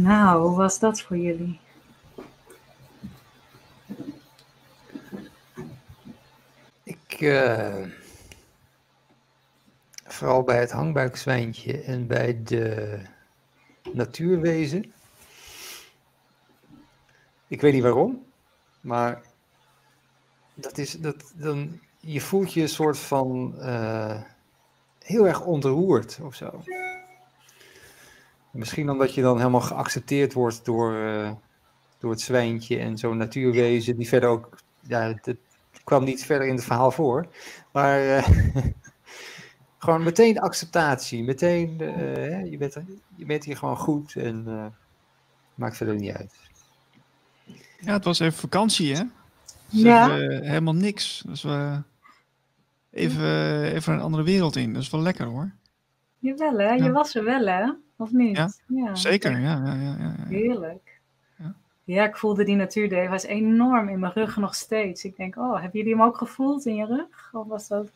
Nou, 0.00 0.48
hoe 0.48 0.56
was 0.56 0.78
dat 0.78 1.00
voor 1.00 1.16
jullie? 1.16 1.60
Ik, 6.82 7.20
uh, 7.20 7.86
vooral 10.04 10.42
bij 10.42 10.60
het 10.60 10.70
hangbuikzwijntje 10.70 11.82
en 11.82 12.06
bij 12.06 12.42
de 12.42 12.98
natuurwezen. 13.92 14.92
Ik 17.46 17.60
weet 17.60 17.72
niet 17.72 17.82
waarom, 17.82 18.24
maar 18.80 19.22
dat 20.54 20.78
is, 20.78 20.92
dat, 20.92 21.32
dan, 21.34 21.80
je 21.98 22.20
voelt 22.20 22.52
je 22.52 22.60
een 22.60 22.68
soort 22.68 22.98
van 22.98 23.54
uh, 23.58 24.22
heel 24.98 25.26
erg 25.26 25.40
ontroerd 25.40 26.18
of 26.22 26.34
zo. 26.34 26.62
Misschien 28.50 28.90
omdat 28.90 29.14
je 29.14 29.22
dan 29.22 29.38
helemaal 29.38 29.60
geaccepteerd 29.60 30.32
wordt 30.32 30.64
door, 30.64 30.94
uh, 30.94 31.30
door 31.98 32.10
het 32.10 32.20
zwijntje 32.20 32.78
en 32.78 32.98
zo'n 32.98 33.16
natuurwezen, 33.16 33.96
die 33.96 34.08
verder 34.08 34.28
ook, 34.28 34.58
ja, 34.80 35.14
het, 35.20 35.36
kwam 35.84 36.04
niet 36.04 36.24
verder 36.24 36.46
in 36.46 36.54
het 36.54 36.64
verhaal 36.64 36.90
voor, 36.90 37.26
maar 37.72 38.04
uh, 38.04 38.28
gewoon 39.78 40.02
meteen 40.02 40.38
acceptatie, 40.38 41.22
meteen, 41.22 41.76
uh, 41.80 42.50
je, 42.50 42.56
bent, 42.56 42.76
je 43.16 43.26
bent 43.26 43.44
hier 43.44 43.56
gewoon 43.56 43.76
goed 43.76 44.16
en 44.16 44.72
maakt 45.54 45.76
verder 45.76 45.94
niet 45.94 46.14
uit. 46.14 46.34
Ja, 47.80 47.92
het 47.92 48.04
was 48.04 48.18
even 48.18 48.38
vakantie, 48.38 48.94
hè? 48.94 49.02
Dus 49.70 49.82
ja. 49.82 50.18
Even, 50.18 50.44
helemaal 50.44 50.74
niks. 50.74 51.22
Dus 51.26 51.42
we 51.42 51.82
even, 52.90 53.62
even 53.62 53.92
een 53.92 54.00
andere 54.00 54.22
wereld 54.22 54.56
in. 54.56 54.72
Dat 54.72 54.82
is 54.82 54.90
wel 54.90 55.00
lekker 55.00 55.26
hoor. 55.26 55.50
Jawel 56.20 56.58
hè, 56.58 56.72
je 56.72 56.90
was 56.90 57.14
er 57.14 57.24
wel 57.24 57.46
hè? 57.46 57.70
Of 57.96 58.12
niet? 58.12 58.60
Ja. 58.66 58.94
Zeker, 58.94 59.40
ja. 59.40 59.62
ja, 59.64 59.74
ja, 59.74 59.96
ja. 59.98 60.14
Heerlijk. 60.28 61.00
Ja. 61.38 61.54
Ja, 61.84 62.04
ik 62.04 62.16
voelde 62.16 62.44
die 62.44 62.56
natuurdee 62.56 63.08
was 63.08 63.22
enorm 63.22 63.88
in 63.88 63.98
mijn 63.98 64.12
rug 64.12 64.36
nog 64.36 64.54
steeds. 64.54 65.04
Ik 65.04 65.16
denk, 65.16 65.36
oh, 65.36 65.52
hebben 65.60 65.78
jullie 65.80 65.96
hem 65.96 66.02
ook 66.02 66.16
gevoeld 66.16 66.66
in 66.66 66.74
je 66.74 66.86
rug? 66.86 67.30
Of 67.32 67.46
was 67.46 67.68
dat 67.68 67.90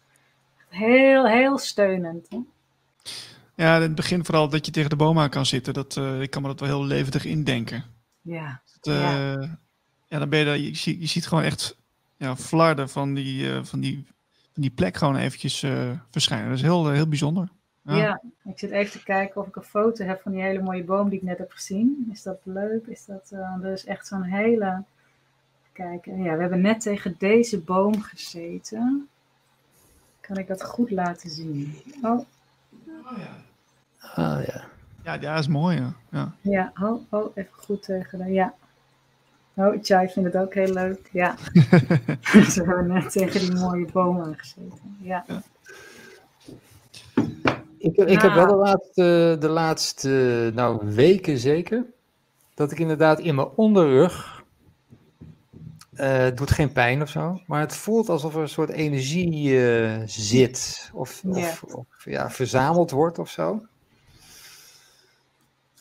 heel, 0.68 1.26
heel 1.26 1.58
steunend? 1.58 2.26
Hè? 2.28 2.38
Ja, 3.56 3.76
in 3.76 3.82
het 3.82 3.94
begin 3.94 4.24
vooral 4.24 4.48
dat 4.48 4.66
je 4.66 4.72
tegen 4.72 4.90
de 4.90 4.96
boom 4.96 5.18
aan 5.18 5.30
kan 5.30 5.46
zitten. 5.46 5.74
Dat, 5.74 5.96
eh, 5.96 6.20
ik 6.20 6.30
kan 6.30 6.42
me 6.42 6.48
dat 6.48 6.60
wel 6.60 6.68
heel 6.68 6.84
levendig 6.84 7.24
indenken. 7.24 7.84
Ja, 8.20 8.62
Dat, 8.80 8.94
eh, 8.94 9.42
ja. 10.08 10.18
dan 10.18 10.28
ben 10.28 10.38
je, 10.38 10.44
daar, 10.44 10.58
je, 10.58 10.74
ziet, 10.76 11.00
je 11.00 11.06
ziet 11.06 11.26
gewoon 11.26 11.44
echt 11.44 11.76
ja, 12.16 12.36
flarden 12.36 12.88
van 12.88 13.14
die, 13.14 13.52
eh, 13.52 13.64
van, 13.64 13.80
die, 13.80 14.06
van 14.52 14.62
die 14.62 14.70
plek 14.70 14.96
gewoon 14.96 15.16
eventjes 15.16 15.58
verschijnen. 16.10 16.48
Dat 16.48 16.56
is 16.56 16.62
heel, 16.62 16.90
heel 16.90 17.08
bijzonder. 17.08 17.48
Ja. 17.84 17.96
Ja. 17.96 18.20
ik 18.44 18.58
zit 18.58 18.70
even 18.70 18.92
te 18.92 19.04
kijken 19.04 19.40
of 19.40 19.46
ik 19.46 19.56
een 19.56 19.62
foto 19.62 20.04
heb 20.04 20.20
van 20.20 20.32
die 20.32 20.42
hele 20.42 20.62
mooie 20.62 20.84
boom 20.84 21.08
die 21.08 21.18
ik 21.18 21.24
net 21.24 21.38
heb 21.38 21.50
gezien. 21.50 22.08
Is 22.12 22.22
dat 22.22 22.38
leuk? 22.42 22.86
Is 22.86 23.04
dat, 23.04 23.30
eh 23.32 23.64
er 23.64 23.72
is 23.72 23.84
echt 23.84 24.06
zo'n 24.06 24.22
hele... 24.22 24.82
Kijken, 25.72 26.22
ja, 26.22 26.34
we 26.34 26.40
hebben 26.40 26.60
net 26.60 26.80
tegen 26.80 27.14
deze 27.18 27.60
boom 27.60 28.00
gezeten. 28.00 29.08
Kan 30.20 30.36
ik 30.36 30.46
dat 30.46 30.64
goed 30.64 30.90
laten 30.90 31.30
zien? 31.30 31.74
Oh, 32.02 32.26
Ah 34.14 34.44
ja. 34.46 34.64
Ja, 35.02 35.12
ja, 35.12 35.34
dat 35.34 35.38
is 35.38 35.48
mooi. 35.48 35.76
Ja. 35.76 35.94
Ja. 36.10 36.32
Ja, 36.40 36.72
oh, 36.80 37.02
oh, 37.10 37.30
even 37.34 37.52
goed 37.52 37.82
tegen 37.82 38.18
de, 38.18 38.24
ja. 38.24 38.54
Oh, 39.54 39.76
Chai 39.82 40.08
vindt 40.08 40.32
het 40.32 40.42
ook 40.42 40.54
heel 40.54 40.72
leuk, 40.72 41.08
ja. 41.12 41.36
Ze 42.50 42.62
hebben 42.64 42.86
net 42.86 43.12
tegen 43.12 43.40
die 43.40 43.54
mooie 43.54 43.86
boom 43.92 44.20
aangezeten, 44.20 44.96
ja. 45.00 45.24
Ik, 47.84 47.96
ik 47.96 48.20
heb 48.20 48.32
wel 48.34 48.46
de 48.46 48.54
laatste, 48.54 49.36
de 49.40 49.48
laatste 49.48 50.50
nou, 50.54 50.94
weken 50.94 51.38
zeker, 51.38 51.84
dat 52.54 52.72
ik 52.72 52.78
inderdaad 52.78 53.20
in 53.20 53.34
mijn 53.34 53.48
onderrug, 53.48 54.44
eh, 55.94 56.16
het 56.16 56.36
doet 56.36 56.50
geen 56.50 56.72
pijn 56.72 57.02
of 57.02 57.08
zo, 57.08 57.40
maar 57.46 57.60
het 57.60 57.76
voelt 57.76 58.08
alsof 58.08 58.34
er 58.34 58.40
een 58.40 58.48
soort 58.48 58.70
energie 58.70 59.68
eh, 59.68 60.02
zit 60.06 60.90
of, 60.94 61.22
Ja. 61.22 61.30
of, 61.30 61.62
of 61.62 61.86
ja, 62.04 62.30
verzameld 62.30 62.90
wordt 62.90 63.18
of 63.18 63.30
zo. 63.30 63.66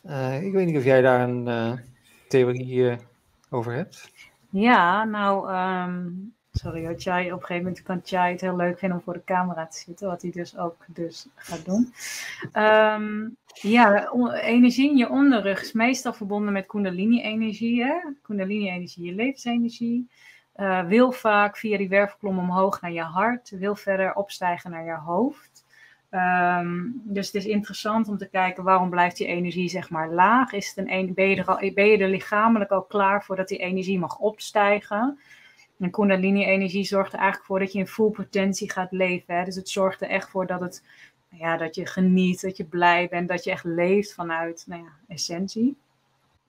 Eh, 0.04 0.44
ik 0.44 0.52
weet 0.54 0.66
niet 0.66 0.78
of 0.78 0.84
jij 0.84 1.02
daar 1.02 1.30
een 1.30 1.80
theorie 2.28 2.98
over 3.50 3.74
hebt. 3.74 4.12
Ja, 4.50 5.04
nou, 5.04 5.50
ehm, 5.50 6.10
sorry 6.54 6.86
hoor, 6.86 6.94
Chai, 6.98 7.26
op 7.32 7.40
een 7.40 7.46
gegeven 7.46 7.64
moment 7.64 7.84
kan 7.84 8.02
Chai 8.04 8.32
het 8.32 8.42
heel 8.42 8.56
leuk 8.56 8.80
vinden 8.80 8.98
om 8.98 9.04
voor 9.04 9.14
de 9.14 9.24
camera 9.24 9.68
te 9.68 9.78
zitten, 9.78 10.08
wat 10.08 10.22
hij 10.22 10.32
dus 10.32 10.58
ook 10.58 10.86
dus 10.88 11.28
gaat 11.36 11.66
doen. 11.66 11.94
Ehm, 12.52 13.30
ja, 13.54 14.12
energie 14.42 14.90
in 14.90 14.98
je 14.98 15.10
onderrug 15.10 15.62
is 15.62 15.72
meestal 15.72 16.14
verbonden 16.14 16.54
met 16.54 16.66
kundalini-energie. 16.66 17.86
Kundalini-energie, 18.22 19.06
je 19.06 19.14
levensenergie. 19.14 20.10
Eh, 20.54 20.86
wil 20.86 21.12
vaak 21.12 21.58
via 21.58 21.78
die 21.78 21.90
wervelklom 21.90 22.40
omhoog 22.40 22.82
naar 22.82 22.92
je 22.92 23.02
hart, 23.02 23.50
wil 23.50 23.76
verder 23.76 24.14
opstijgen 24.14 24.72
naar 24.72 24.86
je 24.86 24.98
hoofd. 24.98 25.66
Ehm, 26.10 26.82
dus 26.94 27.26
het 27.26 27.36
is 27.36 27.46
interessant 27.46 28.08
om 28.08 28.18
te 28.18 28.30
kijken 28.30 28.64
waarom 28.64 28.90
blijft 28.90 29.18
die 29.18 29.28
energie 29.28 29.70
zeg 29.70 29.90
maar 29.90 30.10
laag. 30.10 30.52
Is 30.52 30.74
het 30.76 30.88
een- 30.88 31.14
ben, 31.14 31.30
je 31.30 31.36
er 31.36 31.46
al, 31.46 31.72
ben 31.74 31.86
je 31.86 31.98
er 31.98 32.10
lichamelijk 32.10 32.72
al 32.72 32.84
klaar 32.84 33.24
voor 33.24 33.36
dat 33.36 33.48
die 33.48 33.58
energie 33.58 34.00
mag 34.00 34.18
opstijgen? 34.18 35.20
En 35.80 35.92
Kundalini-energie 35.92 36.84
zorgt 36.84 37.14
er 37.14 37.20
eigenlijk 37.20 37.48
voor 37.48 37.60
dat 37.60 37.72
je 37.72 37.80
in 37.80 37.88
full 37.88 38.10
potentie 38.10 38.72
gaat 38.72 38.92
leven. 38.92 39.36
Hè? 39.36 39.44
Dus 39.44 39.56
het 39.56 39.70
zorgt 39.70 40.02
er 40.02 40.08
echt 40.10 40.30
voor 40.30 40.48
dat, 40.48 40.60
het, 40.60 40.84
nou 41.30 41.44
ja, 41.44 41.58
dat 41.58 41.76
je 41.76 41.86
geniet, 41.86 42.42
dat 42.42 42.58
je 42.58 42.66
blij 42.66 43.08
bent, 43.10 43.30
dat 43.30 43.44
je 43.44 43.52
echt 43.52 43.64
leeft 43.64 44.14
vanuit 44.14 44.64
nou 44.68 44.84
ja, 44.84 44.90
essentie. 45.08 45.78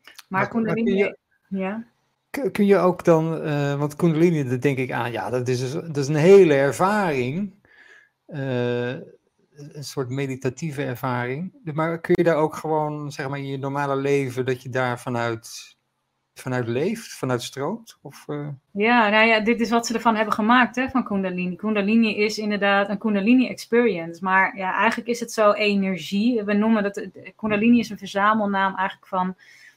Maar, 0.05 0.15
Maar- 0.29 0.41
maar 0.41 0.49
kun 0.49 0.65
Kundalini. 0.65 0.97
je- 0.99 1.17
Ja. 1.49 1.85
Kun 2.53 2.67
je 2.67 2.77
ook 2.77 3.05
dan, 3.05 3.41
eh, 3.43 3.79
want 3.79 3.97
Kundalini, 3.97 4.45
daar 4.49 4.61
denk 4.61 4.79
ik 4.79 4.93
aan, 4.93 5.13
ja, 5.13 5.31
dat 5.31 5.49
is, 5.49 5.61
dus- 5.61 5.73
dat 5.73 5.97
is 5.97 6.09
een 6.09 6.15
hele 6.15 6.55
ervaring. 6.55 7.53
eh, 8.27 8.89
een 9.73 9.85
soort 9.85 10.09
meditatieve 10.09 10.85
ervaring. 10.85 11.53
Maar 11.75 12.01
kun 12.01 12.15
je 12.17 12.23
daar 12.25 12.37
ook 12.37 12.55
gewoon, 12.57 13.13
zeg 13.13 13.29
maar, 13.29 13.39
in 13.39 13.47
je 13.47 13.59
normale 13.59 13.97
leven, 13.97 14.45
dat 14.45 14.63
je 14.63 14.69
daar 14.69 15.01
vanuit, 15.01 15.74
vanuit 16.35 16.69
leeft, 16.69 17.13
vanuit 17.13 17.43
stroomt? 17.43 17.99
Of, 18.03 18.25
eh, 18.29 18.49
Ja, 18.71 19.09
nou 19.09 19.27
ja, 19.27 19.41
dit 19.41 19.61
is 19.61 19.71
wat 19.71 19.87
ze 19.87 19.95
ervan 19.95 20.17
hebben 20.17 20.35
gemaakt, 20.35 20.77
hè, 20.77 20.89
van 20.89 21.05
Kundalini. 21.05 21.57
Kundalini 21.57 22.17
is 22.17 22.39
inderdaad 22.39 22.89
een 22.89 22.99
Kundalini 22.99 23.49
experience. 23.49 24.25
Maar 24.25 24.57
ja, 24.57 24.75
eigenlijk 24.75 25.09
is 25.09 25.21
het 25.21 25.33
zo 25.33 25.53
energie. 25.53 26.43
We 26.43 26.53
noemen 26.53 26.83
dat, 26.83 27.09
Kundalini 27.37 27.79
is 27.79 27.91
een 27.91 27.99
verzamelnaam 27.99 28.77
eigenlijk 28.77 29.09
van, 29.09 29.35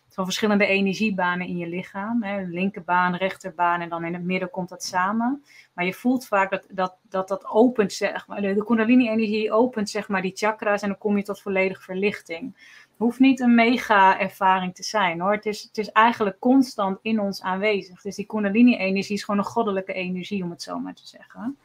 van 0.09 0.25
verschillende 0.25 0.65
energiebanen 0.65 1.47
in 1.47 1.57
je 1.57 1.67
lichaam. 1.67 2.23
Hè. 2.23 2.41
Linkerbaan, 2.41 3.15
rechterbaan 3.15 3.81
en 3.81 3.89
dan 3.89 4.05
in 4.05 4.13
het 4.13 4.23
midden 4.23 4.49
komt 4.49 4.69
dat 4.69 4.83
samen. 4.83 5.43
Maar 5.73 5.85
je 5.85 5.93
voelt 5.93 6.27
vaak 6.27 6.49
dat 6.49 6.65
dat, 6.69 6.95
dat, 7.09 7.27
dat 7.27 7.45
opent, 7.45 7.93
zeg 7.93 8.27
maar, 8.27 8.41
de 8.41 8.63
Kundalini-energie 8.65 9.51
opent 9.51 9.89
zeg 9.89 10.07
maar 10.07 10.21
die 10.21 10.35
chakra's 10.35 10.81
en 10.81 10.87
dan 10.87 10.97
kom 10.97 11.17
je 11.17 11.23
tot 11.23 11.41
volledige 11.41 11.81
verlichting. 11.81 12.55
Hoeft 12.97 13.19
niet 13.19 13.39
een 13.39 13.55
mega 13.55 14.19
ervaring 14.19 14.75
te 14.75 14.83
zijn 14.83 15.19
hoor. 15.19 15.31
Het 15.31 15.45
is, 15.45 15.63
het 15.63 15.77
is 15.77 15.91
eigenlijk 15.91 16.39
constant 16.39 16.99
in 17.01 17.19
ons 17.19 17.41
aanwezig. 17.41 18.01
Dus 18.01 18.15
die 18.15 18.25
Kundalini-energie 18.25 19.15
is 19.15 19.23
gewoon 19.23 19.39
een 19.39 19.45
goddelijke 19.45 19.93
energie, 19.93 20.43
om 20.43 20.49
het 20.49 20.61
zo 20.61 20.79
maar 20.79 20.93
te 20.93 21.07
zeggen. 21.07 21.57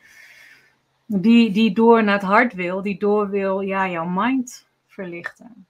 Die, 1.07 1.51
die 1.51 1.73
door 1.73 2.05
naar 2.05 2.15
het 2.15 2.23
hart 2.23 2.55
wil, 2.55 2.83
die 2.83 2.99
door 2.99 3.31
wil 3.31 3.61
ja, 3.61 3.89
jouw 3.89 4.07
mind 4.07 4.67
verlichten. 4.87 5.67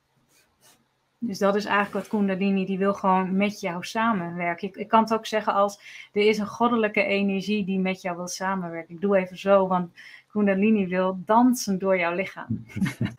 Dus 1.25 1.39
dat 1.39 1.57
is 1.57 1.65
eigenlijk 1.65 1.95
wat 1.95 2.09
Kundalini, 2.09 2.67
die 2.67 2.79
wil 2.79 2.95
gewoon 2.95 3.37
met 3.37 3.61
jou 3.61 3.85
samenwerken. 3.85 4.69
Ik, 4.69 4.77
ik 4.77 4.89
kan 4.89 5.03
het 5.03 5.13
ook 5.13 5.27
zeggen 5.27 5.55
als, 5.55 5.81
er 6.13 6.23
is 6.23 6.39
een 6.39 6.47
goddelijke 6.47 7.05
energie 7.05 7.65
die 7.65 7.79
met 7.79 8.03
jou 8.03 8.17
wil 8.17 8.29
samenwerken. 8.29 8.95
Ik 8.95 9.01
doe 9.01 9.17
even 9.17 9.39
zo, 9.39 9.67
want 9.67 9.93
Kundalini 10.33 10.87
wil 10.87 11.23
dansen 11.25 11.79
door 11.79 11.99
jouw 11.99 12.15
lichaam. 12.15 12.47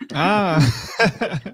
Ah. 0.13 0.67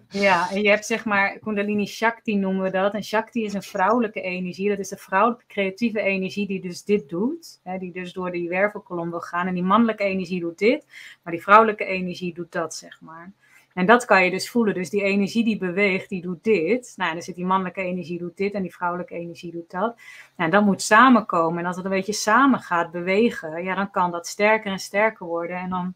ja, 0.10 0.52
en 0.52 0.61
je 0.61 0.69
hebt 0.69 0.86
zeg 0.86 1.06
maar, 1.06 1.40
Kundalini 1.40 1.86
Shakti 1.86 2.36
noemen 2.36 2.64
we 2.64 2.69
dat. 2.69 2.94
En 2.94 3.03
Shakti 3.03 3.44
is 3.44 3.53
een 3.53 3.64
vrouwelijke 3.64 4.22
energie. 4.22 4.69
Dat 4.69 4.80
is 4.80 4.90
de 4.90 4.98
vrouwelijke 4.98 5.45
creatieve 5.48 6.02
energie 6.02 6.48
die 6.48 6.61
dus 6.61 6.84
dit 6.84 7.10
doet. 7.10 7.60
Hè, 7.64 7.77
die 7.77 7.91
dus 7.91 8.14
door 8.14 8.31
die 8.31 8.49
wervelkolom 8.49 9.10
wil 9.10 9.19
gaan. 9.19 9.48
En 9.48 9.53
die 9.53 9.64
mannelijke 9.64 10.03
energie 10.03 10.40
doet 10.40 10.57
dit. 10.57 10.86
Maar 11.23 11.34
die 11.34 11.41
vrouwelijke 11.41 11.86
energie 11.86 12.34
doet 12.34 12.52
dat, 12.52 12.76
zeg 12.76 13.02
maar. 13.02 13.31
En 13.74 13.86
dat 13.86 14.06
kan 14.06 14.24
je 14.24 14.32
dus 14.32 14.50
voelen. 14.50 14.74
Dus 14.74 14.90
die 14.90 15.04
energie 15.04 15.44
die 15.44 15.58
beweegt, 15.58 16.10
die 16.10 16.22
doet 16.22 16.44
dit. 16.44 16.94
Nou, 16.96 17.14
dan 17.14 17.22
zit 17.22 17.36
die 17.36 17.46
mannelijke 17.46 17.82
energie 17.82 18.20
doet 18.20 18.38
dit 18.38 18.54
en 18.54 18.62
die 18.62 18.74
vrouwelijke 18.74 19.16
energie 19.16 19.52
doet 19.52 19.72
dat. 19.72 20.00
Nou, 20.38 20.52
dat 20.52 20.66
moet 20.66 20.82
samenkomen. 20.82 21.60
En 21.60 21.66
als 21.66 21.76
het 21.76 21.86
een 21.86 21.91
beetje 21.91 22.14
samen 22.14 22.60
gaat 22.60 22.91
bewegen, 22.91 23.64
ja, 23.64 23.76
dan 23.76 23.91
kan 23.91 24.12
dat 24.12 24.28
sterker 24.28 24.72
en 24.72 24.80
sterker 24.80 25.26
worden. 25.26 25.58
En 25.58 25.70
dan 25.70 25.94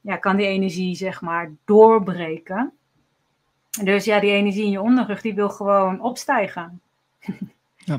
ja, 0.00 0.16
kan 0.16 0.36
die 0.36 0.46
energie, 0.46 0.94
zeg 0.94 1.20
maar, 1.20 1.52
doorbreken. 1.64 2.72
Dus 3.82 4.04
ja, 4.04 4.20
die 4.20 4.30
energie 4.30 4.64
in 4.64 4.70
je 4.70 4.80
onderrug, 4.80 5.20
die 5.20 5.34
wil 5.34 5.50
gewoon 5.50 6.00
opstijgen. 6.00 6.80
Ja. 7.86 7.98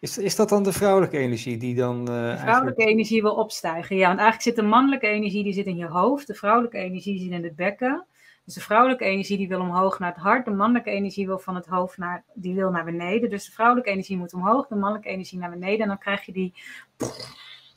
Is, 0.00 0.18
is 0.18 0.36
dat 0.36 0.48
dan 0.48 0.62
de 0.62 0.72
vrouwelijke 0.72 1.18
energie 1.18 1.56
die 1.56 1.74
dan... 1.74 1.98
Uh, 1.98 2.06
de 2.06 2.12
vrouwelijke 2.12 2.44
eigenlijk... 2.44 2.78
energie 2.78 3.22
wil 3.22 3.34
opstijgen, 3.34 3.96
ja. 3.96 4.06
Want 4.06 4.18
eigenlijk 4.18 4.42
zit 4.42 4.56
de 4.56 4.70
mannelijke 4.70 5.06
energie, 5.06 5.44
die 5.44 5.52
zit 5.52 5.66
in 5.66 5.76
je 5.76 5.86
hoofd. 5.86 6.26
De 6.26 6.34
vrouwelijke 6.34 6.78
energie 6.78 7.18
zit 7.18 7.30
in 7.30 7.44
het 7.44 7.56
bekken. 7.56 8.06
Dus 8.44 8.54
de 8.54 8.60
vrouwelijke 8.60 9.04
energie 9.04 9.36
die 9.36 9.48
wil 9.48 9.60
omhoog 9.60 9.98
naar 9.98 10.12
het 10.12 10.22
hart, 10.22 10.44
de 10.44 10.50
mannelijke 10.50 10.90
energie 10.90 11.26
wil 11.26 11.38
van 11.38 11.54
het 11.54 11.66
hoofd 11.66 11.98
naar, 11.98 12.24
die 12.34 12.54
wil 12.54 12.70
naar 12.70 12.84
beneden. 12.84 13.30
Dus 13.30 13.44
de 13.44 13.52
vrouwelijke 13.52 13.90
energie 13.90 14.16
moet 14.16 14.34
omhoog, 14.34 14.66
de 14.66 14.74
mannelijke 14.74 15.08
energie 15.08 15.38
naar 15.38 15.50
beneden. 15.50 15.80
En 15.80 15.88
dan 15.88 15.98
krijg 15.98 16.26
je 16.26 16.32
die, 16.32 16.54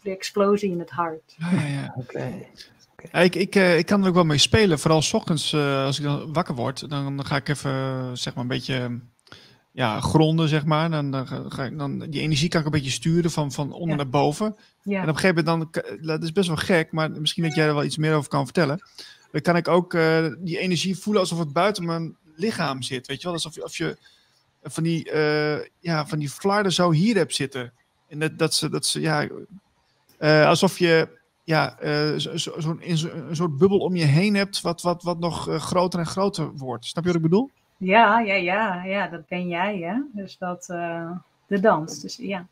die 0.02 0.14
explosie 0.14 0.72
in 0.72 0.80
het 0.80 0.90
hart. 0.90 1.36
Ja, 1.38 1.52
ja, 1.52 1.66
ja. 1.66 1.94
oké. 1.98 2.48
ik, 3.24 3.36
ik, 3.36 3.56
ik 3.56 3.86
kan 3.86 4.02
er 4.02 4.08
ook 4.08 4.14
wel 4.14 4.24
mee 4.24 4.38
spelen. 4.38 4.80
Vooral 4.80 5.02
s 5.02 5.14
ochtends, 5.14 5.54
uh, 5.54 5.84
als 5.84 5.98
ik 5.98 6.04
dan 6.04 6.34
wakker 6.34 6.56
word, 6.56 6.90
dan, 6.90 7.16
dan 7.18 7.26
ga 7.26 7.36
ik 7.36 7.50
even 7.50 8.18
zeg 8.18 8.34
maar 8.34 8.44
een 8.44 8.50
beetje 8.50 9.00
ja, 9.72 10.00
gronden, 10.00 10.48
zeg 10.48 10.66
maar. 10.66 10.90
Dan, 10.90 11.12
dan, 11.12 11.28
ga 11.28 11.64
ik, 11.64 11.78
dan, 11.78 12.00
die 12.00 12.22
energie 12.22 12.50
kan 12.50 12.60
ik 12.60 12.66
een 12.66 12.72
beetje 12.72 12.92
sturen 12.92 13.32
van, 13.32 13.52
van 13.52 13.72
onder 13.72 13.98
naar 13.98 14.10
boven. 14.10 14.56
Ja. 14.82 14.96
En 14.96 15.10
op 15.10 15.16
een 15.16 15.20
gegeven 15.20 15.46
moment, 15.46 15.74
dan, 15.74 15.84
dat 16.02 16.24
is 16.24 16.32
best 16.32 16.48
wel 16.48 16.58
gek, 16.58 16.92
maar 16.92 17.12
misschien 17.12 17.44
dat 17.44 17.56
jij 17.56 17.68
er 17.68 17.74
wel 17.74 17.84
iets 17.84 17.98
meer 17.98 18.16
over 18.16 18.30
kan 18.30 18.46
vertellen 18.46 18.82
dan 19.44 19.54
kan 19.54 19.56
ik 19.56 19.68
ook 19.68 19.94
uh, 19.94 20.28
die 20.40 20.58
energie 20.58 20.98
voelen 20.98 21.22
alsof 21.22 21.40
het 21.40 21.54
buiten 21.54 21.86
mijn 21.86 22.16
lichaam 22.36 22.82
zit. 22.82 23.08
Weet 23.08 23.18
je 23.18 23.24
wel, 23.24 23.34
alsof 23.34 23.56
je, 23.56 23.64
of 23.64 23.78
je 23.78 23.98
van 24.64 24.84
die, 24.84 25.12
uh, 25.12 25.58
ja, 25.80 26.08
van 26.08 26.20
die 26.20 26.30
flarden 26.30 26.72
zo 26.72 26.92
hier 26.92 27.16
hebt 27.16 27.36
zitten. 27.36 27.74
En 28.10 28.20
dat, 28.20 28.38
dat 28.38 28.54
ze, 28.54 28.70
dat 28.70 28.86
ze 28.86 29.00
ja, 29.00 29.28
uh, 30.20 30.48
alsof 30.48 30.78
je 30.78 31.16
ja, 31.44 31.78
zo, 32.20 32.38
zo, 32.38 32.78
een 32.80 33.36
soort 33.36 33.58
bubbel 33.58 33.80
om 33.80 33.96
je 33.96 34.04
heen 34.04 34.36
hebt, 34.36 34.62
wat, 34.62 34.82
wat, 34.82 35.04
wat 35.04 35.20
nog 35.20 35.58
groter 35.62 36.00
en 36.00 36.06
groter 36.06 36.52
wordt. 36.52 36.86
Snap 36.86 37.04
je 37.04 37.10
wat 37.10 37.18
ik 37.18 37.30
bedoel? 37.30 37.50
Ja, 37.78 38.20
ja, 38.20 38.34
ja, 38.34 38.84
ja, 38.84 39.08
dat 39.08 39.28
ben 39.28 39.48
jij, 39.48 39.78
hè? 39.78 40.22
Dus 40.22 40.38
dat, 40.38 40.66
de 41.48 41.60
dans, 41.60 42.02
dus 42.02 42.16
ja. 42.16 42.48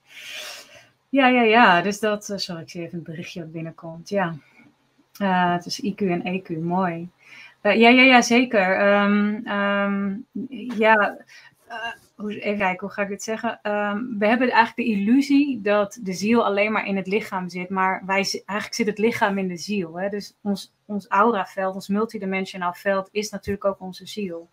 Ja, 1.09 1.27
ja, 1.27 1.41
ja, 1.41 1.81
dus 1.81 1.99
dat, 1.99 2.33
sorry, 2.35 2.61
ik 2.61 2.69
zie 2.69 2.81
even 2.81 2.97
een 2.97 3.03
berichtje 3.03 3.39
dat 3.39 3.51
binnenkomt, 3.51 4.09
ja. 4.09 4.35
Uh, 5.21 5.53
het 5.53 5.65
is 5.65 5.81
IQ 5.81 5.97
en 5.97 6.21
EQ, 6.23 6.61
mooi. 6.61 7.09
Uh, 7.61 7.75
ja, 7.75 7.89
ja, 7.89 8.01
ja, 8.01 8.21
zeker. 8.21 9.01
Um, 9.03 9.47
um, 9.47 10.25
ja, 10.77 11.17
uh, 11.69 12.35
even 12.35 12.57
kijken, 12.57 12.79
hoe 12.79 12.89
ga 12.89 13.01
ik 13.01 13.07
dit 13.07 13.23
zeggen? 13.23 13.59
Um, 13.63 14.15
we 14.19 14.27
hebben 14.27 14.49
eigenlijk 14.49 14.75
de 14.89 14.95
illusie 14.95 15.61
dat 15.61 15.99
de 16.01 16.13
ziel 16.13 16.45
alleen 16.45 16.71
maar 16.71 16.85
in 16.85 16.95
het 16.95 17.07
lichaam 17.07 17.49
zit, 17.49 17.69
maar 17.69 18.03
wij, 18.05 18.15
eigenlijk 18.15 18.73
zit 18.73 18.87
het 18.87 18.97
lichaam 18.97 19.37
in 19.37 19.47
de 19.47 19.57
ziel. 19.57 19.99
Hè? 19.99 20.09
Dus 20.09 20.35
ons, 20.41 20.73
ons 20.85 21.07
auraveld, 21.07 21.75
ons 21.75 21.87
multidimensionaal 21.87 22.73
veld, 22.73 23.09
is 23.11 23.29
natuurlijk 23.29 23.65
ook 23.65 23.79
onze 23.79 24.05
ziel. 24.07 24.49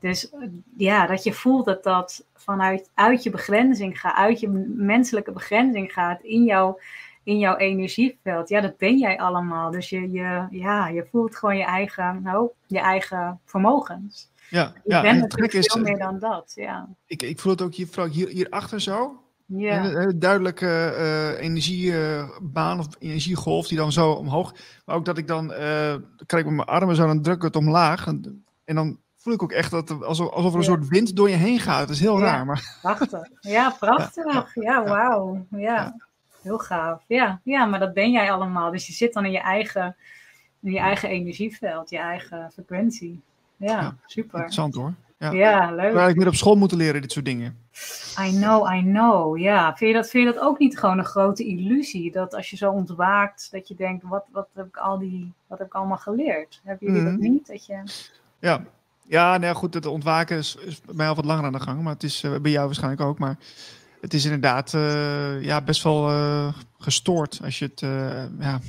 Dus 0.00 0.32
ja, 0.76 1.06
dat 1.06 1.22
je 1.24 1.32
voelt 1.32 1.64
dat 1.64 1.82
dat 1.82 2.26
vanuit 2.34 2.90
uit 2.94 3.22
je 3.22 3.30
begrenzing 3.30 4.00
gaat, 4.00 4.16
uit 4.16 4.40
je 4.40 4.48
menselijke 4.76 5.32
begrenzing 5.32 5.92
gaat, 5.92 6.22
in 6.22 6.44
jouw 6.44 6.78
in 7.24 7.38
jouw 7.38 7.56
energieveld. 7.56 8.48
Ja, 8.48 8.60
dat 8.60 8.76
ben 8.76 8.98
jij 8.98 9.18
allemaal. 9.18 9.70
Dus 9.70 9.88
je, 9.88 10.10
je, 10.10 10.46
ja, 10.50 10.88
je 10.88 11.06
voelt 11.10 11.36
gewoon 11.36 11.56
je 11.56 11.64
eigen, 11.64 12.22
nou, 12.22 12.50
je 12.66 12.80
eigen 12.80 13.40
vermogens. 13.44 14.30
Ja, 14.50 14.72
je 14.84 14.90
ja, 14.90 15.02
bent 15.02 15.20
natuurlijk 15.20 15.52
veel 15.52 15.82
meer 15.82 15.98
dan 15.98 16.18
dat. 16.18 16.52
Ja. 16.54 16.88
Ik, 17.06 17.22
ik 17.22 17.40
voel 17.40 17.52
het 17.52 17.62
ook 17.62 17.74
hier, 17.74 18.08
hier, 18.10 18.28
hierachter 18.28 18.80
zo. 18.80 19.22
Ja. 19.46 19.84
Een, 19.84 19.96
een 19.96 20.18
duidelijke 20.18 20.94
uh, 20.98 21.40
energiebaan 21.40 22.78
of 22.78 22.86
energiegolf 22.98 23.68
die 23.68 23.78
dan 23.78 23.92
zo 23.92 24.10
omhoog. 24.10 24.54
Maar 24.84 24.96
ook 24.96 25.04
dat 25.04 25.18
ik 25.18 25.26
dan, 25.26 25.50
uh, 25.50 25.94
krijg 26.26 26.44
met 26.44 26.54
mijn 26.54 26.68
armen 26.68 26.96
zo, 26.96 27.06
dan 27.06 27.22
druk 27.22 27.36
ik 27.36 27.42
het 27.42 27.56
omlaag. 27.56 28.06
En, 28.06 28.44
en 28.64 28.74
dan 28.74 28.98
voel 29.16 29.32
ik 29.32 29.42
ook 29.42 29.52
echt 29.52 29.70
dat 29.70 30.02
alsof, 30.02 30.30
alsof 30.30 30.52
er 30.52 30.58
een 30.58 30.64
soort 30.64 30.88
wind 30.88 31.16
door 31.16 31.30
je 31.30 31.36
heen 31.36 31.60
gaat. 31.60 31.80
Het 31.80 31.90
is 31.90 32.00
heel 32.00 32.18
ja, 32.18 32.24
raar. 32.24 32.46
Maar... 32.46 32.78
Prachtig. 32.82 33.28
Ja, 33.40 33.70
prachtig. 33.80 34.32
Ja, 34.32 34.46
ja 34.54 34.84
wauw. 34.84 35.46
ja. 35.50 35.96
Heel 36.42 36.58
gaaf. 36.58 37.04
Ja, 37.06 37.40
ja, 37.44 37.64
maar 37.64 37.80
dat 37.80 37.94
ben 37.94 38.10
jij 38.10 38.32
allemaal. 38.32 38.70
Dus 38.70 38.86
je 38.86 38.92
zit 38.92 39.12
dan 39.12 39.24
in 39.24 39.30
je 39.30 39.40
eigen, 39.40 39.96
in 40.60 40.72
je 40.72 40.78
eigen 40.78 41.08
energieveld, 41.08 41.90
je 41.90 41.98
eigen 41.98 42.50
frequentie. 42.52 43.20
Ja, 43.56 43.96
super. 44.06 44.34
Interessant 44.34 44.74
hoor. 44.74 44.94
Ja, 45.18 45.30
ja 45.30 45.70
leuk. 45.70 45.92
Waar 45.92 46.08
ik 46.08 46.16
meer 46.16 46.26
op 46.26 46.34
school 46.34 46.56
moeten 46.56 46.76
leren, 46.76 47.00
dit 47.00 47.12
soort 47.12 47.24
dingen. 47.24 47.58
I 48.20 48.30
know, 48.30 48.74
I 48.74 48.82
know. 48.82 49.38
Ja, 49.38 49.76
vind 49.76 49.90
je, 49.90 49.96
dat, 49.96 50.10
vind 50.10 50.26
je 50.26 50.32
dat 50.32 50.42
ook 50.42 50.58
niet 50.58 50.78
gewoon 50.78 50.98
een 50.98 51.04
grote 51.04 51.44
illusie? 51.44 52.12
Dat 52.12 52.34
als 52.34 52.50
je 52.50 52.56
zo 52.56 52.70
ontwaakt, 52.70 53.48
dat 53.50 53.68
je 53.68 53.74
denkt, 53.74 54.04
wat, 54.08 54.24
wat, 54.32 54.48
heb, 54.54 54.66
ik 54.66 54.76
al 54.76 54.98
die, 54.98 55.32
wat 55.46 55.58
heb 55.58 55.66
ik 55.66 55.74
allemaal 55.74 55.96
geleerd? 55.96 56.60
Hebben 56.64 56.86
jullie 56.86 57.04
dat 57.04 57.12
mhm. 57.12 57.22
niet? 57.22 57.46
Dat 57.46 57.66
je... 57.66 57.82
Ja, 58.38 58.64
ja, 59.06 59.38
nou 59.38 59.54
goed, 59.54 59.74
het 59.74 59.86
ontwaken 59.86 60.36
is, 60.36 60.56
is 60.56 60.80
bij 60.80 60.94
mij 60.94 61.08
al 61.08 61.14
wat 61.14 61.24
langer 61.24 61.44
aan 61.44 61.52
de 61.52 61.60
gang, 61.60 61.82
maar 61.82 61.92
het 61.92 62.02
is 62.02 62.22
uh, 62.22 62.36
bij 62.38 62.50
jou 62.50 62.66
waarschijnlijk 62.66 63.02
ook. 63.02 63.18
Maar 63.18 63.36
het 64.02 64.14
is 64.14 64.24
inderdaad 64.24 64.72
uh, 64.72 65.42
ja, 65.42 65.60
best 65.60 65.82
wel 65.82 66.10
uh, 66.10 66.54
gestoord 66.78 67.40
als 67.44 67.58
je 67.58 67.64
het. 67.64 67.80
Uh, 67.80 68.24
ja. 68.38 68.60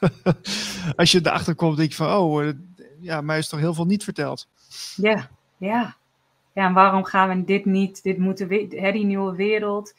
als 0.96 1.12
je 1.12 1.20
erachter 1.22 1.54
komt, 1.54 1.76
denk 1.76 1.88
je 1.88 1.96
van: 1.96 2.14
oh, 2.14 2.48
ja, 3.00 3.20
mij 3.20 3.38
is 3.38 3.48
toch 3.48 3.60
heel 3.60 3.74
veel 3.74 3.84
niet 3.84 4.04
verteld. 4.04 4.48
Ja, 4.96 5.28
ja. 5.56 5.96
Ja, 6.54 6.66
en 6.66 6.72
waarom 6.72 7.04
gaan 7.04 7.28
we 7.28 7.44
dit 7.44 7.64
niet, 7.64 8.02
dit 8.02 8.18
moeten 8.18 8.48
we, 8.48 8.66
hè, 8.70 8.92
die 8.92 9.04
nieuwe 9.04 9.34
wereld. 9.34 9.94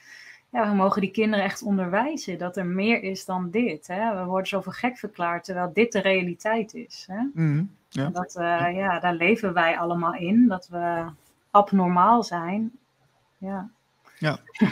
Ja, 0.50 0.70
we 0.70 0.76
mogen 0.76 1.02
die 1.02 1.12
kinderen 1.12 1.46
echt 1.46 1.62
onderwijzen 1.62 2.38
dat 2.38 2.58
er 2.58 2.66
meer 2.66 3.04
is 3.04 3.26
dan 3.26 3.50
dit. 3.50 3.88
Hè? 3.88 4.16
We 4.16 4.24
worden 4.26 4.48
zoveel 4.48 4.72
gek 4.72 4.98
verklaard, 4.98 5.44
terwijl 5.44 5.74
dit 5.74 5.92
de 5.92 6.00
realiteit 6.00 6.74
is. 6.74 7.06
Hè? 7.08 7.22
Mm, 7.34 7.72
ja. 7.90 8.10
Dat, 8.10 8.34
ja, 8.74 9.00
daar 9.00 9.14
leven 9.14 9.54
wij 9.54 9.78
allemaal 9.78 10.14
in, 10.14 10.48
dat 10.48 10.68
we 10.68 11.06
abnormaal 11.52 12.24
zijn. 12.24 12.72
Ja. 13.38 13.70
Ja. 14.24 14.40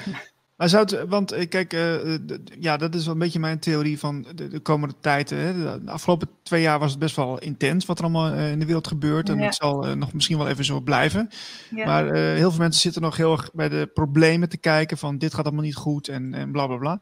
Maar 0.62 0.70
zou 0.70 0.84
het, 0.84 1.10
want 1.10 1.32
eh, 1.32 1.50
kijk, 1.50 1.74
uh, 1.74 2.18
ja, 2.60 2.78
dat 2.78 2.96
is 2.96 3.04
wel 3.04 3.14
een 3.14 3.20
beetje 3.20 3.40
mijn 3.40 3.60
theorie 3.60 4.00
van 4.00 4.26
de, 4.36 4.48
de 4.48 4.60
komende 4.60 4.96
tijd. 5.00 5.30
De 5.30 5.82
afgelopen 5.86 6.30
twee 6.44 6.62
jaar 6.62 6.80
was 6.80 6.92
het 6.92 7.00
best 7.00 7.16
wel 7.16 7.40
intens 7.40 7.86
wat 7.86 7.98
er 7.98 8.04
allemaal 8.04 8.34
uh, 8.34 8.52
in 8.52 8.60
de 8.60 8.66
wereld 8.66 8.88
gebeurt. 8.88 9.30
En 9.30 9.40
het 9.40 9.56
zal 9.56 9.96
nog 9.96 10.14
misschien 10.14 10.38
wel 10.38 10.48
even 10.48 10.66
zo 10.66 10.80
blijven. 10.80 11.30
Ja. 11.70 11.86
Maar 11.86 12.14
heel 12.14 12.50
veel 12.50 12.60
mensen 12.60 12.82
zitten 12.82 13.02
nog 13.02 13.18
heel 13.18 13.32
erg 13.32 13.50
bij 13.54 13.70
de 13.70 13.90
problemen 13.94 14.50
te 14.50 14.58
kijken 14.58 14.98
van 14.98 15.18
dit 15.18 15.34
gaat 15.34 15.46
allemaal 15.46 15.64
niet 15.64 15.76
goed 15.76 16.08
en, 16.08 16.34
en 16.34 16.52
bla 16.52 16.68
bla 16.68 16.78
bla. 16.78 17.02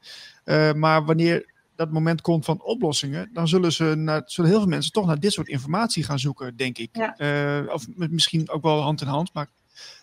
maar 0.73 1.05
wanneer 1.05 1.53
dat 1.75 1.91
moment 1.91 2.21
komt 2.21 2.45
van 2.45 2.63
oplossingen, 2.63 3.29
dan 3.33 3.47
zullen, 3.47 3.71
ze 3.71 3.93
naar, 3.97 4.21
zullen 4.25 4.49
heel 4.49 4.59
veel 4.59 4.69
mensen 4.69 4.91
toch 4.91 5.05
naar 5.05 5.19
dit 5.19 5.33
soort 5.33 5.47
informatie 5.47 6.03
gaan 6.03 6.19
zoeken, 6.19 6.55
denk 6.55 6.77
ik. 6.77 6.89
Ja. 6.91 7.63
of 7.73 7.85
misschien 7.95 8.49
ook 8.49 8.63
wel 8.63 8.81
hand 8.81 9.01
in 9.01 9.07
hand, 9.07 9.33
maar 9.33 9.47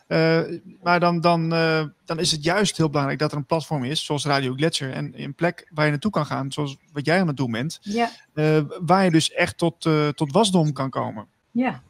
uh, 0.09 0.41
maar 0.83 1.01
dan, 1.01 1.21
dan, 1.21 1.53
uh, 1.55 1.85
dan 2.05 2.19
is 2.19 2.31
het 2.31 2.45
juist 2.45 2.77
heel 2.77 2.89
belangrijk 2.89 3.19
dat 3.19 3.31
er 3.31 3.37
een 3.37 3.47
platform 3.47 3.85
is, 3.85 4.05
zoals 4.05 4.25
Radio 4.25 4.55
Gletscher, 4.55 4.93
en 4.93 5.23
een 5.23 5.35
plek 5.35 5.69
waar 5.71 5.85
je 5.85 5.91
naartoe 5.91 6.11
kan 6.11 6.27
gaan, 6.27 6.53
zoals 6.53 6.77
wat 6.93 7.07
jij 7.07 7.21
aan 7.21 7.27
het 7.27 7.37
doen 7.37 7.51
bent, 7.51 7.79
ja. 7.83 8.11
uh, 8.35 8.61
waar 8.81 9.05
je 9.05 9.11
dus 9.11 9.33
echt 9.33 9.59
tot, 9.59 9.89
tot 10.15 10.33
wasdom 10.33 10.73
kan 10.73 10.91
komen. 10.91 11.27
Ja, 11.51 11.83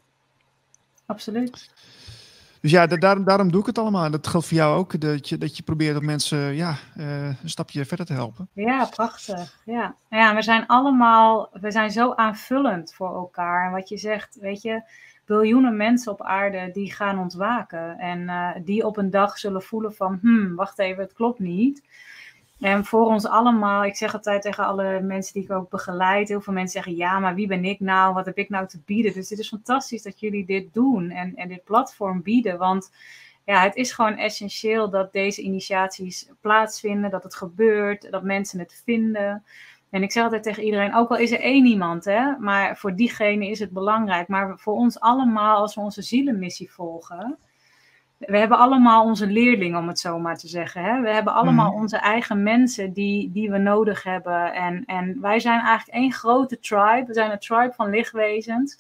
absoluut. 1.07 1.71
Dus 2.61 2.71
ja, 2.71 2.87
daarom, 2.87 3.25
daarom 3.25 3.51
doe 3.51 3.61
ik 3.61 3.67
het 3.67 3.79
allemaal. 3.79 4.11
Dat 4.11 4.27
geldt 4.27 4.47
voor 4.47 4.57
jou 4.57 4.77
ook, 4.77 5.01
dat 5.01 5.29
je, 5.29 5.39
dat 5.39 5.57
je 5.57 5.63
probeert 5.63 5.97
om 5.97 6.05
mensen 6.05 6.39
ja, 6.39 6.77
een 6.95 7.37
stapje 7.45 7.85
verder 7.85 8.07
te 8.07 8.13
helpen. 8.13 8.49
Ja, 8.53 8.85
prachtig. 8.85 9.61
Ja. 9.65 9.97
ja, 10.11 10.35
we 10.35 10.43
zijn 10.43 10.67
allemaal, 10.67 11.49
we 11.53 11.71
zijn 11.71 11.91
zo 11.91 12.15
aanvullend 12.15 12.95
voor 12.95 13.15
elkaar. 13.15 13.67
En 13.67 13.73
wat 13.73 13.89
je 13.89 13.97
zegt, 13.97 14.39
weet 14.41 14.63
je, 14.63 14.83
biljoenen 15.27 15.77
mensen 15.77 16.12
op 16.12 16.23
aarde 16.23 16.70
die 16.73 16.93
gaan 16.93 17.19
ontwaken. 17.19 17.98
En 17.98 18.20
uh, 18.20 18.51
die 18.65 18.86
op 18.86 18.97
een 18.97 19.11
dag 19.11 19.39
zullen 19.39 19.62
voelen 19.62 19.94
van, 19.94 20.19
hmm, 20.20 20.55
wacht 20.55 20.78
even, 20.78 21.03
het 21.03 21.12
klopt 21.12 21.39
niet. 21.39 21.82
En 22.61 22.85
voor 22.85 23.07
ons 23.07 23.27
allemaal, 23.27 23.85
ik 23.85 23.97
zeg 23.97 24.15
altijd 24.15 24.43
tegen 24.43 24.66
alle 24.66 25.01
mensen 25.01 25.32
die 25.32 25.43
ik 25.43 25.51
ook 25.51 25.70
begeleid, 25.70 26.28
heel 26.28 26.40
veel 26.40 26.53
mensen 26.53 26.82
zeggen, 26.82 26.97
ja, 26.97 27.19
maar 27.19 27.35
wie 27.35 27.47
ben 27.47 27.65
ik 27.65 27.81
nou? 27.81 28.15
Wat 28.15 28.27
heb 28.27 28.39
ik 28.39 28.48
nou 28.48 28.66
te 28.66 28.81
bieden? 28.85 29.12
Dus 29.12 29.31
het 29.31 29.39
is 29.39 29.48
fantastisch 29.48 30.03
dat 30.03 30.20
jullie 30.20 30.47
dit 30.47 30.74
doen 30.74 31.11
en, 31.11 31.36
en 31.36 31.48
dit 31.48 31.65
platform 31.65 32.23
bieden, 32.23 32.59
want 32.59 32.90
ja, 33.44 33.62
het 33.62 33.77
is 33.77 33.93
gewoon 33.93 34.16
essentieel 34.16 34.90
dat 34.90 35.12
deze 35.12 35.43
initiaties 35.43 36.28
plaatsvinden, 36.40 37.11
dat 37.11 37.23
het 37.23 37.35
gebeurt, 37.35 38.11
dat 38.11 38.23
mensen 38.23 38.59
het 38.59 38.82
vinden. 38.85 39.44
En 39.97 40.02
ik 40.02 40.12
zeg 40.12 40.23
altijd 40.24 40.43
tegen 40.43 40.62
iedereen, 40.62 40.94
ook 40.94 41.10
al 41.10 41.16
is 41.16 41.31
er 41.32 41.40
één 41.40 41.66
iemand, 41.66 42.05
hè, 42.05 42.36
maar 42.39 42.77
voor 42.77 42.97
diegene 42.97 43.48
is 43.48 43.59
het 43.59 43.70
belangrijk. 43.70 44.28
Maar 44.28 44.59
voor 44.59 44.74
ons 44.74 45.01
allemaal, 45.01 45.56
als 45.56 45.74
we 45.74 45.81
onze 45.81 46.02
zielenmissie 46.02 46.73
volgen, 46.73 47.39
we 48.18 48.39
hebben 48.39 48.59
allemaal 48.59 49.05
onze 49.05 49.27
leerlingen, 49.27 49.78
om 49.78 49.89
het 49.89 49.98
zo 49.98 50.18
maar 50.18 50.36
te 50.36 50.48
zeggen. 50.48 50.85
Hè? 50.85 51.01
We 51.01 51.10
hebben 51.10 51.32
allemaal 51.35 51.70
Mhm. 51.70 51.81
onze 51.81 51.97
eigen 51.97 52.43
mensen 52.43 52.93
die, 52.93 53.31
die 53.32 53.51
we 53.51 53.59
nodig 53.59 54.02
hebben. 54.02 54.52
En, 54.52 54.85
en 54.86 55.20
wij 55.20 55.40
zijn 55.40 55.60
eigenlijk 55.60 55.98
één 55.98 56.12
grote 56.12 56.59
tribe. 56.59 57.05
We 57.06 57.14
zijn 57.14 57.31
een 57.31 57.39
tribe 57.39 57.73
van 57.77 57.90
lichtwezens. 57.90 58.78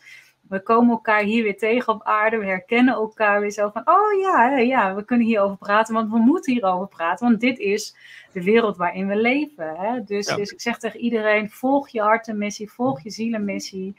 We 0.48 0.62
komen 0.62 0.90
elkaar 0.90 1.22
hier 1.22 1.42
weer 1.42 1.58
tegen 1.58 1.92
op 1.92 2.02
aarde. 2.02 2.38
We 2.38 2.46
herkennen 2.46 2.94
elkaar 2.94 3.40
weer 3.40 3.50
zo 3.50 3.70
van, 3.70 3.82
oh 3.84 4.20
ja, 4.20 4.58
ja, 4.58 4.94
we 4.94 5.04
kunnen 5.04 5.26
hierover 5.26 5.56
praten, 5.56 5.94
want 5.94 6.10
we 6.10 6.18
moeten 6.18 6.52
hierover 6.52 6.88
praten. 6.88 7.28
Want 7.28 7.40
dit 7.40 7.58
is 7.58 7.96
de 8.32 8.42
wereld 8.42 8.76
waarin 8.76 9.06
we 9.06 9.16
leven. 9.16 9.76
Hè? 9.76 10.04
Dus, 10.04 10.28
Ja. 10.28 10.36
dus 10.36 10.50
ik 10.50 10.60
zeg 10.60 10.78
tegen 10.78 11.00
iedereen, 11.00 11.50
volg 11.50 11.88
je 11.88 12.00
hartenmissie, 12.00 12.70
volg 12.70 13.02
je 13.02 13.10
zielenmissie. 13.10 13.96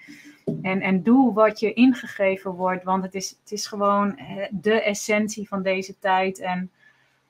En, 0.61 0.81
en 0.81 1.03
doe 1.03 1.33
wat 1.33 1.59
je 1.59 1.73
ingegeven 1.73 2.51
wordt, 2.51 2.83
want 2.83 3.03
het 3.03 3.15
is, 3.15 3.29
het 3.29 3.51
is 3.51 3.67
gewoon 3.67 4.19
de 4.51 4.81
essentie 4.81 5.47
van 5.47 5.61
deze 5.61 5.99
tijd. 5.99 6.39
En 6.39 6.71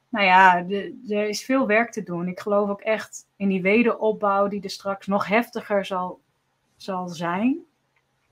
nou 0.09 0.25
ja, 0.25 0.65
er 1.09 1.29
is 1.29 1.45
veel 1.45 1.67
werk 1.67 1.91
te 1.91 2.03
doen. 2.03 2.27
Ik 2.27 2.39
geloof 2.39 2.69
ook 2.69 2.81
echt 2.81 3.27
in 3.35 3.47
die 3.47 3.61
wederopbouw 3.61 4.47
die 4.47 4.61
er 4.61 4.69
straks 4.69 5.07
nog 5.07 5.27
heftiger 5.27 5.85
zal, 5.85 6.19
zal 6.75 7.07
zijn. 7.07 7.65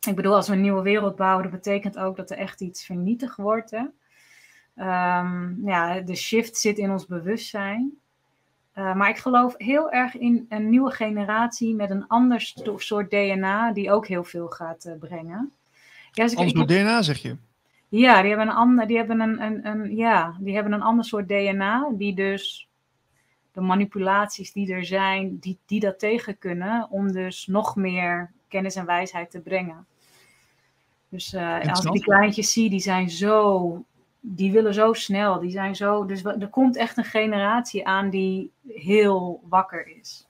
Ik 0.07 0.15
bedoel, 0.15 0.35
als 0.35 0.47
we 0.47 0.53
een 0.53 0.61
nieuwe 0.61 0.81
wereld 0.81 1.15
bouwen, 1.15 1.43
dat 1.43 1.51
betekent 1.51 1.97
ook 1.97 2.15
dat 2.15 2.31
er 2.31 2.37
echt 2.37 2.61
iets 2.61 2.85
vernietigd 2.85 3.35
wordt. 3.35 3.71
Hè? 3.71 3.83
Ehm, 4.75 5.67
ja, 5.67 5.99
de 5.99 6.15
shift 6.15 6.57
zit 6.57 6.77
in 6.77 6.91
ons 6.91 7.05
bewustzijn. 7.05 7.93
Uh, 8.77 8.95
maar 8.95 9.09
ik 9.09 9.17
geloof 9.17 9.53
heel 9.57 9.91
erg 9.91 10.17
in 10.17 10.45
een 10.49 10.69
nieuwe 10.69 10.91
generatie 10.91 11.75
met 11.75 11.89
een 11.89 12.07
ander 12.07 12.53
soort 12.75 13.09
DNA 13.09 13.73
die 13.73 13.91
ook 13.91 14.07
heel 14.07 14.23
veel 14.23 14.47
gaat 14.47 14.85
uh, 14.85 14.93
brengen. 14.99 15.51
Ja, 16.11 16.23
dus 16.23 16.35
Anders 16.35 16.67
DNA 16.67 17.01
zeg 17.01 17.17
je? 17.17 17.37
Ja, 17.87 18.19
die 18.21 18.29
hebben 18.29 18.47
een 18.47 18.55
ander, 18.55 18.87
die 18.87 18.97
hebben 18.97 19.19
een, 19.19 19.41
een, 19.41 19.67
een, 19.67 19.95
ja, 19.95 20.35
die 20.39 20.53
hebben 20.53 20.73
een 20.73 20.81
ander 20.81 21.05
soort 21.05 21.27
DNA 21.27 21.89
die 21.97 22.15
dus 22.15 22.69
de 23.51 23.61
manipulaties 23.61 24.51
die 24.51 24.73
er 24.73 24.85
zijn, 24.85 25.37
die, 25.39 25.57
die 25.65 25.79
dat 25.79 25.99
tegen 25.99 26.37
kunnen 26.37 26.87
om 26.89 27.11
dus 27.11 27.47
nog 27.47 27.75
meer 27.75 28.31
kennis 28.47 28.75
en 28.75 28.85
wijsheid 28.85 29.31
te 29.31 29.39
brengen. 29.39 29.85
Dus 31.09 31.33
uh, 31.33 31.69
als 31.69 31.85
ik 31.85 31.91
die 31.91 32.03
kleintjes 32.03 32.51
zie, 32.51 32.69
die 32.69 32.79
zijn 32.79 33.09
zo 33.09 33.85
die 34.27 34.51
willen 34.51 34.73
zo 34.73 34.93
snel, 34.93 35.39
die 35.39 35.51
zijn 35.51 35.75
zo. 35.75 36.05
Dus 36.05 36.23
er 36.23 36.49
komt 36.49 36.75
echt 36.75 36.97
een 36.97 37.03
generatie 37.03 37.87
aan 37.87 38.09
die 38.09 38.51
heel 38.67 39.41
wakker 39.49 39.97
is. 39.97 40.27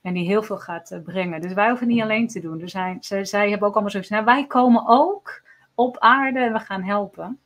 En 0.00 0.14
die 0.14 0.26
heel 0.26 0.42
veel 0.42 0.58
gaat 0.58 0.90
uh, 0.90 1.02
brengen. 1.02 1.40
Dus 1.40 1.52
wij 1.52 1.68
hoeven 1.68 1.86
niet 1.86 2.02
alleen 2.02 2.28
te 2.28 2.40
doen. 2.40 2.60
Er 2.60 2.68
zijn, 2.68 2.98
zij, 3.00 3.24
zij 3.24 3.50
hebben 3.50 3.68
ook 3.68 3.74
allemaal 3.74 3.90
zoiets. 3.90 4.10
Nou, 4.10 4.24
wij 4.24 4.46
komen 4.46 4.84
ook 4.86 5.42
op 5.74 5.98
aarde 5.98 6.38
en 6.38 6.52
we 6.52 6.58
gaan 6.58 6.82
helpen. 6.82 7.38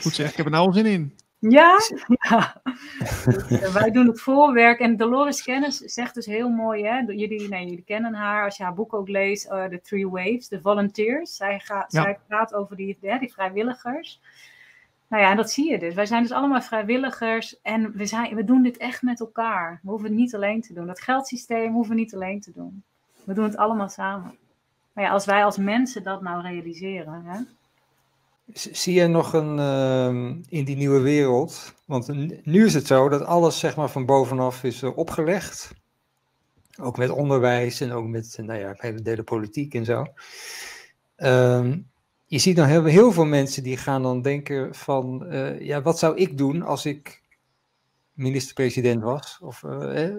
Goed 0.00 0.14
zeg, 0.14 0.30
ik 0.30 0.36
heb 0.36 0.46
er 0.46 0.52
nou 0.52 0.66
al 0.66 0.72
zin 0.72 0.86
in. 0.86 1.14
Ja, 1.48 1.78
ja. 2.06 2.62
Dus, 2.98 3.50
uh, 3.50 3.72
wij 3.72 3.90
doen 3.90 4.06
het 4.06 4.20
voorwerk. 4.20 4.80
En 4.80 4.96
Dolores 4.96 5.42
Kennis 5.42 5.76
zegt 5.76 6.14
dus 6.14 6.26
heel 6.26 6.48
mooi, 6.48 6.84
hè? 6.84 6.98
Jullie, 6.98 7.48
nee, 7.48 7.66
jullie 7.66 7.84
kennen 7.84 8.14
haar 8.14 8.44
als 8.44 8.56
je 8.56 8.62
haar 8.62 8.74
boek 8.74 8.94
ook 8.94 9.08
leest, 9.08 9.46
uh, 9.46 9.64
The 9.64 9.80
Three 9.80 10.08
Waves, 10.08 10.48
de 10.48 10.60
volunteers. 10.60 11.36
Zij, 11.36 11.60
gaat, 11.60 11.92
ja. 11.92 12.02
zij 12.02 12.18
praat 12.26 12.54
over 12.54 12.76
die, 12.76 12.98
hè, 13.00 13.18
die 13.18 13.32
vrijwilligers. 13.32 14.20
Nou 15.08 15.22
ja, 15.22 15.30
en 15.30 15.36
dat 15.36 15.50
zie 15.50 15.70
je 15.70 15.78
dus. 15.78 15.94
Wij 15.94 16.06
zijn 16.06 16.22
dus 16.22 16.32
allemaal 16.32 16.62
vrijwilligers 16.62 17.60
en 17.62 17.92
we, 17.96 18.06
zijn, 18.06 18.34
we 18.34 18.44
doen 18.44 18.62
dit 18.62 18.76
echt 18.76 19.02
met 19.02 19.20
elkaar. 19.20 19.80
We 19.82 19.90
hoeven 19.90 20.08
het 20.08 20.18
niet 20.18 20.34
alleen 20.34 20.60
te 20.60 20.72
doen. 20.72 20.86
Dat 20.86 21.00
geldsysteem 21.00 21.72
hoeven 21.72 21.94
we 21.94 22.00
niet 22.00 22.14
alleen 22.14 22.40
te 22.40 22.52
doen. 22.52 22.82
We 23.24 23.34
doen 23.34 23.44
het 23.44 23.56
allemaal 23.56 23.88
samen. 23.88 24.38
Maar 24.92 25.04
ja, 25.04 25.10
als 25.10 25.24
wij 25.24 25.44
als 25.44 25.56
mensen 25.56 26.02
dat 26.02 26.22
nou 26.22 26.42
realiseren, 26.42 27.24
hè? 27.24 27.40
Zie 28.52 28.94
je 28.94 29.06
nog 29.06 29.32
een 29.32 29.58
uh, 29.58 30.36
in 30.48 30.64
die 30.64 30.76
nieuwe 30.76 31.00
wereld? 31.00 31.74
Want 31.84 32.08
nu 32.44 32.64
is 32.64 32.74
het 32.74 32.86
zo 32.86 33.08
dat 33.08 33.24
alles 33.24 33.58
zeg 33.58 33.76
maar 33.76 33.90
van 33.90 34.06
bovenaf 34.06 34.64
is 34.64 34.82
uh, 34.82 34.96
opgelegd. 34.96 35.72
Ook 36.80 36.96
met 36.96 37.10
onderwijs 37.10 37.80
en 37.80 37.92
ook 37.92 38.06
met 38.06 38.38
nou 38.42 38.58
ja, 38.58 38.74
hele 38.76 39.02
delen 39.02 39.24
politiek 39.24 39.74
en 39.74 39.84
zo. 39.84 40.06
Uh, 41.16 41.74
je 42.26 42.38
ziet 42.38 42.56
dan 42.56 42.66
heel, 42.66 43.12
veel 43.12 43.24
mensen 43.24 43.62
die 43.62 43.76
gaan 43.76 44.02
dan 44.02 44.22
denken 44.22 44.74
van, 44.74 45.26
uh, 45.32 45.60
ja, 45.60 45.82
wat 45.82 45.98
zou 45.98 46.16
ik 46.16 46.38
doen 46.38 46.62
als 46.62 46.86
ik 46.86 47.22
minister-president 48.12 49.02
was? 49.02 49.38
Of, 49.42 49.62
eh, 49.64 50.14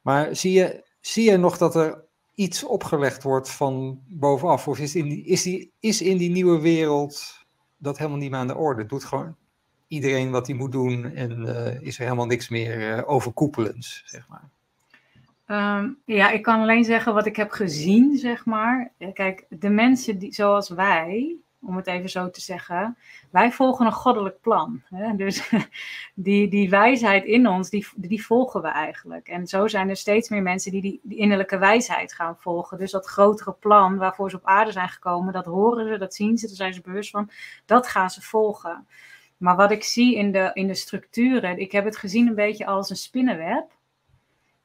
maar 0.00 0.36
zie 0.36 0.52
je, 0.52 0.84
zie 1.00 1.30
je 1.30 1.36
nog 1.36 1.58
dat 1.58 1.74
er 1.74 2.04
iets 2.34 2.64
opgelegd 2.64 3.22
wordt 3.22 3.50
van 3.50 4.00
bovenaf? 4.08 4.68
Of 4.68 4.78
is 4.78 4.94
in 4.94 5.08
die, 5.08 5.24
is 5.24 5.42
die, 5.42 5.72
is 5.80 6.02
in 6.02 6.16
die 6.16 6.30
nieuwe 6.30 6.60
wereld 6.60 7.44
dat 7.76 7.98
helemaal 7.98 8.18
niet 8.18 8.30
meer 8.30 8.40
aan 8.40 8.46
de 8.46 8.56
orde? 8.56 8.86
Doet 8.86 9.04
gewoon 9.04 9.36
iedereen 9.88 10.30
wat 10.30 10.46
hij 10.46 10.56
moet 10.56 10.72
doen 10.72 11.04
en 11.04 11.42
uh, 11.42 11.80
is 11.80 11.96
er 11.96 12.04
helemaal 12.04 12.26
niks 12.26 12.48
meer 12.48 12.96
uh, 12.96 13.10
overkoepelends, 13.10 14.02
zeg 14.06 14.28
maar? 14.28 14.50
Um, 15.46 15.98
ja, 16.04 16.30
ik 16.30 16.42
kan 16.42 16.60
alleen 16.60 16.84
zeggen 16.84 17.14
wat 17.14 17.26
ik 17.26 17.36
heb 17.36 17.50
gezien, 17.50 18.16
zeg 18.16 18.44
maar. 18.44 18.92
Kijk, 19.12 19.46
de 19.48 19.68
mensen 19.68 20.18
die, 20.18 20.34
zoals 20.34 20.68
wij, 20.68 21.36
om 21.62 21.76
het 21.76 21.86
even 21.86 22.10
zo 22.10 22.30
te 22.30 22.40
zeggen, 22.40 22.96
wij 23.30 23.52
volgen 23.52 23.86
een 23.86 23.92
goddelijk 23.92 24.40
plan. 24.40 24.82
Hè? 24.84 25.16
Dus 25.16 25.50
die, 26.14 26.48
die 26.48 26.70
wijsheid 26.70 27.24
in 27.24 27.48
ons, 27.48 27.70
die, 27.70 27.86
die 27.96 28.24
volgen 28.24 28.62
we 28.62 28.68
eigenlijk. 28.68 29.28
En 29.28 29.46
zo 29.46 29.68
zijn 29.68 29.88
er 29.88 29.96
steeds 29.96 30.28
meer 30.28 30.42
mensen 30.42 30.72
die, 30.72 30.82
die 30.82 31.00
die 31.02 31.18
innerlijke 31.18 31.58
wijsheid 31.58 32.12
gaan 32.12 32.36
volgen. 32.38 32.78
Dus 32.78 32.90
dat 32.90 33.06
grotere 33.06 33.52
plan 33.52 33.96
waarvoor 33.96 34.30
ze 34.30 34.36
op 34.36 34.46
aarde 34.46 34.72
zijn 34.72 34.88
gekomen, 34.88 35.32
dat 35.32 35.44
horen 35.44 35.88
ze, 35.88 35.98
dat 35.98 36.14
zien 36.14 36.38
ze, 36.38 36.46
daar 36.46 36.56
zijn 36.56 36.74
ze 36.74 36.80
bewust 36.80 37.10
van. 37.10 37.30
Dat 37.66 37.86
gaan 37.86 38.10
ze 38.10 38.22
volgen. 38.22 38.86
Maar 39.36 39.56
wat 39.56 39.70
ik 39.70 39.84
zie 39.84 40.16
in 40.16 40.32
de, 40.32 40.50
in 40.52 40.66
de 40.66 40.74
structuren, 40.74 41.58
ik 41.58 41.72
heb 41.72 41.84
het 41.84 41.96
gezien 41.96 42.26
een 42.26 42.34
beetje 42.34 42.66
als 42.66 42.90
een 42.90 42.96
spinnenweb. 42.96 43.70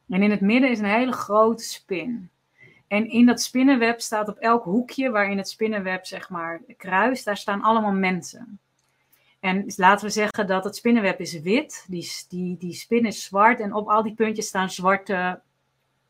En 0.09 0.23
in 0.23 0.31
het 0.31 0.41
midden 0.41 0.69
is 0.69 0.79
een 0.79 0.85
hele 0.85 1.11
grote 1.11 1.63
spin. 1.63 2.29
En 2.88 3.09
in 3.09 3.26
dat 3.26 3.41
spinnenweb 3.41 4.01
staat 4.01 4.27
op 4.27 4.38
elk 4.38 4.64
hoekje 4.64 5.09
waarin 5.09 5.38
het 5.38 5.49
spinnenweb 5.49 6.05
zeg 6.05 6.30
maar 6.30 6.61
kruist, 6.77 7.26
daar 7.26 7.38
staan 7.38 7.61
allemaal 7.61 7.91
mensen. 7.91 8.59
En 9.39 9.73
laten 9.76 10.05
we 10.05 10.11
zeggen 10.11 10.47
dat 10.47 10.64
het 10.64 10.76
spinnenweb 10.76 11.19
is 11.19 11.39
wit, 11.39 11.85
die, 11.89 12.11
die, 12.30 12.57
die 12.57 12.73
spin 12.73 13.05
is 13.05 13.23
zwart 13.23 13.59
en 13.59 13.73
op 13.73 13.89
al 13.89 14.03
die 14.03 14.14
puntjes 14.14 14.47
staan 14.47 14.69
zwarte 14.69 15.41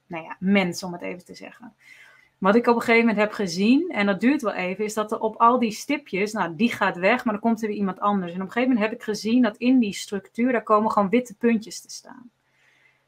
nou 0.08 0.24
ja, 0.24 0.36
mensen, 0.40 0.88
om 0.88 0.94
het 0.94 1.02
even 1.02 1.26
te 1.26 1.36
zeggen. 1.36 1.74
Wat 2.38 2.56
ik 2.56 2.68
op 2.68 2.76
een 2.76 2.82
gegeven 2.82 3.08
moment 3.08 3.18
heb 3.18 3.32
gezien, 3.32 3.90
en 3.90 4.06
dat 4.06 4.20
duurt 4.20 4.42
wel 4.42 4.54
even, 4.54 4.86
is 4.86 4.94
dat 4.94 5.12
er 5.12 5.20
op 5.20 5.36
al 5.36 5.60
die 5.60 5.72
stipjes, 5.72 6.32
nou 6.32 6.56
die 6.56 6.72
gaat 6.72 6.98
weg, 6.98 7.24
maar 7.24 7.34
dan 7.34 7.42
komt 7.42 7.62
er 7.62 7.68
weer 7.68 7.78
iemand 7.78 8.00
anders. 8.00 8.34
En 8.34 8.42
op 8.42 8.46
een 8.46 8.52
gegeven 8.52 8.74
moment 8.74 8.90
heb 8.90 9.00
ik 9.00 9.06
gezien 9.06 9.42
dat 9.42 9.58
in 9.58 9.80
die 9.80 9.94
structuur, 9.94 10.52
daar 10.52 10.64
komen 10.64 10.92
gewoon 10.92 11.10
witte 11.10 11.36
puntjes 11.36 11.82
te 11.82 11.90
staan. 11.90 12.30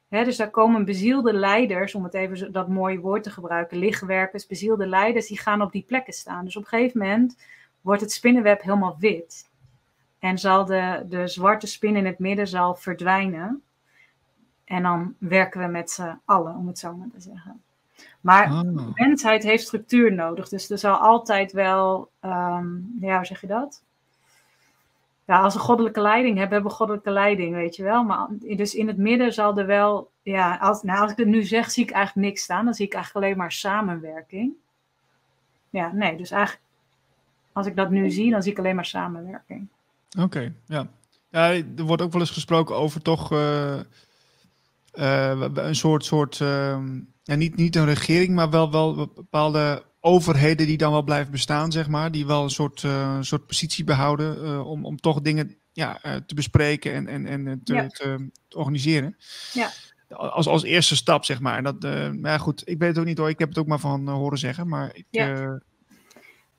He, 0.09 0.23
dus 0.23 0.37
daar 0.37 0.49
komen 0.49 0.85
bezielde 0.85 1.33
leiders, 1.33 1.95
om 1.95 2.03
het 2.03 2.13
even 2.13 2.51
dat 2.51 2.67
mooie 2.67 2.99
woord 2.99 3.23
te 3.23 3.31
gebruiken, 3.31 3.77
lichtwerkers, 3.77 4.47
bezielde 4.47 4.87
leiders, 4.87 5.27
die 5.27 5.39
gaan 5.39 5.61
op 5.61 5.71
die 5.71 5.83
plekken 5.87 6.13
staan. 6.13 6.45
Dus 6.45 6.55
op 6.55 6.63
een 6.63 6.69
gegeven 6.69 6.99
moment 6.99 7.37
wordt 7.81 8.01
het 8.01 8.11
spinnenweb 8.11 8.61
helemaal 8.61 8.95
wit. 8.99 9.49
En 10.19 10.37
zal 10.37 10.65
de, 10.65 11.05
de 11.07 11.27
zwarte 11.27 11.67
spin 11.67 11.95
in 11.95 12.05
het 12.05 12.19
midden 12.19 12.47
zal 12.47 12.75
verdwijnen. 12.75 13.63
En 14.65 14.83
dan 14.83 15.15
werken 15.17 15.61
we 15.61 15.67
met 15.67 15.91
z'n 15.91 16.19
allen, 16.25 16.55
om 16.55 16.67
het 16.67 16.79
zo 16.79 16.95
maar 16.95 17.09
te 17.13 17.21
zeggen. 17.21 17.61
Maar 18.21 18.51
oh. 18.51 18.61
de 18.61 18.91
mensheid 18.93 19.43
heeft 19.43 19.63
structuur 19.63 20.13
nodig. 20.13 20.49
Dus 20.49 20.69
er 20.69 20.77
zal 20.77 20.95
altijd 20.95 21.51
wel, 21.51 22.09
um, 22.21 22.97
ja, 22.99 23.15
hoe 23.15 23.25
zeg 23.25 23.41
je 23.41 23.47
dat? 23.47 23.83
Ja, 25.29 25.39
als 25.39 25.53
we 25.53 25.59
goddelijke 25.59 26.01
leiding 26.01 26.37
hebben, 26.37 26.53
hebben 26.53 26.71
we 26.71 26.77
goddelijke 26.77 27.11
leiding, 27.11 27.53
weet 27.53 27.75
je 27.75 27.83
wel. 27.83 28.03
Maar 28.03 28.27
dus 28.39 28.75
in 28.75 28.87
het 28.87 28.97
midden 28.97 29.33
zal 29.33 29.57
er 29.57 29.65
wel, 29.65 30.11
ja, 30.21 30.57
als, 30.57 30.83
nou, 30.83 31.01
als 31.01 31.11
ik 31.11 31.17
het 31.17 31.27
nu 31.27 31.43
zeg, 31.43 31.71
zie 31.71 31.83
ik 31.83 31.91
eigenlijk 31.91 32.27
niks 32.27 32.43
staan. 32.43 32.65
Dan 32.65 32.73
zie 32.73 32.85
ik 32.85 32.93
eigenlijk 32.93 33.25
alleen 33.25 33.37
maar 33.37 33.51
samenwerking. 33.51 34.53
Ja, 35.69 35.91
nee, 35.91 36.17
dus 36.17 36.31
eigenlijk, 36.31 36.65
als 37.53 37.67
ik 37.67 37.75
dat 37.75 37.89
nu 37.89 38.09
zie, 38.09 38.31
dan 38.31 38.43
zie 38.43 38.51
ik 38.51 38.57
alleen 38.57 38.75
maar 38.75 38.85
samenwerking. 38.85 39.67
Oké, 40.19 40.53
ja. 40.65 40.87
ja. 41.29 41.51
Er 41.51 41.83
wordt 41.83 42.01
ook 42.01 42.11
wel 42.11 42.21
eens 42.21 42.31
gesproken 42.31 42.75
over 42.75 43.01
toch 43.01 43.31
uh, 43.31 43.79
uh, 44.93 45.45
een 45.53 45.75
soort, 45.75 46.05
soort 46.05 46.39
uh, 46.39 46.77
ja, 47.23 47.35
niet, 47.35 47.55
niet 47.55 47.75
een 47.75 47.85
regering, 47.85 48.35
maar 48.35 48.49
wel, 48.49 48.71
wel 48.71 49.11
bepaalde 49.15 49.83
overheden 49.99 50.67
die 50.67 50.77
dan 50.77 50.91
wel 50.91 51.03
blijven 51.03 51.31
bestaan, 51.31 51.71
zeg 51.71 51.87
maar, 51.87 52.11
die 52.11 52.25
wel 52.25 52.43
een 52.43 52.49
soort, 52.49 52.83
uh, 52.83 53.17
soort 53.21 53.45
positie 53.45 53.83
behouden 53.83 54.43
uh, 54.43 54.67
om, 54.67 54.85
om 54.85 54.97
toch 54.97 55.21
dingen 55.21 55.57
ja, 55.71 56.01
eh, 56.01 56.15
te 56.15 56.33
bespreken 56.35 56.93
en, 56.93 57.07
en, 57.07 57.47
en 57.47 57.61
te, 57.63 57.73
Ja. 57.73 57.87
te, 57.87 58.29
te 58.47 58.57
organiseren. 58.57 59.17
Ja. 59.53 59.69
Als, 60.09 60.47
als 60.47 60.63
eerste 60.63 60.95
stap, 60.95 61.25
zeg 61.25 61.39
maar. 61.39 61.63
Dat, 61.63 61.83
eh, 61.83 62.09
maar 62.11 62.31
ja, 62.31 62.37
goed, 62.37 62.61
ik 62.65 62.79
weet 62.79 62.89
het 62.89 62.99
ook 62.99 63.05
niet 63.05 63.17
hoor. 63.17 63.29
Ik 63.29 63.39
heb 63.39 63.49
het 63.49 63.57
ook 63.57 63.67
maar 63.67 63.79
van 63.79 64.07
eh, 64.07 64.13
horen 64.13 64.37
zeggen. 64.37 64.67
Maar 64.67 64.89
ik, 64.95 65.05
Ja. 65.09 65.33
eh, 65.33 65.51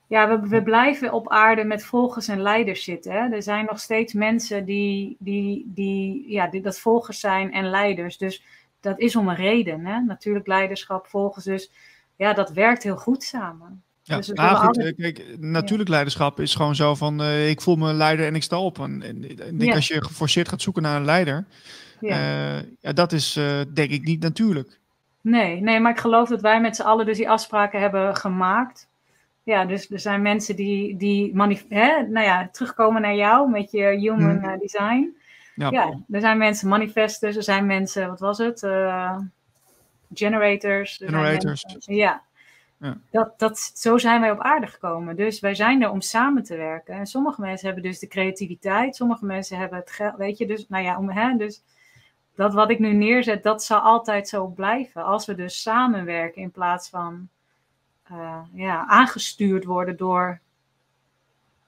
Ja, 0.07 0.27
we, 0.41 0.47
we 0.47 0.63
blijven 0.63 1.13
op 1.13 1.29
aarde 1.29 1.63
met 1.63 1.83
volgers 1.83 2.27
en 2.27 2.41
leiders 2.41 2.83
zitten. 2.83 3.11
Hè? 3.11 3.29
Er 3.35 3.43
zijn 3.43 3.65
nog 3.65 3.79
steeds 3.79 4.13
mensen 4.13 4.65
die, 4.65 5.15
die, 5.19 5.71
die, 5.73 6.23
ja, 6.31 6.47
die 6.47 6.61
dat 6.61 6.79
volgers 6.79 7.19
zijn 7.19 7.51
en 7.53 7.69
leiders. 7.69 8.17
Dus 8.17 8.43
dat 8.79 8.99
is 8.99 9.15
om 9.15 9.27
een 9.27 9.35
reden. 9.35 9.85
Hè? 9.85 9.99
Natuurlijk 9.99 10.47
leiderschap, 10.47 11.07
volgers. 11.07 11.45
Dus 11.45 11.71
ja, 12.21 12.33
dat 12.33 12.51
werkt 12.51 12.83
heel 12.83 12.97
goed 12.97 13.23
samen. 13.23 13.83
ja. 14.03 14.15
Dus 14.17 14.27
goed, 14.27 14.39
altijd- 14.39 14.77
eh, 14.87 14.95
kijk, 14.97 15.25
natuurlijk 15.39 15.89
leiderschap 15.89 16.39
is 16.39 16.55
gewoon 16.55 16.75
zo 16.75 16.95
van... 16.95 17.21
eh, 17.21 17.49
ik 17.49 17.61
voel 17.61 17.75
me 17.75 17.93
leider 17.93 18.25
en 18.25 18.35
ik 18.35 18.43
sta 18.43 18.59
op. 18.59 18.79
En, 18.79 19.01
en 19.01 19.29
ik 19.29 19.37
denk 19.37 19.61
Ja. 19.61 19.73
als 19.75 19.87
je 19.87 20.03
geforceerd 20.03 20.49
gaat 20.49 20.61
zoeken 20.61 20.81
naar 20.81 20.95
een 20.95 21.05
leider... 21.05 21.45
Ja. 21.99 22.09
eh, 22.09 22.63
ja, 22.79 22.93
dat 22.93 23.11
is 23.11 23.33
denk 23.73 23.91
ik 23.91 24.03
niet 24.03 24.21
natuurlijk. 24.21 24.79
Nee, 25.21 25.61
nee, 25.61 25.79
maar 25.79 25.91
ik 25.91 25.99
geloof 25.99 26.29
dat 26.29 26.41
wij 26.41 26.61
met 26.61 26.75
z'n 26.75 26.81
allen 26.81 27.05
dus 27.05 27.17
die 27.17 27.29
afspraken 27.29 27.79
hebben 27.79 28.15
gemaakt. 28.15 28.87
Ja, 29.43 29.65
dus 29.65 29.89
er 29.91 29.99
zijn 29.99 30.21
mensen 30.21 30.55
die, 30.55 30.97
die 30.97 31.33
hè, 31.69 32.01
nou 32.07 32.25
ja, 32.25 32.49
terugkomen 32.51 33.01
naar 33.01 33.15
jou 33.15 33.49
met 33.49 33.71
je 33.71 33.83
human 33.85 34.35
Mhm. 34.35 34.57
design. 34.59 35.15
Ja. 35.55 35.69
Ja, 35.71 35.99
er 36.09 36.19
zijn 36.21 36.37
mensen 36.37 36.67
manifestors, 36.67 37.35
er 37.35 37.43
zijn 37.43 37.65
mensen, 37.65 38.07
wat 38.07 38.19
was 38.19 38.37
het? 38.37 38.61
Generators. 40.13 41.01
er 41.01 41.07
Generators. 41.07 41.63
mensen- 41.65 41.95
ja. 41.95 42.21
Ja. 42.77 42.97
Dat, 43.11 43.39
dat, 43.39 43.71
zo 43.75 43.97
zijn 43.97 44.21
wij 44.21 44.31
op 44.31 44.39
aarde 44.39 44.67
gekomen. 44.67 45.15
Dus 45.15 45.39
wij 45.39 45.55
zijn 45.55 45.81
er 45.81 45.89
om 45.89 46.01
samen 46.01 46.43
te 46.43 46.55
werken. 46.57 46.95
En 46.95 47.05
sommige 47.05 47.41
mensen 47.41 47.65
hebben 47.65 47.83
dus 47.83 47.99
de 47.99 48.07
creativiteit, 48.07 48.95
sommige 48.95 49.25
mensen 49.25 49.57
hebben 49.57 49.79
het 49.79 49.91
geld, 49.91 50.15
weet 50.15 50.37
je, 50.37 50.45
dus, 50.45 50.65
nou 50.67 50.83
ja, 50.83 50.97
om, 50.97 51.09
hè, 51.09 51.35
dus 51.37 51.63
dat 52.35 52.53
wat 52.53 52.69
ik 52.69 52.79
nu 52.79 52.93
neerzet, 52.93 53.43
dat 53.43 53.63
zal 53.63 53.79
altijd 53.79 54.27
zo 54.27 54.47
blijven. 54.47 55.03
Als 55.03 55.25
we 55.25 55.35
dus 55.35 55.61
samenwerken 55.61 56.41
in 56.41 56.51
plaats 56.51 56.89
van 56.89 57.27
eh, 58.03 58.39
ja, 58.53 58.87
aangestuurd 58.87 59.63
worden 59.65 59.97
door 59.97 60.39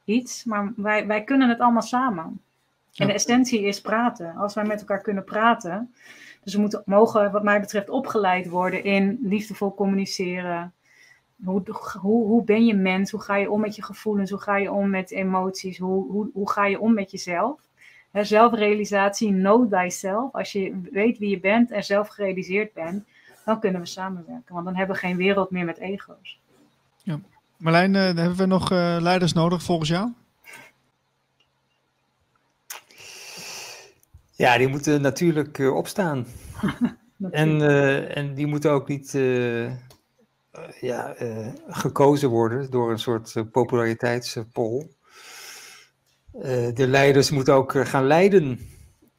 iets. 0.06 0.44
Maar 0.44 0.74
wij, 0.76 1.08
wij 1.08 1.24
kunnen 1.24 1.50
het 1.50 1.60
allemaal 1.60 1.82
samen. 1.82 2.42
Ja. 2.90 3.04
En 3.04 3.08
de 3.08 3.14
essentie 3.14 3.62
is 3.62 3.82
praten. 3.82 4.36
Als 4.36 4.54
wij 4.54 4.66
met 4.66 4.80
elkaar 4.80 5.02
kunnen 5.02 5.24
praten. 5.24 5.94
Dus 6.44 6.54
we 6.54 6.60
moeten, 6.60 6.82
mogen, 6.86 7.32
wat 7.32 7.44
mij 7.44 7.60
betreft, 7.60 7.90
opgeleid 7.90 8.50
worden 8.50 8.84
in 8.84 9.20
liefdevol 9.22 9.74
communiceren. 9.74 10.74
Hoe, 11.44 11.62
hoe, 12.00 12.26
hoe 12.26 12.44
ben 12.44 12.66
je 12.66 12.74
mens? 12.74 13.12
Hoe 13.12 13.22
ga 13.22 13.36
je 13.36 13.52
om 13.52 13.62
met 13.62 13.76
je 13.76 13.84
gevoelens? 13.84 14.30
Hoe 14.30 14.42
ga 14.42 14.58
je 14.58 14.72
om 14.72 14.90
met 14.90 15.12
emoties? 15.12 15.78
Hoe, 15.78 16.12
hoe, 16.12 16.30
hoe 16.34 16.52
ga 16.52 16.66
je 16.66 16.80
om 16.80 16.94
met 16.94 17.12
jezelf? 17.12 17.60
Zelfrealisatie, 18.12 19.34
know 19.34 19.74
thyself. 19.74 20.34
Als 20.34 20.52
je 20.52 20.82
weet 20.92 21.18
wie 21.18 21.30
je 21.30 21.40
bent 21.40 21.72
en 21.72 21.84
zelf 21.84 22.08
gerealiseerd 22.08 22.74
bent, 22.74 23.04
dan 23.46 23.60
kunnen 23.60 23.82
we 23.82 23.88
samenwerken. 23.88 24.54
Want 24.54 24.66
dan 24.66 24.76
hebben 24.76 24.96
we 24.96 25.02
geen 25.02 25.18
wereld 25.18 25.52
meer 25.52 25.66
met 25.66 25.78
ego's. 25.78 26.40
Marlijn, 27.58 27.96
eh, 27.96 28.02
hebben 28.02 28.36
we 28.36 28.46
nog 28.46 28.72
eh, 28.72 28.98
leiders 29.00 29.34
nodig 29.34 29.64
volgens 29.64 29.90
jou? 29.90 30.12
Ja, 34.36 34.58
die 34.58 34.68
moeten 34.68 35.02
natuurlijk 35.02 35.60
eh, 35.60 35.76
opstaan. 35.76 36.26
En, 37.32 37.62
eh, 37.62 38.18
en 38.18 38.34
die 38.34 38.48
moeten 38.48 38.72
ook 38.72 38.88
niet 38.88 39.16
eh, 39.16 39.66
ja, 40.82 41.16
gekozen 41.68 42.30
worden 42.30 42.72
door 42.72 42.92
een 42.92 43.00
soort 43.00 43.52
populariteitspol. 43.52 44.96
De 46.74 46.88
leiders 46.88 47.32
moeten 47.32 47.54
ook 47.54 47.88
gaan 47.88 48.06
leiden. 48.08 48.60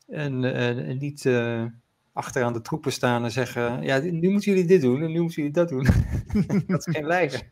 En, 0.09 0.45
en 0.45 0.99
niet 0.99 1.28
achteraan 2.12 2.53
de 2.53 2.61
troepen 2.61 2.93
staan 2.93 3.24
en 3.24 3.31
zeggen: 3.31 3.82
Ja, 3.82 3.99
nu 3.99 4.31
moeten 4.31 4.53
jullie 4.53 4.66
dit 4.66 4.81
doen 4.81 5.03
en 5.03 5.12
nu 5.12 5.20
moeten 5.20 5.36
jullie 5.36 5.53
dat 5.53 5.69
doen. 5.69 5.86
dat 6.66 6.86
is 6.86 6.95
geen 6.95 7.07
leider. 7.07 7.51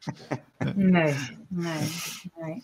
Nee, 0.74 1.14
nee, 1.48 1.88
nee. 2.40 2.62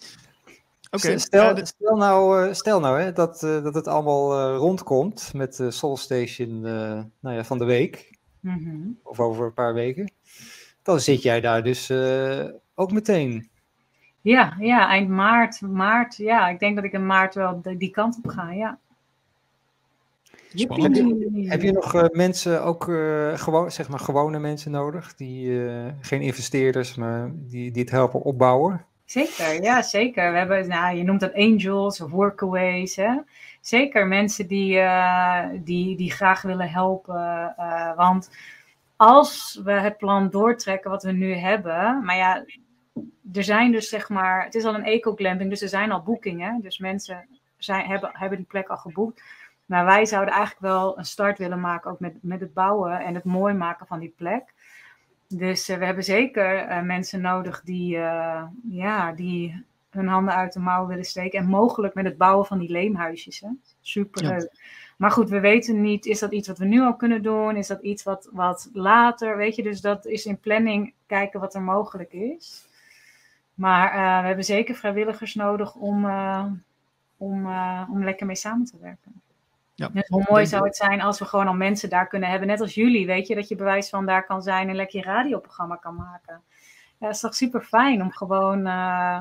Oké, 0.90 1.19
stel, 1.19 1.43
ja, 1.44 1.52
dit- 1.52 1.69
stel 1.69 1.97
nou, 1.97 2.47
eh, 2.48 2.55
stel 2.55 2.81
nou 2.81 3.01
hè, 3.01 3.12
dat, 3.12 3.43
eh, 3.43 3.62
dat 3.62 3.74
het 3.74 3.86
allemaal 3.86 4.39
eh, 4.39 4.56
rondkomt 4.56 5.31
met 5.35 5.56
de 5.56 5.70
Soul 5.70 5.97
Station 5.97 6.66
eh, 6.66 7.01
nou 7.20 7.36
ja, 7.36 7.44
van 7.44 7.59
de 7.59 7.65
week. 7.65 8.16
Mhm. 8.40 8.77
of 9.02 9.20
over 9.20 9.47
een 9.47 9.52
paar 9.55 9.74
weken, 9.74 10.12
dan 10.82 11.01
zit 11.01 11.23
jij 11.23 11.40
daar 11.40 11.62
dus 11.62 11.90
eh, 11.90 12.44
ook 12.74 12.93
meteen. 12.93 13.48
Ja, 14.20 14.56
ja, 14.59 14.89
eind 14.89 15.09
maart, 15.09 15.60
maart. 15.60 16.16
Ja, 16.16 16.48
ik 16.48 16.59
denk 16.59 16.74
dat 16.77 16.85
ik 16.85 16.93
in 16.93 17.06
maart 17.06 17.35
wel 17.35 17.60
de- 17.62 17.77
die 17.77 17.90
kant 17.90 18.19
op 18.23 18.31
ga, 18.31 18.52
ja. 18.52 18.78
Spannend. 20.55 20.97
Jippie. 20.97 21.51
Heb 21.51 21.62
je 21.62 21.73
nog 21.73 21.94
eh, 21.94 22.05
mensen, 22.12 22.62
ook 22.65 22.89
eh, 22.89 23.32
gewoon, 23.39 23.70
zeg 23.70 23.89
maar 23.89 23.98
gewone 24.01 24.39
mensen 24.39 24.70
nodig, 24.70 25.15
die 25.15 25.66
eh, 25.69 25.86
geen 26.01 26.20
investeerders, 26.20 26.94
maar 26.94 27.31
die, 27.35 27.70
die 27.70 27.82
het 27.82 27.90
helpen 27.90 28.23
opbouwen? 28.23 28.85
Zeker, 29.09 29.62
ja, 29.62 29.82
zeker. 29.82 30.32
We 30.32 30.39
hebben, 30.39 30.68
nou, 30.68 30.97
je 30.97 31.02
noemt 31.02 31.20
dat 31.20 31.35
angels 31.35 32.01
of 32.01 32.10
workaways. 32.10 32.97
Hè? 32.97 33.16
Zeker 33.60 34.06
mensen 34.06 34.47
die, 34.47 34.78
eh, 34.78 35.48
die, 35.60 35.97
die 35.97 36.10
graag 36.10 36.43
willen 36.43 36.70
helpen. 36.70 37.55
eh, 37.56 37.97
want 37.97 38.30
als 38.97 39.60
we 39.64 39.72
het 39.72 39.97
plan 39.97 40.30
doortrekken 40.30 40.90
wat 40.90 41.02
we 41.02 41.12
nu 41.12 41.35
hebben, 41.35 42.05
maar 42.05 42.16
ja, 42.16 42.44
er 43.32 43.44
zijn 43.44 43.72
dus 43.72 43.89
zeg 43.89 44.09
maar, 44.09 44.44
het 44.44 44.55
is 44.55 44.64
al 44.64 44.74
een 44.74 44.85
eco-glamping, 44.85 45.51
dus 45.51 45.62
er 45.62 45.68
zijn 45.68 45.93
al 45.93 46.02
boekingen. 46.02 46.60
Dus 46.60 46.78
mensen 46.78 47.28
zijn, 47.56 47.86
hebben, 47.86 48.10
hebben 48.12 48.39
die 48.39 48.47
plek 48.47 48.68
al 48.68 48.76
geboekt. 48.76 49.22
Maar 49.66 49.85
wij 49.85 50.06
zouden 50.06 50.35
eigenlijk 50.35 50.62
wel 50.62 50.98
een 50.98 51.05
start 51.05 51.39
willen 51.39 51.60
maken, 51.60 51.90
ook 51.90 52.01
met, 52.01 52.14
met 52.20 52.40
het 52.40 52.55
bouwen 52.55 53.01
en 53.01 53.14
het 53.14 53.24
mooi 53.24 53.55
maken 53.55 53.86
van 53.86 53.98
die 53.98 54.14
plek. 54.16 54.55
Dus 55.28 55.68
eh, 55.68 55.78
we 55.78 55.84
hebben 55.84 56.05
zeker 56.05 56.56
eh, 56.56 56.82
mensen 56.82 57.20
nodig 57.20 57.60
die, 57.64 57.96
eh, 57.96 58.44
ja, 58.68 59.12
die 59.12 59.64
hun 59.90 60.09
handen 60.09 60.34
uit 60.34 60.52
de 60.52 60.60
mouwen 60.60 60.88
willen 60.88 61.05
steken. 61.05 61.38
En 61.38 61.46
mogelijk 61.46 61.94
met 61.94 62.05
het 62.05 62.16
bouwen 62.16 62.46
van 62.46 62.59
die 62.59 62.70
leemhuisjes. 62.70 63.40
Hè? 63.40 63.48
Superleuk. 63.80 64.50
Maar 64.96 65.10
goed, 65.10 65.28
we 65.28 65.40
weten 65.40 65.80
niet, 65.80 66.06
is 66.06 66.18
dat 66.18 66.32
iets 66.32 66.48
wat 66.48 66.59
we 66.59 66.64
nu 66.64 66.80
al 66.80 66.96
kunnen 66.96 67.22
doen? 67.22 67.56
Is 67.56 67.66
dat 67.66 67.82
iets 67.82 68.02
wat, 68.02 68.28
wat 68.32 68.70
later, 68.72 69.36
weet 69.36 69.56
je? 69.56 69.62
Dus 69.62 69.80
dat 69.80 70.06
is 70.06 70.26
in 70.26 70.38
planning 70.40 70.94
kijken 71.06 71.40
wat 71.40 71.55
er 71.55 71.62
mogelijk 71.62 72.12
is. 72.12 72.66
Maar 73.55 73.92
we 74.20 74.26
hebben 74.26 74.44
zeker 74.44 74.74
vrijwilligers 74.74 75.34
nodig 75.34 75.74
om, 75.74 76.05
om, 77.16 77.46
om 77.90 78.05
lekker 78.05 78.26
mee 78.26 78.36
samen 78.36 78.66
te 78.66 78.78
werken. 78.80 79.22
Ja. 79.78 79.88
Dus 79.92 80.09
hoe 80.09 80.24
mooi 80.28 80.46
zou 80.46 80.64
het 80.64 80.76
zijn 80.76 81.00
als 81.00 81.18
we 81.18 81.24
gewoon 81.24 81.46
al 81.46 81.55
mensen 81.55 81.88
daar 81.88 82.09
kunnen 82.09 82.28
hebben, 82.30 82.48
net 82.48 82.60
als 82.60 82.74
jullie, 82.74 83.06
weet 83.06 83.26
je, 83.26 83.34
dat 83.34 83.48
je 83.48 83.55
bewijs 83.56 83.88
van 83.88 84.06
daar 84.06 84.26
kan 84.26 84.42
zijn 84.42 84.68
en 84.68 84.74
lekker 84.76 84.98
je 84.98 85.05
radioprogramma 85.05 85.76
kan 85.76 85.94
maken. 85.94 86.42
Ja, 86.98 87.06
het 87.06 87.14
is 87.14 87.20
toch 87.20 87.34
super 87.34 87.60
fijn 87.62 88.02
om 88.02 88.12
gewoon 88.12 88.66
eh, 88.66 89.18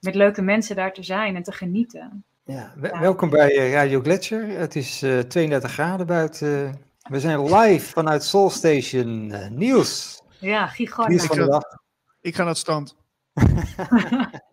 met 0.00 0.14
leuke 0.14 0.42
mensen 0.42 0.76
daar 0.76 0.92
te 0.92 1.02
zijn 1.02 1.36
en 1.36 1.42
te 1.42 1.52
genieten. 1.52 2.24
Ja, 2.44 2.72
we- 2.76 2.88
Ja. 2.88 3.00
welkom 3.00 3.30
bij 3.30 3.56
eh, 3.58 3.72
Radio 3.72 4.00
Gletscher. 4.00 4.48
Het 4.48 4.76
is 4.76 5.02
eh 5.02 5.18
32 5.18 5.72
graden 5.72 6.06
buiten. 6.06 6.80
We 7.02 7.20
zijn 7.20 7.54
live 7.54 7.90
vanuit 7.92 8.24
Soul 8.24 8.50
Station. 8.50 9.32
eh, 9.32 9.48
Niels, 9.50 10.22
Ja, 10.38 10.60
nieuws 10.60 10.72
gigantisch. 10.74 11.26
van 11.26 11.36
de 11.36 11.46
dag. 11.46 11.62
ik 12.20 12.34
ga 12.34 12.40
naar 12.40 12.48
het 12.50 12.58
strand. 12.58 12.96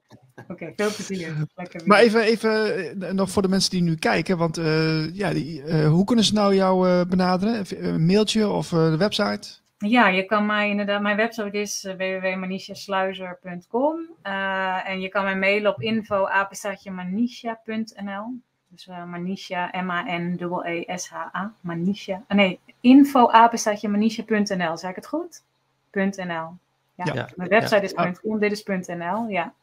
Oké, 0.52 0.74
veel 0.76 0.92
plezier. 0.94 1.34
Lekker. 1.56 1.82
Maar 1.86 2.00
even, 2.00 2.22
even 2.22 2.76
eh, 3.02 3.12
nog 3.12 3.30
voor 3.32 3.42
de 3.42 3.48
mensen 3.48 3.72
die 3.72 3.82
nu 3.82 3.96
kijken, 3.96 4.38
want 4.38 4.58
eh, 4.58 5.16
ja, 5.16 5.34
die, 5.34 5.64
eh, 5.64 5.88
hoe 5.88 6.06
kunnen 6.06 6.26
ze 6.26 6.34
nou 6.34 6.56
jou 6.56 6.90
eh, 6.90 7.02
benaderen? 7.06 7.66
Een 7.78 8.06
mailtje 8.06 8.48
of 8.50 8.72
eh, 8.74 8.90
de 8.90 8.98
website? 8.98 9.48
Ja, 9.78 10.08
je 10.08 10.24
kan 10.24 10.46
mij 10.46 10.70
inderdaad, 10.70 11.02
mijn 11.02 11.18
website 11.18 11.60
is 11.60 11.84
uh, 11.84 11.94
www.manishasluizer.com 11.94 14.00
uh, 14.24 14.90
en 14.90 15.02
je 15.02 15.10
kan 15.10 15.24
mij 15.24 15.38
mailen 15.38 15.72
op 15.72 15.82
info@manisha.nl. 15.82 18.34
Dus 18.68 18.88
uh, 18.88 19.04
Manisha, 19.06 19.70
M-A-N-E-E-S-H-A, 19.84 21.54
Manisha. 21.62 22.24
Ah, 22.28 22.38
nee, 22.38 22.60
info@manisha.nl. 22.82 24.78
Zeg 24.78 24.90
ik 24.90 24.96
het 24.96 25.08
goed? 25.08 25.44
.nl. 25.92 26.58
Ja, 26.96 27.14
Ja. 27.14 27.30
mijn 27.36 27.50
website 27.50 27.82
is 27.82 27.92
Ja. 27.92 28.12
.com, 28.22 28.40
dit 28.40 28.52
is 28.52 28.64
.nl, 28.88 29.28
ja. 29.28 29.54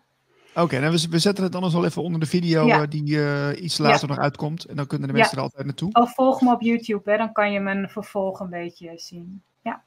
Oké, 0.56 0.78
nou, 0.78 0.92
we, 0.92 1.06
we 1.10 1.18
zetten 1.18 1.44
het 1.44 1.54
anders 1.54 1.74
wel 1.74 1.84
even 1.84 2.02
onder 2.02 2.20
de 2.20 2.26
video 2.26 2.66
Ja. 2.66 2.82
eh, 2.82 2.88
die 2.88 3.24
eh, 3.26 3.62
iets 3.62 3.78
later 3.78 4.08
nog 4.08 4.18
uitkomt. 4.18 4.64
En 4.64 4.76
dan 4.76 4.86
kunnen 4.86 5.08
de 5.08 5.12
Ja. 5.14 5.18
mensen 5.20 5.36
er 5.38 5.42
altijd 5.44 5.64
naartoe. 5.64 5.92
Of 5.92 6.14
volg 6.14 6.40
me 6.40 6.52
op 6.52 6.60
YouTube, 6.60 7.10
hè, 7.10 7.16
dan 7.16 7.32
kan 7.32 7.52
je 7.52 7.60
mijn 7.60 7.88
vervolg 7.88 8.40
een 8.40 8.50
beetje 8.50 8.92
zien. 8.96 9.42
Ja. 9.62 9.82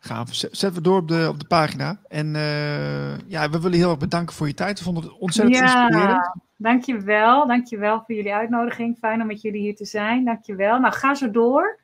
Gaaf. 0.00 0.34
Zet- 0.34 0.56
Zetten 0.56 0.82
we 0.82 0.88
door 0.88 0.98
op 0.98 1.08
de, 1.08 1.26
op 1.30 1.40
de 1.40 1.46
pagina. 1.46 1.98
En 2.08 2.36
eh, 2.36 3.18
ja, 3.18 3.50
we 3.50 3.60
willen 3.60 3.78
heel 3.78 3.90
erg 3.90 3.98
bedanken 3.98 4.34
voor 4.34 4.46
je 4.46 4.54
tijd. 4.54 4.78
We 4.78 4.84
vonden 4.84 5.02
het 5.02 5.12
ontzettend 5.18 5.60
inspirerend. 5.60 6.30
Dankjewel. 6.56 7.46
Dankjewel 7.46 8.02
voor 8.06 8.14
jullie 8.14 8.34
uitnodiging. 8.34 8.96
Fijn 8.98 9.20
om 9.20 9.26
met 9.26 9.40
jullie 9.40 9.60
hier 9.60 9.76
te 9.76 9.84
zijn. 9.84 10.24
Dankjewel. 10.24 10.78
Nou, 10.78 10.94
ga 10.94 11.14
zo 11.14 11.30
door. 11.30 11.78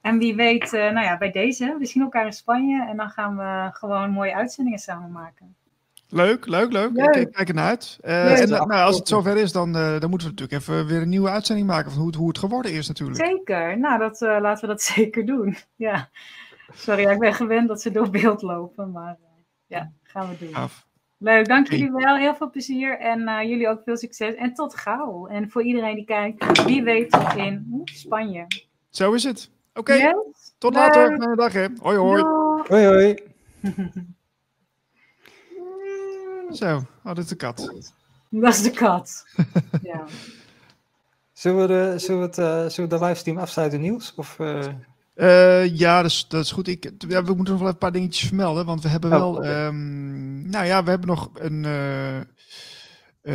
En 0.00 0.18
wie 0.18 0.34
weet, 0.34 0.70
nou 0.72 1.00
ja, 1.00 1.18
bij 1.18 1.30
deze, 1.30 1.76
we 1.78 1.86
zien 1.86 2.02
elkaar 2.02 2.26
in 2.26 2.32
Spanje 2.32 2.86
en 2.88 2.96
dan 2.96 3.08
gaan 3.10 3.36
we 3.36 3.68
gewoon 3.72 4.10
mooie 4.10 4.34
uitzendingen 4.34 4.78
samen 4.78 5.12
maken. 5.12 5.54
Leuk, 6.12 6.46
leuk, 6.46 6.72
leuk. 6.72 6.90
Leuk. 6.92 7.14
Ik 7.14 7.32
kijk 7.32 7.48
ernaar 7.48 7.68
uit. 7.68 7.98
Eh, 8.00 8.40
en 8.40 8.48
nou, 8.48 8.70
als 8.72 8.96
het 8.96 9.08
zover 9.08 9.36
is, 9.36 9.52
dan, 9.52 9.76
eh, 9.76 10.00
dan 10.00 10.10
moeten 10.10 10.28
we 10.28 10.34
natuurlijk 10.34 10.52
even 10.62 10.86
weer 10.86 11.02
een 11.02 11.08
nieuwe 11.08 11.28
uitzending 11.28 11.66
maken 11.66 11.90
van 11.90 11.98
hoe 11.98 12.08
het, 12.08 12.16
hoe 12.16 12.28
het 12.28 12.38
geworden 12.38 12.72
is 12.72 12.88
natuurlijk. 12.88 13.24
Zeker. 13.24 13.78
Nou, 13.78 13.98
dat, 13.98 14.22
eh, 14.22 14.36
laten 14.40 14.60
we 14.60 14.66
dat 14.66 14.82
zeker 14.96 15.26
doen. 15.26 15.56
Ja. 15.76 16.08
Sorry, 16.74 17.08
ik 17.10 17.18
ben 17.18 17.34
gewend 17.34 17.68
dat 17.68 17.82
ze 17.82 17.90
door 17.90 18.10
beeld 18.10 18.42
lopen, 18.42 18.90
maar 18.90 19.16
eh, 19.20 19.28
ja, 19.66 19.92
gaan 20.02 20.28
we 20.28 20.36
doen. 20.38 20.54
Gaaf. 20.54 20.86
Leuk, 21.18 21.48
dank 21.48 21.70
jullie 21.70 21.92
wel. 21.92 22.16
Heel 22.16 22.34
veel 22.34 22.50
plezier 22.50 22.98
en 22.98 23.28
eh, 23.28 23.48
jullie 23.48 23.68
ook 23.68 23.80
veel 23.84 23.96
succes. 23.96 24.34
En 24.34 24.54
tot 24.54 24.74
gauw. 24.76 25.26
En 25.26 25.50
voor 25.50 25.62
iedereen 25.62 25.94
die 25.94 26.04
kijkt, 26.04 26.64
wie 26.64 26.82
weet 26.82 27.10
tot 27.10 27.34
in 27.34 27.68
oeh, 27.72 27.82
Spanje. 27.84 28.46
Zo 28.90 29.12
is 29.12 29.24
het. 29.24 29.50
Oké, 29.74 29.92
Yes? 29.94 30.14
tot 30.58 30.74
leuk. 30.74 30.82
later. 30.82 31.06
Fijne 31.16 31.36
dag 31.36 31.52
hè. 31.52 31.66
Hoi 31.80 31.96
hoi. 31.96 32.22
Hoi 32.68 32.86
hoi. 32.86 33.18
Zo, 36.52 36.76
oh, 37.04 37.14
dit 37.14 37.18
is 37.24 37.26
de 37.30 37.34
kat. 37.36 37.72
Dat 38.30 38.54
is 38.54 38.62
de 38.62 38.70
kat. 38.70 39.26
ja. 39.82 40.04
Zullen 41.32 41.60
we 41.60 41.66
de, 41.66 41.98
zullen 41.98 42.20
we 42.20 42.26
het, 42.26 42.38
eh, 42.38 42.68
zullen 42.74 42.90
we 42.90 42.96
de 42.98 43.04
livestream 43.04 43.38
afsluiten, 43.38 43.80
Niels? 43.80 44.12
Of, 44.16 44.38
eh, 44.38 44.66
Eh, 45.14 45.76
ja, 45.78 46.02
dat 46.02 46.10
is, 46.10 46.24
dat 46.28 46.44
is 46.44 46.52
goed. 46.52 46.68
Ik, 46.68 46.90
ja, 47.08 47.24
we 47.24 47.34
moeten 47.34 47.36
nog 47.36 47.46
wel 47.46 47.54
even 47.54 47.66
een 47.68 47.78
paar 47.78 47.92
dingetjes 47.92 48.26
vermelden. 48.26 48.66
Want 48.66 48.82
we 48.82 48.88
hebben 48.88 49.12
Oh, 49.12 49.18
wel. 49.18 49.44
ehm, 49.44 50.50
nou 50.50 50.66
ja, 50.66 50.84
we 50.84 50.90
hebben 50.90 51.08
nog 51.08 51.30
een 51.34 51.64
eh, 51.64 52.18
eh, 52.18 52.24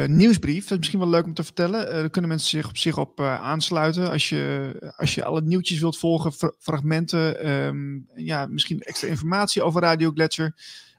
nieuwsbrief. 0.10 0.62
Dat 0.62 0.72
is 0.72 0.78
misschien 0.78 1.00
wel 1.00 1.10
leuk 1.10 1.26
om 1.26 1.34
te 1.34 1.44
vertellen. 1.44 1.88
Eh 1.88 1.94
daar 1.94 2.10
kunnen 2.10 2.30
mensen 2.30 2.50
zich 2.50 2.68
op 2.70 2.78
zich 2.78 2.98
op 2.98 3.20
eh, 3.20 3.42
aansluiten. 3.42 4.10
Als 4.10 4.30
je, 4.30 4.74
als 4.96 5.16
je 5.16 5.24
alle 5.26 5.42
nieuwtjes 5.42 5.80
wilt 5.80 5.98
volgen, 5.98 6.34
fra- 6.34 6.54
fragmenten. 6.60 7.40
ehm, 7.44 8.00
ja, 8.26 8.46
misschien 8.46 8.82
extra 8.82 9.08
informatie 9.08 9.64
over 9.64 9.82
Radio 9.82 10.12
Gletscher. 10.12 10.54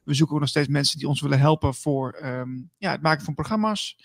We 0.08 0.14
zoeken 0.14 0.40
nog 0.40 0.48
steeds 0.48 0.68
mensen 0.68 0.98
die 0.98 1.08
ons 1.08 1.20
willen 1.20 1.38
helpen 1.38 1.74
voor 1.74 2.10
ehm, 2.10 2.50
ja, 2.78 2.90
het 2.90 3.02
maken 3.02 3.24
van 3.24 3.34
programma's. 3.34 3.96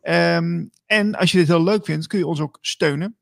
Ehm, 0.00 0.66
en 0.86 1.14
als 1.14 1.32
je 1.32 1.38
dit 1.38 1.46
heel 1.46 1.62
leuk 1.62 1.84
vindt, 1.84 2.06
kun 2.06 2.18
je 2.18 2.26
ons 2.26 2.40
ook 2.40 2.58
steunen. 2.60 3.16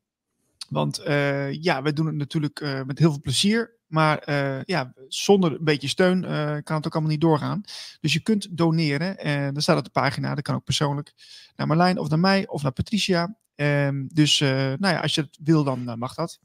Want 0.69 0.97
eh, 0.97 1.53
ja, 1.53 1.81
wij 1.81 1.93
doen 1.93 2.05
het 2.05 2.15
natuurlijk 2.15 2.59
eh, 2.59 2.83
met 2.83 2.99
heel 2.99 3.11
veel 3.11 3.21
plezier. 3.21 3.75
Maar 3.87 4.17
eh, 4.17 4.63
ja, 4.63 4.93
zonder 5.07 5.51
een 5.51 5.63
beetje 5.63 5.87
steun 5.87 6.21
kan 6.63 6.75
het 6.75 6.85
ook 6.85 6.93
allemaal 6.93 7.11
niet 7.11 7.21
doorgaan. 7.21 7.61
Dus 8.01 8.13
je 8.13 8.19
kunt 8.19 8.57
doneren. 8.57 9.17
En 9.17 9.53
dat 9.53 9.63
staat 9.63 9.77
op 9.77 9.83
de 9.83 9.89
pagina. 9.89 10.35
Dat 10.35 10.43
kan 10.43 10.55
ook 10.55 10.63
persoonlijk 10.63 11.13
naar 11.55 11.67
Marlijn 11.67 11.97
of 11.97 12.09
naar 12.09 12.19
mij 12.19 12.47
of 12.47 12.61
naar 12.63 12.71
Patricia. 12.71 13.35
Ehm, 13.55 14.05
dus 14.07 14.39
nou 14.39 14.87
ja, 14.87 14.99
als 14.99 15.15
je 15.15 15.21
het 15.21 15.37
wil, 15.43 15.63
dan 15.63 15.95
mag 15.97 16.13
dat. 16.13 16.39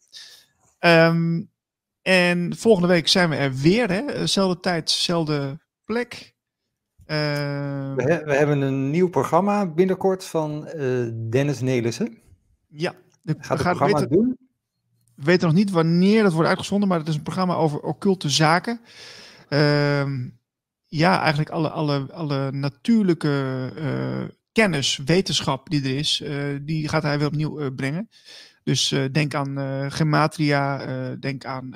En 2.02 2.56
volgende 2.56 2.88
week 2.88 3.08
zijn 3.08 3.30
we 3.30 3.36
er 3.36 3.54
weer. 3.54 3.90
Hè? 3.90 4.26
Zelfde 4.26 4.60
tijd, 4.60 4.90
zelfde 4.90 5.60
plek. 5.84 6.34
Ehm, 7.06 7.94
we, 7.94 8.22
we 8.24 8.34
hebben 8.34 8.60
een 8.60 8.90
nieuw 8.90 9.08
programma 9.08 9.66
binnenkort 9.66 10.24
van 10.24 10.66
eh, 10.66 11.08
Dennis 11.30 11.60
Nelissen. 11.60 12.18
ja, 12.68 12.94
de, 13.22 13.34
Gaat 13.38 13.58
het 13.58 13.68
programma 13.68 13.94
weten- 14.00 14.08
doen? 14.16 14.36
We 15.14 15.22
weten 15.24 15.46
nog 15.46 15.56
niet 15.56 15.70
wanneer 15.70 16.22
dat 16.22 16.32
wordt 16.32 16.48
uitgezonden, 16.48 16.88
maar 16.88 16.98
het 16.98 17.08
is 17.08 17.14
een 17.14 17.22
programma 17.22 17.54
over 17.54 17.80
occulte 17.80 18.28
zaken. 18.30 18.80
Ehm, 19.48 20.28
ja, 20.86 21.20
eigenlijk 21.20 21.50
alle, 21.50 21.70
alle, 21.70 22.12
alle 22.12 22.52
natuurlijke 22.52 23.70
eh, 23.76 24.24
kennis, 24.52 25.00
wetenschap 25.04 25.70
die 25.70 25.82
er 25.82 25.96
is, 25.96 26.20
eh, 26.20 26.44
die 26.62 26.88
gaat 26.88 27.02
hij 27.02 27.18
weer 27.18 27.26
opnieuw 27.26 27.74
brengen. 27.74 28.08
Dus 28.64 28.94
denk 29.12 29.34
aan 29.34 29.90
gematria, 29.92 30.86
denk 31.16 31.44
aan 31.44 31.74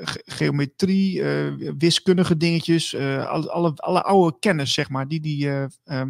ge- 0.00 0.22
geometrie, 0.24 1.22
eh, 1.22 1.72
wiskundige 1.78 2.36
dingetjes, 2.36 2.94
eh, 2.94 3.26
alle, 3.26 3.50
alle, 3.50 3.74
alle 3.74 4.02
oude 4.02 4.38
kennis, 4.38 4.72
zeg 4.72 4.88
maar, 4.88 5.08
die 5.08 5.20
die 5.20 5.50
eh, 5.84 6.02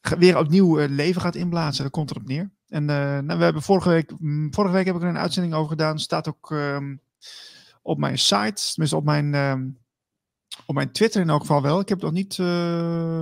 ge- 0.00 0.18
weer 0.18 0.38
opnieuw 0.38 0.78
eh, 0.78 0.88
leven 0.88 1.20
gaat 1.20 1.34
inblazen. 1.34 1.82
Daar 1.82 1.90
komt 1.90 2.08
het 2.08 2.18
op 2.18 2.26
neer. 2.28 2.50
En 2.68 2.90
eh, 2.90 3.18
nou, 3.18 3.38
we 3.38 3.44
hebben 3.44 3.62
vorige 3.62 3.88
week, 3.88 4.12
mm, 4.18 4.54
vorige 4.54 4.74
week 4.74 4.86
heb 4.86 4.96
ik 4.96 5.02
er 5.02 5.08
een 5.08 5.18
uitzending 5.18 5.54
over 5.54 5.68
gedaan. 5.70 5.98
Staat 5.98 6.28
ook 6.28 6.50
ehm, 6.50 6.96
op 7.82 7.98
mijn 7.98 8.18
site, 8.18 8.62
tenminste 8.70 8.96
op 8.96 9.04
mijn, 9.04 9.34
ehm, 9.34 9.68
op 10.66 10.74
mijn 10.74 10.92
Twitter 10.92 11.20
in 11.20 11.28
elk 11.28 11.40
geval 11.40 11.62
wel. 11.62 11.80
Ik 11.80 11.88
heb 11.88 11.98
het 12.00 12.06
nog 12.06 12.16
niet 12.16 12.38
eh, 12.38 13.20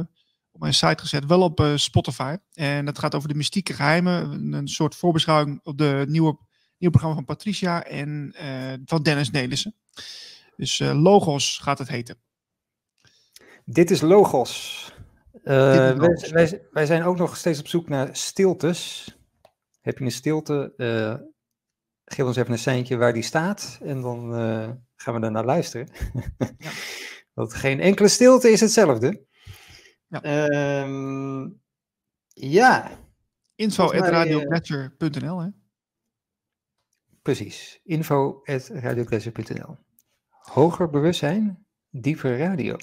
op 0.53 0.61
mijn 0.61 0.75
site 0.75 1.03
gezet, 1.03 1.27
wel 1.27 1.43
op 1.43 1.61
eh, 1.61 1.73
Spotify. 1.77 2.37
En 2.53 2.85
dat 2.85 2.99
gaat 2.99 3.15
over 3.15 3.29
de 3.29 3.35
mystieke 3.35 3.73
geheimen. 3.75 4.31
Een, 4.31 4.53
een 4.53 4.69
soort 4.69 4.95
voorbeschouwing 4.95 5.61
op 5.63 5.79
de 5.79 6.05
nieuwe, 6.09 6.39
nieuwe 6.79 6.97
programma 6.99 7.15
van 7.15 7.25
Patricia 7.25 7.85
en 7.85 8.33
eh, 8.37 8.73
van 8.85 9.03
Dennis 9.03 9.31
Nelissen. 9.31 9.75
Dus 10.57 10.81
eh, 10.81 11.03
Logos 11.03 11.59
gaat 11.59 11.79
het 11.79 11.89
heten. 11.89 12.17
Dit 13.65 13.91
is 13.91 14.01
Logos. 14.01 14.83
Eh, 15.43 15.73
Dit 15.73 15.75
is 15.75 15.99
wij, 15.99 16.09
Logos. 16.09 16.31
wij, 16.31 16.63
wij 16.71 16.87
zijn 16.87 17.03
ook 17.03 17.17
nog 17.17 17.37
steeds 17.37 17.59
op 17.61 17.69
zoek 17.69 17.89
naar 17.89 18.17
stiltes. 18.17 19.09
Heb 19.81 19.99
je 19.99 20.05
een 20.05 20.11
stilte? 20.11 20.73
eh, 20.77 21.15
geef 22.05 22.25
ons 22.27 22.37
even 22.37 22.53
een 22.53 22.59
seintje 22.59 22.97
waar 22.97 23.13
die 23.13 23.23
staat. 23.23 23.79
En 23.83 24.01
dan 24.01 24.35
eh, 24.37 24.71
gaan 24.97 25.15
we 25.15 25.21
daar 25.21 25.31
naar 25.31 25.45
luisteren. 25.45 25.89
Ja. 26.39 26.51
Want 27.35 27.55
geen 27.55 27.81
enkele 27.81 28.09
stilte 28.09 28.51
is 28.51 28.61
hetzelfde. 28.61 29.25
Ja. 30.09 30.23
Ehm, 30.23 31.49
ja, 32.29 32.99
Info 33.55 33.85
at 33.85 33.93
hè? 35.41 35.49
Precies. 37.25 37.81
Info 37.85 38.41
Hoger 40.53 40.91
bewustzijn, 40.91 41.67
dieper 41.91 42.39
radio. 42.39 42.77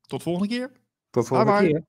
Tot 0.00 0.22
volgende 0.22 0.48
keer. 0.48 0.72
Tot 1.10 1.26
volgende 1.26 1.52
Bye 1.52 1.62
bye. 1.62 1.72
keer. 1.72 1.86